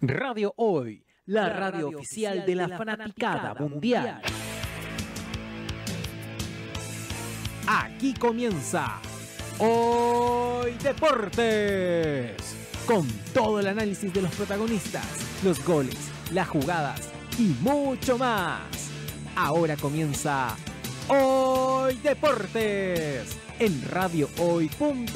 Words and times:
Radio 0.00 0.54
Hoy, 0.56 1.04
la, 1.26 1.48
radio, 1.48 1.88
oficial 1.88 2.46
de 2.46 2.54
la, 2.54 2.68
fanaticada, 2.68 3.54
mundial. 3.54 4.22
Aquí 7.66 8.14
comienza 8.14 9.00
Hoy 9.58 10.74
Deportes, 10.80 12.36
con 12.86 13.08
todo 13.34 13.58
el 13.58 13.66
análisis 13.66 14.14
de 14.14 14.22
los 14.22 14.32
protagonistas, 14.36 15.04
los 15.42 15.64
goles, 15.64 16.12
las 16.32 16.46
jugadas 16.46 17.10
y 17.36 17.56
mucho 17.60 18.16
más. 18.18 18.92
Ahora 19.34 19.76
comienza 19.76 20.54
Hoy 21.08 21.96
Deportes 21.96 23.36
en 23.58 23.82
radiohoy.cl. 23.90 25.08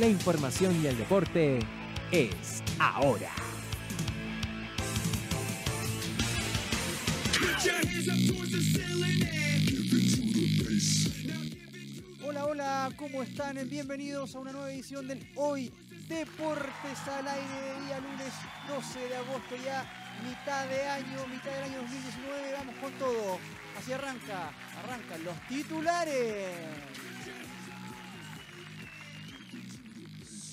La 0.00 0.06
información 0.08 0.82
y 0.82 0.88
el 0.88 0.98
deporte 0.98 1.60
es 2.10 2.64
ahora. 2.80 3.30
Hola, 12.24 12.46
hola, 12.46 12.90
¿cómo 12.96 13.22
están? 13.22 13.68
Bienvenidos 13.68 14.34
a 14.34 14.38
una 14.38 14.52
nueva 14.52 14.72
edición 14.72 15.06
del 15.06 15.30
Hoy 15.36 15.70
Deportes 16.08 16.98
al 17.06 17.28
aire 17.28 17.60
de 17.60 17.84
día 17.84 18.00
lunes 18.00 18.32
12 18.66 18.98
de 19.00 19.16
agosto, 19.16 19.56
ya 19.62 19.84
mitad 20.26 20.66
de 20.68 20.88
año, 20.88 21.26
mitad 21.26 21.52
del 21.52 21.64
año 21.64 21.82
2019. 21.82 22.52
Vamos 22.56 22.74
con 22.76 22.92
todo. 22.94 23.38
Así 23.78 23.92
arranca, 23.92 24.52
arrancan 24.82 25.22
los 25.22 25.38
titulares. 25.46 26.56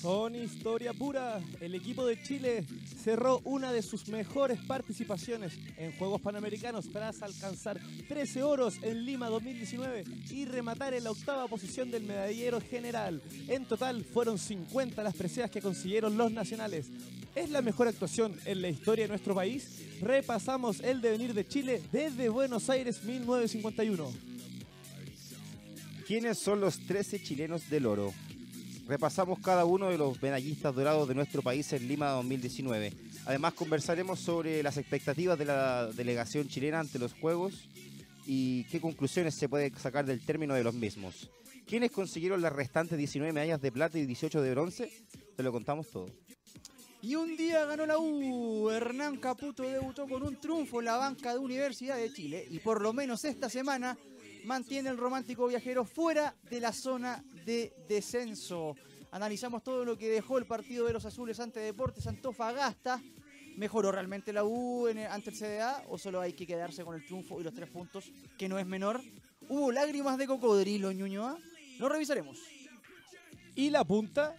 Son 0.00 0.36
historia 0.36 0.92
pura. 0.92 1.40
El 1.60 1.74
equipo 1.74 2.06
de 2.06 2.22
Chile 2.22 2.64
cerró 3.02 3.40
una 3.44 3.72
de 3.72 3.82
sus 3.82 4.06
mejores 4.06 4.60
participaciones 4.60 5.58
en 5.76 5.90
Juegos 5.98 6.20
Panamericanos 6.20 6.88
tras 6.92 7.20
alcanzar 7.20 7.80
13 8.06 8.44
oros 8.44 8.76
en 8.82 9.04
Lima 9.04 9.28
2019 9.28 10.04
y 10.30 10.44
rematar 10.44 10.94
en 10.94 11.02
la 11.02 11.10
octava 11.10 11.48
posición 11.48 11.90
del 11.90 12.04
medallero 12.04 12.60
general. 12.60 13.20
En 13.48 13.64
total 13.66 14.04
fueron 14.04 14.38
50 14.38 15.02
las 15.02 15.16
preseas 15.16 15.50
que 15.50 15.60
consiguieron 15.60 16.16
los 16.16 16.30
nacionales. 16.30 16.86
¿Es 17.34 17.50
la 17.50 17.60
mejor 17.60 17.88
actuación 17.88 18.36
en 18.44 18.62
la 18.62 18.68
historia 18.68 19.04
de 19.04 19.08
nuestro 19.08 19.34
país? 19.34 19.82
Repasamos 20.00 20.78
el 20.78 21.00
devenir 21.00 21.34
de 21.34 21.46
Chile 21.46 21.82
desde 21.90 22.28
Buenos 22.28 22.70
Aires 22.70 23.02
1951. 23.02 24.12
¿Quiénes 26.06 26.38
son 26.38 26.60
los 26.60 26.78
13 26.86 27.20
chilenos 27.20 27.68
del 27.68 27.86
oro? 27.86 28.14
Repasamos 28.88 29.38
cada 29.40 29.66
uno 29.66 29.90
de 29.90 29.98
los 29.98 30.20
medallistas 30.22 30.74
dorados 30.74 31.06
de 31.06 31.14
nuestro 31.14 31.42
país 31.42 31.70
en 31.74 31.86
Lima 31.86 32.08
2019. 32.12 32.94
Además 33.26 33.52
conversaremos 33.52 34.18
sobre 34.18 34.62
las 34.62 34.78
expectativas 34.78 35.38
de 35.38 35.44
la 35.44 35.88
delegación 35.88 36.48
chilena 36.48 36.80
ante 36.80 36.98
los 36.98 37.12
Juegos 37.12 37.68
y 38.26 38.64
qué 38.64 38.80
conclusiones 38.80 39.34
se 39.34 39.48
puede 39.48 39.70
sacar 39.78 40.06
del 40.06 40.24
término 40.24 40.54
de 40.54 40.64
los 40.64 40.74
mismos. 40.74 41.30
¿Quiénes 41.66 41.90
consiguieron 41.90 42.40
las 42.40 42.54
restantes 42.54 42.96
19 42.96 43.30
medallas 43.34 43.60
de 43.60 43.70
plata 43.70 43.98
y 43.98 44.06
18 44.06 44.40
de 44.40 44.50
bronce? 44.52 44.90
Te 45.36 45.42
lo 45.42 45.52
contamos 45.52 45.90
todo. 45.90 46.06
Y 47.02 47.14
un 47.14 47.36
día 47.36 47.66
ganó 47.66 47.84
la 47.84 47.98
U. 47.98 48.70
Hernán 48.70 49.18
Caputo 49.18 49.64
debutó 49.64 50.08
con 50.08 50.22
un 50.22 50.40
triunfo 50.40 50.80
en 50.80 50.86
la 50.86 50.96
banca 50.96 51.32
de 51.32 51.38
Universidad 51.38 51.96
de 51.96 52.10
Chile 52.12 52.46
y 52.50 52.58
por 52.58 52.80
lo 52.80 52.94
menos 52.94 53.24
esta 53.24 53.50
semana 53.50 53.98
mantiene 54.44 54.90
el 54.90 54.96
romántico 54.96 55.46
viajero 55.46 55.84
fuera 55.84 56.34
de 56.50 56.60
la 56.60 56.72
zona 56.72 57.24
de 57.44 57.72
descenso. 57.88 58.74
Analizamos 59.10 59.62
todo 59.62 59.84
lo 59.84 59.96
que 59.96 60.08
dejó 60.08 60.38
el 60.38 60.46
partido 60.46 60.86
de 60.86 60.92
los 60.92 61.04
azules 61.04 61.40
ante 61.40 61.60
Deportes 61.60 62.06
Antofagasta. 62.06 63.02
¿Mejoró 63.56 63.90
realmente 63.90 64.32
la 64.32 64.44
U 64.44 64.86
ante 64.86 65.30
el 65.30 65.36
CDA 65.36 65.84
o 65.88 65.98
solo 65.98 66.20
hay 66.20 66.32
que 66.32 66.46
quedarse 66.46 66.84
con 66.84 66.94
el 66.94 67.04
triunfo 67.04 67.40
y 67.40 67.44
los 67.44 67.54
tres 67.54 67.68
puntos, 67.68 68.12
que 68.36 68.48
no 68.48 68.58
es 68.58 68.66
menor? 68.66 69.00
¿Hubo 69.48 69.72
lágrimas 69.72 70.18
de 70.18 70.26
cocodrilo, 70.26 70.92
Ñuñoa? 70.92 71.38
Lo 71.78 71.88
revisaremos. 71.88 72.38
Y 73.54 73.70
la 73.70 73.84
punta 73.84 74.36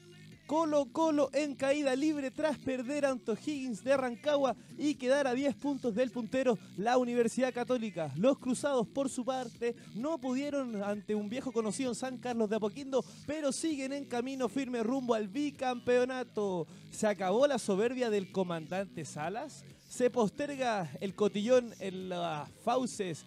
Colo 0.50 0.88
Colo 0.92 1.30
en 1.32 1.54
caída 1.54 1.96
libre 1.96 2.32
tras 2.32 2.58
perder 2.58 3.06
a 3.06 3.16
Higgins 3.46 3.84
de 3.84 3.96
Rancagua 3.96 4.56
y 4.80 4.96
quedar 4.96 5.28
a 5.28 5.36
10 5.36 5.56
puntos 5.58 5.94
del 5.94 6.10
puntero 6.10 6.58
la 6.76 6.98
Universidad 6.98 7.54
Católica. 7.54 8.12
Los 8.16 8.40
cruzados 8.40 8.88
por 8.88 9.12
su 9.12 9.24
parte 9.24 9.76
no 9.94 10.18
pudieron 10.18 10.82
ante 10.82 11.14
un 11.14 11.30
viejo 11.30 11.52
conocido 11.52 11.92
en 11.92 11.96
San 11.96 12.18
Carlos 12.18 12.50
de 12.50 12.56
Apoquindo, 12.56 13.06
pero 13.28 13.52
siguen 13.52 13.94
en 13.94 14.06
camino 14.06 14.50
firme 14.50 14.82
rumbo 14.82 15.14
al 15.14 15.28
bicampeonato. 15.28 16.66
Se 16.90 17.06
acabó 17.06 17.46
la 17.46 17.60
soberbia 17.60 18.10
del 18.10 18.32
comandante 18.32 19.06
Salas. 19.06 19.64
Se 19.88 20.10
posterga 20.10 20.90
el 21.00 21.14
cotillón 21.14 21.76
en 21.80 22.10
las 22.10 22.50
fauces 22.64 23.24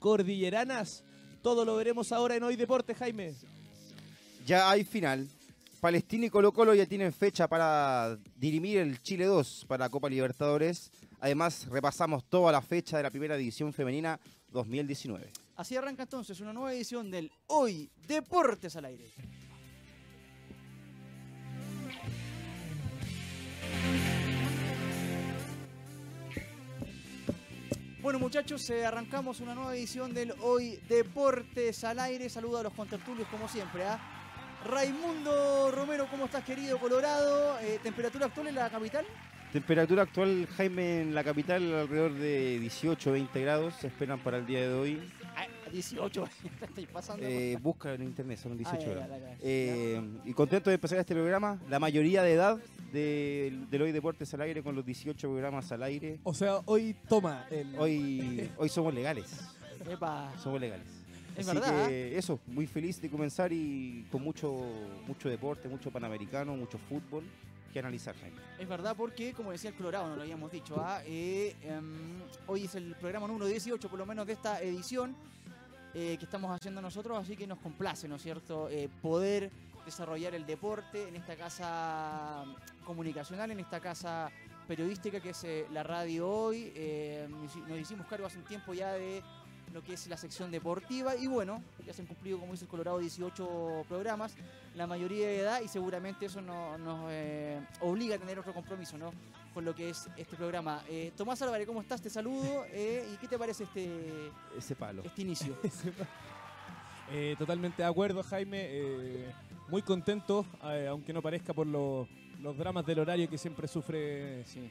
cordilleranas. 0.00 1.04
Todo 1.40 1.64
lo 1.64 1.76
veremos 1.76 2.10
ahora 2.10 2.34
en 2.34 2.42
Hoy 2.42 2.56
Deporte, 2.56 2.96
Jaime. 2.96 3.36
Ya 4.44 4.68
hay 4.68 4.82
final. 4.82 5.28
Palestina 5.80 6.26
y 6.26 6.30
Colo 6.30 6.52
Colo 6.52 6.74
ya 6.74 6.86
tienen 6.86 7.12
fecha 7.12 7.46
para 7.46 8.18
dirimir 8.36 8.78
el 8.78 9.00
Chile 9.00 9.26
2 9.26 9.66
para 9.68 9.84
la 9.84 9.90
Copa 9.90 10.08
Libertadores. 10.08 10.90
Además, 11.20 11.68
repasamos 11.70 12.24
toda 12.24 12.50
la 12.50 12.60
fecha 12.60 12.96
de 12.96 13.04
la 13.04 13.10
primera 13.10 13.36
división 13.36 13.72
femenina 13.72 14.18
2019. 14.50 15.30
Así 15.56 15.76
arranca 15.76 16.02
entonces 16.02 16.40
una 16.40 16.52
nueva 16.52 16.72
edición 16.72 17.10
del 17.10 17.30
Hoy 17.46 17.90
Deportes 18.06 18.74
al 18.76 18.86
Aire. 18.86 19.04
Bueno 28.00 28.20
muchachos, 28.20 28.68
eh, 28.70 28.86
arrancamos 28.86 29.40
una 29.40 29.54
nueva 29.54 29.76
edición 29.76 30.14
del 30.14 30.32
Hoy 30.40 30.80
Deportes 30.88 31.84
al 31.84 31.98
Aire. 31.98 32.28
Saludo 32.28 32.58
a 32.58 32.62
los 32.62 32.72
contertulios 32.72 33.28
como 33.28 33.48
siempre. 33.48 33.84
¿ah? 33.84 34.17
Raimundo 34.64 35.70
Romero, 35.70 36.06
¿cómo 36.10 36.26
estás, 36.26 36.44
querido 36.44 36.78
Colorado? 36.78 37.58
Eh, 37.60 37.78
¿Temperatura 37.82 38.26
actual 38.26 38.48
en 38.48 38.54
la 38.56 38.68
capital? 38.68 39.04
Temperatura 39.52 40.02
actual, 40.02 40.46
Jaime, 40.56 41.02
en 41.02 41.14
la 41.14 41.24
capital 41.24 41.62
alrededor 41.74 42.12
de 42.12 42.58
18, 42.58 43.12
20 43.12 43.40
grados 43.40 43.74
se 43.74 43.86
esperan 43.86 44.18
para 44.18 44.38
el 44.38 44.46
día 44.46 44.60
de 44.60 44.74
hoy. 44.74 45.00
18, 45.72 46.24
ah, 46.24 46.30
estoy 46.66 46.86
pasando. 46.86 47.24
Eh, 47.24 47.56
busca 47.60 47.94
en 47.94 48.02
internet, 48.02 48.38
son 48.38 48.56
18 48.56 48.90
grados. 48.90 49.18
Eh, 49.40 50.02
y 50.24 50.32
contento 50.32 50.70
de 50.70 50.74
empezar 50.74 50.98
este 50.98 51.14
programa. 51.14 51.58
La 51.68 51.78
mayoría 51.78 52.22
de 52.22 52.32
edad 52.32 52.58
de, 52.92 53.58
del 53.70 53.82
Hoy 53.82 53.92
Deportes 53.92 54.32
al 54.34 54.40
aire 54.42 54.62
con 54.62 54.74
los 54.74 54.84
18 54.84 55.28
programas 55.28 55.70
al 55.72 55.82
aire. 55.82 56.18
O 56.24 56.34
sea, 56.34 56.60
hoy 56.64 56.96
toma. 57.08 57.46
Hoy, 57.78 58.50
hoy 58.56 58.68
somos 58.68 58.92
legales. 58.92 59.40
Epa. 59.88 60.32
Somos 60.42 60.60
legales. 60.60 60.97
Es 61.38 61.46
verdad. 61.46 61.88
Que 61.88 62.18
eso, 62.18 62.40
muy 62.46 62.66
feliz 62.66 63.00
de 63.00 63.08
comenzar 63.08 63.52
y 63.52 64.04
con 64.10 64.22
mucho, 64.22 64.60
mucho 65.06 65.28
deporte, 65.28 65.68
mucho 65.68 65.90
panamericano, 65.90 66.56
mucho 66.56 66.78
fútbol 66.78 67.22
que 67.72 67.78
analizar, 67.78 68.14
Es 68.58 68.68
verdad 68.68 68.94
porque, 68.96 69.32
como 69.34 69.52
decía 69.52 69.70
el 69.70 69.76
Colorado, 69.76 70.08
no 70.08 70.16
lo 70.16 70.22
habíamos 70.22 70.50
dicho, 70.50 70.76
¿ah? 70.80 71.02
eh, 71.04 71.54
em, 71.62 72.22
hoy 72.46 72.64
es 72.64 72.74
el 72.74 72.94
programa 72.94 73.26
número 73.26 73.46
18 73.46 73.88
por 73.88 73.98
lo 73.98 74.06
menos 74.06 74.26
de 74.26 74.32
esta 74.32 74.62
edición 74.62 75.14
eh, 75.94 76.16
que 76.18 76.24
estamos 76.24 76.50
haciendo 76.50 76.80
nosotros, 76.80 77.18
así 77.18 77.36
que 77.36 77.46
nos 77.46 77.58
complace, 77.58 78.08
¿no 78.08 78.16
es 78.16 78.22
cierto?, 78.22 78.68
eh, 78.70 78.88
poder 79.02 79.50
desarrollar 79.84 80.34
el 80.34 80.46
deporte 80.46 81.08
en 81.08 81.16
esta 81.16 81.36
casa 81.36 82.44
comunicacional, 82.84 83.50
en 83.50 83.60
esta 83.60 83.80
casa 83.80 84.30
periodística 84.66 85.20
que 85.20 85.30
es 85.30 85.46
la 85.70 85.82
radio 85.82 86.28
hoy. 86.28 86.72
nos 87.30 87.78
hicimos 87.78 88.06
cargo 88.06 88.26
hace 88.26 88.38
un 88.38 88.44
tiempo 88.44 88.74
ya 88.74 88.92
de 88.92 89.22
lo 89.72 89.82
que 89.82 89.94
es 89.94 90.06
la 90.06 90.16
sección 90.16 90.50
deportiva. 90.50 91.16
Y 91.16 91.26
bueno, 91.26 91.62
ya 91.86 91.92
se 91.92 92.02
han 92.02 92.08
cumplido, 92.08 92.38
como 92.38 92.52
dice 92.52 92.64
el 92.64 92.70
Colorado, 92.70 92.98
18 92.98 93.84
programas, 93.88 94.34
la 94.74 94.86
mayoría 94.86 95.26
de 95.26 95.40
edad, 95.40 95.60
y 95.62 95.68
seguramente 95.68 96.26
eso 96.26 96.40
nos, 96.40 96.78
eh, 97.10 97.60
obliga 97.80 98.16
a 98.16 98.18
tener 98.18 98.38
otro 98.38 98.52
compromiso, 98.52 98.98
¿no? 98.98 99.12
Con 99.54 99.64
lo 99.64 99.74
que 99.74 99.90
es 99.90 100.08
este 100.16 100.36
programa. 100.36 100.82
Eh, 100.88 101.12
Tomás 101.16 101.40
Álvarez, 101.42 101.66
¿cómo 101.66 101.80
estás? 101.80 102.00
Te 102.00 102.10
saludo. 102.10 102.64
Eh, 102.70 103.06
¿Y 103.12 103.16
qué 103.16 103.28
te 103.28 103.38
parece 103.38 103.64
este, 103.64 104.30
Ese 104.56 104.74
palo. 104.74 105.02
este 105.04 105.22
inicio? 105.22 105.56
totalmente 107.38 107.82
de 107.82 107.88
acuerdo, 107.88 108.22
Jaime. 108.22 109.32
muy 109.68 109.82
contento, 109.82 110.44
aunque 110.88 111.12
no 111.12 111.22
parezca 111.22 111.54
por 111.54 111.66
los, 111.66 112.06
los 112.40 112.56
dramas 112.56 112.84
del 112.86 112.98
horario 113.00 113.28
que 113.28 113.38
siempre 113.38 113.66
sufre, 113.66 114.44
sí. 114.44 114.70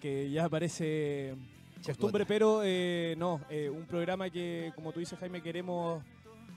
que 0.00 0.30
ya 0.30 0.48
parece 0.48 1.36
costumbre, 1.84 2.26
pero 2.26 2.62
eh, 2.64 3.14
no, 3.18 3.40
eh, 3.50 3.68
un 3.68 3.86
programa 3.86 4.30
que, 4.30 4.72
como 4.74 4.92
tú 4.92 5.00
dices, 5.00 5.18
Jaime, 5.18 5.42
queremos 5.42 6.02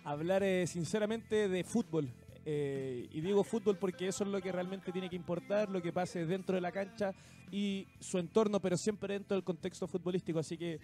hablar 0.03 0.43
eh, 0.43 0.65
sinceramente 0.67 1.47
de 1.47 1.63
fútbol. 1.63 2.09
y 2.45 3.21
digo 3.21 3.43
fútbol 3.43 3.77
porque 3.77 4.07
eso 4.07 4.23
es 4.23 4.29
lo 4.29 4.41
que 4.41 4.51
realmente 4.51 4.91
tiene 4.91 5.09
que 5.09 5.15
importar, 5.15 5.69
lo 5.69 5.81
que 5.81 5.93
pase 5.93 6.25
dentro 6.25 6.55
de 6.55 6.61
la 6.61 6.71
cancha 6.71 7.13
y 7.51 7.87
su 7.99 8.17
entorno, 8.17 8.59
pero 8.59 8.77
siempre 8.77 9.13
dentro 9.13 9.35
del 9.35 9.43
contexto 9.43 9.87
futbolístico. 9.87 10.39
Así 10.39 10.57
que 10.57 10.79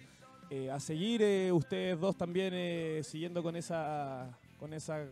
a 0.70 0.78
seguir, 0.78 1.52
ustedes 1.52 1.98
dos 1.98 2.16
también 2.16 3.02
siguiendo 3.02 3.42
con 3.42 3.56
esa, 3.56 4.38
con 4.58 4.72
esa 4.72 5.08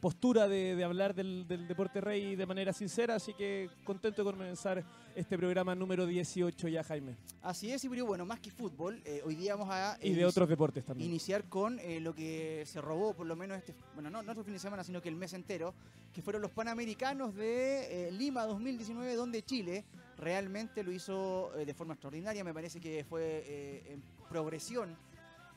postura 0.00 0.48
de, 0.48 0.76
de 0.76 0.84
hablar 0.84 1.14
del, 1.14 1.46
del 1.46 1.66
deporte 1.66 2.00
rey 2.00 2.36
de 2.36 2.46
manera 2.46 2.72
sincera, 2.72 3.16
así 3.16 3.34
que 3.34 3.68
contento 3.84 4.24
de 4.24 4.32
comenzar 4.32 4.84
este 5.14 5.36
programa 5.36 5.74
número 5.74 6.06
18 6.06 6.68
ya, 6.68 6.84
Jaime. 6.84 7.16
Así 7.42 7.72
es, 7.72 7.82
y 7.84 7.88
bueno, 7.88 8.24
más 8.24 8.40
que 8.40 8.50
fútbol, 8.50 9.02
eh, 9.04 9.20
hoy 9.24 9.34
día 9.34 9.56
vamos 9.56 9.74
a 9.74 9.98
Y 10.00 10.12
de 10.12 10.24
otros 10.24 10.48
deportes 10.48 10.84
también. 10.84 11.10
iniciar 11.10 11.44
con 11.48 11.78
eh, 11.80 12.00
lo 12.00 12.14
que 12.14 12.64
se 12.66 12.80
robó 12.80 13.14
por 13.14 13.26
lo 13.26 13.34
menos 13.34 13.58
este, 13.58 13.74
bueno, 13.94 14.10
no, 14.10 14.22
no 14.22 14.32
este 14.32 14.44
fin 14.44 14.52
de 14.52 14.58
semana, 14.60 14.84
sino 14.84 15.02
que 15.02 15.08
el 15.08 15.16
mes 15.16 15.32
entero, 15.32 15.74
que 16.12 16.22
fueron 16.22 16.42
los 16.42 16.52
Panamericanos 16.52 17.34
de 17.34 18.08
eh, 18.08 18.12
Lima 18.12 18.44
2019, 18.46 19.14
donde 19.16 19.42
Chile 19.42 19.84
realmente 20.16 20.82
lo 20.82 20.92
hizo 20.92 21.50
de 21.54 21.74
forma 21.74 21.94
extraordinaria. 21.94 22.42
Me 22.42 22.52
parece 22.52 22.80
que 22.80 23.04
fue 23.04 23.84
en 23.88 24.02
progresión 24.28 24.96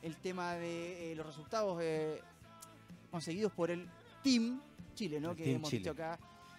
el 0.02 0.16
tema 0.16 0.54
de 0.54 1.14
los 1.16 1.26
resultados 1.26 1.82
conseguidos 3.10 3.52
por 3.52 3.72
el 3.72 3.88
Team 4.22 4.60
Chile, 4.94 5.20
¿no? 5.20 5.30
El 5.30 5.36
que 5.36 5.44
Team 5.44 5.56
hemos 5.56 5.70
Chile. 5.70 5.78
dicho 5.80 5.90
acá 5.92 6.18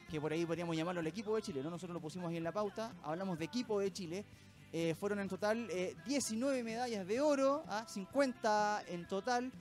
que 0.10 0.21
por 0.21 0.31
ahí 0.31 0.45
podríamos 0.45 0.75
llamarlo 0.75 1.01
el 1.01 1.07
equipo 1.07 1.36
de 1.36 1.42
Chile, 1.42 1.62
¿no? 1.63 1.69
Nosotros 1.71 1.94
lo 1.94 2.01
pusimos 2.01 2.30
ahí 2.30 2.38
en 2.38 2.44
la 2.44 2.51
pauta, 2.51 2.94
hablamos 3.04 3.39
de 3.39 3.45
equipo 3.45 3.80
de 3.80 3.92
Chile. 3.92 4.25
Eh, 4.71 4.95
fueron 5.00 5.19
en 5.19 5.27
total 5.30 5.68
eh, 5.71 5.95
19 6.06 6.63
medallas 6.63 7.06
de 7.07 7.21
oro, 7.21 7.63
¿ah? 7.68 7.86
50 7.88 8.83
en 8.88 9.07
total, 9.07 9.51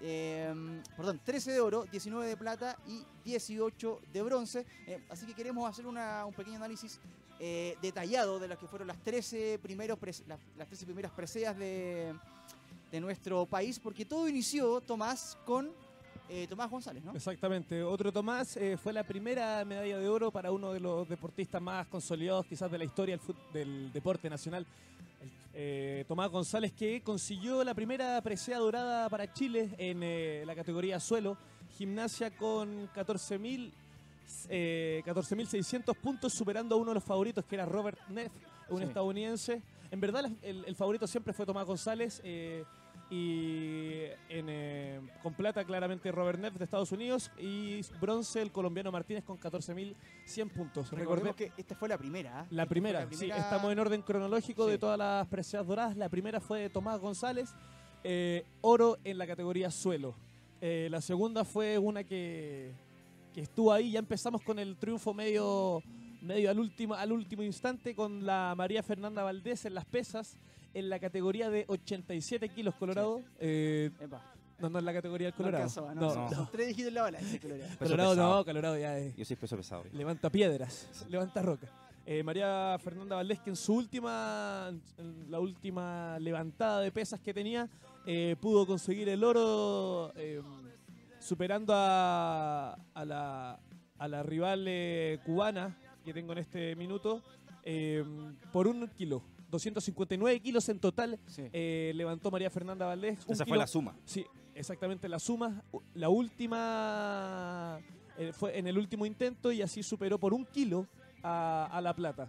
eh, 0.00 0.54
perdón, 0.96 1.20
13 1.24 1.52
de 1.52 1.60
oro, 1.60 1.84
19 1.90 2.26
de 2.26 2.36
plata 2.36 2.76
y 2.86 3.02
18 3.24 4.00
de 4.12 4.22
bronce. 4.22 4.66
Eh, 4.86 5.02
así 5.10 5.26
que 5.26 5.34
queremos 5.34 5.68
hacer 5.68 5.86
una- 5.86 6.24
un 6.26 6.34
pequeño 6.34 6.56
análisis 6.56 7.00
eh, 7.40 7.76
detallado 7.80 8.38
de 8.38 8.48
las 8.48 8.58
que 8.58 8.66
fueron 8.66 8.88
las 8.88 8.98
13, 9.04 9.58
primeros 9.62 9.98
las, 10.26 10.40
las 10.56 10.66
13 10.68 10.84
primeras 10.86 11.12
preseas 11.12 11.56
de, 11.56 12.12
de 12.90 13.00
nuestro 13.00 13.46
país, 13.46 13.78
porque 13.78 14.04
todo 14.04 14.28
inició, 14.28 14.80
Tomás, 14.80 15.38
con 15.46 15.70
eh, 16.28 16.46
Tomás 16.48 16.70
González, 16.70 17.02
¿no? 17.04 17.12
Exactamente. 17.14 17.82
Otro 17.82 18.12
Tomás 18.12 18.56
eh, 18.56 18.76
fue 18.76 18.92
la 18.92 19.02
primera 19.04 19.64
medalla 19.64 19.98
de 19.98 20.08
oro 20.08 20.30
para 20.30 20.52
uno 20.52 20.72
de 20.72 20.80
los 20.80 21.08
deportistas 21.08 21.60
más 21.62 21.86
consolidados 21.86 22.46
quizás 22.46 22.70
de 22.70 22.78
la 22.78 22.84
historia 22.84 23.18
del, 23.52 23.92
deporte 23.92 24.28
nacional. 24.28 24.66
Eh, 25.54 26.04
Tomás 26.06 26.30
González 26.30 26.72
que 26.72 27.00
consiguió 27.02 27.64
la 27.64 27.74
primera 27.74 28.20
presea 28.22 28.58
dorada 28.58 29.08
para 29.08 29.32
Chile 29.32 29.70
en 29.78 30.46
la 30.46 30.54
categoría 30.54 31.00
suelo, 31.00 31.36
gimnasia 31.76 32.30
con 32.36 32.88
14.000 32.92 33.70
eh, 34.50 35.02
14.600 35.06 35.94
puntos, 35.96 36.32
superando 36.34 36.74
a 36.74 36.78
uno 36.78 36.90
de 36.90 36.96
los 36.96 37.04
favoritos 37.04 37.44
que 37.46 37.54
era 37.54 37.64
Robert 37.64 37.98
Neff, 38.08 38.32
un 38.68 38.78
Sí. 38.78 38.84
estadounidense. 38.84 39.62
En 39.90 40.00
verdad 40.00 40.30
el, 40.42 40.64
el 40.66 40.76
favorito 40.76 41.06
siempre 41.06 41.32
fue 41.32 41.46
Tomás 41.46 41.66
González. 41.66 42.20
eh, 42.24 42.64
y 43.10 44.02
en, 44.28 44.46
eh, 44.48 45.00
con 45.22 45.32
plata 45.34 45.64
claramente 45.64 46.12
Robert 46.12 46.38
Neff 46.38 46.54
de 46.58 46.64
Estados 46.64 46.92
Unidos 46.92 47.30
y 47.38 47.80
bronce 48.00 48.42
el 48.42 48.52
colombiano 48.52 48.92
Martínez 48.92 49.24
con 49.24 49.38
14.100 49.38 50.50
puntos. 50.50 50.90
Recordemos 50.92 51.34
que 51.36 51.52
esta 51.56 51.74
fue 51.74 51.88
la 51.88 51.96
primera. 51.98 52.40
¿ah? 52.40 52.46
la 52.50 52.66
primera, 52.66 53.00
la 53.04 53.10
sí, 53.10 53.16
primera- 53.16 53.38
estamos 53.38 53.72
en 53.72 53.78
orden 53.78 54.02
cronológico 54.02 54.66
Sí. 54.66 54.72
de 54.72 54.78
todas 54.78 54.98
las 54.98 55.26
preseas 55.28 55.66
doradas. 55.66 55.96
La 55.96 56.08
primera 56.08 56.40
fue 56.40 56.60
de 56.60 56.70
Tomás 56.70 57.00
González, 57.00 57.54
eh, 58.04 58.44
oro 58.60 58.98
en 59.04 59.16
la 59.18 59.26
categoría 59.26 59.70
suelo. 59.70 60.14
Eh, 60.60 60.88
la 60.90 61.00
segunda 61.00 61.44
fue 61.44 61.78
una 61.78 62.04
que, 62.04 62.72
que 63.32 63.40
estuvo 63.40 63.72
ahí, 63.72 63.92
ya 63.92 64.00
empezamos 64.00 64.42
con 64.42 64.58
el 64.58 64.76
triunfo 64.76 65.14
medio, 65.14 65.82
medio 66.20 66.50
al, 66.50 66.58
último, 66.58 66.94
al 66.94 67.12
último 67.12 67.42
instante 67.42 67.94
con 67.94 68.26
la 68.26 68.54
María 68.56 68.82
Fernanda 68.82 69.22
Valdés 69.22 69.64
en 69.64 69.74
las 69.74 69.84
pesas, 69.84 70.36
en 70.74 70.88
la 70.88 70.98
categoría 70.98 71.50
de 71.50 71.64
87 71.68 72.48
kilos 72.50 72.74
Colorado. 72.74 73.22
Eh, 73.38 73.90
Epa, 74.00 74.22
no, 74.58 74.68
no 74.70 74.78
en 74.78 74.84
la 74.84 74.92
categoría 74.92 75.26
del 75.28 75.32
no 75.32 75.36
Colorado. 75.36 75.62
alcanzaba, 75.64 75.94
no, 75.94 76.14
no, 76.14 76.30
no. 76.30 76.36
Los 76.36 76.50
tres 76.50 76.68
dígitos 76.68 76.88
en 76.88 76.94
la 76.94 77.02
balanza, 77.02 77.38
Colorado. 77.40 77.68
Peso 77.68 77.78
Colorado 77.78 78.10
pesado. 78.10 78.36
no, 78.38 78.44
Colorado 78.44 78.78
ya 78.78 78.98
es. 78.98 79.16
Yo 79.16 79.24
soy 79.24 79.36
peso 79.36 79.56
pesado. 79.56 79.84
Levanta 79.92 80.30
piedras, 80.30 81.06
levanta 81.08 81.42
rocas. 81.42 81.70
Eh, 82.06 82.22
María 82.22 82.76
Fernanda 82.82 83.16
Valdés, 83.16 83.38
que 83.40 83.50
en 83.50 83.56
su 83.56 83.74
última, 83.74 84.70
en 84.96 85.30
la 85.30 85.40
última 85.40 86.18
levantada 86.18 86.80
de 86.80 86.90
pesas 86.90 87.20
que 87.20 87.34
tenía, 87.34 87.68
eh, 88.06 88.34
pudo 88.40 88.66
conseguir 88.66 89.08
el 89.10 89.22
oro, 89.22 90.12
eh, 90.16 90.40
superando 91.18 91.74
a, 91.76 92.72
a 92.94 93.04
la, 93.04 93.60
a 93.98 94.08
la 94.08 94.22
rival 94.22 94.64
eh, 94.68 95.18
cubana 95.24 95.76
que 96.04 96.14
tengo 96.14 96.32
en 96.32 96.38
este 96.38 96.74
minuto 96.76 97.22
eh, 97.62 98.02
por 98.52 98.66
un 98.66 98.88
kilo. 98.96 99.22
259 99.50 100.40
kilos 100.40 100.68
en 100.68 100.78
total 100.78 101.18
Sí. 101.26 101.44
eh, 101.52 101.92
levantó 101.94 102.30
María 102.30 102.50
Fernanda 102.50 102.86
Valdés. 102.86 103.18
Esa 103.28 103.46
fue 103.46 103.56
la 103.58 103.66
suma. 103.66 103.94
Sí, 104.04 104.24
exactamente 104.54 105.08
la 105.08 105.18
suma. 105.18 105.62
La 105.94 106.08
última 106.08 107.80
eh, 108.18 108.32
fue 108.32 108.58
en 108.58 108.66
el 108.66 108.78
último 108.78 109.06
intento 109.06 109.52
y 109.52 109.62
así 109.62 109.82
superó 109.82 110.18
por 110.18 110.34
un 110.34 110.44
kilo 110.44 110.86
a, 111.22 111.68
a 111.70 111.80
La 111.80 111.94
Plata. 111.94 112.28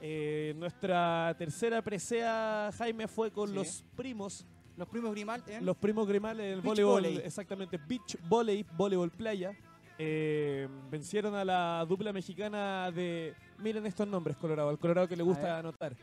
Eh, 0.00 0.54
nuestra 0.58 1.34
tercera 1.38 1.80
presea, 1.82 2.70
Jaime, 2.76 3.08
fue 3.08 3.30
con 3.30 3.48
Sí. 3.48 3.54
los 3.54 3.84
primos, 3.96 4.46
Los 4.76 4.88
primos 4.88 5.12
Grimald 5.12 5.48
en 5.48 5.64
los 5.64 5.76
primos 5.76 6.06
Grimal 6.06 6.38
en 6.40 6.46
el 6.46 6.54
Beach 6.56 6.64
voleibol, 6.64 7.02
volley. 7.02 7.16
exactamente, 7.24 7.78
beach 7.78 8.18
volley, 8.28 8.64
voleibol 8.76 9.10
playa. 9.10 9.52
Eh, 9.98 10.68
vencieron 10.90 11.34
a 11.36 11.44
la 11.44 11.86
dupla 11.88 12.12
mexicana 12.12 12.90
de. 12.90 13.32
Miren 13.58 13.86
estos 13.86 14.08
nombres, 14.08 14.36
Colorado, 14.36 14.68
al 14.68 14.78
Colorado 14.78 15.06
que 15.06 15.16
le 15.16 15.22
gusta 15.22 15.58
anotar. 15.60 15.94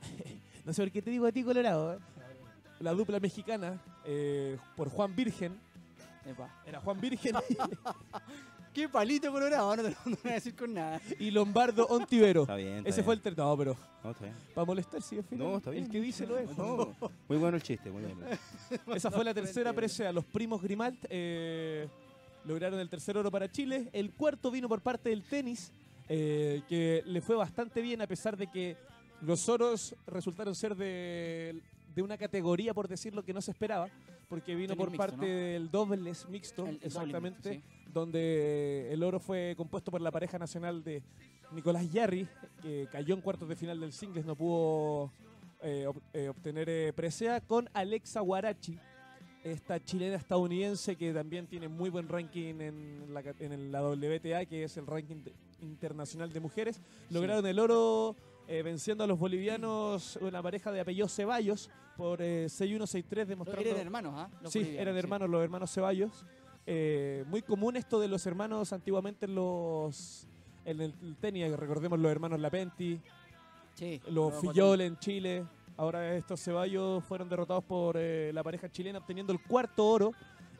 no 0.64 0.72
sé 0.72 0.82
por 0.82 0.90
qué 0.92 1.02
te 1.02 1.10
digo 1.10 1.26
a 1.26 1.32
ti, 1.32 1.42
Colorado. 1.42 1.94
¿eh? 1.94 1.98
La 2.80 2.92
dupla 2.92 3.18
mexicana 3.20 3.80
eh, 4.04 4.56
por 4.76 4.88
Juan 4.88 5.14
Virgen. 5.14 5.58
Epa. 6.24 6.48
Era 6.66 6.80
Juan 6.80 7.00
Virgen 7.00 7.36
Qué 8.78 8.88
palito 8.88 9.32
Colorado, 9.32 9.74
no 9.74 9.82
te 9.82 9.90
lo 9.90 10.16
voy 10.22 10.30
a 10.30 10.34
decir 10.34 10.54
con 10.54 10.72
nada. 10.72 11.00
y 11.18 11.30
Lombardo 11.30 11.86
Ontivero. 11.86 12.42
Está 12.42 12.54
bien. 12.54 12.78
está 12.78 12.90
Ese 12.90 13.02
fue 13.02 13.14
el 13.14 13.36
No, 13.36 13.56
pero 13.56 13.76
No, 14.04 14.10
está 14.10 14.24
bien. 14.24 14.36
para 14.54 14.64
molestar, 14.64 15.02
sí, 15.02 15.16
al 15.18 15.24
final. 15.24 15.48
No, 15.48 15.56
está 15.56 15.70
bien. 15.70 15.84
El 15.84 15.90
que 15.90 16.00
dice 16.00 16.26
lo 16.26 16.38
es. 16.38 16.56
No, 16.56 16.94
muy 17.28 17.38
bueno 17.38 17.56
el 17.56 17.62
chiste, 17.62 17.90
muy 17.90 18.02
bueno. 18.02 18.20
Esa 18.94 19.10
fue 19.10 19.24
la 19.24 19.34
tercera 19.34 19.72
presea. 19.72 20.12
Los 20.12 20.24
primos 20.26 20.62
Grimalt 20.62 21.06
eh, 21.08 21.88
lograron 22.44 22.78
el 22.78 22.88
tercer 22.88 23.16
oro 23.16 23.30
para 23.30 23.50
Chile. 23.50 23.88
El 23.92 24.12
cuarto 24.12 24.50
vino 24.50 24.68
por 24.68 24.80
parte 24.80 25.08
del 25.08 25.24
tenis, 25.24 25.72
eh, 26.08 26.62
que 26.68 27.02
le 27.04 27.20
fue 27.20 27.34
bastante 27.34 27.80
bien 27.82 28.00
a 28.00 28.06
pesar 28.06 28.36
de 28.36 28.46
que 28.46 28.76
los 29.22 29.48
oros 29.48 29.94
resultaron 30.06 30.54
ser 30.54 30.74
de, 30.76 31.60
de 31.94 32.02
una 32.02 32.16
categoría, 32.16 32.72
por 32.74 32.88
decirlo, 32.88 33.24
que 33.24 33.32
no 33.34 33.40
se 33.40 33.50
esperaba, 33.50 33.88
porque 34.28 34.54
vino 34.54 34.76
por 34.76 34.90
mixto, 34.90 34.98
parte 35.06 35.16
¿no? 35.26 35.34
del 35.34 35.70
dobles 35.70 36.28
mixto, 36.28 36.62
El- 36.62 36.68
el 36.68 36.74
doble 36.76 36.86
exactamente, 36.86 37.62
donde 37.92 38.88
el 38.92 39.02
oro 39.02 39.18
fue 39.20 39.54
compuesto 39.56 39.90
por 39.90 40.00
la 40.00 40.10
pareja 40.10 40.38
nacional 40.38 40.82
de 40.84 41.02
Nicolás 41.52 41.90
Yarri, 41.90 42.28
que 42.62 42.86
cayó 42.92 43.14
en 43.14 43.20
cuartos 43.22 43.48
de 43.48 43.56
final 43.56 43.80
del 43.80 43.92
singles, 43.92 44.24
no 44.26 44.36
pudo 44.36 45.10
eh, 45.62 45.86
ob- 45.88 46.00
eh, 46.12 46.28
obtener 46.28 46.68
eh, 46.68 46.92
presea, 46.94 47.40
con 47.40 47.68
Alexa 47.72 48.20
Guarachi, 48.20 48.78
esta 49.42 49.82
chilena 49.82 50.16
estadounidense 50.16 50.94
que 50.96 51.12
también 51.12 51.46
tiene 51.46 51.68
muy 51.68 51.90
buen 51.90 52.08
ranking 52.08 52.60
en 52.60 53.14
la, 53.14 53.22
en 53.40 53.72
la 53.72 53.82
WTA, 53.82 54.44
que 54.46 54.64
es 54.64 54.76
el 54.76 54.86
ranking 54.86 55.24
de- 55.24 55.32
internacional 55.62 56.32
de 56.32 56.38
mujeres. 56.40 56.80
Lograron 57.10 57.44
el 57.46 57.58
oro 57.58 58.14
eh, 58.48 58.62
venciendo 58.62 59.04
a 59.04 59.06
los 59.06 59.18
bolivianos, 59.18 60.18
una 60.20 60.42
pareja 60.42 60.72
de 60.72 60.80
apellido 60.80 61.06
Ceballos, 61.06 61.70
por 61.96 62.20
eh, 62.22 62.46
6-1-6-3, 62.46 63.26
demostrando... 63.26 63.68
Eran 63.68 63.80
hermanos, 63.80 64.14
¿ah? 64.16 64.30
Sí, 64.48 64.74
eran 64.76 64.94
sí. 64.94 64.98
hermanos, 64.98 65.28
los 65.28 65.42
hermanos 65.44 65.72
Ceballos. 65.72 66.24
Eh, 66.66 67.24
muy 67.28 67.42
común 67.42 67.76
esto 67.76 68.00
de 68.00 68.08
los 68.08 68.26
hermanos 68.26 68.72
antiguamente 68.72 69.26
en 69.26 69.34
los 69.34 70.26
en 70.64 70.82
el, 70.82 71.16
tenis, 71.18 71.50
recordemos 71.56 71.98
los 71.98 72.12
hermanos 72.12 72.38
Lapenti, 72.40 73.00
Sí, 73.74 74.00
los 74.08 74.34
Fillol 74.40 74.80
en 74.80 74.98
Chile. 74.98 75.46
Ahora 75.76 76.14
estos 76.16 76.42
Ceballos 76.42 77.04
fueron 77.04 77.28
derrotados 77.28 77.62
por 77.62 77.96
eh, 77.96 78.32
la 78.34 78.42
pareja 78.42 78.68
chilena, 78.68 78.98
obteniendo 78.98 79.32
el 79.32 79.40
cuarto 79.40 79.86
oro 79.86 80.10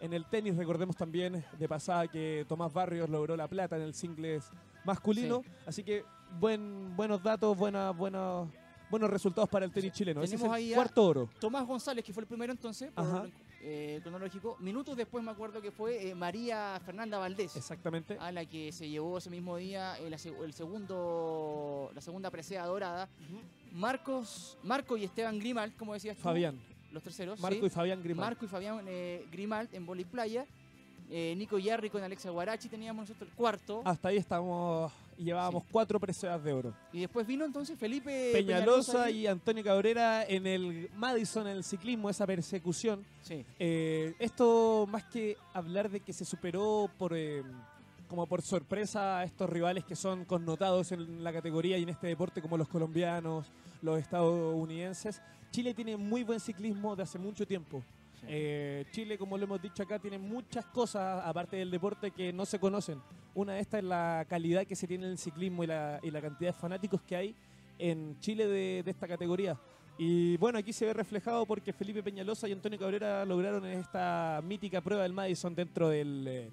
en 0.00 0.14
el 0.14 0.24
tenis. 0.26 0.56
Recordemos 0.56 0.96
también 0.96 1.44
de 1.58 1.68
pasada 1.68 2.06
que 2.06 2.46
Tomás 2.48 2.72
Barrios 2.72 3.10
logró 3.10 3.36
la 3.36 3.48
plata 3.48 3.76
en 3.76 3.82
el 3.82 3.94
singles 3.94 4.50
masculino. 4.84 5.42
Así 5.66 5.82
que 5.82 6.04
buen, 6.38 6.96
buenos 6.96 7.22
datos, 7.22 7.56
buenas, 7.56 7.96
buenos, 7.96 8.48
buenos 8.90 9.10
resultados 9.10 9.48
para 9.48 9.64
el 9.64 9.72
tenis 9.72 9.92
chileno. 9.92 10.22
Ese 10.22 10.34
es 10.36 10.40
Tenemos 10.40 10.58
el 10.58 10.64
ahí 10.64 10.72
a- 10.72 10.76
cuarto 10.76 11.04
oro. 11.04 11.30
Tomás 11.40 11.66
González, 11.66 12.04
que 12.04 12.12
fue 12.12 12.22
el 12.22 12.26
primero 12.26 12.52
entonces, 12.52 12.90
por 12.92 13.04
Ajá. 13.04 13.26
eh, 13.62 14.00
cronológico. 14.02 14.56
Minutos 14.60 14.96
después 14.96 15.22
me 15.24 15.30
acuerdo 15.30 15.60
que 15.60 15.70
fue 15.70 16.08
eh, 16.10 16.14
María 16.14 16.80
Fernanda 16.84 17.18
Valdés. 17.18 17.56
Exactamente. 17.56 18.16
a 18.20 18.30
la 18.32 18.44
que 18.46 18.72
se 18.72 18.88
llevó 18.88 19.18
ese 19.18 19.30
mismo 19.30 19.56
día 19.56 19.96
eh, 19.98 20.06
el 20.44 20.52
segundo, 20.52 21.90
la 21.94 22.00
segunda 22.00 22.30
presea 22.30 22.64
dorada. 22.66 23.08
Marcos, 23.72 24.58
Marco 24.62 24.96
y 24.96 25.04
Esteban 25.04 25.38
Grimald, 25.38 25.76
como 25.76 25.92
decías 25.94 26.16
tú, 26.16 26.22
Fabián. 26.22 26.58
los 26.92 27.02
terceros. 27.02 27.38
Marco 27.40 27.60
sí. 27.60 27.66
y 27.66 27.70
Fabián 27.70 28.02
Grimald. 28.02 28.20
Marco 28.30 28.44
y 28.44 28.48
Fabián 28.48 28.84
eh, 28.88 29.26
Grimald 29.30 29.74
en 29.74 29.84
Boli 29.86 30.04
Playa. 30.04 30.46
Nico 31.10 31.58
Yarri 31.58 31.88
con 31.88 32.02
Alexa 32.02 32.28
Guarachi 32.28 32.68
teníamos 32.68 33.08
nosotros 33.08 33.30
el 33.30 33.34
cuarto. 33.34 33.80
Hasta 33.82 34.08
ahí 34.08 34.18
estamos 34.18 34.92
y 35.18 35.24
llevábamos 35.24 35.64
cuatro 35.70 35.98
preseas 35.98 36.42
de 36.42 36.52
oro. 36.52 36.74
Y 36.92 37.00
después 37.00 37.26
vino 37.26 37.44
entonces 37.44 37.76
Felipe 37.78 38.30
Peñalosa 38.32 39.10
y 39.10 39.26
Antonio 39.26 39.64
Cabrera 39.64 40.24
en 40.24 40.46
el 40.46 40.88
Madison, 40.96 41.46
en 41.48 41.56
el 41.56 41.64
ciclismo, 41.64 42.08
esa 42.08 42.26
persecución. 42.26 43.04
Sí. 43.22 43.44
Eh, 43.58 44.14
esto 44.20 44.86
más 44.88 45.04
que 45.04 45.36
hablar 45.52 45.90
de 45.90 46.00
que 46.00 46.12
se 46.12 46.24
superó 46.24 46.88
por 46.96 47.12
eh, 47.16 47.42
como 48.08 48.26
por 48.26 48.42
sorpresa 48.42 49.18
a 49.18 49.24
estos 49.24 49.50
rivales 49.50 49.84
que 49.84 49.96
son 49.96 50.24
connotados 50.24 50.92
en 50.92 51.22
la 51.22 51.32
categoría 51.32 51.76
y 51.76 51.82
en 51.82 51.90
este 51.90 52.06
deporte 52.06 52.40
como 52.40 52.56
los 52.56 52.68
colombianos, 52.68 53.50
los 53.82 53.98
estadounidenses, 53.98 55.20
Chile 55.50 55.74
tiene 55.74 55.96
muy 55.96 56.22
buen 56.22 56.40
ciclismo 56.40 56.94
de 56.94 57.02
hace 57.02 57.18
mucho 57.18 57.46
tiempo. 57.46 57.82
Sí. 58.20 58.26
Eh, 58.28 58.84
Chile, 58.90 59.16
como 59.18 59.36
lo 59.38 59.44
hemos 59.44 59.60
dicho 59.62 59.82
acá, 59.82 59.98
tiene 59.98 60.18
muchas 60.18 60.64
cosas, 60.66 61.22
aparte 61.24 61.56
del 61.56 61.70
deporte, 61.70 62.10
que 62.10 62.32
no 62.32 62.44
se 62.46 62.58
conocen. 62.58 63.00
Una 63.34 63.54
de 63.54 63.60
estas 63.60 63.78
es 63.78 63.84
la 63.84 64.26
calidad 64.28 64.66
que 64.66 64.74
se 64.76 64.86
tiene 64.86 65.04
en 65.06 65.12
el 65.12 65.18
ciclismo 65.18 65.62
y 65.64 65.66
la, 65.68 66.00
y 66.02 66.10
la 66.10 66.20
cantidad 66.20 66.50
de 66.52 66.58
fanáticos 66.58 67.00
que 67.02 67.16
hay 67.16 67.34
en 67.78 68.18
Chile 68.20 68.46
de, 68.46 68.82
de 68.82 68.90
esta 68.90 69.06
categoría. 69.06 69.56
Y 69.98 70.36
bueno, 70.36 70.58
aquí 70.58 70.72
se 70.72 70.86
ve 70.86 70.92
reflejado 70.92 71.44
porque 71.46 71.72
Felipe 71.72 72.02
Peñalosa 72.02 72.48
y 72.48 72.52
Antonio 72.52 72.78
Cabrera 72.78 73.24
lograron 73.24 73.64
en 73.66 73.78
esta 73.80 74.40
mítica 74.44 74.80
prueba 74.80 75.02
del 75.02 75.12
Madison 75.12 75.54
dentro 75.54 75.88
del, 75.88 76.24
eh, 76.28 76.50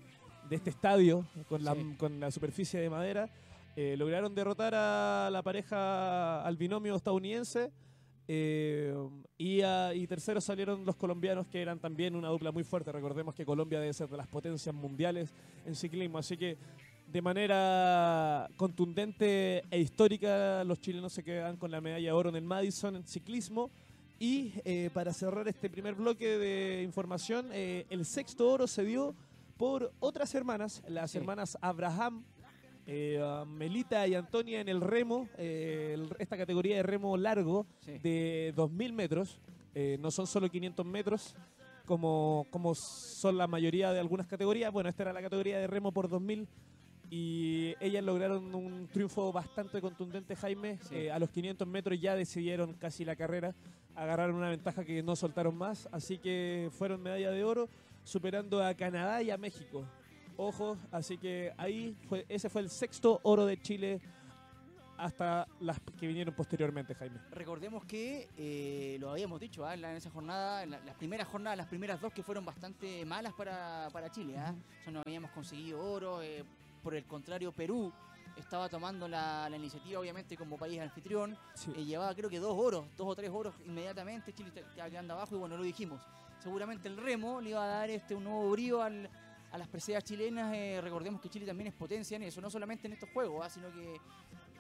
de 0.50 0.56
este 0.56 0.70
estadio 0.72 1.26
con 1.48 1.64
la, 1.64 1.74
Sí. 1.76 1.96
con 1.98 2.20
la 2.20 2.32
superficie 2.32 2.80
de 2.80 2.90
madera. 2.90 3.30
eh, 3.78 3.96
lograron 3.98 4.34
derrotar 4.34 4.74
a 4.74 5.30
la 5.30 5.42
pareja, 5.44 6.42
al 6.46 6.56
binomio 6.58 6.96
estadounidense. 6.96 7.72
Eh, 8.28 8.94
y, 9.38 9.62
a- 9.62 9.94
y 9.94 10.08
terceros 10.08 10.44
salieron 10.44 10.86
los 10.86 10.96
colombianos 10.96 11.48
que 11.48 11.62
eran 11.62 11.80
también 11.80 12.16
una 12.16 12.30
dupla 12.30 12.52
muy 12.52 12.64
fuerte. 12.64 12.92
Recordemos 12.92 13.36
que 13.36 13.46
Colombia 13.46 13.80
debe 13.80 13.94
ser 13.94 14.10
de 14.10 14.18
las 14.18 14.28
potencias 14.28 14.74
mundiales 14.74 15.34
en 15.66 15.76
ciclismo. 15.76 16.18
Así 16.18 16.38
que 16.38 16.58
de 17.12 17.22
manera 17.22 18.50
contundente 18.58 19.64
e 19.70 19.80
histórica 19.80 20.64
los 20.64 20.80
chilenos 20.82 21.14
se 21.14 21.24
quedan 21.24 21.58
con 21.58 21.70
la 21.72 21.82
medalla 21.82 22.08
de 22.08 22.12
oro 22.12 22.30
en 22.30 22.36
el 22.36 22.44
Madison 22.44 22.96
en 22.96 23.06
ciclismo. 23.06 23.70
Y 24.20 24.54
eh, 24.64 24.90
para 24.94 25.12
cerrar 25.14 25.48
este 25.48 25.70
primer 25.70 25.94
bloque 25.94 26.38
de 26.38 26.84
información, 26.84 27.50
eh, 27.52 27.86
el 27.90 28.06
sexto 28.06 28.50
oro 28.50 28.66
se 28.66 28.84
dio 28.86 29.14
por 29.58 29.92
otras 30.00 30.34
hermanas, 30.36 30.84
las 30.88 31.12
Sí. 31.12 31.18
hermanas 31.18 31.58
Abraham, 31.62 32.24
eh, 32.88 33.20
Melita 33.48 34.06
y 34.08 34.16
Antonia 34.16 34.62
en 34.62 34.70
el 34.70 34.82
remo, 34.82 35.28
eh, 35.38 35.92
el- 35.96 36.10
esta 36.20 36.38
categoría 36.38 36.76
de 36.78 36.84
remo 36.84 37.18
largo 37.18 37.66
Sí. 37.82 37.98
de 38.00 38.54
2.000 38.56 38.94
metros, 38.94 39.40
eh, 39.74 39.98
no 40.00 40.12
son 40.12 40.28
solo 40.28 40.50
500 40.50 40.86
metros, 40.86 41.36
como, 41.86 42.48
como 42.50 42.74
son 42.76 43.38
la 43.38 43.48
mayoría 43.48 43.92
de 43.92 44.00
algunas 44.00 44.28
categorías. 44.28 44.72
Bueno, 44.72 44.90
esta 44.90 45.04
era 45.04 45.14
la 45.14 45.22
categoría 45.22 45.60
de 45.60 45.68
remo 45.68 45.92
por 45.92 46.10
2.000 46.10 46.48
y 47.12 47.76
ellas 47.80 48.04
lograron 48.04 48.54
un 48.56 48.88
triunfo 48.88 49.32
bastante 49.32 49.80
contundente, 49.82 50.36
Jaime. 50.36 50.80
Sí. 50.82 50.96
Eh, 50.96 51.12
a 51.12 51.20
los 51.20 51.30
500 51.30 51.68
metros 51.68 52.00
ya 52.02 52.16
decidieron 52.16 52.74
casi 52.74 53.06
la 53.06 53.16
carrera, 53.16 53.54
agarraron 53.96 54.36
una 54.36 54.50
ventaja 54.50 54.84
que 54.84 55.04
no 55.04 55.16
soltaron 55.16 55.56
más, 55.56 55.88
así 55.92 56.18
que 56.18 56.70
fueron 56.72 57.02
medalla 57.04 57.30
de 57.32 57.44
oro, 57.44 57.70
superando 58.04 58.64
a 58.64 58.74
Canadá 58.74 59.22
y 59.22 59.30
a 59.32 59.38
México. 59.38 59.86
Ojo, 60.38 60.78
así 60.92 61.18
que 61.18 61.54
ahí 61.58 61.96
fue, 62.10 62.26
ese 62.28 62.50
fue 62.50 62.62
el 62.62 62.70
sexto 62.70 63.20
oro 63.24 63.46
de 63.46 63.60
Chile 63.62 64.02
hasta 64.98 65.46
las 65.60 65.80
que 66.00 66.08
vinieron 66.08 66.34
posteriormente, 66.34 66.96
Jaime. 66.96 67.20
Recordemos 67.32 67.84
que 67.86 68.30
eh, 68.38 68.98
lo 69.00 69.12
habíamos 69.12 69.40
dicho 69.40 69.66
¿ah? 69.66 69.74
en, 69.74 69.82
la- 69.82 69.92
en 69.92 69.98
esa 69.98 70.10
jornada, 70.10 70.64
en 70.64 70.72
la- 70.72 70.80
las 70.80 70.96
primeras 70.96 71.28
jornadas, 71.28 71.58
las 71.58 71.68
primeras 71.68 72.00
dos 72.02 72.14
que 72.14 72.24
fueron 72.24 72.46
bastante 72.46 73.06
malas 73.06 73.34
para, 73.34 73.90
para 73.92 74.10
Chile. 74.10 74.34
O 74.38 74.84
sea, 74.84 74.94
no 74.94 75.02
habíamos 75.06 75.32
conseguido 75.32 75.82
oro. 75.84 76.22
eh, 76.22 76.44
por 76.84 76.96
el 76.96 77.04
contrario, 77.06 77.52
Perú 77.52 77.92
estaba 78.38 78.70
tomando 78.70 79.08
la, 79.08 79.50
la 79.50 79.56
iniciativa, 79.58 80.00
obviamente, 80.00 80.38
como 80.38 80.58
país 80.58 80.80
anfitrión. 80.80 81.36
Sí. 81.56 81.72
Eh, 81.76 81.84
llevaba 81.86 82.14
creo 82.14 82.30
que 82.30 82.40
dos 82.40 82.56
oros, 82.58 82.86
dos 82.98 83.08
o 83.08 83.16
tres 83.16 83.32
oros 83.34 83.54
inmediatamente. 83.66 84.34
Chile 84.34 84.52
estaba 84.54 84.90
quedando 84.90 85.14
abajo 85.16 85.36
y 85.36 85.40
bueno, 85.40 85.58
lo 85.58 85.64
dijimos. 85.64 86.02
Seguramente 86.40 86.88
el 86.88 86.98
remo 86.98 87.42
le 87.42 87.50
iba 87.52 87.64
a 87.64 87.68
dar 87.68 87.90
este 87.90 88.14
un 88.16 88.24
nuevo 88.26 88.52
brío 88.52 88.82
al- 88.82 89.10
a 89.56 89.58
las 89.58 89.68
preseas 89.70 90.04
chilenas. 90.04 90.54
eh, 90.54 90.80
recordemos 90.82 91.22
que 91.22 91.30
Chile 91.30 91.46
también 91.46 91.68
es 91.68 91.74
potencia 91.74 92.18
en 92.18 92.24
eso, 92.24 92.42
no 92.42 92.50
solamente 92.50 92.88
en 92.88 92.94
estos 92.94 93.10
juegos, 93.12 93.46
¿ah? 93.46 93.50
sino 93.50 93.72
que 93.72 94.00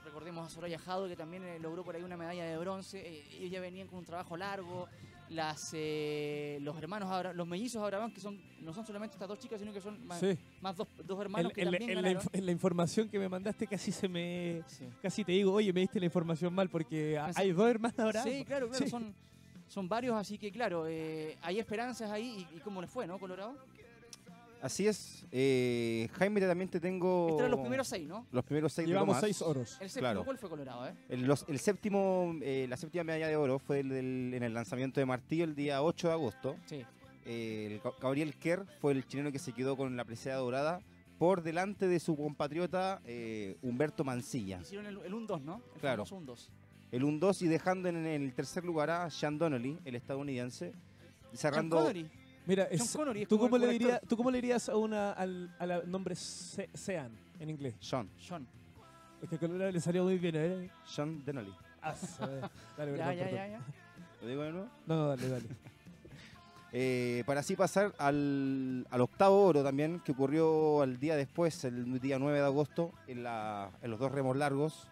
recordemos 0.05 0.47
a 0.47 0.49
Soraya 0.49 0.79
Jado 0.79 1.07
que 1.07 1.15
también 1.15 1.43
eh, 1.43 1.59
logró 1.59 1.83
por 1.83 1.95
ahí 1.95 2.03
una 2.03 2.15
medalla 2.15 2.45
de 2.45 2.57
bronce. 2.57 2.99
Eh, 3.05 3.23
ellos 3.39 3.51
ya 3.51 3.59
venían 3.59 3.87
con 3.87 3.99
un 3.99 4.05
trabajo 4.05 4.37
largo. 4.37 4.87
Las, 5.29 5.71
eh, 5.73 6.59
los 6.61 6.77
hermanos, 6.77 7.09
Abra- 7.09 7.33
los 7.33 7.47
mellizos 7.47 7.81
Abraham, 7.81 8.13
que 8.13 8.21
son 8.21 8.39
no 8.61 8.71
son 8.75 8.85
solamente 8.85 9.15
estas 9.15 9.27
dos 9.27 9.39
chicas, 9.39 9.59
sino 9.59 9.73
que 9.73 9.81
son 9.81 10.05
más, 10.05 10.19
Sí. 10.19 10.37
más 10.61 10.75
dos, 10.77 10.87
dos 11.03 11.19
hermanos 11.19 11.51
que 11.51 11.61
en 11.61 11.71
la- 11.71 11.77
también 11.79 11.89
en 11.97 12.03
la, 12.03 12.09
ganaron. 12.13 12.29
en 12.31 12.45
la 12.45 12.51
información 12.51 13.09
que 13.09 13.17
me 13.19 13.27
mandaste 13.27 13.65
casi 13.67 13.91
se 13.91 14.07
me... 14.07 14.61
Sí. 14.67 14.85
Casi 15.01 15.23
te 15.25 15.31
digo, 15.31 15.51
oye, 15.51 15.73
me 15.73 15.79
diste 15.81 15.99
la 15.99 16.05
información 16.05 16.53
mal 16.53 16.69
porque 16.69 17.17
Así- 17.17 17.41
hay 17.41 17.51
dos 17.51 17.67
hermanas 17.67 17.97
ahora. 17.99 18.21
Sí, 18.23 18.45
claro, 18.45 18.69
claro, 18.69 18.85
Sí. 18.85 18.89
son, 18.89 19.15
son 19.67 19.89
varios, 19.89 20.15
así 20.15 20.37
que 20.37 20.51
claro, 20.51 20.83
hay 20.85 21.59
esperanzas 21.59 22.11
ahí. 22.11 22.45
¿Y, 22.53 22.57
y 22.57 22.59
cómo 22.59 22.79
les 22.79 22.89
fue, 22.91 23.07
no, 23.07 23.17
Colorado? 23.17 23.55
Así 24.65 24.87
es. 24.87 25.23
Eh, 25.31 26.09
Jaime, 26.13 26.41
también 26.41 26.67
te 26.69 26.79
tengo. 26.79 27.27
Estos 27.27 27.39
eran 27.41 27.51
los 27.51 27.59
primeros 27.59 27.87
seis, 27.87 28.07
¿no? 28.07 28.25
los 28.31 28.43
primeros 28.43 28.73
seis 28.73 28.87
de 28.87 28.93
Llevamos 28.93 29.09
Lomas. 29.17 29.21
seis 29.21 29.41
oros. 29.43 29.77
El 29.79 29.89
séptimo, 29.91 29.99
Claro. 30.01 30.25
¿cuál 30.25 30.37
fue 30.39 30.49
Colorado, 30.49 30.87
eh? 30.87 30.95
El, 31.07 31.21
los- 31.27 31.45
el 31.47 31.59
séptimo, 31.59 32.33
eh, 32.41 32.65
la 32.67 32.75
séptima 32.75 33.03
medalla 33.03 33.27
de 33.27 33.35
oro 33.35 33.59
fue 33.59 33.81
el 33.81 33.89
del- 33.89 34.33
en 34.33 34.41
el 34.41 34.53
lanzamiento 34.55 34.99
de 34.99 35.05
Martillo 35.05 35.43
el 35.43 35.53
día 35.53 35.83
8 35.83 36.07
de 36.07 36.13
agosto. 36.13 36.55
Sí. 36.65 36.83
Eh, 37.27 37.67
el 37.73 37.81
Ga- 37.83 37.93
Gabriel 38.01 38.33
Kerr 38.37 38.65
fue 38.81 38.93
el 38.93 39.05
chileno 39.07 39.31
que 39.31 39.37
se 39.37 39.53
quedó 39.53 39.77
con 39.77 39.95
la 39.95 40.03
presea 40.03 40.35
dorada 40.37 40.81
por 41.19 41.43
delante 41.43 41.87
de 41.87 41.99
su 41.99 42.17
compatriota 42.17 43.01
eh, 43.05 43.57
Humberto 43.61 44.03
Mancilla. 44.03 44.61
Hicieron 44.61 44.87
el, 44.87 44.97
el 44.97 45.13
1-2, 45.13 45.41
¿no? 45.43 45.61
El 45.75 45.79
Claro. 45.81 46.05
famoso 46.07 46.25
1-2. 46.33 46.49
El 46.91 47.03
1-2 47.03 47.43
y 47.43 47.47
dejando 47.49 47.87
en, 47.89 48.03
el 48.07 48.33
tercer 48.33 48.65
lugar 48.65 48.89
a 48.89 49.11
Sean 49.11 49.37
Donnelly, 49.37 49.77
el 49.85 49.93
estadounidense. 49.95 50.73
Cerrando. 51.33 51.77
Connery. 51.77 52.09
Mira, 52.47 52.67
John 52.71 52.81
es- 52.81 52.95
Connery 52.95 53.21
es 53.23 53.27
¿tú, 53.27 53.37
como 53.37 53.49
cómo 53.49 53.57
le 53.65 53.71
dirías, 53.71 54.01
¿tú 54.07 54.17
cómo 54.17 54.31
le 54.31 54.37
dirías 54.41 54.69
a 54.69 54.77
una, 54.77 55.11
al, 55.13 55.55
a 55.59 55.65
la 55.65 55.81
nombre 55.83 56.15
Se- 56.15 56.69
Sean 56.73 57.11
en 57.39 57.49
inglés? 57.49 57.75
Sean, 57.79 58.09
John. 58.27 58.47
Es 59.21 59.29
que 59.29 59.37
Colorado 59.39 59.71
le 59.71 59.79
salió 59.79 60.03
muy 60.03 60.17
bien, 60.19 60.35
¿eh? 60.35 60.69
Sean 60.85 61.23
Donnelly. 61.25 61.53
Ah, 61.81 61.95
dale, 62.77 62.97
Ya, 62.97 62.97
perdón, 62.97 62.97
ya, 62.97 63.23
perdón. 63.23 63.35
ya, 63.35 63.47
ya. 63.47 63.59
¿Lo 64.21 64.27
digo 64.27 64.43
de 64.43 64.51
nuevo? 64.51 64.67
No, 64.87 64.95
no, 64.95 65.07
dale, 65.09 65.29
dale. 65.29 65.45
Eh, 66.77 67.23
para 67.25 67.39
así 67.39 67.55
pasar 67.55 67.93
al, 67.99 68.85
al 68.89 68.99
octavo 69.01 69.45
oro 69.45 69.63
también, 69.63 70.01
que 70.01 70.11
ocurrió 70.11 70.83
el 70.83 70.99
día 70.99 71.15
después, 71.15 71.63
el 71.63 72.01
día 72.01 72.19
9 72.19 72.37
de 72.39 72.43
agosto, 72.43 72.91
en, 73.07 73.23
la- 73.23 73.71
en 73.81 73.91
los 73.91 73.97
dos 73.99 74.11
remos 74.11 74.35
largos. 74.35 74.89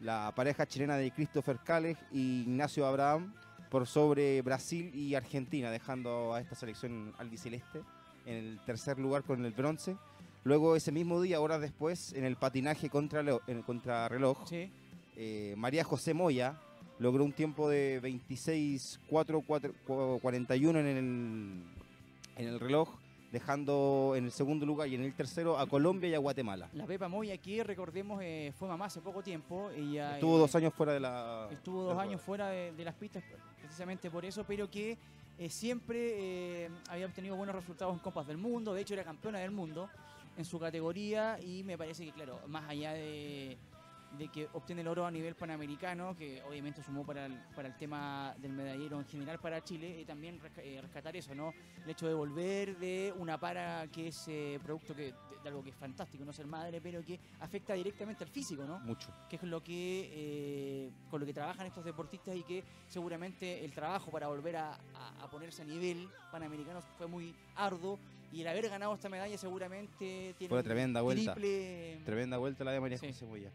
La 0.00 0.32
pareja 0.36 0.66
chilena 0.66 0.96
de 0.98 1.10
Christopher 1.12 1.58
Cales 1.64 1.96
y 2.12 2.42
Ignacio 2.42 2.84
Abraham 2.86 3.32
por 3.74 3.86
sobre 3.88 4.40
Brasil 4.42 4.92
y 4.94 5.16
Argentina, 5.16 5.68
dejando 5.68 6.32
a 6.32 6.40
esta 6.40 6.54
selección 6.54 7.12
albiceleste 7.18 7.80
en 8.24 8.36
el 8.36 8.60
tercer 8.64 9.00
lugar 9.00 9.24
con 9.24 9.44
el 9.44 9.50
bronce. 9.50 9.96
Luego 10.44 10.76
ese 10.76 10.92
mismo 10.92 11.20
día, 11.20 11.40
horas 11.40 11.60
después, 11.60 12.12
en 12.12 12.24
el 12.24 12.36
patinaje 12.36 12.88
contra, 12.88 13.22
en 13.22 13.40
el 13.48 13.64
contrarreloj, 13.64 14.46
Sí. 14.48 14.70
eh, 15.16 15.56
María 15.58 15.82
José 15.82 16.14
Moya 16.14 16.54
logró 17.00 17.24
un 17.24 17.32
tiempo 17.32 17.68
de 17.68 18.00
26-4-41 18.00 20.78
en 20.78 20.86
el, 20.86 21.64
en 22.36 22.48
el 22.48 22.60
reloj, 22.60 22.90
dejando 23.34 24.14
en 24.16 24.26
el 24.26 24.30
segundo 24.30 24.64
lugar 24.64 24.86
y 24.88 24.94
en 24.94 25.02
el 25.02 25.12
tercero 25.12 25.58
a 25.58 25.66
Colombia 25.66 26.08
y 26.08 26.14
a 26.14 26.18
Guatemala. 26.18 26.70
La 26.72 26.86
Pepa 26.86 27.08
Moya 27.08 27.34
aquí, 27.34 27.60
recordemos, 27.64 28.20
eh, 28.22 28.52
fue 28.56 28.68
mamá 28.68 28.86
hace 28.86 29.00
poco 29.00 29.22
tiempo. 29.22 29.70
Ella, 29.70 30.14
Estuvo 30.14 30.36
eh, 30.36 30.38
dos 30.38 30.54
años 30.54 30.72
fuera 30.72 30.92
de 30.92 31.00
la... 31.00 31.48
Estuvo 31.50 31.82
dos 31.82 31.98
años 31.98 32.20
fuera 32.22 32.48
de, 32.48 32.72
de 32.72 32.84
las 32.84 32.94
pistas 32.94 33.24
precisamente 33.60 34.08
por 34.08 34.24
eso, 34.24 34.44
pero 34.44 34.70
que 34.70 34.96
eh, 35.36 35.50
siempre 35.50 36.70
había 36.88 37.06
obtenido 37.06 37.34
buenos 37.34 37.56
resultados 37.56 37.92
en 37.92 37.98
Copas 37.98 38.28
del 38.28 38.38
Mundo. 38.38 38.72
De 38.72 38.82
hecho, 38.82 38.94
era 38.94 39.02
campeona 39.02 39.40
del 39.40 39.50
mundo 39.50 39.90
en 40.36 40.44
su 40.44 40.60
categoría 40.60 41.38
y 41.40 41.64
me 41.64 41.76
parece 41.76 42.04
que, 42.04 42.12
claro, 42.12 42.38
más 42.46 42.68
allá 42.70 42.92
de, 42.92 43.58
de 44.18 44.28
que 44.28 44.48
obtiene 44.52 44.82
el 44.82 44.88
oro 44.88 45.06
a 45.06 45.10
nivel 45.10 45.34
panamericano, 45.34 46.16
que 46.16 46.42
obviamente 46.42 46.82
sumó 46.82 47.04
para 47.04 47.26
el, 47.26 47.34
para 47.54 47.68
el 47.68 47.76
tema 47.76 48.34
del 48.38 48.52
medallero 48.52 48.98
en 48.98 49.06
general 49.06 49.38
para 49.40 49.62
Chile, 49.64 50.00
y 50.00 50.04
también 50.04 50.40
eh, 50.58 50.78
rescatar 50.80 51.16
eso, 51.16 51.34
¿no? 51.34 51.52
El 51.84 51.90
hecho 51.90 52.06
de 52.06 52.14
volver 52.14 52.76
de 52.78 53.12
una 53.16 53.38
para 53.38 53.86
que 53.88 54.08
es 54.08 54.24
eh, 54.28 54.58
producto 54.62 54.94
que, 54.94 55.02
de, 55.06 55.14
de 55.42 55.48
algo 55.48 55.62
que 55.62 55.70
es 55.70 55.76
fantástico, 55.76 56.24
no 56.24 56.32
ser 56.32 56.46
madre, 56.46 56.80
pero 56.80 57.02
que 57.04 57.18
afecta 57.40 57.74
directamente 57.74 58.24
al 58.24 58.30
físico, 58.30 58.64
¿no? 58.64 58.78
Mucho. 58.80 59.08
que 59.28 59.36
es 59.36 59.42
lo 59.42 59.62
que 59.62 60.10
eh, 60.12 60.90
con 61.10 61.20
lo 61.20 61.26
que 61.26 61.34
trabajan 61.34 61.66
estos 61.66 61.84
deportistas 61.84 62.36
y 62.36 62.42
que 62.42 62.62
seguramente 62.88 63.64
el 63.64 63.72
trabajo 63.72 64.10
para 64.10 64.28
volver 64.28 64.56
a, 64.56 64.72
a- 64.94 65.24
a 65.24 65.30
ponerse 65.30 65.62
a 65.62 65.64
nivel 65.64 66.08
panamericano 66.30 66.80
fue 66.96 67.06
muy 67.06 67.34
arduo 67.56 67.98
y 68.32 68.40
el 68.40 68.48
haber 68.48 68.68
ganado 68.68 68.94
esta 68.94 69.08
medalla 69.08 69.36
seguramente 69.38 70.34
tiene 70.38 70.48
Fue 70.48 70.56
una 70.58 70.60
un 70.60 70.64
tremenda 70.64 71.02
vuelta. 71.02 71.34
triple 71.34 72.00
Tremenda 72.04 72.36
vuelta 72.38 72.64
la 72.64 72.72
de 72.72 72.80
María 72.80 72.98
Sí. 72.98 73.06
José 73.08 73.26
Moya. 73.26 73.50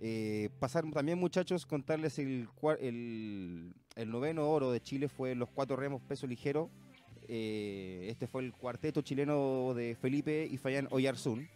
Eh, 0.00 0.50
pasar 0.58 0.84
también, 0.90 1.18
muchachos, 1.18 1.64
contarles 1.64 2.18
el, 2.18 2.48
el, 2.80 3.74
el 3.94 4.10
noveno 4.10 4.48
oro 4.48 4.70
de 4.70 4.80
Chile 4.80 5.08
fue 5.08 5.34
los 5.34 5.48
cuatro 5.48 5.76
remos 5.76 6.02
peso 6.02 6.26
ligero. 6.26 6.70
Eh, 7.28 8.06
este 8.08 8.26
fue 8.26 8.42
el 8.42 8.52
cuarteto 8.52 9.02
chileno 9.02 9.74
de 9.74 9.96
Felipe 9.96 10.46
y 10.50 10.56
Fayán 10.58 10.88
Oyarzún. 10.90 11.48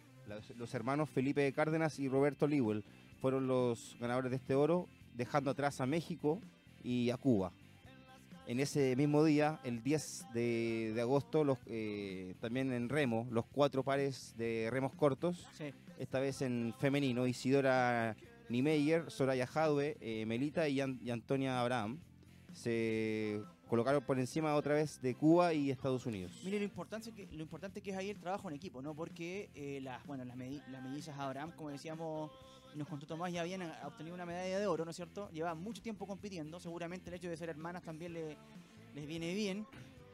Los, 0.56 0.74
hermanos 0.74 1.10
Felipe 1.10 1.52
Cárdenas 1.52 1.98
y 1.98 2.08
Roberto 2.08 2.46
Lewell 2.46 2.84
fueron 3.20 3.48
los 3.48 3.96
ganadores 4.00 4.30
de 4.30 4.36
este 4.36 4.54
oro, 4.54 4.86
dejando 5.14 5.50
atrás 5.50 5.80
a 5.80 5.86
México 5.86 6.40
y 6.84 7.10
a 7.10 7.16
Cuba. 7.16 7.52
En 8.50 8.58
ese 8.58 8.96
mismo 8.96 9.22
día, 9.22 9.60
el 9.62 9.80
10 9.80 10.24
de, 10.34 10.90
de 10.92 11.00
agosto, 11.00 11.44
los, 11.44 11.58
eh, 11.66 12.34
también 12.40 12.72
en 12.72 12.88
remo, 12.88 13.28
los 13.30 13.46
cuatro 13.46 13.84
pares 13.84 14.34
de 14.36 14.66
remos 14.72 14.92
cortos, 14.92 15.46
Sí. 15.52 15.66
esta 16.00 16.18
vez 16.18 16.42
en 16.42 16.74
femenino, 16.76 17.28
Isidora 17.28 18.16
Niemeyer, 18.48 19.08
Soraya 19.08 19.46
Jadwe, 19.46 19.96
eh, 20.00 20.26
Melita 20.26 20.68
y, 20.68 20.80
An- 20.80 20.98
y 21.00 21.10
Antonia 21.10 21.60
Abraham, 21.60 22.00
se 22.52 23.40
colocaron 23.68 24.02
por 24.02 24.18
encima 24.18 24.56
otra 24.56 24.74
vez 24.74 25.00
de 25.00 25.14
Cuba 25.14 25.54
y 25.54 25.70
Estados 25.70 26.04
Unidos. 26.04 26.32
Mire, 26.44 26.58
lo 26.58 26.64
importante, 26.64 27.12
que, 27.12 27.28
lo 27.30 27.42
importante 27.44 27.80
que 27.80 27.92
es 27.92 27.96
ahí 27.96 28.10
el 28.10 28.18
trabajo 28.18 28.48
en 28.50 28.56
equipo, 28.56 28.82
¿no? 28.82 28.96
Porque 28.96 29.48
eh, 29.54 29.78
las, 29.80 30.04
bueno, 30.08 30.24
las, 30.24 30.36
las 30.36 30.82
mellizas 30.82 31.16
Abraham, 31.16 31.52
como 31.56 31.70
decíamos, 31.70 32.32
y 32.74 32.78
nos 32.78 32.88
contó 32.88 33.06
Tomás, 33.06 33.32
ya 33.32 33.40
habían 33.40 33.62
obtenido 33.84 34.14
una 34.14 34.26
medalla 34.26 34.58
de 34.58 34.66
oro, 34.66 34.84
¿no 34.84 34.90
es 34.90 34.96
cierto? 34.96 35.28
Llevaban 35.30 35.58
mucho 35.62 35.82
tiempo 35.82 36.06
compitiendo, 36.06 36.60
seguramente 36.60 37.10
el 37.10 37.14
hecho 37.14 37.28
de 37.28 37.36
ser 37.36 37.48
hermanas 37.48 37.82
también 37.82 38.12
le- 38.12 38.36
les 38.94 39.06
viene 39.06 39.34
bien. 39.34 39.66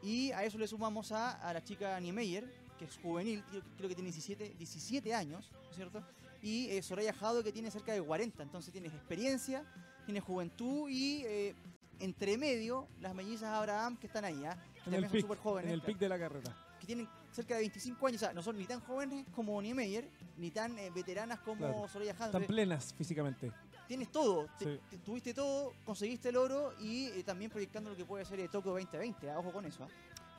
Y 0.03 0.31
a 0.31 0.43
eso 0.43 0.57
le 0.57 0.67
sumamos 0.67 1.11
a, 1.11 1.31
a 1.31 1.53
la 1.53 1.63
chica 1.63 1.99
Niemeyer, 1.99 2.47
que 2.77 2.85
es 2.85 2.97
juvenil, 3.01 3.43
creo, 3.49 3.63
creo 3.77 3.89
que 3.89 3.95
tiene 3.95 4.09
17, 4.11 4.55
17 4.57 5.13
años, 5.13 5.51
¿no 5.51 5.69
es 5.69 5.75
cierto? 5.75 6.03
Y 6.41 6.67
eh, 6.69 6.81
Soraya 6.83 7.13
Jado, 7.13 7.43
que 7.43 7.51
tiene 7.51 7.71
cerca 7.71 7.93
de 7.93 8.01
40, 8.01 8.43
entonces 8.43 8.71
tienes 8.71 8.93
experiencia, 8.93 9.65
tienes 10.05 10.23
juventud 10.23 10.89
y... 10.89 11.23
eh, 11.25 11.55
entre 11.99 12.37
medio, 12.37 12.87
las 12.99 13.15
mellizas 13.15 13.49
Abraham 13.49 13.97
que 13.97 14.05
están 14.05 14.23
ahí, 14.23 14.45
¿ah? 14.45 14.55
que 14.83 14.89
En 14.91 14.93
el 14.93 15.01
también 15.01 15.03
son 15.05 15.11
pic, 15.13 15.21
súper 15.21 15.37
jóvenes. 15.39 15.69
en 15.69 15.73
el 15.73 15.81
pic 15.81 15.97
de 15.97 16.07
la 16.07 16.19
carrera. 16.19 16.55
que 16.79 16.85
tienen 16.85 17.09
cerca 17.37 17.53
de 17.53 17.59
25 17.61 18.07
años, 18.07 18.21
o 18.23 18.25
sea, 18.25 18.33
no 18.33 18.41
son 18.41 18.57
ni 18.57 18.65
tan 18.65 18.79
jóvenes 18.79 19.23
como 19.35 19.61
Niemeyer, 19.61 20.09
ni 20.37 20.49
tan 20.49 20.75
eh, 20.79 20.89
veteranas 20.89 21.39
como 21.39 21.57
Claro. 21.59 21.87
Soraya 21.87 22.11
Hans. 22.13 22.25
Están 22.33 22.43
plenas 22.45 22.93
físicamente. 22.97 23.51
Tienes 23.87 24.11
todo, 24.11 24.47
te- 24.57 24.65
Sí. 24.65 24.79
te- 24.89 24.97
tuviste 24.97 25.33
todo, 25.35 25.71
conseguiste 25.85 26.29
el 26.29 26.37
oro 26.37 26.73
y 26.79 27.05
eh, 27.09 27.23
también 27.23 27.51
proyectando 27.51 27.91
lo 27.91 27.95
que 27.95 28.05
puede 28.05 28.25
ser 28.25 28.39
el 28.39 28.49
Tokio 28.49 28.71
2020, 28.71 29.29
ah, 29.29 29.37
ojo 29.37 29.51
con 29.51 29.65
eso. 29.65 29.83
ah. 29.83 29.87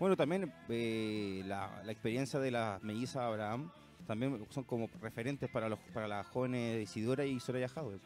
Bueno, 0.01 0.17
también 0.17 0.53
eh, 0.69 1.43
la, 1.47 1.83
la 1.85 1.93
experiencia 1.93 2.41
de 2.41 2.51
la 2.51 2.81
melliza 2.83 3.25
Abraham 3.27 3.71
también 4.09 4.45
son 4.51 4.65
como 4.65 4.89
referentes 5.01 5.49
para 5.51 5.69
los 5.69 5.79
para 5.95 6.09
las 6.09 6.27
jóvenes 6.27 6.83
Isidora 6.83 7.25
y 7.25 7.39
Soraya 7.39 7.69
Jadwe. 7.69 8.01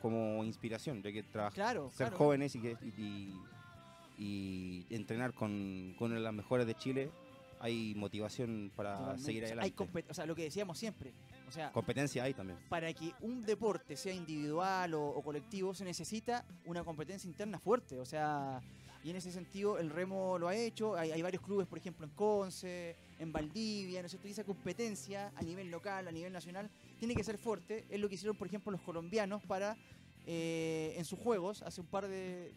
Como 0.00 0.44
inspiración, 0.44 1.02
de 1.02 1.12
que 1.12 1.22
trabajar, 1.22 1.54
Claro, 1.54 1.90
ser 1.90 2.08
claro. 2.08 2.16
jóvenes 2.16 2.54
y, 2.54 2.60
que, 2.60 2.76
y, 2.82 3.02
y- 3.02 3.40
y 4.18 4.86
entrenar 4.94 5.34
con, 5.34 5.94
con 5.98 6.22
las 6.22 6.32
mejores 6.32 6.66
de 6.66 6.74
Chile, 6.74 7.10
hay 7.66 7.94
motivación 7.94 8.72
para 8.74 8.92
Totalmente. 8.94 9.24
seguir 9.24 9.44
adelante. 9.44 9.74
Hay 9.78 10.04
o 10.08 10.14
sea, 10.14 10.26
lo 10.26 10.34
que 10.34 10.44
decíamos 10.44 10.78
siempre, 10.78 11.12
o 11.48 11.52
sea, 11.52 11.72
Competencia 11.72 12.24
hay 12.24 12.34
también. 12.34 12.58
para 12.68 12.92
que 12.92 13.12
un 13.20 13.44
deporte 13.44 13.96
sea 13.96 14.14
individual 14.14 14.94
o, 14.94 15.06
o 15.08 15.22
colectivo 15.22 15.74
se 15.74 15.84
necesita 15.84 16.44
una 16.64 16.84
competencia 16.84 17.28
interna 17.28 17.58
fuerte. 17.58 17.98
O 18.00 18.04
sea, 18.04 18.60
y 19.04 19.10
en 19.10 19.16
ese 19.16 19.30
sentido 19.30 19.78
el 19.78 19.90
remo 19.90 20.38
lo 20.38 20.48
ha 20.48 20.56
hecho. 20.56 20.96
Hay, 20.96 21.12
hay 21.12 21.22
varios 21.22 21.42
clubes, 21.42 21.66
por 21.66 21.78
ejemplo, 21.78 22.04
en 22.06 22.12
Conce, 22.12 22.96
en 23.18 23.32
Valdivia, 23.32 24.00
¿no 24.02 24.06
es 24.06 24.12
cierto? 24.12 24.28
Y 24.28 24.32
esa 24.32 24.44
competencia 24.44 25.32
a 25.36 25.42
nivel 25.42 25.70
local, 25.70 26.08
a 26.08 26.12
nivel 26.12 26.32
nacional, 26.32 26.70
tiene 26.98 27.14
que 27.14 27.22
ser 27.22 27.38
fuerte. 27.38 27.84
Es 27.88 28.00
lo 28.00 28.08
que 28.08 28.16
hicieron, 28.16 28.36
por 28.36 28.46
ejemplo, 28.48 28.72
los 28.72 28.80
colombianos 28.82 29.42
para. 29.44 29.76
Eh, 30.28 30.94
en 30.96 31.04
sus 31.04 31.18
juegos, 31.20 31.62
hace 31.62 31.80
un 31.80 31.86
par 31.86 32.08
de, 32.08 32.52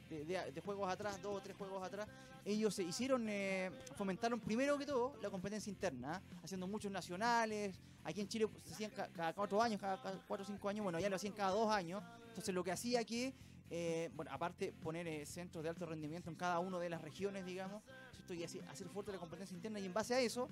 juegos 0.65 0.91
atrás, 0.91 1.21
dos 1.21 1.37
o 1.37 1.41
tres 1.41 1.55
juegos 1.55 1.83
atrás, 1.83 2.07
ellos 2.43 2.73
se 2.73 2.83
hicieron, 2.83 3.27
eh, 3.29 3.69
fomentaron 3.95 4.39
primero 4.39 4.77
que 4.77 4.85
todo 4.87 5.13
la 5.21 5.29
competencia 5.29 5.69
interna, 5.69 6.15
¿ah? 6.15 6.21
haciendo 6.43 6.67
muchos 6.67 6.91
nacionales. 6.91 7.79
Aquí 8.03 8.21
en 8.21 8.27
Chile 8.27 8.47
se 8.65 8.73
hacían 8.73 8.91
ca- 8.91 9.09
cada 9.09 9.33
cuatro 9.33 9.61
años, 9.61 9.79
cada, 9.79 9.97
cuatro 10.27 10.43
o 10.43 10.47
cinco 10.47 10.67
años, 10.67 10.83
bueno, 10.83 10.99
ya 10.99 11.09
lo 11.09 11.15
hacían 11.17 11.33
cada 11.33 11.51
dos 11.51 11.69
años. 11.71 12.01
Entonces 12.29 12.55
lo 12.55 12.63
que 12.63 12.71
hacía 12.71 13.03
que, 13.05 13.33
eh, 13.69 14.09
bueno, 14.15 14.31
aparte 14.33 14.73
poner 14.73 15.07
eh, 15.07 15.25
centros 15.27 15.63
de 15.63 15.69
alto 15.69 15.85
rendimiento 15.85 16.29
en 16.31 16.35
cada 16.35 16.57
una 16.59 16.79
de 16.79 16.89
las 16.89 17.01
regiones, 17.01 17.45
digamos, 17.45 17.83
¿cierto? 18.13 18.33
y 18.33 18.43
así, 18.43 18.59
hacer 18.69 18.87
fuerte 18.87 19.11
la 19.11 19.19
competencia 19.19 19.53
interna 19.53 19.79
y 19.79 19.85
en 19.85 19.93
base 19.93 20.15
a 20.15 20.21
eso, 20.21 20.49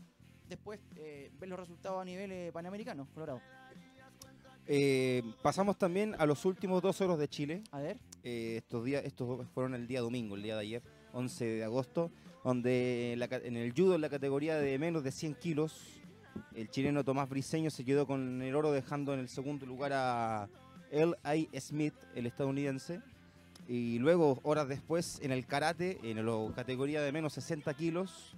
después 0.47 0.79
ver 0.93 1.49
los 1.49 1.59
resultados 1.59 1.99
a 2.01 2.05
nivel 2.05 2.51
panamericano, 2.53 3.07
Colorado. 3.13 3.41
Eh, 4.67 5.23
pasamos 5.41 5.77
también 5.77 6.15
a 6.19 6.25
los 6.25 6.43
últimos 6.45 6.81
dos 6.81 6.99
oros 7.01 7.17
de 7.19 7.27
Chile. 7.27 7.63
A 7.71 7.79
ver, 7.79 7.97
Eh, 8.23 8.57
estos 8.57 8.83
días 8.83 9.05
estos 9.05 9.47
fueron 9.53 9.73
el 9.73 9.87
día 9.87 10.01
domingo, 10.01 10.35
el 10.35 10.43
día 10.43 10.55
de 10.55 10.61
ayer, 10.61 10.83
11 11.13 11.45
de 11.45 11.63
agosto, 11.63 12.11
donde 12.43 13.15
la 13.17 13.27
en 13.37 13.55
el 13.55 13.71
judo 13.71 13.95
en 13.95 14.01
la 14.01 14.09
categoría 14.09 14.55
de 14.57 14.77
menos 14.77 15.03
de 15.03 15.11
100 15.11 15.35
kilos, 15.35 16.01
el 16.53 16.69
chileno 16.69 17.05
Tomás 17.05 17.29
Briseño 17.29 17.69
se 17.69 17.85
quedó 17.85 18.05
con 18.05 18.41
el 18.41 18.53
oro 18.55 18.71
dejando 18.73 19.13
en 19.13 19.21
el 19.21 19.29
segundo 19.29 19.65
lugar 19.65 19.93
a 19.93 20.49
L.I. 20.91 21.49
Smith, 21.59 21.93
el 22.15 22.25
estadounidense. 22.25 23.01
Y 23.69 23.99
luego, 23.99 24.39
horas 24.43 24.67
después, 24.67 25.19
en 25.21 25.31
el 25.31 25.45
karate, 25.45 25.99
en 26.03 26.25
la 26.25 26.53
categoría 26.53 27.01
de 27.01 27.11
menos 27.11 27.33
60 27.33 27.73
kilos, 27.75 28.35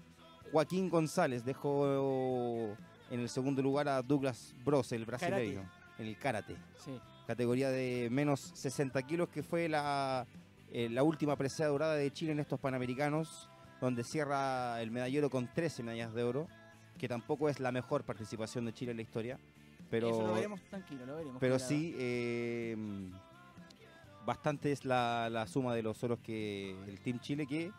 Joaquín 0.52 0.89
González 0.89 1.46
dejó 1.46 2.76
en 3.12 3.20
el 3.20 3.30
segundo 3.30 3.62
lugar 3.62 3.88
a 3.88 4.02
Douglas 4.02 4.54
Bros, 4.63 4.92
el 4.92 5.06
brasileño, 5.06 5.70
en 6.00 6.08
el 6.08 6.18
karate 6.18 6.56
sí. 6.84 7.00
categoría 7.28 7.70
de 7.70 8.08
menos 8.12 8.40
60 8.56 9.02
kilos, 9.04 9.30
que 9.30 9.44
fue 9.44 9.70
la, 9.70 10.26
eh, 10.72 10.90
la 10.90 11.04
última 11.04 11.36
presea 11.36 11.68
dorada 11.68 11.96
de 11.96 12.12
Chile 12.12 12.32
en 12.32 12.40
estos 12.40 12.60
Panamericanos, 12.60 13.50
donde 13.82 14.04
cierra 14.04 14.82
el 14.82 14.92
medallero 14.92 15.30
con 15.30 15.48
13 15.54 15.84
medallas 15.84 16.14
de 16.14 16.24
oro, 16.24 16.48
que 16.98 17.08
tampoco 17.08 17.50
es 17.50 17.60
la 17.60 17.72
mejor 17.72 18.04
participación 18.04 18.66
de 18.66 18.74
Chile 18.74 18.92
en 18.92 18.98
la 18.98 19.04
historia, 19.04 19.36
Eso 19.36 19.42
lo 19.82 19.90
pero, 19.90 20.34
veremos 20.34 20.62
tranquilo, 20.70 21.06
lo 21.06 21.16
veremos. 21.16 21.38
pero 21.40 21.60
sí, 21.60 21.96
eh, 21.98 22.76
bastante 24.26 24.72
es 24.72 24.86
la, 24.86 25.30
la 25.30 25.48
suma 25.48 25.74
de 25.76 25.84
los 25.84 26.04
oros 26.04 26.20
que 26.20 26.72
el 26.88 27.00
Team 27.00 27.20
Chile 27.20 27.46
que 27.48 27.72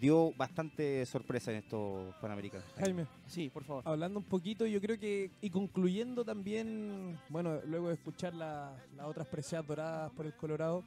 dio 0.00 0.32
bastante 0.36 1.04
sorpresa 1.06 1.50
en 1.52 1.58
estos 1.58 2.14
Panamericanos. 2.16 2.66
Jaime, 2.78 3.06
Sí, 3.26 3.48
por 3.48 3.64
favor. 3.64 3.82
hablando 3.86 4.18
un 4.18 4.24
poquito, 4.24 4.66
yo 4.66 4.80
creo 4.80 4.98
que, 4.98 5.30
y 5.40 5.50
concluyendo 5.50 6.24
también, 6.24 7.18
bueno, 7.28 7.60
luego 7.66 7.88
de 7.88 7.94
escuchar 7.94 8.34
la- 8.34 8.76
las 8.96 9.06
otras 9.06 9.26
preseas 9.26 9.66
doradas 9.66 10.12
por 10.12 10.26
el 10.26 10.34
Colorado, 10.34 10.84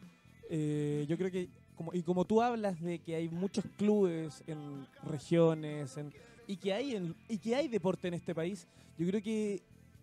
eh, 0.50 1.06
yo 1.10 1.18
creo 1.18 1.32
que, 1.32 1.50
como, 1.76 1.94
y 1.94 2.02
como 2.04 2.26
tú 2.26 2.42
hablas 2.42 2.80
de 2.82 3.00
que 3.00 3.16
hay 3.16 3.30
muchos 3.30 3.64
clubes 3.78 4.44
en 4.48 4.86
regiones, 5.04 5.98
en, 5.98 6.14
y, 6.48 6.58
que 6.58 6.74
hay 6.74 6.96
en- 6.96 7.16
y 7.28 7.38
que 7.38 7.56
hay 7.56 7.68
deporte 7.68 8.08
en 8.08 8.14
este 8.16 8.34
país, 8.36 8.68
yo 8.98 9.08
creo 9.08 9.22
que 9.22 9.62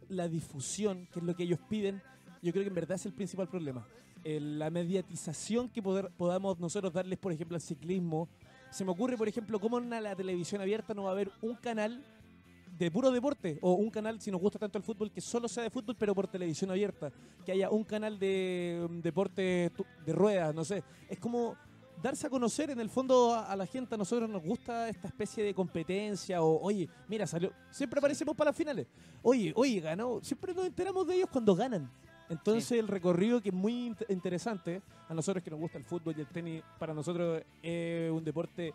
la 0.08 0.28
difusión, 0.28 1.06
que 1.12 1.18
es 1.20 1.24
lo 1.24 1.34
que 1.34 1.42
ellos 1.44 1.58
piden, 1.68 2.00
yo 2.42 2.52
creo 2.52 2.64
que 2.64 2.68
en 2.68 2.74
verdad 2.74 2.96
es 2.96 3.06
el 3.06 3.12
principal 3.12 3.48
problema. 3.48 3.86
Eh, 4.24 4.40
la 4.40 4.70
mediatización 4.70 5.68
que 5.68 5.82
poder, 5.82 6.10
podamos 6.16 6.58
nosotros 6.58 6.92
darles, 6.92 7.18
por 7.18 7.32
ejemplo, 7.32 7.54
al 7.56 7.60
ciclismo. 7.60 8.28
Se 8.70 8.84
me 8.84 8.90
ocurre, 8.90 9.16
por 9.16 9.28
ejemplo, 9.28 9.58
cómo 9.58 9.78
en 9.78 9.90
la 9.90 10.14
televisión 10.14 10.60
abierta 10.60 10.92
no 10.94 11.04
va 11.04 11.10
a 11.10 11.12
haber 11.12 11.30
un 11.40 11.54
canal 11.54 12.04
de 12.78 12.90
puro 12.90 13.10
deporte 13.10 13.58
o 13.62 13.72
un 13.72 13.88
canal, 13.90 14.20
si 14.20 14.30
nos 14.30 14.38
gusta 14.40 14.58
tanto 14.58 14.76
el 14.76 14.84
fútbol, 14.84 15.10
que 15.10 15.22
solo 15.22 15.48
sea 15.48 15.62
de 15.62 15.70
fútbol, 15.70 15.96
pero 15.98 16.14
por 16.14 16.26
televisión 16.28 16.70
abierta. 16.70 17.10
Que 17.44 17.52
haya 17.52 17.70
un 17.70 17.84
canal 17.84 18.18
de 18.18 18.84
um, 18.86 19.00
deporte 19.00 19.70
tu- 19.74 19.86
de 20.04 20.12
ruedas, 20.12 20.54
no 20.54 20.62
sé. 20.62 20.82
Es 21.08 21.18
como 21.18 21.56
darse 22.02 22.26
a 22.26 22.30
conocer 22.30 22.68
en 22.68 22.78
el 22.78 22.90
fondo 22.90 23.32
a, 23.32 23.50
a 23.50 23.56
la 23.56 23.64
gente. 23.66 23.94
A 23.94 23.98
nosotros 23.98 24.28
nos 24.28 24.42
gusta 24.42 24.90
esta 24.90 25.08
especie 25.08 25.42
de 25.42 25.54
competencia 25.54 26.42
o, 26.42 26.60
oye, 26.60 26.86
mira, 27.08 27.26
salió. 27.26 27.50
Siempre 27.70 27.98
aparecemos 27.98 28.36
para 28.36 28.50
las 28.50 28.56
finales. 28.56 28.86
Oye, 29.22 29.54
oye, 29.56 29.80
ganó. 29.80 30.20
Siempre 30.22 30.52
nos 30.52 30.66
enteramos 30.66 31.06
de 31.06 31.14
ellos 31.16 31.30
cuando 31.32 31.54
ganan. 31.54 31.90
Entonces 32.28 32.72
el 32.78 32.88
recorrido 32.88 33.40
que 33.40 33.50
es 33.50 33.54
muy 33.54 33.90
int- 33.90 34.04
interesante, 34.08 34.82
a 35.08 35.14
nosotros 35.14 35.42
que 35.44 35.50
nos 35.50 35.60
gusta 35.60 35.78
el 35.78 35.84
fútbol 35.84 36.14
y 36.16 36.20
el 36.20 36.26
tenis, 36.26 36.62
para 36.78 36.92
nosotros 36.92 37.42
es 37.62 38.10
un 38.10 38.24
deporte 38.24 38.72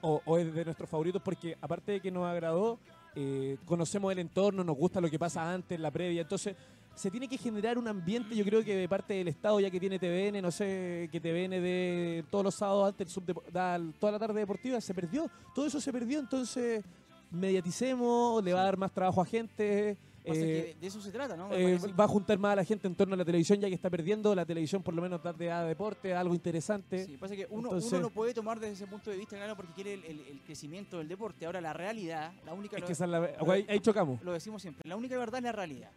o, 0.00 0.20
o 0.24 0.38
es 0.38 0.52
de 0.54 0.64
nuestros 0.64 0.88
favoritos 0.88 1.20
porque 1.22 1.56
aparte 1.60 1.92
de 1.92 2.00
que 2.00 2.10
nos 2.10 2.24
agradó, 2.26 2.78
eh, 3.14 3.56
conocemos 3.66 4.12
el 4.12 4.18
entorno, 4.18 4.62
nos 4.64 4.76
gusta 4.76 5.00
lo 5.00 5.10
que 5.10 5.18
pasa 5.18 5.52
antes, 5.52 5.78
la 5.80 5.90
previa, 5.90 6.22
entonces 6.22 6.56
se 6.94 7.10
tiene 7.10 7.28
que 7.28 7.36
generar 7.36 7.76
un 7.76 7.86
ambiente, 7.88 8.34
yo 8.34 8.42
creo 8.44 8.64
que 8.64 8.74
de 8.74 8.88
parte 8.88 9.12
del 9.12 9.28
Estado, 9.28 9.60
ya 9.60 9.70
que 9.70 9.78
tiene 9.78 9.98
TVN, 9.98 10.40
no 10.40 10.50
sé, 10.50 11.10
que 11.12 11.20
TVN 11.20 11.50
de 11.62 12.24
todos 12.30 12.44
los 12.44 12.54
sábados 12.54 12.88
antes, 12.88 13.14
el 13.14 13.52
da 13.52 13.78
toda 14.00 14.12
la 14.12 14.18
tarde 14.18 14.40
deportiva, 14.40 14.80
se 14.80 14.94
perdió, 14.94 15.30
todo 15.54 15.66
eso 15.66 15.78
se 15.78 15.92
perdió, 15.92 16.18
entonces 16.20 16.82
mediaticemos, 17.30 18.42
le 18.42 18.52
va 18.54 18.60
a 18.60 18.64
dar 18.64 18.76
más 18.78 18.92
trabajo 18.92 19.20
a 19.20 19.26
gente. 19.26 19.96
Pasa 20.26 20.40
eh, 20.40 20.74
que 20.74 20.80
de 20.80 20.86
eso 20.86 21.00
se 21.00 21.10
trata, 21.10 21.36
¿no? 21.36 21.52
Eh, 21.52 21.78
va 21.98 22.04
a 22.04 22.08
juntar 22.08 22.38
más 22.38 22.52
a 22.52 22.56
la 22.56 22.64
gente 22.64 22.86
en 22.86 22.94
torno 22.94 23.14
a 23.14 23.16
la 23.16 23.24
televisión, 23.24 23.60
ya 23.60 23.68
que 23.68 23.74
está 23.74 23.88
perdiendo. 23.90 24.34
La 24.34 24.44
televisión, 24.44 24.82
por 24.82 24.92
lo 24.94 25.02
menos, 25.02 25.22
da 25.22 25.32
de 25.32 25.50
a 25.50 25.62
deporte, 25.64 26.14
algo 26.14 26.34
interesante. 26.34 27.04
Sí, 27.06 27.16
pasa 27.16 27.36
que 27.36 27.46
uno, 27.50 27.68
Entonces- 27.68 27.92
uno 27.92 28.02
no 28.02 28.10
puede 28.10 28.34
tomar 28.34 28.58
desde 28.60 28.74
ese 28.74 28.86
punto 28.86 29.10
de 29.10 29.16
vista, 29.16 29.36
claro, 29.36 29.56
porque 29.56 29.72
quiere 29.72 29.94
el, 29.94 30.04
el- 30.04 30.20
el 30.20 30.40
crecimiento 30.40 30.98
del 30.98 31.08
deporte. 31.08 31.46
Ahora, 31.46 31.60
la 31.60 31.72
realidad, 31.72 32.32
la 32.44 32.52
única. 32.54 32.76
Es 32.76 32.82
lo, 32.82 32.86
que 32.86 32.92
esa 32.92 33.04
es 33.04 33.10
la- 33.10 33.30
ahí, 33.52 33.66
ahí 33.68 33.80
chocamos. 33.80 34.22
lo 34.22 34.32
decimos 34.32 34.60
siempre, 34.62 34.88
la 34.88 34.96
única 34.96 35.16
verdad 35.18 35.38
es 35.38 35.44
la 35.44 35.52
realidad. 35.52 35.90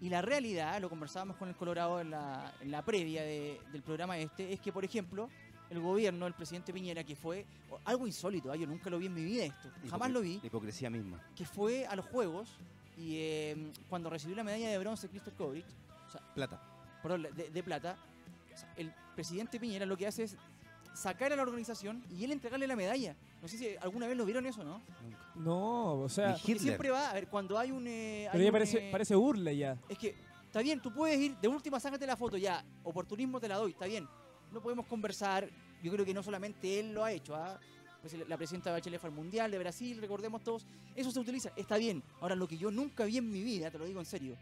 Y 0.00 0.10
la 0.10 0.20
realidad, 0.20 0.78
lo 0.80 0.90
conversábamos 0.90 1.36
con 1.36 1.48
el 1.48 1.54
Colorado 1.56 2.00
en 2.00 2.10
la, 2.10 2.52
en 2.60 2.70
la 2.70 2.82
previa 2.82 3.22
de- 3.22 3.58
del 3.72 3.82
programa 3.82 4.18
este, 4.18 4.52
es 4.52 4.60
que, 4.60 4.70
por 4.72 4.84
ejemplo, 4.84 5.30
el 5.70 5.80
gobierno, 5.80 6.26
el 6.26 6.34
presidente 6.34 6.72
Piñera, 6.72 7.02
que 7.02 7.16
fue 7.16 7.44
algo 7.84 8.06
insólito, 8.06 8.52
ah, 8.52 8.56
yo 8.56 8.66
nunca 8.66 8.88
lo 8.90 8.98
vi 8.98 9.06
en 9.06 9.14
mi 9.14 9.24
vida 9.24 9.44
esto, 9.46 9.68
jamás 9.90 10.10
lo 10.10 10.20
vi, 10.20 10.38
La 10.40 10.46
hipocresía 10.48 10.90
misma. 10.90 11.20
que 11.34 11.44
fue 11.44 11.86
a 11.86 11.96
los 11.96 12.04
Juegos 12.06 12.56
Y 12.96 13.16
eh, 13.18 13.72
cuando 13.88 14.08
recibió 14.10 14.36
la 14.36 14.44
medalla 14.44 14.70
de 14.70 14.78
bronce 14.78 15.08
Christoph 15.08 15.34
Kovrich, 15.34 15.66
Plata. 16.34 16.60
perdón, 17.02 17.26
de, 17.34 17.50
de 17.50 17.62
plata, 17.62 17.96
o 18.54 18.56
sea, 18.56 18.72
el 18.76 18.92
presidente 19.14 19.60
Piñera 19.60 19.84
lo 19.84 19.96
que 19.96 20.06
hace 20.06 20.22
es 20.24 20.36
sacar 20.94 21.32
a 21.32 21.36
la 21.36 21.42
organización 21.42 22.02
y 22.10 22.24
él 22.24 22.32
entregarle 22.32 22.66
la 22.66 22.74
medalla. 22.76 23.14
No 23.42 23.48
sé 23.48 23.58
si 23.58 23.76
alguna 23.80 24.06
vez 24.06 24.16
lo 24.16 24.24
vieron 24.24 24.46
eso, 24.46 24.64
¿no? 24.64 24.80
No, 25.34 26.00
o 26.00 26.08
sea, 26.08 26.36
siempre 26.38 26.90
va, 26.90 27.10
a 27.10 27.14
ver, 27.14 27.28
cuando 27.28 27.58
hay 27.58 27.70
un... 27.70 27.86
eh, 27.86 28.28
pero 28.32 28.38
hay 28.38 28.44
ya 28.44 28.50
un, 28.50 28.52
parece, 28.52 28.88
eh, 28.88 28.90
parece 28.90 29.14
burla 29.14 29.52
ya. 29.52 29.76
Es 29.88 29.98
que, 29.98 30.14
está 30.46 30.62
bien, 30.62 30.80
tú 30.80 30.90
puedes 30.92 31.18
ir, 31.20 31.36
de 31.36 31.48
última 31.48 31.78
sácate 31.78 32.06
la 32.06 32.16
foto 32.16 32.38
ya, 32.38 32.64
oportunismo 32.82 33.38
te 33.38 33.48
la 33.48 33.56
doy, 33.56 33.72
está 33.72 33.84
bien. 33.86 34.08
No 34.50 34.62
podemos 34.62 34.86
conversar, 34.86 35.48
yo 35.82 35.92
creo 35.92 36.06
que 36.06 36.14
no 36.14 36.22
solamente 36.22 36.80
él 36.80 36.94
lo 36.94 37.04
ha 37.04 37.12
hecho, 37.12 37.36
¿ah? 37.36 37.60
La- 38.14 38.24
la 38.26 38.36
presidenta 38.36 38.70
Bachelet 38.72 39.00
fue 39.00 39.08
al 39.10 39.14
Mundial 39.16 39.50
de 39.50 39.58
Brasil, 39.58 39.98
recordemos 40.00 40.42
todos, 40.42 40.66
eso 40.94 41.10
se 41.10 41.20
utiliza, 41.20 41.50
está 41.56 41.76
bien. 41.76 42.02
Ahora, 42.20 42.34
lo 42.34 42.46
que 42.48 42.56
yo 42.58 42.70
nunca 42.70 43.04
vi 43.04 43.18
en 43.18 43.30
mi 43.30 43.42
vida, 43.42 43.70
te 43.70 43.78
lo 43.78 43.84
digo 43.86 44.00
en 44.00 44.06
serio, 44.06 44.36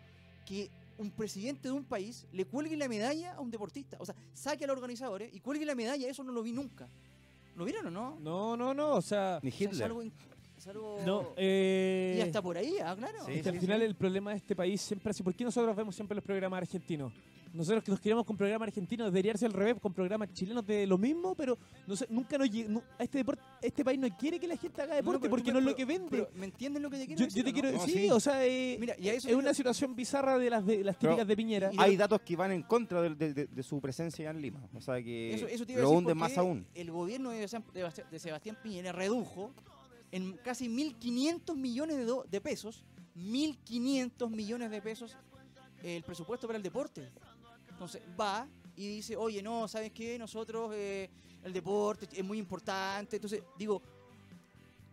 que 0.46 0.68
un 0.98 1.10
presidente 1.10 1.68
de 1.68 1.72
un 1.72 1.84
país 1.84 2.26
le 2.32 2.44
cuelgue 2.44 2.76
la 2.76 2.88
medalla 2.88 3.34
a 3.34 3.40
un 3.40 3.50
deportista, 3.50 3.96
o 3.98 4.06
sea, 4.06 4.14
saque 4.32 4.64
a 4.64 4.66
los 4.68 4.76
organizadores 4.76 5.34
y 5.34 5.40
cuelgue 5.40 5.64
la 5.64 5.74
medalla, 5.74 6.08
eso 6.08 6.22
no 6.22 6.32
lo 6.32 6.42
vi 6.42 6.52
nunca. 6.52 6.88
¿Lo 7.56 7.64
vieron 7.64 7.86
o 7.86 7.90
no? 7.90 8.18
No, 8.20 8.56
no, 8.56 8.74
no, 8.74 8.94
o 8.96 9.02
sea, 9.02 9.38
Ni 9.42 9.48
O 9.50 9.52
sea, 9.52 9.68
es 9.70 9.80
algo... 9.82 10.02
in- 10.64 10.70
es 10.70 10.76
algo- 10.76 10.98
no, 11.04 11.28
eh, 11.36 12.14
Y 12.18 12.20
hasta 12.22 12.42
por 12.42 12.56
ahí, 12.56 12.76
ah, 12.82 12.94
claro. 12.96 13.18
Sí, 13.26 13.32
es 13.32 13.42
que 13.42 13.48
al 13.50 13.58
final 13.60 13.82
el 13.82 13.94
problema 13.94 14.30
de 14.30 14.36
este 14.38 14.56
país 14.56 14.80
siempre 14.80 15.10
así. 15.10 15.22
¿Por 15.22 15.34
qué 15.34 15.44
nosotros 15.44 15.74
vemos 15.76 15.94
siempre 15.94 16.14
los 16.14 16.24
programas 16.24 16.58
argentinos? 16.62 17.12
Nosotros 17.52 17.84
que 17.84 17.92
nos 17.92 18.00
queremos 18.00 18.24
con 18.26 18.36
programas 18.36 18.66
argentinos, 18.66 19.06
debería 19.12 19.32
ser 19.36 19.46
al 19.46 19.52
revés, 19.52 19.76
con 19.80 19.92
programas 19.94 20.32
chilenos 20.32 20.66
de 20.66 20.88
lo 20.88 20.98
mismo, 20.98 21.36
pero 21.36 21.56
no 21.86 21.94
sé, 21.94 22.04
nunca 22.10 22.36
nos 22.36 22.50
llega- 22.50 22.68
no- 22.68 22.82
este 22.98 23.18
deporte, 23.18 23.40
este 23.62 23.84
país 23.84 23.96
no 24.00 24.08
quiere 24.18 24.40
que 24.40 24.48
la 24.48 24.56
gente 24.56 24.82
haga 24.82 24.94
No, 24.94 24.96
deporte 24.96 25.20
pero 25.20 25.30
porque 25.30 25.52
no 25.52 25.60
es 25.60 25.64
lo 25.64 25.76
que 25.76 25.84
vende. 25.84 26.08
pero, 26.10 26.28
¿Me 26.34 26.46
entienden 26.46 26.82
lo 26.82 26.90
que 26.90 26.98
te 26.98 27.06
quiero 27.06 27.20
yo, 27.20 27.24
decir? 27.26 27.42
yo 27.42 27.44
te 27.44 27.52
quiero 27.52 27.70
no? 27.70 27.78
No, 27.78 27.84
sí, 27.84 27.92
sí. 27.92 28.10
o 28.10 28.18
sea, 28.18 28.44
eh, 28.44 28.76
Mira, 28.80 28.96
y 28.98 29.08
a 29.08 29.14
eso 29.14 29.28
es 29.28 29.36
una 29.36 29.54
situación 29.54 29.94
bizarra 29.94 30.36
de 30.36 30.50
las 30.50 30.66
de 30.66 30.82
las 30.82 30.96
Pero- 30.96 31.12
típicas 31.12 31.28
de 31.28 31.36
Piñera. 31.36 31.70
y- 31.72 31.76
Hay 31.78 31.96
datos 31.96 32.22
que 32.22 32.34
van 32.34 32.50
en 32.50 32.62
contra 32.64 33.00
de, 33.02 33.14
de- 33.14 33.32
de- 33.34 33.46
de 33.46 33.62
su 33.62 33.80
presencia 33.80 34.30
en 34.30 34.42
Lima. 34.42 34.60
O 34.74 34.80
sea 34.80 35.00
que 35.00 35.34
Eso, 35.34 35.46
eso 35.46 35.62
lo 35.62 35.66
decir 35.66 35.84
hunden 35.84 36.18
más 36.18 36.36
aún. 36.36 36.66
El 36.74 36.90
gobierno 36.90 37.30
de 37.30 37.46
Sebastián 38.18 38.58
Piñera 38.64 38.90
redujo 38.90 39.52
en 40.14 40.36
casi 40.38 40.68
1.500 40.68 41.56
millones 41.56 41.96
de, 41.96 42.04
do- 42.04 42.24
de 42.30 42.40
pesos, 42.40 42.84
1.500 43.16 44.30
millones 44.30 44.70
de 44.70 44.80
pesos 44.80 45.16
el 45.82 46.02
presupuesto 46.04 46.46
para 46.46 46.56
el 46.56 46.62
deporte. 46.62 47.10
Entonces 47.68 48.00
va 48.18 48.46
y 48.76 48.86
dice, 48.88 49.16
oye, 49.16 49.42
no, 49.42 49.66
¿sabes 49.68 49.90
qué? 49.92 50.16
Nosotros, 50.18 50.70
eh, 50.74 51.10
el 51.42 51.52
deporte 51.52 52.08
es 52.12 52.24
muy 52.24 52.38
importante. 52.38 53.16
Entonces, 53.16 53.42
digo, 53.58 53.82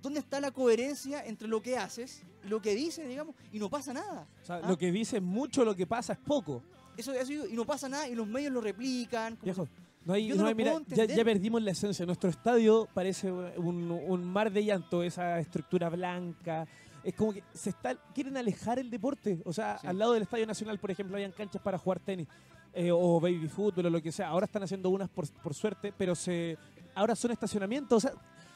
¿dónde 0.02 0.20
está 0.20 0.40
la 0.42 0.52
coherencia 0.52 1.24
entre 1.26 1.48
lo 1.48 1.62
que 1.62 1.78
haces 1.78 2.24
y 2.44 2.48
lo 2.48 2.60
que 2.62 2.74
dices, 2.74 3.08
digamos? 3.08 3.36
Y 3.52 3.60
no 3.60 3.70
pasa 3.70 3.94
nada. 3.94 4.28
O 4.42 4.46
sea, 4.46 4.56
Ah. 4.58 4.68
lo 4.68 4.78
que 4.78 4.92
dice 4.92 5.18
es 5.18 5.24
mucho, 5.24 5.64
lo 5.64 5.76
que 5.76 5.86
pasa 5.88 6.14
es 6.14 6.20
poco. 6.20 6.64
Eso, 6.98 7.14
eso 7.14 7.32
y 7.32 7.54
no 7.54 7.66
pasa 7.66 7.88
nada 7.88 8.08
y 8.10 8.16
los 8.16 8.28
medios 8.28 8.52
lo 8.52 8.60
replican. 8.60 9.36
como 9.36 9.46
Viejo, 9.46 9.68
no 10.06 10.14
hay, 10.14 10.30
no 10.30 10.36
no 10.36 10.48
hay- 10.48 10.56
mira, 10.56 10.80
ya, 10.88 11.06
ya 11.06 11.24
perdimos 11.24 11.62
la 11.62 11.72
esencia. 11.72 12.06
Nuestro 12.06 12.30
estadio 12.30 12.88
parece 12.94 13.32
un, 13.32 13.92
un 13.92 14.24
mar 14.24 14.52
de 14.52 14.64
llanto, 14.66 15.04
esa 15.04 15.40
estructura 15.40 15.90
blanca. 15.90 16.68
Es 17.04 17.16
como 17.16 17.34
que 17.34 17.44
se 17.54 17.72
está, 17.72 17.96
quieren 18.14 18.38
alejar 18.38 18.78
el 18.80 18.90
deporte. 18.90 19.42
O 19.46 19.54
sea, 19.54 19.78
Sí. 19.80 19.88
al 19.88 19.98
lado 19.98 20.14
del 20.14 20.24
Estadio 20.24 20.46
Nacional, 20.46 20.80
por 20.80 20.92
ejemplo, 20.92 21.16
habían 21.16 21.32
canchas 21.32 21.62
para 21.62 21.78
jugar 21.78 22.00
tenis 22.00 22.28
eh, 22.74 22.90
o 22.92 23.20
baby 23.20 23.48
fútbol 23.48 23.86
o 23.88 23.90
lo 23.90 24.02
que 24.02 24.12
sea. 24.12 24.28
Ahora 24.30 24.46
están 24.46 24.64
haciendo 24.64 24.90
unas 24.90 25.10
por, 25.10 25.28
por 25.42 25.54
suerte, 25.54 25.94
pero 25.98 26.16
se 26.16 26.58
ahora 26.96 27.16
son 27.16 27.32
estacionamientos. 27.32 27.98
O 28.06 28.08
sea, 28.08 28.12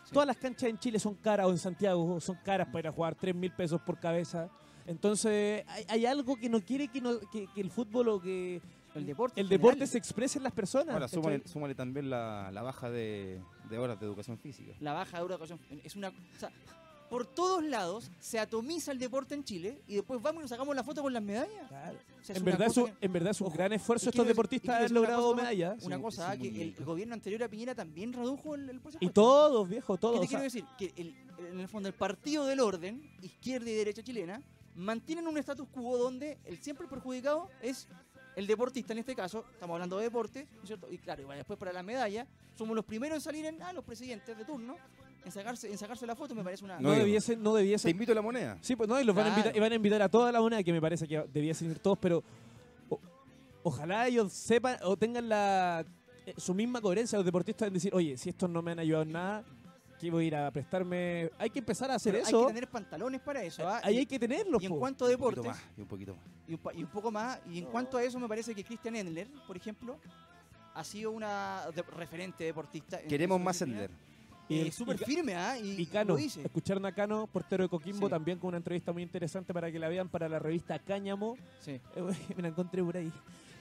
Sí. 0.06 0.12
todas 0.14 0.28
las 0.28 0.38
canchas 0.38 0.70
en 0.70 0.78
Chile 0.78 1.00
son 1.00 1.16
caras 1.16 1.48
o 1.48 1.52
en 1.52 1.58
Santiago 1.58 2.20
son 2.22 2.38
caras 2.46 2.68
para 2.68 2.80
ir 2.82 2.88
a 2.88 2.92
jugar 2.92 3.16
3 3.16 3.34
mil 3.36 3.52
pesos 3.52 3.82
por 3.82 4.00
cabeza. 4.00 4.50
Entonces, 4.86 5.64
hay, 5.68 5.84
hay 5.90 6.06
algo 6.06 6.36
que 6.36 6.48
no 6.48 6.62
quiere 6.62 6.88
que, 6.90 7.02
no- 7.02 7.20
que, 7.32 7.48
que 7.54 7.62
el 7.62 7.72
fútbol 7.72 8.10
o 8.10 8.22
que 8.22 8.62
El 8.96 9.06
deporte. 9.06 9.42
el 9.42 9.50
deporte 9.50 9.74
general. 9.76 9.88
se 9.90 9.98
exprese 9.98 10.38
en 10.40 10.44
las 10.44 10.54
personas. 10.54 10.94
Ahora, 10.94 11.08
súmale, 11.08 11.42
súmale 11.48 11.76
también 11.76 12.10
la, 12.10 12.50
la 12.52 12.62
baja 12.62 12.90
de, 12.90 13.42
de 13.70 13.78
horas 13.78 14.00
de 14.00 14.06
educación 14.06 14.38
física. 14.38 14.74
la 14.80 14.94
baja 14.94 15.20
de 15.20 15.26
educación 15.26 15.60
es 15.84 15.96
una 15.96 16.10
o 16.10 16.40
sea, 16.40 16.52
por 17.10 17.26
todos 17.28 17.64
lados 17.64 18.10
se 18.20 18.40
atomiza 18.40 18.92
el 18.92 18.98
deporte 18.98 19.36
en 19.36 19.44
Chile 19.44 19.80
y 19.88 19.94
después 19.96 20.20
vamos 20.22 20.40
y 20.40 20.44
nos 20.44 20.50
sacamos 20.50 20.76
la 20.76 20.84
foto 20.84 21.04
con 21.04 21.14
las 21.14 21.22
medallas. 21.22 21.68
Claro. 21.70 21.98
O 22.20 22.24
sea, 22.24 22.34
es 22.34 22.40
En 22.40 22.46
verdad, 22.46 22.68
es 22.68 22.74
cosa 22.74 22.82
un, 22.84 22.92
que- 22.98 23.06
en 23.06 23.14
verdad 23.14 23.32
es 23.32 23.42
un 23.42 23.48
Ojo, 23.48 23.56
gran 23.56 23.74
esfuerzo 23.74 24.10
estos 24.10 24.26
deportistas 24.28 24.76
haber 24.78 24.92
logrado 24.92 25.22
cosa 25.32 25.36
medallas. 25.44 25.84
una 25.84 25.98
Sí, 25.98 26.02
cosa 26.02 26.34
sí, 26.34 26.40
que 26.52 26.62
el 26.64 26.74
gobierno 26.84 27.14
anterior 27.14 27.44
a 27.44 27.48
Piñera 27.48 27.76
también 27.76 28.12
redujo 28.12 28.56
el, 28.56 28.62
el 28.70 28.80
presupuesto. 28.82 29.06
Y 29.06 29.10
todos, 29.10 29.70
viejo, 29.70 29.96
¿Qué 29.96 30.02
todos. 30.02 30.20
te 30.22 30.26
o 30.26 30.30
sea, 30.30 30.30
quiero 30.30 30.44
decir? 30.44 30.66
Que 30.80 30.94
el- 31.00 31.16
en 31.52 31.60
el 31.60 31.68
fondo 31.68 31.88
el 31.90 31.94
partido 31.96 32.46
del 32.48 32.60
orden, 32.60 33.08
izquierda 33.22 33.70
y 33.70 33.74
derecha 33.76 34.02
chilena, 34.02 34.42
mantienen 34.74 35.28
un 35.28 35.38
status 35.38 35.68
quo 35.70 35.98
donde 35.98 36.38
el 36.46 36.58
siempre 36.62 36.88
perjudicado 36.88 37.50
es 37.62 37.88
el 38.36 38.48
deportista 38.48 38.94
en 38.94 39.00
este 39.00 39.16
caso, 39.16 39.46
estamos 39.54 39.76
hablando 39.76 39.98
de 39.98 40.04
deporte, 40.06 40.48
¿no 40.56 40.62
es 40.62 40.68
cierto? 40.68 40.88
Y 40.92 40.98
claro, 40.98 41.22
igual 41.22 41.38
después 41.38 41.58
para 41.58 41.72
la 41.74 41.84
medalla, 41.84 42.28
somos 42.56 42.76
los 42.76 42.86
primeros 42.86 43.16
en 43.18 43.22
salir 43.22 43.46
en, 43.46 43.62
ah, 43.62 43.72
los 43.74 43.84
presidentes 43.84 44.38
de 44.38 44.44
turno, 44.46 44.76
en 45.24 45.32
sacarse, 45.32 45.72
en 45.72 45.78
sacarse 45.78 46.06
la 46.06 46.16
foto 46.16 46.36
me 46.36 46.44
parece 46.44 46.64
una... 46.66 46.80
no, 46.80 46.90
No, 46.90 46.96
debiesen, 46.96 47.42
no 47.42 47.54
Te 47.54 47.60
debiesen. 47.60 47.92
invito 47.92 48.12
a 48.12 48.16
la 48.16 48.22
moneda. 48.22 48.58
Sí, 48.62 48.76
pues 48.76 48.88
no, 48.90 49.00
y 49.00 49.04
los 49.04 49.16
van 49.16 49.28
a 49.28 49.30
invitar, 49.30 49.56
y 49.56 49.60
van 49.60 49.72
a 49.72 49.76
invitar 49.76 50.02
a 50.02 50.10
toda 50.10 50.32
la 50.32 50.40
moneda, 50.42 50.62
que 50.64 50.72
me 50.74 50.82
parece 50.82 51.08
que 51.08 51.24
debiesen 51.34 51.72
ir 51.72 51.80
todos, 51.80 51.98
pero 51.98 52.24
o- 52.90 53.00
ojalá 53.64 54.08
ellos 54.08 54.32
sepan 54.34 54.78
o 54.84 54.96
tengan 54.98 55.28
la 55.30 55.86
eh, 56.28 56.34
su 56.38 56.54
misma 56.54 56.82
coherencia 56.82 57.18
los 57.18 57.26
deportistas 57.26 57.68
en 57.68 57.74
decir, 57.74 57.94
oye, 57.96 58.18
si 58.18 58.30
estos 58.30 58.50
no 58.50 58.62
me 58.62 58.72
han 58.72 58.80
ayudado 58.80 59.04
en 59.04 59.12
nada, 59.14 59.44
¿qué 60.06 60.12
voy 60.12 60.24
a 60.26 60.28
ir 60.28 60.36
a 60.36 60.52
prestarme? 60.52 61.30
Hay 61.38 61.50
que 61.50 61.60
empezar 61.60 61.90
a 61.92 61.96
hacer 61.96 62.14
Pero 62.14 62.26
eso. 62.28 62.38
Hay 62.42 62.44
que 62.48 62.54
tener 62.54 62.70
pantalones 62.70 63.22
para 63.22 63.44
eso. 63.44 63.68
¿ah? 63.68 63.82
Ahí 63.84 63.96
Y- 63.96 63.98
hay 64.00 64.06
que 64.06 64.20
tenerlos. 64.20 64.62
y 64.62 64.66
en 64.66 64.72
po. 64.72 64.80
cuanto 64.80 65.06
a 65.06 65.08
Un 65.08 65.12
deportes, 65.14 65.46
más 65.46 65.62
y 65.78 65.82
un 65.82 65.88
poquito 65.88 66.16
más. 66.16 66.24
y 66.48 66.54
un, 66.54 66.60
pa- 66.60 66.74
y 66.74 66.84
un 66.84 66.90
poco 66.90 67.12
más. 67.12 67.40
Y 67.50 67.60
en 67.60 67.66
cuanto 67.66 67.98
a 67.98 68.04
eso, 68.04 68.20
me 68.20 68.28
parece 68.28 68.54
que 68.56 68.64
Christian 68.64 68.96
Endler, 68.96 69.28
por 69.48 69.56
ejemplo, 69.58 69.98
ha 70.74 70.84
sido 70.84 71.12
una 71.12 71.62
de- 71.76 71.82
referente 71.84 72.44
deportista. 72.44 73.00
en- 73.00 73.08
Queremos 73.08 73.40
más. 73.40 73.62
Ender. 73.62 73.90
Y 74.48 74.60
Eh, 74.68 74.72
Súper 74.72 75.00
firme, 75.00 75.34
¿ah? 75.36 75.58
Y, 75.58 75.72
Y 75.82 75.86
Cano, 75.88 76.10
lo 76.14 76.18
dice. 76.18 76.44
escucharon 76.44 76.86
a 76.86 76.92
Cano, 76.94 77.26
portero 77.26 77.64
de 77.64 77.70
Coquimbo, 77.70 78.06
Sí. 78.06 78.12
también 78.12 78.38
con 78.38 78.50
una 78.50 78.58
entrevista 78.58 78.94
muy 78.94 79.02
interesante 79.02 79.52
para 79.56 79.72
que 79.72 79.80
la 79.80 79.88
vean 79.90 80.08
para 80.08 80.30
la 80.30 80.38
revista 80.38 80.78
Cáñamo. 80.78 81.36
Sí. 81.62 81.72
Eh, 81.72 81.82
Me 82.38 82.42
la 82.44 82.50
encontré 82.50 82.84
por 82.84 82.96
ahí. 82.96 83.12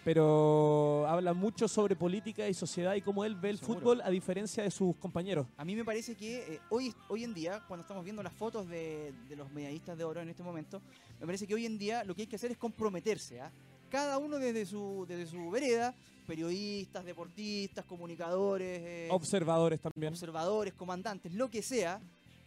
Pero 0.04 1.06
habla 1.08 1.32
mucho 1.32 1.66
sobre 1.66 1.96
política 1.96 2.46
y 2.48 2.54
sociedad 2.54 2.94
y 2.94 3.00
cómo 3.00 3.24
él 3.24 3.34
ve 3.36 3.50
el 3.50 3.58
Seguro. 3.58 3.80
fútbol 3.80 4.00
a 4.02 4.10
diferencia 4.10 4.62
de 4.62 4.70
sus 4.70 4.94
compañeros. 4.96 5.46
A 5.56 5.64
mí 5.64 5.74
me 5.74 5.84
parece 5.84 6.14
que 6.14 6.54
eh, 6.54 6.60
hoy, 6.70 6.94
hoy 7.08 7.24
en 7.24 7.32
día, 7.32 7.62
cuando 7.66 7.82
estamos 7.82 8.04
viendo 8.04 8.22
las 8.22 8.34
fotos 8.34 8.68
de, 8.68 9.12
de 9.28 9.36
los 9.36 9.50
medallistas 9.52 9.96
de 9.96 10.04
oro 10.04 10.20
en 10.20 10.28
este 10.28 10.42
momento, 10.42 10.82
me 11.18 11.26
parece 11.26 11.46
que 11.46 11.54
hoy 11.54 11.64
en 11.66 11.78
día 11.78 12.04
lo 12.04 12.14
que 12.14 12.22
hay 12.22 12.26
que 12.28 12.36
hacer 12.36 12.50
es 12.52 12.58
comprometerse. 12.58 13.40
¿ah? 13.40 13.50
Cada 13.88 14.18
uno 14.18 14.38
desde 14.38 14.66
su, 14.66 15.06
desde 15.08 15.26
su 15.26 15.50
vereda, 15.50 15.94
periodistas, 16.26 17.04
deportistas, 17.04 17.84
comunicadores, 17.86 18.80
eh, 18.82 19.08
Observadores 19.10 19.80
también. 19.80 20.12
observadores, 20.12 20.74
comandantes, 20.74 21.32
lo 21.32 21.48
que 21.50 21.62
sea, 21.62 22.00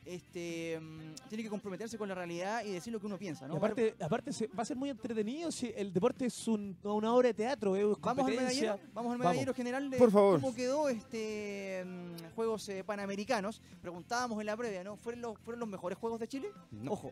este, 0.08 0.80
mm, 0.80 1.28
tiene 1.30 1.44
que 1.44 1.50
comprometerse 1.50 1.98
con 1.98 2.08
la 2.10 2.16
realidad 2.16 2.64
y 2.66 2.72
decir 2.72 2.92
lo 2.94 3.00
que 3.00 3.06
uno 3.06 3.18
piensa. 3.18 3.46
Y 3.46 3.50
¿no? 3.50 3.56
aparte, 3.58 3.96
aparte 4.00 4.32
se- 4.34 4.48
va 4.48 4.64
a 4.64 4.66
ser 4.66 4.78
muy 4.78 4.90
entretenido 4.90 5.52
si 5.52 5.72
el 5.76 5.92
deporte 5.94 6.26
es 6.26 6.48
un- 6.48 6.78
una 6.84 7.14
obra 7.14 7.28
de 7.30 7.34
teatro, 7.34 7.76
es 7.76 7.86
Vamos 8.02 8.26
al 8.28 8.36
medallero, 8.36 8.80
vamos 8.94 9.12
al 9.14 9.18
Vamos. 9.18 9.20
medallero 9.20 9.54
general 9.54 9.90
de 9.90 9.98
Por 9.98 10.12
favor. 10.12 10.40
cómo 10.42 10.56
quedó 10.56 10.90
este 10.90 11.84
mm, 11.86 12.34
Juegos 12.36 12.70
eh, 12.70 12.84
Panamericanos. 12.84 13.62
Preguntábamos 13.82 14.40
en 14.40 14.46
la 14.46 14.56
previa, 14.58 14.84
¿no? 14.84 14.96
¿Fueron 14.98 15.22
los, 15.22 15.38
¿Fueron 15.40 15.60
los 15.60 15.70
mejores 15.70 15.98
Juegos 15.98 16.20
de 16.20 16.28
Chile? 16.28 16.50
No. 16.72 16.92
Ojo, 16.94 17.12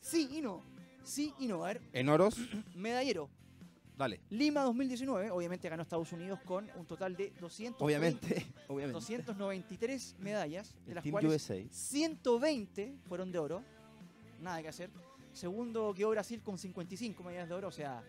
sí 0.00 0.28
y 0.32 0.40
no. 0.40 0.62
Sí 1.02 1.32
y 1.38 1.46
no. 1.46 1.64
A 1.64 1.68
ver, 1.68 1.80
En 1.92 2.08
oros, 2.08 2.36
medallero. 2.74 3.28
Dale. 4.00 4.20
Lima 4.30 4.62
2019, 4.62 5.30
obviamente 5.30 5.68
ganó 5.68 5.82
Estados 5.82 6.10
Unidos 6.12 6.40
con 6.44 6.68
un 6.74 6.86
total 6.86 7.14
de 7.16 7.32
200, 7.38 7.82
Obviamente, 7.82 8.46
obviamente. 8.68 8.94
293 8.94 10.16
medallas, 10.18 10.74
de 10.86 10.92
El 10.92 10.94
las 10.94 11.04
Team 11.04 11.12
cuales 11.12 11.50
USA. 11.50 11.62
120 11.70 12.96
fueron 13.06 13.30
de 13.30 13.38
oro. 13.38 13.62
Nada 14.40 14.62
que 14.62 14.68
hacer. 14.68 14.90
Segundo 15.34 15.92
quedó 15.94 16.10
Brasil 16.10 16.40
con 16.42 16.56
55 16.58 17.22
medallas 17.22 17.48
de 17.48 17.54
oro, 17.54 17.68
o 17.68 17.72
sea, 17.72 18.02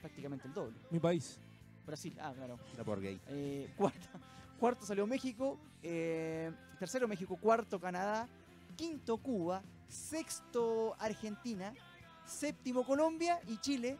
prácticamente 0.00 0.48
el 0.48 0.54
doble. 0.54 0.76
Mi 0.90 0.98
país. 0.98 1.38
Brasil, 1.86 2.16
ah, 2.20 2.32
claro. 2.34 2.58
Era 2.74 2.84
por 2.84 3.00
gay. 3.00 3.20
Eh, 3.28 3.72
cuarto, 3.76 4.08
cuarto 4.58 4.84
salió 4.84 5.06
México, 5.06 5.58
eh, 5.82 6.50
tercero 6.80 7.06
México, 7.06 7.36
cuarto 7.36 7.80
Canadá, 7.80 8.28
quinto 8.74 9.16
Cuba, 9.18 9.62
sexto 9.88 10.96
Argentina, 10.98 11.72
séptimo 12.24 12.84
Colombia 12.84 13.40
y 13.46 13.58
Chile, 13.58 13.96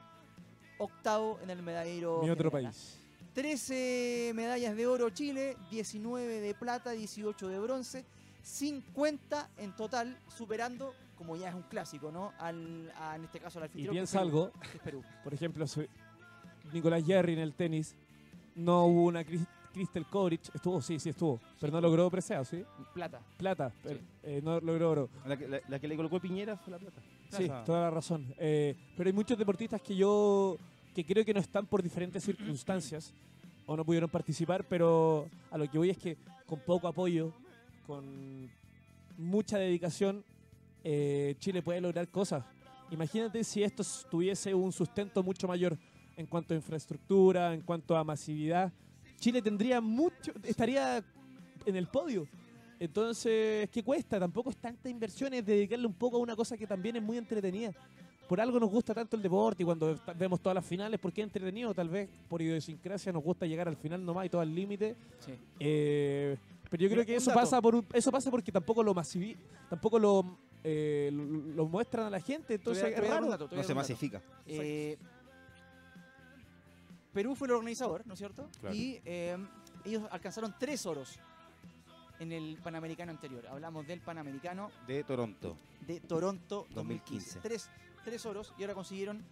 octavo 0.79 1.39
en 1.43 1.51
el 1.51 1.63
medallero. 1.63 2.21
Mi 2.23 2.31
otro 2.31 2.51
general. 2.51 2.73
país. 2.73 2.99
13 3.35 4.33
medallas 4.35 4.75
de 4.77 4.87
oro 4.87 5.11
Chile, 5.11 5.57
19 5.71 6.41
de 6.41 6.55
plata, 6.55 6.93
18 6.93 7.49
de 7.49 7.59
bronce, 7.59 8.05
50 8.43 9.51
en 9.59 9.77
total, 9.77 10.17
superando, 10.35 10.95
como 11.17 11.37
ya 11.37 11.49
es 11.51 11.55
un 11.55 11.63
clásico, 11.63 12.11
¿no? 12.11 12.33
Al, 12.39 12.91
a, 12.99 13.17
en 13.17 13.25
este 13.25 13.39
caso 13.41 13.59
al 13.59 13.65
Y 13.65 13.67
anfitrión. 13.67 13.91
es 13.91 13.93
piensa 13.99 14.19
Perú, 14.21 14.29
algo, 14.29 14.53
que 14.71 14.77
es 14.79 14.83
Perú. 14.83 15.03
por 15.25 15.35
ejemplo, 15.35 15.67
Nicolás 16.73 17.05
Jerry 17.05 17.35
en 17.35 17.39
el 17.41 17.53
tenis, 17.55 17.95
no 18.55 18.87
hubo 18.87 19.05
una 19.05 19.23
Crystal 19.25 20.07
Kovrich, 20.09 20.51
estuvo, 20.55 20.81
sí, 20.81 20.99
sí 20.99 21.11
estuvo, 21.11 21.39
pero 21.61 21.71
no 21.73 21.81
logró 21.83 22.09
preseo, 22.11 22.43
¿sí? 22.45 22.65
Plata. 22.95 23.21
Plata, 23.37 23.71
pero, 23.83 23.99
Sí. 23.99 24.05
eh, 24.23 24.41
no 24.43 24.59
logró 24.61 24.91
oro. 24.91 25.11
La 25.27 25.37
que, 25.37 25.47
la, 25.47 25.61
la 25.69 25.79
que 25.79 25.89
le 25.89 25.97
colocó 25.97 26.19
Piñera 26.21 26.57
fue 26.57 26.71
la 26.73 26.79
plata. 26.79 27.03
Sí, 27.31 27.49
toda 27.65 27.83
la 27.83 27.91
razón. 27.91 28.27
Eh, 28.39 28.75
pero 28.97 29.09
hay 29.09 29.13
muchos 29.13 29.39
deportistas 29.39 29.81
que 29.81 29.97
yo 29.97 30.57
que 30.95 31.05
creo 31.05 31.25
que 31.25 31.35
no 31.35 31.41
están 31.41 31.67
por 31.67 31.83
diferentes 31.83 32.25
circunstancias 32.25 33.13
o 33.67 33.77
no 33.77 33.85
pudieron 33.85 34.09
participar, 34.09 34.65
pero 34.65 35.29
a 35.51 35.59
lo 35.59 35.71
que 35.71 35.77
voy 35.77 35.91
es 35.91 35.99
que 35.99 36.17
con 36.47 36.61
poco 36.61 36.89
apoyo, 36.89 37.35
con 37.87 38.51
mucha 39.19 39.59
dedicación, 39.59 40.25
eh, 40.85 41.35
Chile 41.39 41.61
puede 41.63 41.81
lograr 41.81 42.09
cosas. 42.09 42.45
Imagínate 42.91 43.45
si 43.45 43.63
esto 43.63 43.83
tuviese 44.11 44.55
un 44.55 44.73
sustento 44.73 45.23
mucho 45.23 45.49
mayor 45.49 45.77
en 46.17 46.27
cuanto 46.27 46.55
a 46.55 46.57
infraestructura, 46.57 47.53
en 47.53 47.61
cuanto 47.61 47.97
a 47.97 48.05
masividad. 48.05 48.73
Chile 49.19 49.43
tendría 49.43 49.81
mucho, 49.81 50.33
estaría 50.45 51.05
en 51.67 51.77
el 51.77 51.89
podio. 51.89 52.27
Entonces, 52.79 53.69
¿qué 53.71 53.83
cuesta? 53.83 54.19
Tampoco 54.21 54.51
es 54.51 54.57
tanta 54.57 54.89
inversión, 54.89 55.33
es 55.35 55.45
dedicarle 55.45 55.87
un 55.87 55.95
poco 55.95 56.17
a 56.17 56.21
una 56.21 56.37
cosa 56.37 56.57
que 56.57 56.67
también 56.67 56.97
es 56.97 57.03
muy 57.03 57.17
entretenida. 57.17 57.73
Por 58.29 58.41
algo 58.41 58.59
nos 58.59 58.69
gusta 58.71 58.93
tanto 58.93 59.17
el 59.17 59.23
deporte 59.23 59.63
y 59.63 59.67
cuando 59.67 59.99
vemos 60.17 60.41
todas 60.41 60.55
las 60.57 60.65
finales, 60.67 60.99
porque 61.01 61.21
es 61.21 61.27
entretenido, 61.27 61.73
tal 61.73 61.89
vez 61.89 62.09
por 62.29 62.43
idiosincrasia 62.43 63.13
nos 63.13 63.23
gusta 63.23 63.47
llegar 63.47 63.69
al 63.69 63.77
final 63.77 64.05
nomás 64.05 64.27
y 64.27 64.29
todo 64.29 64.41
al 64.41 64.53
límite. 64.55 64.97
Sí. 65.21 65.33
Eh, 65.61 66.37
pero 66.69 66.83
yo 66.83 66.91
creo 66.91 67.07
que 67.07 67.15
eso 67.17 67.33
pasa 67.33 67.63
por 67.63 67.77
un- 67.77 67.87
eso 67.93 68.11
pasa 68.11 68.31
porque 68.31 68.51
tampoco 68.51 68.83
lo 68.83 68.93
masivi 68.93 69.37
tampoco 69.71 69.99
lo, 70.01 70.39
eh, 70.65 71.11
lo, 71.13 71.25
lo 71.55 71.67
muestran 71.67 72.07
a 72.07 72.11
la 72.11 72.21
gente, 72.21 72.55
entonces 72.55 72.85
es 72.85 73.09
raro. 73.09 73.29
dato, 73.29 73.49
No 73.55 73.63
se 73.63 73.75
masifica. 73.75 74.21
Eh, 74.45 74.99
Perú 77.13 77.35
fue 77.35 77.47
el 77.47 77.53
organizador, 77.55 78.05
¿no 78.07 78.13
es 78.15 78.19
cierto? 78.19 78.49
Claro. 78.61 78.75
Y 78.75 79.01
eh, 79.05 79.37
ellos 79.85 80.03
alcanzaron 80.11 80.55
tres 80.59 80.85
oros 80.85 81.19
en 82.19 82.33
el 82.33 82.59
Panamericano 82.63 83.11
anterior. 83.13 83.47
Hablamos 83.47 83.87
del 83.87 84.01
Panamericano 84.01 84.71
De 84.87 85.05
Toronto. 85.05 85.57
de 85.87 86.01
Toronto 86.01 86.67
2015. 86.71 87.41
2015. 87.41 87.41
Tres, 87.41 87.71
tres 88.05 88.27
oros 88.27 88.53
y 88.59 88.63
ahora 88.63 88.75
consiguieron, 88.75 89.23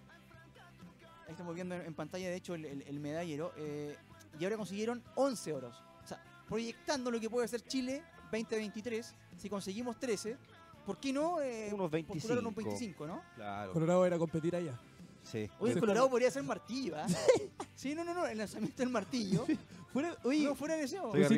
ahí 1.27 1.31
estamos 1.33 1.55
viendo 1.55 1.75
en, 1.75 1.95
pantalla 1.95 2.29
de 2.29 2.37
hecho 2.37 2.55
el, 2.55 2.65
el- 2.65 2.83
el 2.83 3.01
medallero, 3.01 3.53
eh, 3.57 3.97
y 4.39 4.45
ahora 4.45 4.57
consiguieron 4.57 5.03
11 5.15 5.53
oros. 5.53 5.77
O 6.03 6.07
sea, 6.07 6.23
proyectando 6.49 7.11
lo 7.11 7.19
que 7.21 7.31
puede 7.31 7.49
ser 7.49 7.63
Chile 7.63 8.03
2023, 8.33 9.15
si 9.39 9.49
conseguimos 9.49 9.99
13, 9.99 10.37
¿por 10.85 10.99
qué 10.99 11.13
no? 11.13 11.41
Eh, 11.41 11.71
Unos 11.73 11.91
postular 12.07 12.39
unos 12.39 12.55
25. 12.55 13.05
25, 13.05 13.07
¿no? 13.07 13.23
Claro. 13.37 13.73
Colorado 13.73 14.05
era 14.07 14.19
competir 14.19 14.55
allá. 14.57 14.79
Sí. 15.23 15.49
Oye. 15.59 15.79
Colorado 15.81 16.11
podría 16.11 16.31
ser 16.31 16.43
martillo, 16.43 16.97
¿ah? 16.99 17.07
Sí, 17.75 17.95
no, 17.95 18.05
no, 18.05 18.13
no, 18.15 18.27
el 18.27 18.37
lanzamiento 18.39 18.77
del 18.79 18.91
martillo. 18.91 19.47
Fuera, 19.93 20.17
oye, 20.25 20.45
no 20.45 20.55
fuera 20.55 20.75
de 20.75 20.83
deseo. 20.83 21.07
Estoy 21.15 21.21
Pues 21.21 21.29
sí, 21.29 21.35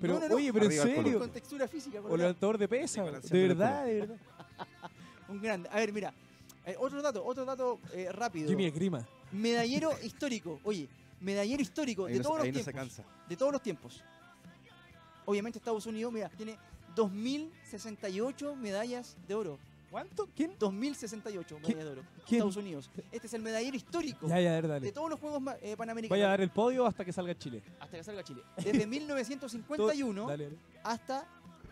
pero, 0.00 0.14
no, 0.14 0.20
no, 0.20 0.28
no. 0.28 0.34
oye, 0.36 0.52
pero 0.52 0.66
en 0.66 0.70
Arriba 0.80 0.84
serio. 1.02 1.18
Con 1.18 1.30
textura 1.30 1.68
física, 1.68 1.98
O 1.98 2.02
Colorado. 2.02 2.18
levantador 2.28 2.58
de 2.58 2.68
pesa, 2.68 3.04
de 3.04 3.10
verdad, 3.48 3.84
de 3.86 4.00
verdad. 4.00 4.16
Un 5.28 5.40
grande. 5.42 5.68
A 5.72 5.76
ver, 5.76 5.92
mira. 5.92 6.12
eh, 6.64 6.76
otro 6.78 7.00
dato, 7.02 7.24
otro 7.24 7.44
dato 7.44 7.80
eh, 7.92 8.10
rápido. 8.12 8.48
Jimmy 8.48 8.66
Esgrima. 8.66 9.06
Medallero 9.32 9.90
histórico. 10.02 10.60
Oye, 10.64 10.88
medallero 11.20 11.60
histórico 11.62 12.06
Ahí 12.06 12.12
de 12.14 12.18
no, 12.18 12.22
todos 12.24 12.38
los 12.38 12.46
no 12.48 12.52
se 12.54 12.64
tiempos. 12.64 12.74
cansa. 12.74 13.04
de 13.28 13.36
todos 13.36 13.52
los 13.52 13.62
tiempos. 13.62 14.02
Obviamente 15.24 15.58
Estados 15.58 15.86
Unidos, 15.86 16.12
mira, 16.12 16.28
tiene 16.30 16.56
2068 16.94 18.54
medallas 18.56 19.16
de 19.26 19.34
oro. 19.34 19.58
¿Cuánto? 19.90 20.28
¿Quién? 20.34 20.52
2068 20.58 21.58
medallas 21.60 21.84
de 21.84 21.90
oro. 21.90 22.02
¿Quién? 22.26 22.38
Estados 22.40 22.56
Unidos. 22.56 22.90
Este 23.12 23.26
es 23.26 23.34
el 23.34 23.42
medallero 23.42 23.76
histórico 23.76 24.26
Ya, 24.28 24.40
ya, 24.40 24.56
a 24.56 24.60
ver, 24.60 24.80
de 24.80 24.92
todos 24.92 25.08
los 25.10 25.18
Juegos 25.20 25.40
ma- 25.40 25.56
eh, 25.62 25.76
Panamericanos. 25.76 26.10
Vaya 26.18 26.26
a 26.26 26.30
dar 26.30 26.40
el 26.40 26.50
podio 26.50 26.86
hasta 26.86 27.04
que 27.04 27.12
salga 27.12 27.36
Chile. 27.38 27.62
Hasta 27.80 27.96
que 27.96 28.04
salga 28.04 28.22
Chile. 28.24 28.42
Desde 28.56 28.86
1951 28.86 30.26
Dale, 30.26 30.44
dale. 30.44 30.56
hasta 30.82 31.26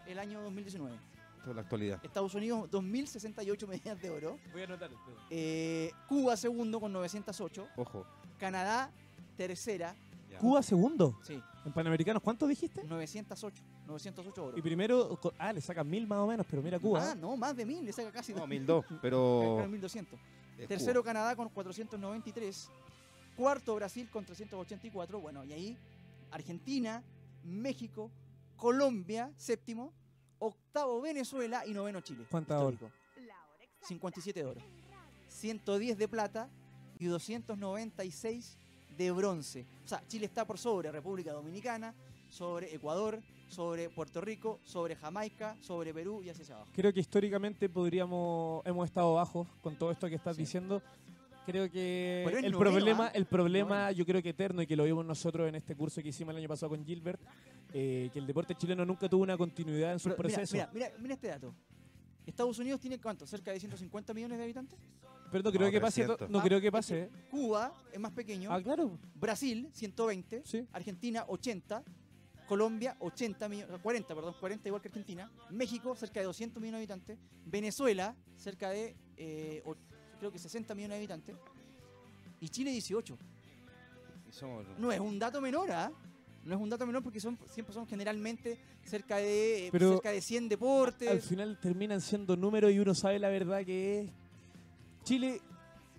el 0.06 0.18
año 0.18 0.40
2019. 0.42 0.96
Esto 1.38 1.50
es 1.50 1.56
la 1.56 1.62
actualidad. 1.62 2.00
Estados 2.02 2.34
Unidos, 2.34 2.70
2068 2.70 3.66
medallas 3.66 4.00
de 4.00 4.10
oro. 4.10 4.38
Voy 4.52 4.62
a 4.62 4.64
anotar. 4.64 4.90
Eh, 5.30 5.90
Cuba, 6.08 6.36
segundo, 6.36 6.80
con 6.80 6.92
908. 6.92 7.68
Ojo. 7.76 8.06
Canadá, 8.38 8.90
tercera. 9.36 9.94
Ya. 10.30 10.38
Cuba 10.38 10.62
segundo. 10.62 11.18
Sí, 11.22 11.42
En 11.64 11.72
Panamericanos, 11.72 12.22
¿cuánto 12.22 12.46
dijiste? 12.46 12.84
908. 12.84 13.62
908 13.86 14.44
oro. 14.44 14.58
Y 14.58 14.62
primero, 14.62 15.18
ah, 15.38 15.52
le 15.52 15.60
sacan 15.60 15.88
mil 15.88 16.06
más 16.06 16.18
o 16.18 16.26
menos, 16.26 16.46
pero 16.48 16.62
mira 16.62 16.78
Cuba. 16.78 17.12
Ah, 17.12 17.14
no, 17.14 17.36
más 17.36 17.56
de 17.56 17.64
mil, 17.64 17.84
le 17.84 17.92
saca 17.92 18.12
casi 18.12 18.32
No, 18.34 18.40
dos- 18.40 18.48
1002, 18.48 18.84
pero. 19.02 19.54
Claro, 19.56 19.68
1200. 19.70 20.20
es 20.58 20.68
Tercero 20.68 21.00
Cuba. 21.02 21.10
Canadá 21.10 21.36
con 21.36 21.48
493. 21.48 22.70
Cuarto 23.36 23.74
Brasil 23.74 24.08
con 24.10 24.24
384. 24.24 25.18
Bueno, 25.20 25.42
y 25.44 25.52
ahí 25.52 25.78
Argentina, 26.30 27.02
México, 27.44 28.10
Colombia, 28.56 29.32
séptimo. 29.36 29.92
Octavo 30.38 31.00
Venezuela 31.00 31.64
y 31.66 31.72
noveno 31.72 32.00
Chile. 32.02 32.26
¿Cuánta 32.30 32.56
histórico. 32.56 32.90
57 33.82 34.40
de 34.42 34.46
oro. 34.46 34.60
110 35.28 35.96
de 35.96 36.08
plata 36.08 36.50
y 36.98 37.06
296 37.06 38.58
de 38.96 39.10
bronce. 39.10 39.66
O 39.84 39.88
sea, 39.88 40.02
Chile 40.06 40.26
está 40.26 40.44
por 40.46 40.58
sobre 40.58 40.90
República 40.92 41.32
Dominicana, 41.32 41.94
sobre 42.28 42.74
Ecuador, 42.74 43.20
sobre 43.48 43.90
Puerto 43.90 44.20
Rico, 44.20 44.60
sobre 44.64 44.96
Jamaica, 44.96 45.56
sobre 45.60 45.92
Perú 45.94 46.22
y 46.22 46.30
así 46.30 46.42
hacia 46.42 46.56
abajo. 46.56 46.70
Creo 46.74 46.92
que 46.92 47.00
históricamente 47.00 47.68
podríamos, 47.68 48.64
hemos 48.66 48.84
estado 48.86 49.14
bajos 49.14 49.46
con 49.62 49.76
todo 49.76 49.90
esto 49.90 50.08
que 50.08 50.14
estás 50.16 50.36
Sí. 50.36 50.42
diciendo. 50.42 50.82
Creo 51.46 51.70
que 51.70 52.24
el 52.24 52.52
noveno, 52.52 52.58
problema, 52.58 53.08
el 53.08 53.26
problema 53.26 53.92
yo 53.92 54.06
creo 54.06 54.22
que 54.22 54.30
eterno 54.30 54.62
y 54.62 54.66
que 54.66 54.76
lo 54.76 54.84
vimos 54.84 55.04
nosotros 55.04 55.46
en 55.46 55.54
este 55.54 55.76
curso 55.76 56.02
que 56.02 56.08
hicimos 56.08 56.32
el 56.32 56.38
año 56.38 56.48
pasado 56.48 56.70
con 56.70 56.82
Gilbert, 56.86 57.20
eh, 57.74 58.08
que 58.14 58.18
el 58.18 58.26
deporte 58.26 58.54
chileno 58.54 58.86
nunca 58.86 59.10
tuvo 59.10 59.22
una 59.24 59.36
continuidad 59.36 59.92
en 59.92 59.98
sus 59.98 60.14
Pero 60.14 60.26
mira, 60.26 60.36
procesos. 60.38 60.54
mira, 60.54 60.70
mira, 60.72 60.92
mira 60.98 61.14
este 61.14 61.28
dato. 61.28 61.54
Estados 62.24 62.58
Unidos 62.58 62.80
tiene 62.80 62.98
cuánto? 62.98 63.26
Cerca 63.26 63.52
de 63.52 63.60
150 63.60 64.14
millones 64.14 64.38
de 64.38 64.44
habitantes. 64.44 64.78
Pero 65.34 65.42
no 65.42 65.50
creo 65.50 65.66
No, 65.66 65.72
que 65.72 65.80
pase, 65.80 66.02
300. 66.04 66.30
no 66.30 66.40
creo 66.42 66.60
que 66.60 66.66
es 66.68 66.72
pase. 66.72 66.98
¿eh? 67.00 67.10
Cuba 67.28 67.74
es 67.92 67.98
más 67.98 68.12
pequeño. 68.12 68.52
Ah, 68.52 68.62
claro. 68.62 68.96
Brasil 69.16 69.68
120. 69.72 70.42
Sí. 70.44 70.64
Argentina 70.72 71.24
80. 71.26 71.82
Colombia 72.46 72.94
80 73.00 73.48
millones, 73.48 73.80
40, 73.82 74.14
perdón, 74.14 74.36
40 74.38 74.68
igual 74.68 74.80
que 74.80 74.86
Argentina. 74.86 75.28
México 75.50 75.96
cerca 75.96 76.20
de 76.20 76.26
200 76.26 76.60
millones 76.62 76.78
de 76.78 76.92
habitantes. 76.92 77.18
Venezuela 77.46 78.14
cerca 78.36 78.70
de 78.70 78.94
eh, 79.16 79.60
o- 79.66 79.74
creo 80.20 80.30
que 80.30 80.38
60 80.38 80.72
millones 80.76 80.94
de 80.94 80.98
habitantes. 80.98 81.36
Y 82.38 82.48
Chile 82.48 82.70
18. 82.70 83.18
Y 84.28 84.32
somos- 84.32 84.64
No 84.78 84.92
es 84.92 85.00
un 85.00 85.18
dato 85.18 85.40
menor, 85.40 85.68
¿ah? 85.72 85.90
No 86.44 86.54
es 86.54 86.60
un 86.60 86.68
dato 86.70 86.86
menor 86.86 87.02
porque 87.02 87.18
son 87.18 87.36
siempre 87.48 87.74
son 87.74 87.88
generalmente 87.88 88.56
cerca 88.84 89.16
de 89.16 89.70
Pero 89.72 89.94
cerca 89.94 90.10
de 90.12 90.20
100 90.20 90.48
deportes. 90.48 91.10
Al 91.10 91.22
final 91.22 91.58
terminan 91.58 92.00
siendo 92.00 92.36
números 92.36 92.70
y 92.70 92.78
uno 92.78 92.94
sabe 92.94 93.18
la 93.18 93.30
verdad 93.30 93.64
que 93.64 94.00
es. 94.02 94.10
Chile, 95.04 95.40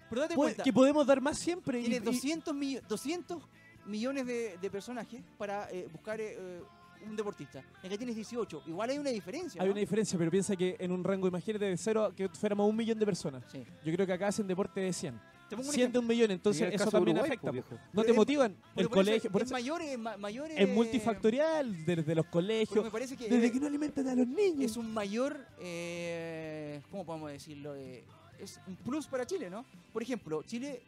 Pero 0.10 0.22
date 0.22 0.36
puede- 0.36 0.50
cuenta, 0.52 0.64
que 0.64 0.74
podemos 0.74 1.06
dar 1.08 1.22
más 1.22 1.38
siempre. 1.40 1.80
tiene 1.80 1.98
y- 1.98 2.00
200, 2.00 2.54
millo- 2.54 2.82
200 2.88 3.42
millones 3.86 4.26
de, 4.26 4.58
de 4.60 4.70
personajes 4.70 5.22
para 5.38 5.70
eh, 5.72 5.88
buscar 5.92 6.20
eh, 6.20 6.36
eh, 6.38 6.62
un 7.08 7.16
deportista. 7.16 7.64
En 7.84 7.90
que 7.90 7.98
tienes 7.98 8.16
18. 8.16 8.64
Igual 8.68 8.90
hay 8.90 8.98
una 8.98 9.12
diferencia. 9.12 9.62
hay 9.62 9.68
¿no? 9.68 9.72
una 9.74 9.80
diferencia, 9.80 10.18
pero 10.18 10.32
piensa 10.32 10.56
que 10.56 10.76
en 10.80 10.92
un 10.92 11.04
rango, 11.04 11.28
imagínate, 11.28 11.66
de 11.66 11.78
cero 11.78 12.12
que 12.16 12.28
fuéramos 12.30 12.68
un 12.68 12.76
millón 12.76 12.98
de 12.98 13.06
personas. 13.06 13.44
Sí. 13.52 13.64
Yo 13.86 13.94
creo 13.94 14.08
que 14.08 14.14
acá 14.14 14.28
hacen 14.30 14.48
deporte 14.48 14.80
de 14.82 14.92
100. 14.92 15.20
Te 15.48 15.56
pongo 15.56 15.70
un 15.70 15.76
100 15.76 15.92
de 15.92 16.00
un 16.00 16.08
millón, 16.08 16.32
entonces 16.32 16.74
eso 16.74 16.90
también 16.90 17.18
Uruguay, 17.18 17.30
afecta. 17.30 17.52
pues, 17.52 17.70
viejo. 17.70 17.84
No 17.94 18.04
te 18.04 18.10
es- 18.10 18.16
motivan. 18.18 18.56
Pero 18.74 18.88
El 18.88 18.92
colegio, 18.92 19.32
por 19.32 19.42
es 19.44 19.46
eso- 19.46 19.54
mayor, 19.54 19.80
es 19.84 20.00
ma- 20.00 20.18
mayor, 20.18 20.50
es 20.50 20.68
multifactorial, 20.70 21.86
desde 21.86 22.16
los 22.16 22.26
colegios, 22.26 22.84
me 22.84 22.90
parece 22.90 23.16
que 23.16 23.30
desde 23.30 23.46
es, 23.46 23.52
que 23.52 23.60
no 23.60 23.68
alimentan 23.68 24.08
a 24.08 24.16
los 24.16 24.26
niños. 24.28 24.72
es 24.72 24.76
un 24.76 24.92
mayor, 24.92 25.46
eh, 25.60 26.82
¿cómo 26.90 27.06
podemos 27.06 27.32
decirlo? 27.32 27.76
Eh, 27.76 28.04
es 28.40 28.60
un 28.68 28.76
plus 28.76 29.08
para 29.08 29.26
Chile, 29.26 29.50
¿no? 29.50 29.66
Por 29.94 30.02
ejemplo, 30.04 30.44
Chile 30.44 30.82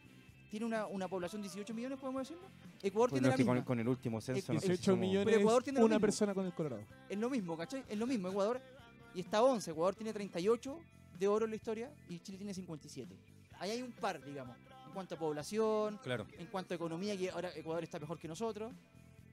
tiene 0.50 0.66
una, 0.66 0.86
una 0.86 1.08
población 1.08 1.42
de 1.42 1.48
18 1.48 1.74
millones, 1.74 1.98
podemos 1.98 2.22
decirlo. 2.22 2.48
Ecuador 2.82 3.10
Bueno, 3.10 3.22
tiene 3.24 3.28
la 3.28 3.36
que 3.36 3.44
con, 3.44 3.54
misma. 3.54 3.66
con 3.66 3.80
el 3.80 3.88
último 3.88 4.20
censo. 4.20 4.52
no 4.52 4.60
sé 4.60 4.66
si 4.66 4.72
18 4.72 4.92
somos- 4.92 5.00
millones, 5.00 5.26
Pero 5.26 5.38
Ecuador 5.40 5.62
tiene 5.62 5.78
una 5.80 5.88
mismo. 5.88 6.00
persona 6.00 6.34
con 6.34 6.46
el 6.46 6.52
Colorado. 6.52 6.82
Es 7.08 7.18
lo 7.18 7.28
mismo, 7.28 7.56
¿cachai? 7.56 7.84
Es 7.88 7.98
lo 7.98 8.06
mismo, 8.06 8.28
Ecuador. 8.28 8.60
Y 9.14 9.20
está 9.20 9.42
11. 9.42 9.70
Ecuador 9.72 9.94
tiene 9.94 10.12
38 10.12 10.78
de 11.18 11.28
oro 11.28 11.44
en 11.44 11.50
la 11.50 11.56
historia 11.56 11.90
y 12.08 12.18
Chile 12.20 12.38
tiene 12.38 12.54
57. 12.54 13.14
Ahí 13.58 13.70
hay 13.72 13.82
un 13.82 13.90
par, 13.92 14.24
digamos, 14.24 14.56
en 14.86 14.92
cuanto 14.92 15.16
a 15.16 15.18
población, 15.18 15.98
Claro. 16.02 16.26
en 16.38 16.46
cuanto 16.46 16.72
a 16.72 16.76
economía, 16.76 17.16
que 17.16 17.30
ahora 17.30 17.50
Ecuador 17.54 17.82
está 17.82 17.98
mejor 17.98 18.18
que 18.18 18.28
nosotros. 18.28 18.72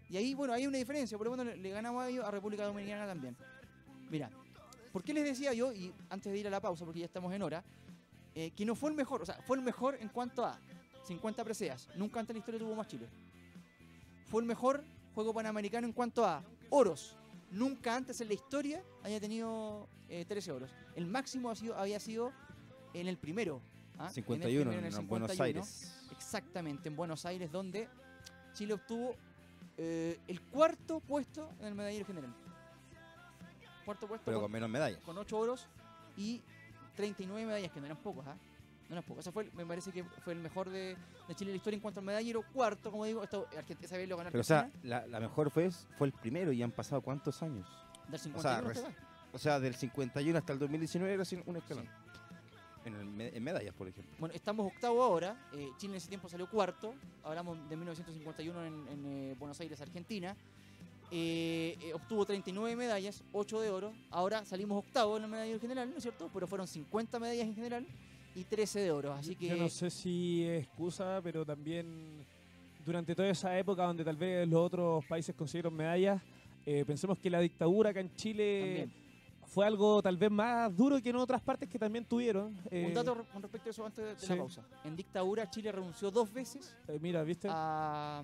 Y 0.10 0.18
ahí, 0.18 0.34
bueno, 0.34 0.54
hay 0.54 0.66
una 0.68 0.78
diferencia. 0.80 1.18
Por 1.18 1.26
lo 1.28 1.32
menos 1.38 1.46
le, 1.48 1.58
le 1.58 1.70
ganamos 1.70 2.04
a 2.04 2.10
ellos, 2.10 2.26
a 2.26 2.32
República 2.32 2.66
Dominicana 2.66 3.06
también. 3.06 3.36
Mira, 4.10 4.30
¿por 4.92 5.04
qué 5.04 5.14
les 5.14 5.24
decía 5.24 5.54
yo, 5.54 5.72
y 5.72 5.94
antes 6.10 6.32
de 6.34 6.40
ir 6.40 6.48
a 6.48 6.50
la 6.50 6.60
pausa, 6.60 6.84
porque 6.86 7.00
ya 7.00 7.06
estamos 7.06 7.32
en 7.34 7.42
hora, 7.44 7.64
eh, 8.36 8.52
que 8.52 8.66
no 8.66 8.76
fue 8.76 8.90
el 8.90 8.96
mejor, 8.98 9.22
o 9.22 9.26
sea, 9.26 9.36
fue 9.48 9.56
el 9.56 9.64
mejor 9.64 9.98
en 10.00 10.10
cuanto 10.10 10.46
a 10.46 10.60
50 11.06 11.44
preseas. 11.46 11.88
Nunca 11.96 12.20
antes 12.20 12.32
en 12.32 12.36
la 12.36 12.40
historia 12.40 12.60
tuvo 12.60 12.76
más 12.76 12.88
Chile. 12.88 13.08
Fue 14.26 14.42
el 14.42 14.48
mejor 14.48 14.84
juego 15.14 15.34
panamericano 15.34 15.88
en 15.88 15.94
cuanto 15.94 16.26
a 16.26 16.44
oros. 16.70 17.16
Nunca 17.50 17.96
antes 17.96 18.20
en 18.20 18.28
la 18.28 18.34
historia 18.34 18.84
haya 19.04 19.22
tenido 19.22 19.88
eh, 20.10 20.26
13 20.28 20.52
oros. 20.52 20.72
El 20.96 21.06
máximo 21.06 21.50
ha 21.50 21.56
sido, 21.56 21.78
había 21.78 22.00
sido 22.00 22.34
en 22.94 23.08
el 23.08 23.18
primero. 23.18 23.62
¿ah? 23.98 24.04
En 24.04 24.08
el 24.08 24.14
51 24.14 24.50
primero, 24.50 24.72
en, 24.72 24.94
el 24.94 25.00
en 25.00 25.08
Buenos 25.08 25.32
51. 25.32 25.44
Aires. 25.64 26.08
Exactamente, 26.12 26.90
en 26.90 26.96
Buenos 26.98 27.26
Aires, 27.26 27.50
donde 27.50 27.88
Chile 28.54 28.74
obtuvo 28.74 29.16
eh, 29.78 30.20
el 30.28 30.42
cuarto 30.42 31.00
puesto 31.00 31.50
en 31.62 31.68
el 31.68 31.76
medallero 31.76 32.06
general. 32.06 32.36
Cuarto 33.86 34.08
puesto 34.08 34.26
Pero 34.26 34.38
con, 34.38 34.46
con 34.46 34.52
menos 34.52 34.70
medallas. 34.70 35.02
con 35.04 35.18
ocho 35.18 35.38
oros 35.38 35.68
y 36.18 36.42
39 36.96 37.46
medallas, 37.46 37.72
que 37.72 37.80
no 37.80 37.86
eran 37.86 37.98
pocas, 37.98 38.28
¿ah? 38.28 38.38
No 38.90 38.96
eran 38.96 39.04
pocas. 39.04 39.24
Eso 39.26 39.32
fue, 39.32 39.50
me 39.56 39.66
parece 39.66 39.92
que 39.92 40.04
fue 40.04 40.34
el 40.34 40.40
mejor 40.40 40.70
de, 40.70 40.96
de 41.28 41.36
Chile 41.36 41.50
en 41.52 41.56
la 41.56 41.58
historia 41.58 41.76
en 41.78 41.82
cuanto 41.82 42.00
al 42.00 42.06
medallero. 42.06 42.44
Cuarto, 42.54 42.92
como 42.92 43.06
digo, 43.06 43.24
esto, 43.24 43.48
Argentina, 43.58 43.86
esa 43.86 43.98
vez 43.98 44.08
lo 44.08 44.18
ganó 44.18 44.32
Pero 44.32 44.42
o 44.42 44.44
sea, 44.44 44.60
Argentina, 44.60 45.00
la, 45.02 45.08
la 45.08 45.20
mejor 45.20 45.50
fue, 45.50 45.70
fue 45.98 46.08
el 46.08 46.14
primero 46.14 46.52
y 46.52 46.62
han 46.62 46.72
pasado 46.72 47.02
cuántos 47.02 47.42
años. 47.44 47.68
del 48.08 48.16
o 48.16 48.18
sea, 48.42 48.62
51 48.62 48.70
hasta. 48.70 49.06
O 49.34 49.38
sea, 49.38 49.60
del 49.60 49.76
51 49.76 50.38
hasta 50.38 50.54
el 50.54 50.60
2019 50.60 51.14
era 51.14 51.24
así 51.24 51.42
un 51.46 51.58
escalón. 51.58 51.90
En, 52.86 53.20
el 53.20 53.36
en 53.36 53.44
medallas, 53.44 53.74
por 53.74 53.88
ejemplo. 53.88 54.16
Bueno, 54.20 54.36
estamos 54.36 54.72
octavo 54.72 55.02
ahora. 55.02 55.36
eh, 55.54 55.72
Chile 55.78 55.94
en 55.94 55.98
ese 55.98 56.08
tiempo 56.08 56.30
salió 56.30 56.48
cuarto. 56.48 56.94
Hablamos 57.24 57.58
de 57.68 57.76
1951 57.76 58.64
en, 58.64 58.88
en, 58.88 59.06
eh, 59.06 59.36
Buenos 59.40 59.60
Aires, 59.60 59.82
Argentina. 59.82 60.38
Eh, 61.12 61.78
eh, 61.82 61.94
obtuvo 61.94 62.26
39 62.26 62.76
medallas, 62.76 63.24
8 63.32 63.62
de 63.62 63.70
oro. 63.70 63.94
Ahora 64.10 64.44
salimos 64.46 64.80
octavo 64.86 65.16
en 65.16 65.22
la 65.24 65.28
medalla 65.28 65.60
general, 65.60 65.90
¿no 65.90 65.98
es 65.98 66.04
cierto? 66.04 66.30
Pero 66.34 66.48
fueron 66.48 66.68
50 66.68 67.20
medallas 67.20 67.48
en 67.48 67.56
general 67.56 67.86
y 68.34 68.44
13 68.44 68.80
de 68.80 68.92
oro. 68.92 69.14
Así 69.14 69.36
que 69.36 69.48
Yo 69.48 69.56
no 69.56 69.70
sé 69.70 69.90
si 69.90 70.44
es 70.44 70.64
excusa, 70.64 71.22
pero 71.24 71.46
también 71.46 72.26
durante 72.86 73.16
toda 73.16 73.30
esa 73.30 73.58
época 73.58 73.84
donde 73.84 74.04
tal 74.04 74.16
vez 74.18 74.48
los 74.48 74.60
otros 74.60 75.06
países 75.06 75.34
consiguieron 75.36 75.74
medallas, 75.74 76.22
eh, 76.66 76.84
pensemos 76.86 77.18
que 77.18 77.30
la 77.30 77.40
dictadura 77.40 77.92
acá 77.92 78.00
en 78.00 78.14
Chile 78.16 78.60
también. 78.62 78.94
fue 79.46 79.66
algo 79.66 80.02
tal 80.02 80.18
vez 80.18 80.30
más 80.32 80.76
duro 80.76 81.02
que 81.02 81.10
en 81.10 81.16
otras 81.16 81.42
partes 81.42 81.70
que 81.70 81.80
también 81.80 82.06
tuvieron. 82.06 82.56
Eh, 82.70 82.86
Un 82.88 82.94
dato 82.94 83.26
con 83.32 83.42
respecto 83.42 83.70
a 83.70 83.72
eso 83.72 83.86
antes 83.86 84.04
de, 84.06 84.14
de 84.16 84.20
sí. 84.20 84.28
la 84.30 84.38
pausa. 84.38 84.64
En 84.84 84.96
dictadura 84.96 85.50
Chile 85.50 85.72
renunció 85.72 86.12
dos 86.12 86.32
veces 86.34 86.76
eh, 86.88 87.00
mira, 87.02 87.24
¿viste? 87.24 87.48
a, 87.50 88.24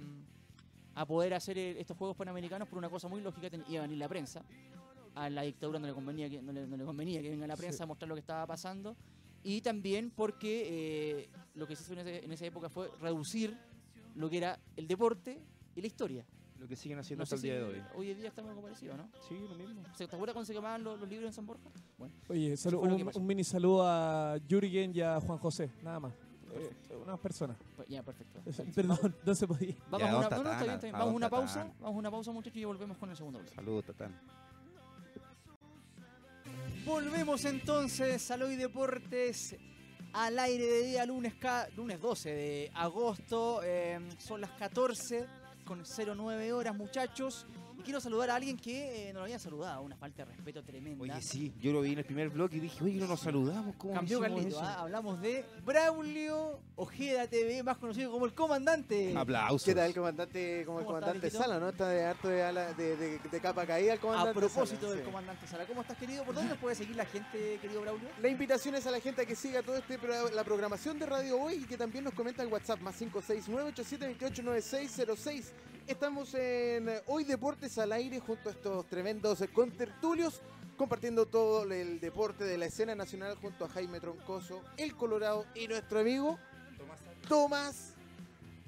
a 0.96 1.06
poder 1.06 1.34
hacer 1.34 1.58
eh, 1.58 1.80
estos 1.80 1.98
Juegos 1.98 2.16
Panamericanos 2.18 2.68
por 2.68 2.78
una 2.78 2.90
cosa 2.90 3.08
muy 3.08 3.22
lógica, 3.22 3.50
iba 3.70 3.80
a 3.80 3.82
venir 3.84 3.98
la 3.98 4.08
prensa. 4.10 4.44
A 5.16 5.30
la 5.30 5.42
dictadura 5.42 5.80
no 5.80 5.88
le 5.88 5.94
convenía 5.94 6.30
que, 6.30 6.42
no 6.42 6.52
le, 6.52 6.66
no 6.68 6.78
le 6.78 6.86
convenía 6.86 7.22
que 7.22 7.30
venga 7.30 7.46
la 7.48 7.58
prensa 7.58 7.78
Sí. 7.78 7.84
a 7.84 7.86
mostrar 7.86 8.08
lo 8.10 8.16
que 8.16 8.22
estaba 8.22 8.46
pasando. 8.48 8.96
Y 9.44 9.62
también 9.62 10.12
porque 10.16 11.22
eh, 11.24 11.30
lo 11.56 11.66
que 11.68 11.76
se 11.76 11.84
hizo 11.84 11.94
en, 11.94 12.00
ese- 12.00 12.24
en 12.26 12.32
esa 12.32 12.46
época 12.46 12.70
fue 12.70 12.90
reducir 13.02 13.58
lo 14.16 14.30
que 14.30 14.38
era 14.38 14.60
el 14.78 14.88
deporte 14.88 15.42
y 15.76 15.82
la 15.82 15.88
historia. 15.88 16.26
Lo 16.60 16.68
que 16.68 16.76
siguen 16.76 17.00
haciendo 17.00 17.22
No 17.22 17.24
hasta 17.24 17.36
el 17.38 17.42
día 17.42 17.54
si 17.56 17.60
de 17.60 17.64
hoy. 17.66 17.82
hoy 17.96 18.12
en 18.12 18.18
día 18.20 18.28
está 18.28 18.42
algo 18.48 18.62
parecido, 18.62 18.96
¿no? 18.96 19.10
Sí, 19.28 19.36
lo 19.50 19.56
mismo. 19.56 19.82
¿Se 19.96 20.08
te 20.08 20.16
acuerdas 20.16 20.34
cuando 20.36 20.46
se 20.46 20.54
quemaban 20.54 20.84
los, 20.84 21.00
los 21.00 21.10
libros 21.10 21.28
en 21.28 21.34
San 21.34 21.46
Borja? 21.48 21.64
Bueno, 21.98 22.14
Oye, 22.30 22.54
un, 22.78 23.12
un 23.16 23.26
mini 23.26 23.44
saludo 23.44 23.82
a 23.84 24.38
Jürgen 24.48 24.96
y 24.96 25.02
a 25.02 25.20
Juan 25.22 25.40
José, 25.40 25.72
nada 25.82 26.00
más. 26.00 26.14
Eh, 26.54 26.96
unas 27.04 27.20
personas. 27.20 27.58
pues 27.76 27.88
ya, 27.88 28.04
perfecto. 28.04 28.42
Perdón, 28.76 29.16
no 29.26 29.36
se 29.36 29.48
podía. 29.48 29.76
Vamos 29.90 30.10
a 30.10 30.12
una, 30.12 30.12
don 30.12 30.12
no, 30.12 30.20
no, 30.20 30.24
está 30.24 30.36
bien, 30.36 30.44
Tatana, 30.44 30.74
está 30.76 30.86
bien. 30.88 30.96
a 30.96 31.00
Vamos 31.00 31.14
a 31.14 31.16
una 31.18 31.30
pausa, 31.30 31.64
vamos 31.80 31.96
a 31.96 32.00
una 32.00 32.12
pausa 32.12 32.32
muchachos 32.32 32.58
y 32.58 32.66
volvemos 32.66 32.98
con 32.98 33.10
el 33.10 33.18
segundo 33.18 33.40
bloque. 33.40 33.56
Saludos, 33.56 33.86
Tatán. 33.86 34.20
Volvemos 36.86 37.46
entonces 37.46 38.32
a 38.32 38.36
Hoy 38.36 38.56
Deportes 38.56 39.56
al 40.14 40.40
aire 40.40 40.66
de 40.66 40.84
día 40.88 41.06
lunes, 41.06 41.36
ca- 41.36 41.70
lunes 41.76 42.02
12 42.02 42.30
de 42.32 42.72
agosto. 42.74 43.62
eh, 43.64 44.00
son 44.18 44.42
las 44.42 44.52
14 44.52 45.26
con 45.66 45.84
09 45.86 46.54
horas 46.54 46.76
muchachos. 46.76 47.46
Y 47.82 47.84
quiero 47.84 48.00
saludar 48.00 48.30
a 48.30 48.36
alguien 48.36 48.58
que 48.58 49.10
eh, 49.10 49.14
nos 49.14 49.22
lo 49.22 49.24
había 49.24 49.40
saludado, 49.40 49.82
una 49.82 49.96
falta 49.96 50.24
de 50.24 50.32
respeto 50.32 50.62
tremenda. 50.64 51.02
Oye, 51.02 51.20
sí, 51.20 51.52
yo 51.60 51.72
lo 51.74 51.82
vi 51.82 51.94
en 51.94 51.98
el 51.98 52.06
primer 52.06 52.30
blog 52.30 52.54
y 52.54 52.60
dije, 52.60 52.84
oye, 52.84 53.00
no 53.00 53.08
nos 53.08 53.22
saludamos. 53.22 53.74
¿Cómo 53.76 53.96
Cambió 53.96 54.20
Carlito, 54.20 54.50
eso? 54.50 54.62
¿ah? 54.62 54.82
hablamos 54.82 55.20
de 55.20 55.44
Braulio 55.66 56.60
Ojeda 56.76 57.26
TV, 57.28 57.64
más 57.64 57.78
conocido 57.80 58.12
como 58.12 58.28
el 58.28 58.36
comandante. 58.36 59.18
Aplausos. 59.18 59.64
¿Qué 59.64 59.74
tal, 59.74 59.92
comandante? 59.96 60.64
Como 60.64 60.78
el 60.80 60.86
¿Cómo 60.86 60.98
está, 61.00 61.08
comandante? 61.12 61.36
Sala, 61.36 61.60
¿no? 61.60 61.70
Está 61.70 61.90
de 61.90 62.04
harto 62.06 62.28
de, 62.30 62.44
ala, 62.44 62.72
de, 62.74 62.96
de- 62.98 63.18
de 63.20 63.40
capa 63.42 63.66
caída 63.66 63.94
el 63.94 63.98
A 63.98 64.02
comandante 64.02 64.40
propósito 64.40 64.82
Sala, 64.82 64.90
del 64.92 65.00
sí. 65.00 65.06
comandante 65.06 65.48
Sala, 65.48 65.66
¿cómo 65.66 65.82
estás 65.82 65.98
querido? 65.98 66.24
¿Por 66.24 66.36
dónde 66.36 66.52
nos 66.52 66.60
puede 66.60 66.76
seguir 66.76 66.96
la 66.96 67.06
gente, 67.06 67.58
querido 67.60 67.82
Braulio? 67.82 68.10
La 68.22 68.28
invitación 68.30 68.76
es 68.76 68.86
a 68.86 68.92
la 68.92 69.00
gente 69.00 69.24
a 69.24 69.26
que 69.26 69.36
siga 69.36 69.64
toda 69.64 69.80
este, 69.80 69.98
la 70.36 70.44
programación 70.44 71.00
de 71.00 71.08
Radio 71.08 71.42
Hoy 71.42 71.56
y 71.56 71.64
que 71.66 71.78
también 71.78 72.04
nos 72.04 72.14
comenta 72.14 72.44
el 72.44 72.50
WhatsApp 72.50 72.80
más 72.82 73.02
569-8728-9606. 73.02 75.46
Estamos 75.88 76.34
en 76.36 76.90
eh, 76.90 77.02
Hoy 77.08 77.24
Deportes 77.24 77.78
al 77.78 77.92
aire 77.92 78.20
junto 78.20 78.50
a 78.50 78.52
estos 78.52 78.86
tremendos 78.88 79.44
contertulios, 79.54 80.42
compartiendo 80.78 81.26
todo 81.26 81.64
el 81.72 82.00
deporte 82.00 82.44
de 82.44 82.58
la 82.58 82.68
escena 82.68 82.96
nacional 82.96 83.36
junto 83.36 83.66
a 83.66 83.70
Jaime 83.70 84.00
Troncoso, 84.00 84.62
el 84.78 84.96
Colorado 84.96 85.46
y 85.56 85.68
nuestro 85.68 86.00
amigo 86.00 86.38
Tomás. 87.28 87.96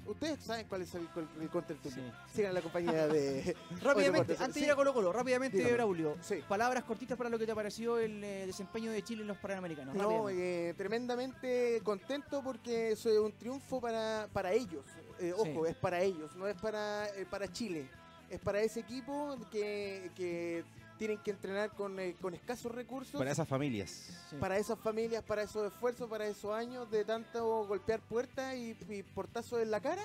Ustedes 0.06 0.38
saben 0.40 0.66
cuál 0.68 0.82
es 0.82 0.94
el, 0.94 1.08
el 1.40 1.48
contertulio. 1.48 2.12
Sigan 2.34 2.52
la 2.52 2.60
compañía 2.60 3.06
de. 3.06 3.56
Rápidamente, 3.82 4.32
antes 4.34 4.54
de 4.54 4.60
sí. 4.60 4.66
ir 4.66 4.72
a 4.72 4.76
Colo 4.76 4.92
Colo, 4.92 5.10
rápidamente, 5.12 5.56
Dígame. 5.56 5.76
Braulio. 5.76 6.18
Sí. 6.20 6.42
Palabras 6.46 6.84
cortitas 6.84 7.16
para 7.16 7.30
lo 7.30 7.38
que 7.38 7.46
te 7.46 7.54
pareció 7.54 7.98
el 7.98 8.22
eh, 8.22 8.44
desempeño 8.44 8.92
de 8.92 9.02
Chile 9.02 9.22
en 9.22 9.28
los 9.28 9.38
Panamericanos. 9.38 9.94
No, 9.94 10.28
eh, 10.28 10.74
tremendamente 10.76 11.80
contento 11.82 12.42
porque 12.42 12.92
eso 12.92 13.08
es 13.08 13.18
un 13.18 13.32
triunfo 13.32 13.80
para, 13.80 14.28
para 14.30 14.52
ellos. 14.52 14.84
Eh, 15.20 15.32
ojo, 15.32 15.64
Sí. 15.64 15.70
es 15.70 15.76
para 15.76 16.00
ellos, 16.02 16.34
no 16.36 16.46
es 16.48 16.56
para, 16.60 17.08
eh, 17.10 17.26
para 17.30 17.50
Chile. 17.52 17.88
Es 18.30 18.40
para 18.40 18.60
ese 18.60 18.80
equipo 18.80 19.36
que, 19.52 20.10
que 20.16 20.64
tienen 20.98 21.18
que 21.18 21.30
entrenar 21.30 21.70
con, 21.70 21.98
eh, 22.00 22.16
con 22.20 22.34
escasos 22.34 22.72
recursos. 22.72 23.18
Para 23.18 23.30
esas 23.32 23.46
familias. 23.48 23.90
Sí. 24.30 24.36
para 24.40 24.56
esas 24.58 24.78
familias, 24.78 25.22
para 25.22 25.42
esos 25.42 25.72
esfuerzos, 25.72 26.08
para 26.08 26.26
esos 26.26 26.52
años 26.52 26.90
de 26.90 27.04
tanto 27.04 27.66
golpear 27.66 28.00
puertas 28.00 28.54
y, 28.56 28.76
y 28.88 29.02
portazos 29.02 29.60
en 29.60 29.70
la 29.70 29.80
cara, 29.80 30.02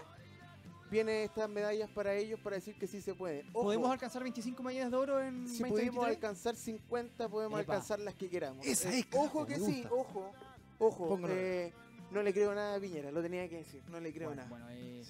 vienen 0.91 1.23
estas 1.23 1.47
medallas 1.49 1.89
para 1.91 2.13
ellos 2.15 2.39
para 2.39 2.55
decir 2.55 2.75
que 2.77 2.87
sí 2.87 3.01
se 3.01 3.13
puede. 3.13 3.45
Ojo, 3.53 3.65
¿Podemos 3.65 3.91
alcanzar 3.91 4.23
25 4.23 4.61
medallas 4.63 4.91
de 4.91 4.97
oro 4.97 5.21
en 5.21 5.47
si 5.47 5.59
2023? 5.59 5.89
pudimos 5.89 6.07
alcanzar 6.07 6.55
50, 6.55 7.29
podemos 7.29 7.59
Epa. 7.61 7.73
alcanzar 7.73 7.99
las 7.99 8.15
que 8.15 8.29
queramos. 8.29 8.65
Esa 8.65 8.89
Eh, 8.91 8.99
es, 8.99 9.05
carajo, 9.05 9.25
ojo 9.39 9.45
que 9.45 9.59
sí, 9.59 9.85
ojo, 9.89 10.31
ojo. 10.79 11.19
Eh, 11.29 11.71
no 12.11 12.23
le 12.23 12.33
creo 12.33 12.53
nada 12.55 12.75
a 12.75 12.79
Piñera, 12.79 13.11
lo 13.11 13.21
tenía 13.21 13.47
que 13.49 13.57
decir, 13.57 13.81
no 13.89 13.99
le 13.99 14.11
creo 14.13 14.29
Bueno, 14.29 14.43
nada. 14.43 14.49
bueno, 14.49 14.65
eh, 14.71 15.03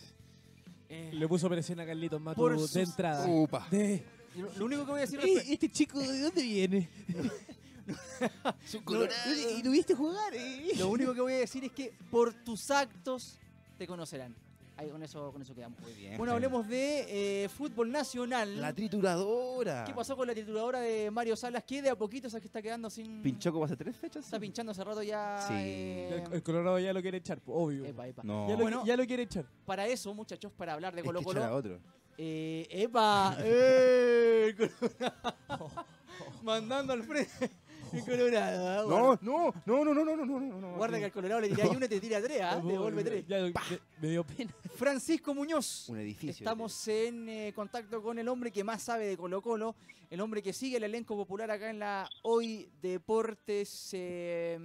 eh, 0.90 1.12
Le 1.14 1.28
puso 1.28 1.48
presión 1.50 1.80
a 1.80 1.86
Carlitos 1.86 2.20
Matu 2.22 2.42
Por 2.42 2.58
de 2.70 2.82
entrada. 2.82 3.26
Upa. 3.28 3.68
De, 3.70 4.04
lo, 4.36 4.52
lo 4.58 4.66
único 4.66 4.86
que 4.86 4.92
voy 4.92 4.98
a 5.00 5.02
decir 5.02 5.20
"Ey, 5.22 5.36
respe- 5.36 5.54
¿Este 5.54 5.70
chico 5.72 6.00
de 6.00 6.20
dónde 6.20 6.42
viene? 6.42 6.90
¿Y 9.58 9.64
tuviste 9.64 9.96
jugar? 9.96 10.34
eh?" 10.36 10.72
lo 10.78 10.90
único 10.90 11.14
que 11.14 11.22
voy 11.22 11.34
a 11.34 11.38
decir 11.38 11.64
es 11.64 11.72
que 11.72 11.94
por 12.12 12.34
tus 12.34 12.70
actos 12.72 13.38
te 13.78 13.88
conocerán. 13.88 14.36
Ahí 14.80 14.90
con 14.90 15.04
eso, 15.04 15.30
con 15.34 15.42
eso 15.42 15.54
quedamos. 15.54 15.78
Muy 15.82 15.92
bien. 15.94 16.18
Bueno, 16.18 16.32
hablemos 16.34 16.66
de 16.66 17.44
eh, 17.44 17.50
fútbol 17.50 17.92
nacional. 17.92 18.62
La 18.62 18.74
trituradora. 18.74 19.84
¿Qué 19.84 19.94
pasó 19.94 20.16
con 20.16 20.26
la 20.26 20.34
trituradora 20.34 20.80
de 20.80 21.12
Mario 21.12 21.36
Salas? 21.36 21.66
Que 21.66 21.82
de 21.82 21.90
a 21.90 21.98
poquito 21.98 22.30
sabes 22.30 22.44
que 22.44 22.48
está 22.48 22.62
quedando 22.62 22.90
sin. 22.90 23.22
¿Pinchó 23.22 23.52
como 23.52 23.66
hace 23.66 23.76
tres 23.76 23.98
fechas? 23.98 24.24
Está 24.24 24.40
pinchando 24.40 24.72
hace 24.72 24.82
rato 24.84 25.04
ya. 25.04 25.44
Sí. 25.46 25.54
eh, 25.54 26.24
El, 26.28 26.34
el 26.36 26.44
Colorado 26.44 26.80
ya 26.80 26.94
lo 26.94 27.02
quiere 27.02 27.18
echar, 27.18 27.42
obvio. 27.46 27.84
epa, 27.86 28.08
epa. 28.08 28.24
No. 28.24 28.48
Ya, 28.48 28.56
lo, 28.56 28.62
Bueno. 28.62 28.86
ya 28.86 28.96
lo 28.96 29.06
quiere 29.06 29.24
echar. 29.24 29.46
Para 29.66 29.86
eso, 29.86 30.14
muchachos, 30.14 30.52
para 30.54 30.74
hablar 30.76 30.94
de 30.96 31.02
Es 31.02 31.06
Colo 31.08 31.22
Colo. 31.24 31.56
otro. 31.56 31.80
Eh, 32.18 32.66
¡Epa! 32.70 33.36
¡Eh! 33.42 34.56
Colorado. 34.58 35.72
Mandando 36.44 36.94
al 36.94 37.04
frente. 37.04 37.52
El 37.94 38.06
Colorado. 38.06 38.68
¿ah? 38.68 38.86
No, 38.88 39.20
no, 39.22 39.54
no, 39.66 39.86
no, 39.86 39.94
no, 39.94 40.06
no, 40.06 40.16
no, 40.16 40.26
no, 40.26 40.40
no, 40.40 40.62
no. 40.62 40.76
Guarda 40.76 41.00
que 41.00 41.06
al 41.06 41.12
Colorado 41.12 41.42
le 41.42 41.50
tiré 41.50 41.64
ahí 41.64 41.70
uno 41.76 41.86
y 41.86 41.90
te 41.90 42.00
tira 42.00 42.22
tres, 42.22 42.42
¿ah? 42.42 42.62
Te 42.66 42.72
devuelve 42.72 43.04
tres. 43.04 43.26
Ya, 43.28 43.42
me, 43.42 43.54
me 44.02 44.08
dio 44.10 44.24
pena. 44.24 44.54
Francisco 44.76 45.34
Muñoz. 45.34 45.90
Un 45.90 46.00
edificio. 46.00 46.44
Estamos 46.44 46.88
en 46.88 47.30
eh, 47.30 47.54
contacto 47.56 48.02
con 48.02 48.18
el 48.20 48.28
hombre 48.28 48.52
que 48.52 48.64
más 48.64 48.82
sabe 48.82 49.08
de 49.08 49.18
Colo 49.18 49.42
Colo, 49.42 49.76
el 50.10 50.22
hombre 50.22 50.42
que 50.42 50.54
sigue 50.54 50.78
el 50.78 50.84
elenco 50.84 51.16
popular 51.16 51.52
acá 51.52 51.70
en 51.70 51.80
la 51.80 52.10
Hoy 52.24 52.70
Deportes 52.82 53.92
eh. 53.94 54.58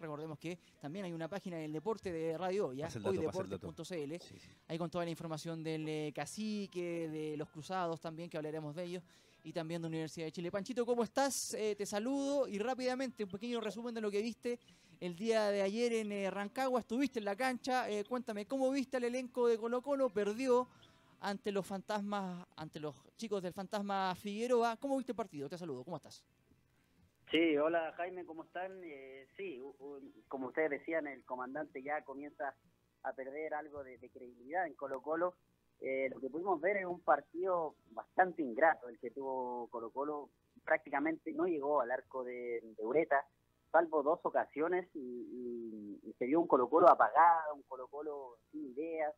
Recordemos 0.00 0.38
que 0.38 0.58
también 0.80 1.04
hay 1.04 1.12
una 1.12 1.28
página 1.28 1.56
del 1.56 1.72
deporte 1.72 2.12
de 2.12 2.36
Radio 2.36 2.68
Hoy, 2.68 2.78
dato. 2.78 3.08
hoydeportes.cl. 3.08 3.82
Sí, 3.84 4.38
sí. 4.38 4.48
Ahí 4.66 4.78
con 4.78 4.90
toda 4.90 5.04
la 5.04 5.10
información 5.10 5.62
del 5.62 5.88
eh, 5.88 6.12
cacique, 6.14 7.08
de 7.08 7.36
los 7.36 7.48
cruzados 7.48 8.00
también, 8.00 8.28
que 8.28 8.36
hablaremos 8.36 8.74
de 8.74 8.84
ellos, 8.84 9.02
y 9.44 9.52
también 9.52 9.82
de 9.82 9.88
Universidad 9.88 10.26
de 10.26 10.32
Chile. 10.32 10.50
Panchito, 10.50 10.84
¿cómo 10.84 11.04
estás? 11.04 11.54
Eh, 11.54 11.74
te 11.76 11.86
saludo 11.86 12.48
y 12.48 12.58
rápidamente 12.58 13.24
un 13.24 13.30
pequeño 13.30 13.60
resumen 13.60 13.94
de 13.94 14.00
lo 14.00 14.10
que 14.10 14.22
viste 14.22 14.58
el 15.00 15.16
día 15.16 15.50
de 15.50 15.62
ayer 15.62 15.92
en 15.92 16.12
eh, 16.12 16.30
Rancagua. 16.30 16.80
Estuviste 16.80 17.18
en 17.18 17.24
la 17.24 17.36
cancha, 17.36 17.88
eh, 17.88 18.04
cuéntame, 18.04 18.46
¿cómo 18.46 18.70
viste 18.70 18.96
al 18.96 19.04
elenco 19.04 19.46
de 19.46 19.58
Colo 19.58 19.80
Colo? 19.80 20.10
Perdió 20.10 20.68
ante 21.20 21.52
los 21.52 21.66
fantasmas, 21.66 22.46
ante 22.56 22.80
los 22.80 22.94
chicos 23.16 23.42
del 23.42 23.52
fantasma 23.52 24.14
Figueroa. 24.14 24.76
¿Cómo 24.76 24.96
viste 24.96 25.12
el 25.12 25.16
partido? 25.16 25.48
Te 25.48 25.58
saludo, 25.58 25.84
¿cómo 25.84 25.96
estás? 25.96 26.24
Sí, 27.30 27.56
hola 27.58 27.92
Jaime, 27.96 28.24
¿cómo 28.24 28.44
están? 28.44 28.80
Eh, 28.82 29.26
sí, 29.36 29.60
como 30.28 30.48
ustedes 30.48 30.70
decían, 30.70 31.06
el 31.06 31.24
comandante 31.24 31.82
ya 31.82 32.02
comienza 32.02 32.54
a 33.02 33.12
perder 33.12 33.54
algo 33.54 33.84
de 33.84 33.98
credibilidad 34.10 34.66
en 34.66 34.74
Colo 34.74 35.02
Colo. 35.02 35.34
Eh, 35.80 36.08
lo 36.12 36.20
que 36.20 36.28
pudimos 36.28 36.60
ver 36.60 36.78
es 36.78 36.86
un 36.86 37.00
partido 37.00 37.74
bastante 37.90 38.42
ingrato, 38.42 38.88
el 38.88 38.98
que 38.98 39.10
tuvo 39.10 39.68
Colo 39.68 39.90
Colo. 39.90 40.30
Prácticamente 40.64 41.32
no 41.32 41.46
llegó 41.46 41.80
al 41.80 41.90
arco 41.90 42.24
de, 42.24 42.62
Ureta, 42.78 43.24
salvo 43.70 44.02
dos 44.02 44.20
ocasiones, 44.22 44.88
y, 44.94 46.14
se 46.18 46.26
vio 46.26 46.40
un 46.40 46.48
Colo 46.48 46.68
Colo 46.68 46.88
apagado, 46.88 47.54
un 47.54 47.62
Colo 47.62 47.86
Colo 47.86 48.38
sin 48.50 48.72
ideas, 48.72 49.14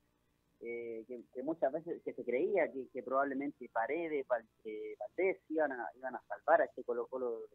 eh, 0.60 1.06
que, 1.08 1.42
muchas 1.42 1.72
veces 1.72 2.02
que 2.04 2.12
se 2.12 2.24
creía 2.24 2.70
que, 2.70 2.88
que 2.92 3.02
probablemente 3.02 3.70
Paredes, 3.72 4.26
eh, 4.64 4.94
Valdés 4.98 5.38
iban 5.48 5.72
a, 5.72 5.88
iban 5.96 6.14
a 6.14 6.22
salvar 6.28 6.60
a 6.60 6.66
este 6.66 6.84
Colo 6.84 7.06
Colo 7.06 7.46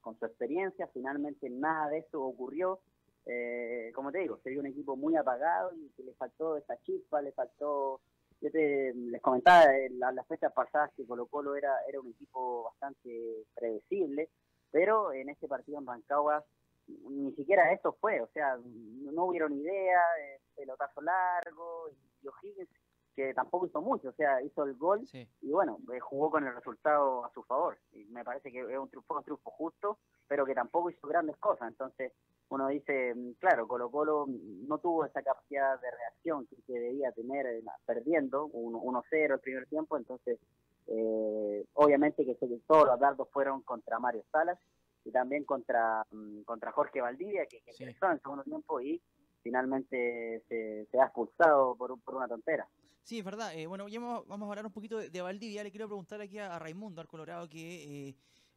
con 0.00 0.18
su 0.18 0.26
experiencia. 0.26 0.86
Finalmente 0.88 1.48
nada 1.48 1.88
de 1.88 1.98
eso 1.98 2.22
ocurrió. 2.22 2.80
Eh, 3.24 3.92
como 3.94 4.10
te 4.10 4.18
digo, 4.18 4.38
se 4.42 4.50
vio 4.50 4.60
un 4.60 4.66
equipo 4.66 4.96
muy 4.96 5.16
apagado 5.16 5.72
y 5.74 5.90
que 5.96 6.02
le 6.02 6.12
faltó 6.14 6.58
esa 6.58 6.76
chispa, 6.82 7.22
le 7.22 7.32
faltó... 7.32 8.00
Yo 8.42 8.50
te, 8.50 8.92
les 8.94 9.22
comentaba 9.22 9.74
en 9.76 9.98
la- 9.98 10.12
las 10.12 10.26
fechas 10.26 10.52
pasadas 10.52 10.90
que 10.96 11.06
Colo 11.06 11.26
Colo 11.26 11.54
era, 11.56 11.74
era 11.88 12.00
un 12.00 12.08
equipo 12.08 12.64
bastante 12.64 13.46
predecible, 13.54 14.28
pero 14.70 15.12
en 15.12 15.28
este 15.30 15.48
partido 15.48 15.78
en 15.78 15.86
Rancagua 15.86 16.44
ni 16.88 17.32
siquiera 17.34 17.72
esto 17.72 17.92
fue, 18.00 18.20
o 18.20 18.26
sea, 18.34 18.58
no 18.64 19.26
hubieron 19.26 19.52
idea, 19.52 20.00
eh, 20.20 20.40
pelotazo 20.56 21.00
largo, 21.00 21.88
y 22.20 22.26
O'Higgins 22.28 22.68
que 23.14 23.32
tampoco 23.34 23.66
hizo 23.66 23.80
mucho, 23.82 24.08
o 24.08 24.12
sea, 24.12 24.40
hizo 24.42 24.64
el 24.64 24.74
gol 24.74 25.06
Sí. 25.06 25.28
y 25.42 25.50
bueno, 25.52 25.78
eh, 25.94 26.00
jugó 26.00 26.30
con 26.30 26.44
el 26.46 26.54
resultado 26.54 27.24
a 27.26 27.30
su 27.32 27.42
favor. 27.44 27.78
Y 27.92 28.06
me 28.06 28.24
parece 28.24 28.50
que 28.50 28.60
es 28.60 28.78
un 28.78 28.88
triunfo, 28.88 29.16
un 29.18 29.22
triunfo 29.22 29.50
justo, 29.50 29.98
pero 30.26 30.46
que 30.46 30.54
tampoco 30.54 30.88
hizo 30.90 31.06
grandes 31.06 31.36
cosas. 31.36 31.68
Entonces, 31.68 32.12
uno 32.54 32.68
dice, 32.68 33.14
mm, 33.14 33.32
claro, 33.40 33.66
Colo 33.66 33.90
Colo 33.90 34.26
mm, 34.26 34.66
no 34.68 34.78
tuvo 34.78 35.04
esa 35.06 35.22
capacidad 35.22 35.80
de 35.80 35.90
reacción 35.90 36.46
que, 36.46 36.56
que 36.66 36.78
debía 36.78 37.10
tener 37.12 37.46
eh, 37.46 37.62
perdiendo 37.86 38.46
1 38.46 38.78
1-0 38.78 39.34
el 39.34 39.40
primer 39.40 39.66
tiempo, 39.68 39.96
entonces 39.96 40.38
eh, 40.86 41.64
obviamente 41.74 42.24
que 42.26 42.34
todos 42.66 42.86
los 42.86 43.00
dardos 43.00 43.28
fueron 43.30 43.62
contra 43.62 43.98
Mario 43.98 44.24
Salas 44.30 44.58
y 45.04 45.10
también 45.10 45.44
contra 45.44 46.04
mm, 46.10 46.42
contra 46.42 46.72
Jorge 46.72 47.00
Valdivia, 47.00 47.46
que, 47.46 47.60
que 47.62 47.72
Sí. 47.72 47.84
ingresó 47.84 48.06
en 48.06 48.12
el 48.12 48.20
segundo 48.20 48.44
tiempo 48.44 48.80
y 48.80 49.00
finalmente 49.42 50.42
se, 50.48 50.86
se 50.90 51.00
ha 51.00 51.04
expulsado 51.04 51.74
por, 51.76 51.98
por 52.02 52.16
una 52.16 52.28
tontera. 52.28 52.68
Sí, 53.02 53.18
es 53.18 53.24
verdad. 53.24 53.52
Eh, 53.54 53.66
bueno, 53.66 53.88
ya 53.88 53.98
vamos, 53.98 54.26
vamos 54.28 54.46
a 54.46 54.50
hablar 54.50 54.66
un 54.66 54.72
poquito 54.72 54.98
de, 54.98 55.10
de 55.10 55.20
Valdivia. 55.22 55.64
Le 55.64 55.72
quiero 55.72 55.88
preguntar 55.88 56.20
aquí 56.20 56.38
a, 56.38 56.54
a 56.54 56.58
Raimundo, 56.60 57.00
al 57.00 57.08
Colorado, 57.08 57.48
que 57.48 58.08
eh, 58.10 58.14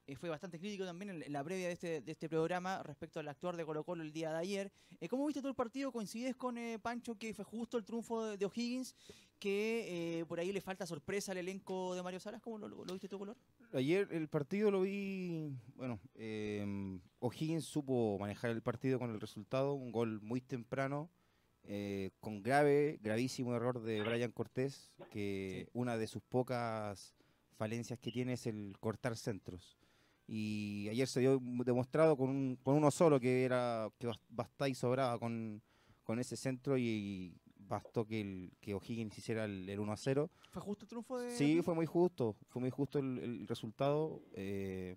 eh, 0.07 0.15
fue 0.15 0.29
bastante 0.29 0.59
crítico 0.59 0.85
también 0.85 1.23
en, 1.23 1.33
la 1.33 1.43
previa 1.43 1.67
de 1.67 1.73
este, 1.73 2.01
de 2.01 2.11
este 2.11 2.29
programa 2.29 2.83
respecto 2.83 3.19
al 3.19 3.27
actuar 3.27 3.57
de 3.57 3.65
Colo 3.65 3.83
Colo 3.83 4.03
el 4.03 4.11
día 4.11 4.31
de 4.31 4.37
ayer. 4.37 4.71
Eh, 4.99 5.07
¿Cómo 5.09 5.25
viste 5.25 5.41
todo 5.41 5.49
el 5.49 5.55
partido? 5.55 5.91
¿Coincides 5.91 6.35
con 6.35 6.57
eh, 6.57 6.79
Pancho 6.79 7.15
que 7.17 7.33
fue 7.33 7.43
justo 7.43 7.77
el 7.77 7.85
triunfo 7.85 8.23
de, 8.25 8.37
de 8.37 8.45
O'Higgins? 8.45 8.95
Que 9.39 10.19
eh, 10.19 10.25
por 10.25 10.39
ahí 10.39 10.51
le 10.51 10.61
falta 10.61 10.85
sorpresa 10.85 11.31
al 11.31 11.39
elenco 11.39 11.93
de 11.95 12.03
Mario 12.03 12.19
Salas. 12.19 12.41
¿Cómo 12.41 12.57
lo, 12.57 12.67
lo 12.69 12.93
viste 12.93 13.09
tu 13.09 13.19
color? 13.19 13.35
Ayer 13.73 14.07
el 14.11 14.27
partido 14.29 14.71
lo 14.71 14.81
vi, 14.81 15.51
bueno, 15.75 15.99
eh, 16.13 16.99
O'Higgins 17.19 17.65
supo 17.65 18.17
manejar 18.19 18.51
el 18.51 18.61
partido 18.61 18.99
con 18.99 19.11
el 19.11 19.19
resultado, 19.19 19.73
un 19.73 19.91
gol 19.91 20.21
muy 20.21 20.39
temprano, 20.39 21.09
con 22.19 22.43
grave, 22.43 22.99
gravísimo 23.01 23.55
error 23.55 23.81
de 23.81 24.03
Brian 24.03 24.31
Cortés, 24.31 24.93
que 25.09 25.63
Sí. 25.65 25.71
una 25.73 25.97
de 25.97 26.05
sus 26.05 26.21
pocas 26.21 27.15
falencias 27.57 27.97
que 27.99 28.11
tiene 28.11 28.33
es 28.33 28.45
el 28.45 28.75
cortar 28.79 29.17
centros. 29.17 29.75
Y 30.27 30.87
ayer 30.89 31.07
se 31.07 31.19
dio 31.19 31.39
demostrado 31.65 32.17
con, 32.17 32.29
un- 32.29 32.55
con 32.63 32.75
uno 32.75 32.89
solo 32.91 33.19
que 33.19 33.43
era 33.43 33.89
que 33.99 34.07
bas- 34.07 34.19
bastaba 34.29 34.69
y 34.69 34.75
sobraba 34.75 35.19
con, 35.19 35.61
con 36.03 36.19
ese 36.19 36.35
centro 36.35 36.77
y 36.77 37.37
bastó 37.57 38.05
que, 38.05 38.21
el, 38.21 38.51
que 38.59 38.73
O'Higgins 38.73 39.17
hiciera 39.17 39.45
el, 39.45 39.67
el 39.69 39.79
1 39.79 39.91
a 39.91 39.97
0. 39.97 40.29
¿Fue 40.51 40.61
justo 40.61 40.85
el 40.85 40.89
triunfo 40.89 41.19
de.? 41.19 41.31
Sí, 41.31 41.61
fue 41.61 41.73
muy 41.75 41.85
justo, 41.85 42.35
fue 42.49 42.59
muy 42.61 42.69
justo 42.69 42.99
el, 42.99 43.17
el 43.19 43.47
resultado. 43.47 44.21
eh, 44.33 44.95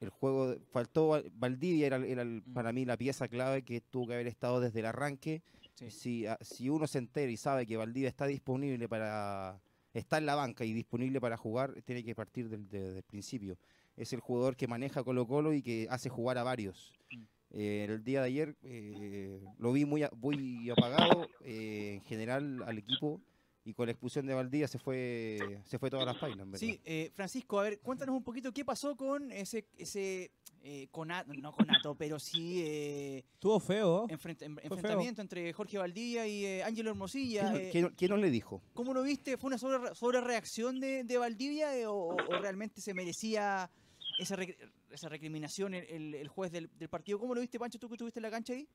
el 0.00 0.10
juego, 0.10 0.50
de- 0.50 0.60
faltó 0.60 1.08
Val- 1.08 1.28
Valdivia, 1.34 1.86
era, 1.88 1.98
Mm. 1.98 2.52
para 2.54 2.72
mí 2.72 2.84
la 2.84 2.96
pieza 2.96 3.26
clave 3.26 3.62
que 3.62 3.80
tuvo 3.80 4.06
que 4.06 4.14
haber 4.14 4.28
estado 4.28 4.60
desde 4.60 4.78
el 4.80 4.86
arranque. 4.86 5.42
Sí. 5.74 5.90
Si, 5.90 6.26
a- 6.26 6.38
si 6.40 6.68
uno 6.68 6.86
se 6.86 6.98
entera 6.98 7.30
y 7.32 7.36
sabe 7.36 7.66
que 7.66 7.76
Valdivia 7.76 8.08
está 8.08 8.26
disponible 8.26 8.88
para, 8.88 9.60
está 9.92 10.18
en 10.18 10.26
la 10.26 10.36
banca 10.36 10.64
y 10.64 10.72
disponible 10.72 11.20
para 11.20 11.36
jugar, 11.36 11.82
tiene 11.82 12.04
que 12.04 12.14
partir 12.14 12.48
del, 12.48 12.68
de- 12.68 12.92
del 12.94 13.02
principio. 13.02 13.58
Es 13.98 14.12
el 14.12 14.20
jugador 14.20 14.56
que 14.56 14.66
maneja 14.68 15.02
Colo 15.04 15.26
Colo 15.26 15.52
y 15.52 15.60
que 15.62 15.86
hace 15.90 16.08
jugar 16.08 16.38
a 16.38 16.44
varios. 16.44 16.92
Mm. 17.10 17.22
Eh, 17.50 17.86
el 17.88 18.04
día 18.04 18.20
de 18.20 18.26
ayer 18.26 18.56
eh, 18.62 19.40
lo 19.58 19.72
vi 19.72 19.84
muy, 19.84 20.02
a- 20.02 20.10
muy 20.16 20.68
apagado 20.70 21.26
eh, 21.44 21.94
en 21.94 22.00
general 22.02 22.62
al 22.66 22.76
equipo 22.78 23.20
y 23.64 23.72
con 23.74 23.86
la 23.86 23.92
expulsión 23.92 24.26
de 24.26 24.34
Valdivia 24.34 24.68
se 24.68 24.78
fue 24.78 25.60
se 25.64 25.78
fue 25.78 25.90
todas 25.90 26.06
las 26.06 26.18
verdad. 26.20 26.58
Sí, 26.58 26.80
eh, 26.84 27.10
Francisco, 27.14 27.58
a 27.58 27.64
ver, 27.64 27.80
cuéntanos 27.80 28.14
un 28.16 28.22
poquito 28.22 28.52
qué 28.52 28.64
pasó 28.64 28.96
con 28.96 29.30
ese, 29.32 29.66
ese 29.76 30.30
eh, 30.62 30.88
conato, 30.90 31.32
no 31.34 31.52
conato, 31.52 31.94
pero 31.94 32.18
sí 32.18 32.62
eh, 32.64 33.24
Estuvo 33.34 33.58
feo. 33.60 34.06
enfrent- 34.08 34.42
en- 34.42 34.56
feo. 34.56 34.64
enfrentamiento 34.72 35.20
entre 35.22 35.52
Jorge 35.52 35.76
Valdivia 35.78 36.26
y 36.26 36.44
eh, 36.46 36.62
Ángelo 36.64 36.90
Hermosilla. 36.90 37.50
¿Quién, 37.50 37.62
eh, 37.64 37.68
quién- 37.72 37.94
quién 37.96 38.10
nos 38.10 38.20
le 38.20 38.30
dijo? 38.30 38.62
¿Cómo 38.74 38.92
lo 38.94 39.02
viste? 39.02 39.36
¿Fue 39.38 39.48
una 39.48 39.58
sobre, 39.58 39.94
sobre 39.94 40.20
reacción 40.20 40.80
de, 40.80 41.04
de 41.04 41.18
Valdivia 41.18 41.74
eh, 41.76 41.86
o, 41.86 41.94
o 42.14 42.38
realmente 42.40 42.80
se 42.80 42.92
merecía 42.94 43.70
esa, 44.18 44.36
rec- 44.36 44.58
esa 44.90 45.08
recriminación 45.08 45.74
el, 45.74 46.14
el- 46.14 46.28
juez 46.28 46.52
del, 46.52 46.68
del 46.78 46.88
partido? 46.88 47.18
¿Cómo 47.18 47.34
lo 47.34 47.40
viste, 47.40 47.58
Pancho, 47.58 47.78
tú 47.78 47.88
que 47.88 47.94
estuviste 47.94 48.18
en 48.18 48.24
la 48.24 48.30
cancha 48.30 48.52
ahí? 48.52 48.68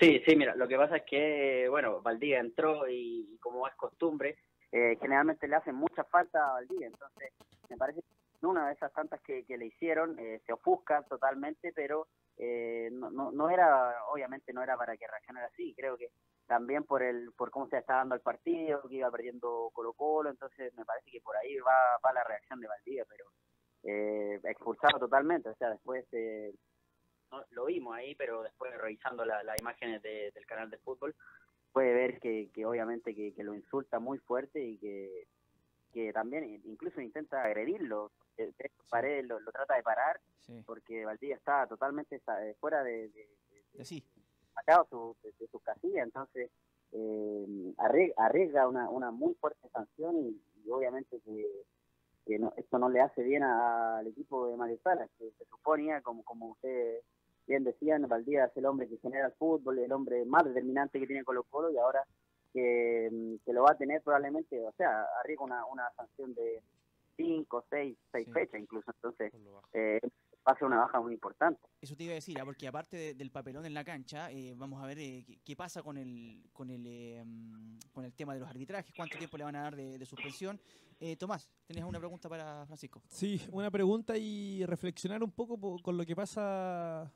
Sí, 0.00 0.22
sí, 0.26 0.36
mira, 0.36 0.54
lo 0.56 0.66
que 0.66 0.76
pasa 0.76 0.96
es 0.98 1.02
que, 1.04 1.66
bueno, 1.68 2.00
Valdivia 2.00 2.40
entró 2.40 2.88
y, 2.88 3.34
y 3.34 3.38
como 3.38 3.66
es 3.68 3.74
costumbre, 3.74 4.38
eh, 4.72 4.96
generalmente 5.00 5.46
le 5.48 5.56
hacen 5.56 5.74
mucha 5.74 6.02
falta 6.04 6.48
a 6.48 6.52
Valdivia, 6.54 6.86
entonces 6.86 7.32
me 7.68 7.76
parece 7.76 8.00
que 8.02 8.46
una 8.46 8.68
de 8.68 8.74
esas 8.74 8.92
tantas 8.92 9.20
que, 9.22 9.44
que 9.44 9.58
le 9.58 9.66
hicieron 9.66 10.18
eh, 10.18 10.40
se 10.46 10.52
ofusca 10.52 11.02
totalmente, 11.02 11.72
pero 11.74 12.06
eh, 12.38 12.88
no, 12.92 13.10
no, 13.10 13.32
no 13.32 13.50
era, 13.50 14.04
obviamente 14.12 14.52
no 14.52 14.62
era 14.62 14.76
para 14.76 14.96
que 14.96 15.06
reaccionara 15.06 15.46
así, 15.48 15.74
creo 15.74 15.96
que 15.96 16.10
también 16.46 16.84
por 16.84 17.02
el 17.02 17.32
por 17.32 17.50
cómo 17.50 17.68
se 17.68 17.78
está 17.78 17.96
dando 17.96 18.14
el 18.14 18.20
partido, 18.20 18.82
que 18.88 18.96
iba 18.96 19.10
perdiendo 19.10 19.70
Colo 19.72 19.92
Colo, 19.94 20.30
entonces 20.30 20.72
me 20.74 20.84
parece 20.84 21.10
que 21.10 21.20
por 21.20 21.36
ahí 21.36 21.56
va, 21.58 21.98
va 22.04 22.12
la 22.12 22.24
reacción 22.24 22.60
de 22.60 22.68
Valdivia, 22.68 23.04
pero 23.08 23.24
eh, 23.86 24.40
expulsado 24.44 24.98
totalmente, 24.98 25.48
o 25.48 25.54
sea, 25.56 25.70
después... 25.70 26.04
Eh, 26.12 26.52
no, 27.32 27.44
lo 27.50 27.64
vimos 27.66 27.92
ahí, 27.96 28.14
pero 28.14 28.42
después 28.44 28.72
revisando 28.78 29.24
la- 29.24 29.42
las 29.42 29.60
imágenes 29.60 30.00
de- 30.02 30.30
del 30.32 30.46
canal 30.46 30.70
de 30.70 30.78
fútbol, 30.78 31.14
puede 31.72 31.92
ver 31.92 32.20
que, 32.20 32.50
que 32.54 32.64
obviamente 32.64 33.14
que, 33.16 33.34
que 33.34 33.42
lo 33.42 33.52
insulta 33.54 33.98
muy 33.98 34.18
fuerte 34.18 34.62
y 34.64 34.78
que, 34.78 35.26
que 35.92 36.12
también 36.12 36.44
incluso 36.64 37.00
intenta 37.00 37.42
agredirlo. 37.42 38.12
De- 38.36 38.52
de 38.52 38.70
Paredes 38.88 39.26
lo, 39.26 39.40
lo 39.40 39.50
trata 39.50 39.74
de 39.76 39.82
parar 39.82 40.20
Sí. 40.40 40.62
porque 40.64 41.04
Valdivia 41.04 41.34
está 41.34 41.66
totalmente 41.66 42.16
eh, 42.16 42.54
fuera 42.60 42.84
de, 42.84 43.10
Sí. 43.82 44.04
sacado 44.54 44.86
su, 44.88 45.16
de, 45.40 45.48
su 45.48 45.58
casilla, 45.58 46.04
entonces 46.04 46.50
eh, 46.92 47.74
arrie- 47.78 48.14
arriesga 48.16 48.68
una, 48.68 48.88
una 48.88 49.10
muy 49.10 49.34
fuerte 49.34 49.68
sanción 49.70 50.16
y, 50.18 50.40
y 50.64 50.70
obviamente 50.70 51.18
que, 51.20 51.44
que 52.26 52.38
no, 52.38 52.52
esto 52.56 52.78
no 52.78 52.88
le 52.88 53.00
hace 53.00 53.22
bien 53.22 53.42
a- 53.44 53.98
al 53.98 54.06
equipo 54.08 54.48
de 54.48 54.56
Mario 54.56 54.78
Salas, 54.82 55.08
que 55.18 55.30
se 55.38 55.44
suponía, 55.46 56.00
como, 56.02 56.22
como 56.24 56.48
ustedes 56.50 57.04
bien 57.46 57.62
decían, 57.62 58.06
Valdivia 58.08 58.46
es 58.46 58.56
el 58.56 58.66
hombre 58.66 58.88
que 58.88 58.98
genera 58.98 59.26
el 59.26 59.32
fútbol, 59.34 59.78
el 59.78 59.92
hombre 59.92 60.24
más 60.24 60.44
determinante 60.44 60.98
que 60.98 61.06
tiene 61.06 61.22
Colo 61.24 61.44
Colo 61.44 61.70
y 61.70 61.78
ahora 61.78 62.02
que, 62.52 63.08
mm, 63.12 63.44
que 63.44 63.52
lo 63.52 63.62
va 63.62 63.70
a 63.72 63.76
tener 63.78 64.02
probablemente, 64.02 64.60
o 64.60 64.72
sea, 64.72 65.06
arriesga 65.20 65.44
una, 65.44 65.64
una 65.66 65.88
sanción 65.96 66.34
de 66.34 66.60
cinco, 67.16 67.64
seis, 67.70 67.96
seis 68.10 68.26
Sí. 68.26 68.32
fechas 68.32 68.60
incluso, 68.60 68.90
entonces 68.90 69.32
eh, 69.72 70.00
va 70.46 70.52
a 70.52 70.56
ser 70.58 70.66
una 70.68 70.78
baja 70.78 71.00
muy 71.00 71.12
importante. 71.14 71.60
Eso 71.80 71.96
te 71.96 72.04
iba 72.04 72.12
a 72.12 72.14
decir, 72.16 72.38
ah, 72.40 72.44
porque 72.44 72.68
aparte 72.68 72.96
de- 72.96 73.14
del 73.14 73.30
papelón 73.30 73.66
en 73.66 73.74
la 73.74 73.84
cancha, 73.84 74.30
eh, 74.30 74.54
vamos 74.56 74.82
a 74.82 74.86
ver 74.86 74.98
eh, 74.98 75.24
qué, 75.26 75.38
qué 75.44 75.56
pasa 75.56 75.82
con 75.82 75.96
el 75.96 76.44
con 76.52 76.70
el 76.70 76.84
eh, 76.86 77.22
mm, 77.24 77.78
con 77.92 78.04
el 78.04 78.12
tema 78.14 78.34
de 78.34 78.40
los 78.40 78.48
arbitrajes, 78.48 78.92
cuánto 78.96 79.18
tiempo 79.18 79.36
le 79.36 79.44
van 79.44 79.56
a 79.56 79.62
dar 79.62 79.76
de, 79.76 79.98
de 79.98 80.06
suspensión. 80.06 80.60
Eh, 81.00 81.16
Tomás, 81.16 81.48
¿tenías 81.66 81.86
una 81.86 81.98
pregunta 81.98 82.28
para 82.28 82.64
Francisco? 82.66 83.02
Sí, 83.08 83.40
una 83.50 83.70
pregunta 83.70 84.16
y 84.16 84.64
reflexionar 84.66 85.22
un 85.22 85.30
poco 85.32 85.58
po- 85.58 85.78
con 85.82 85.96
lo 85.96 86.06
que 86.06 86.14
pasa 86.16 87.12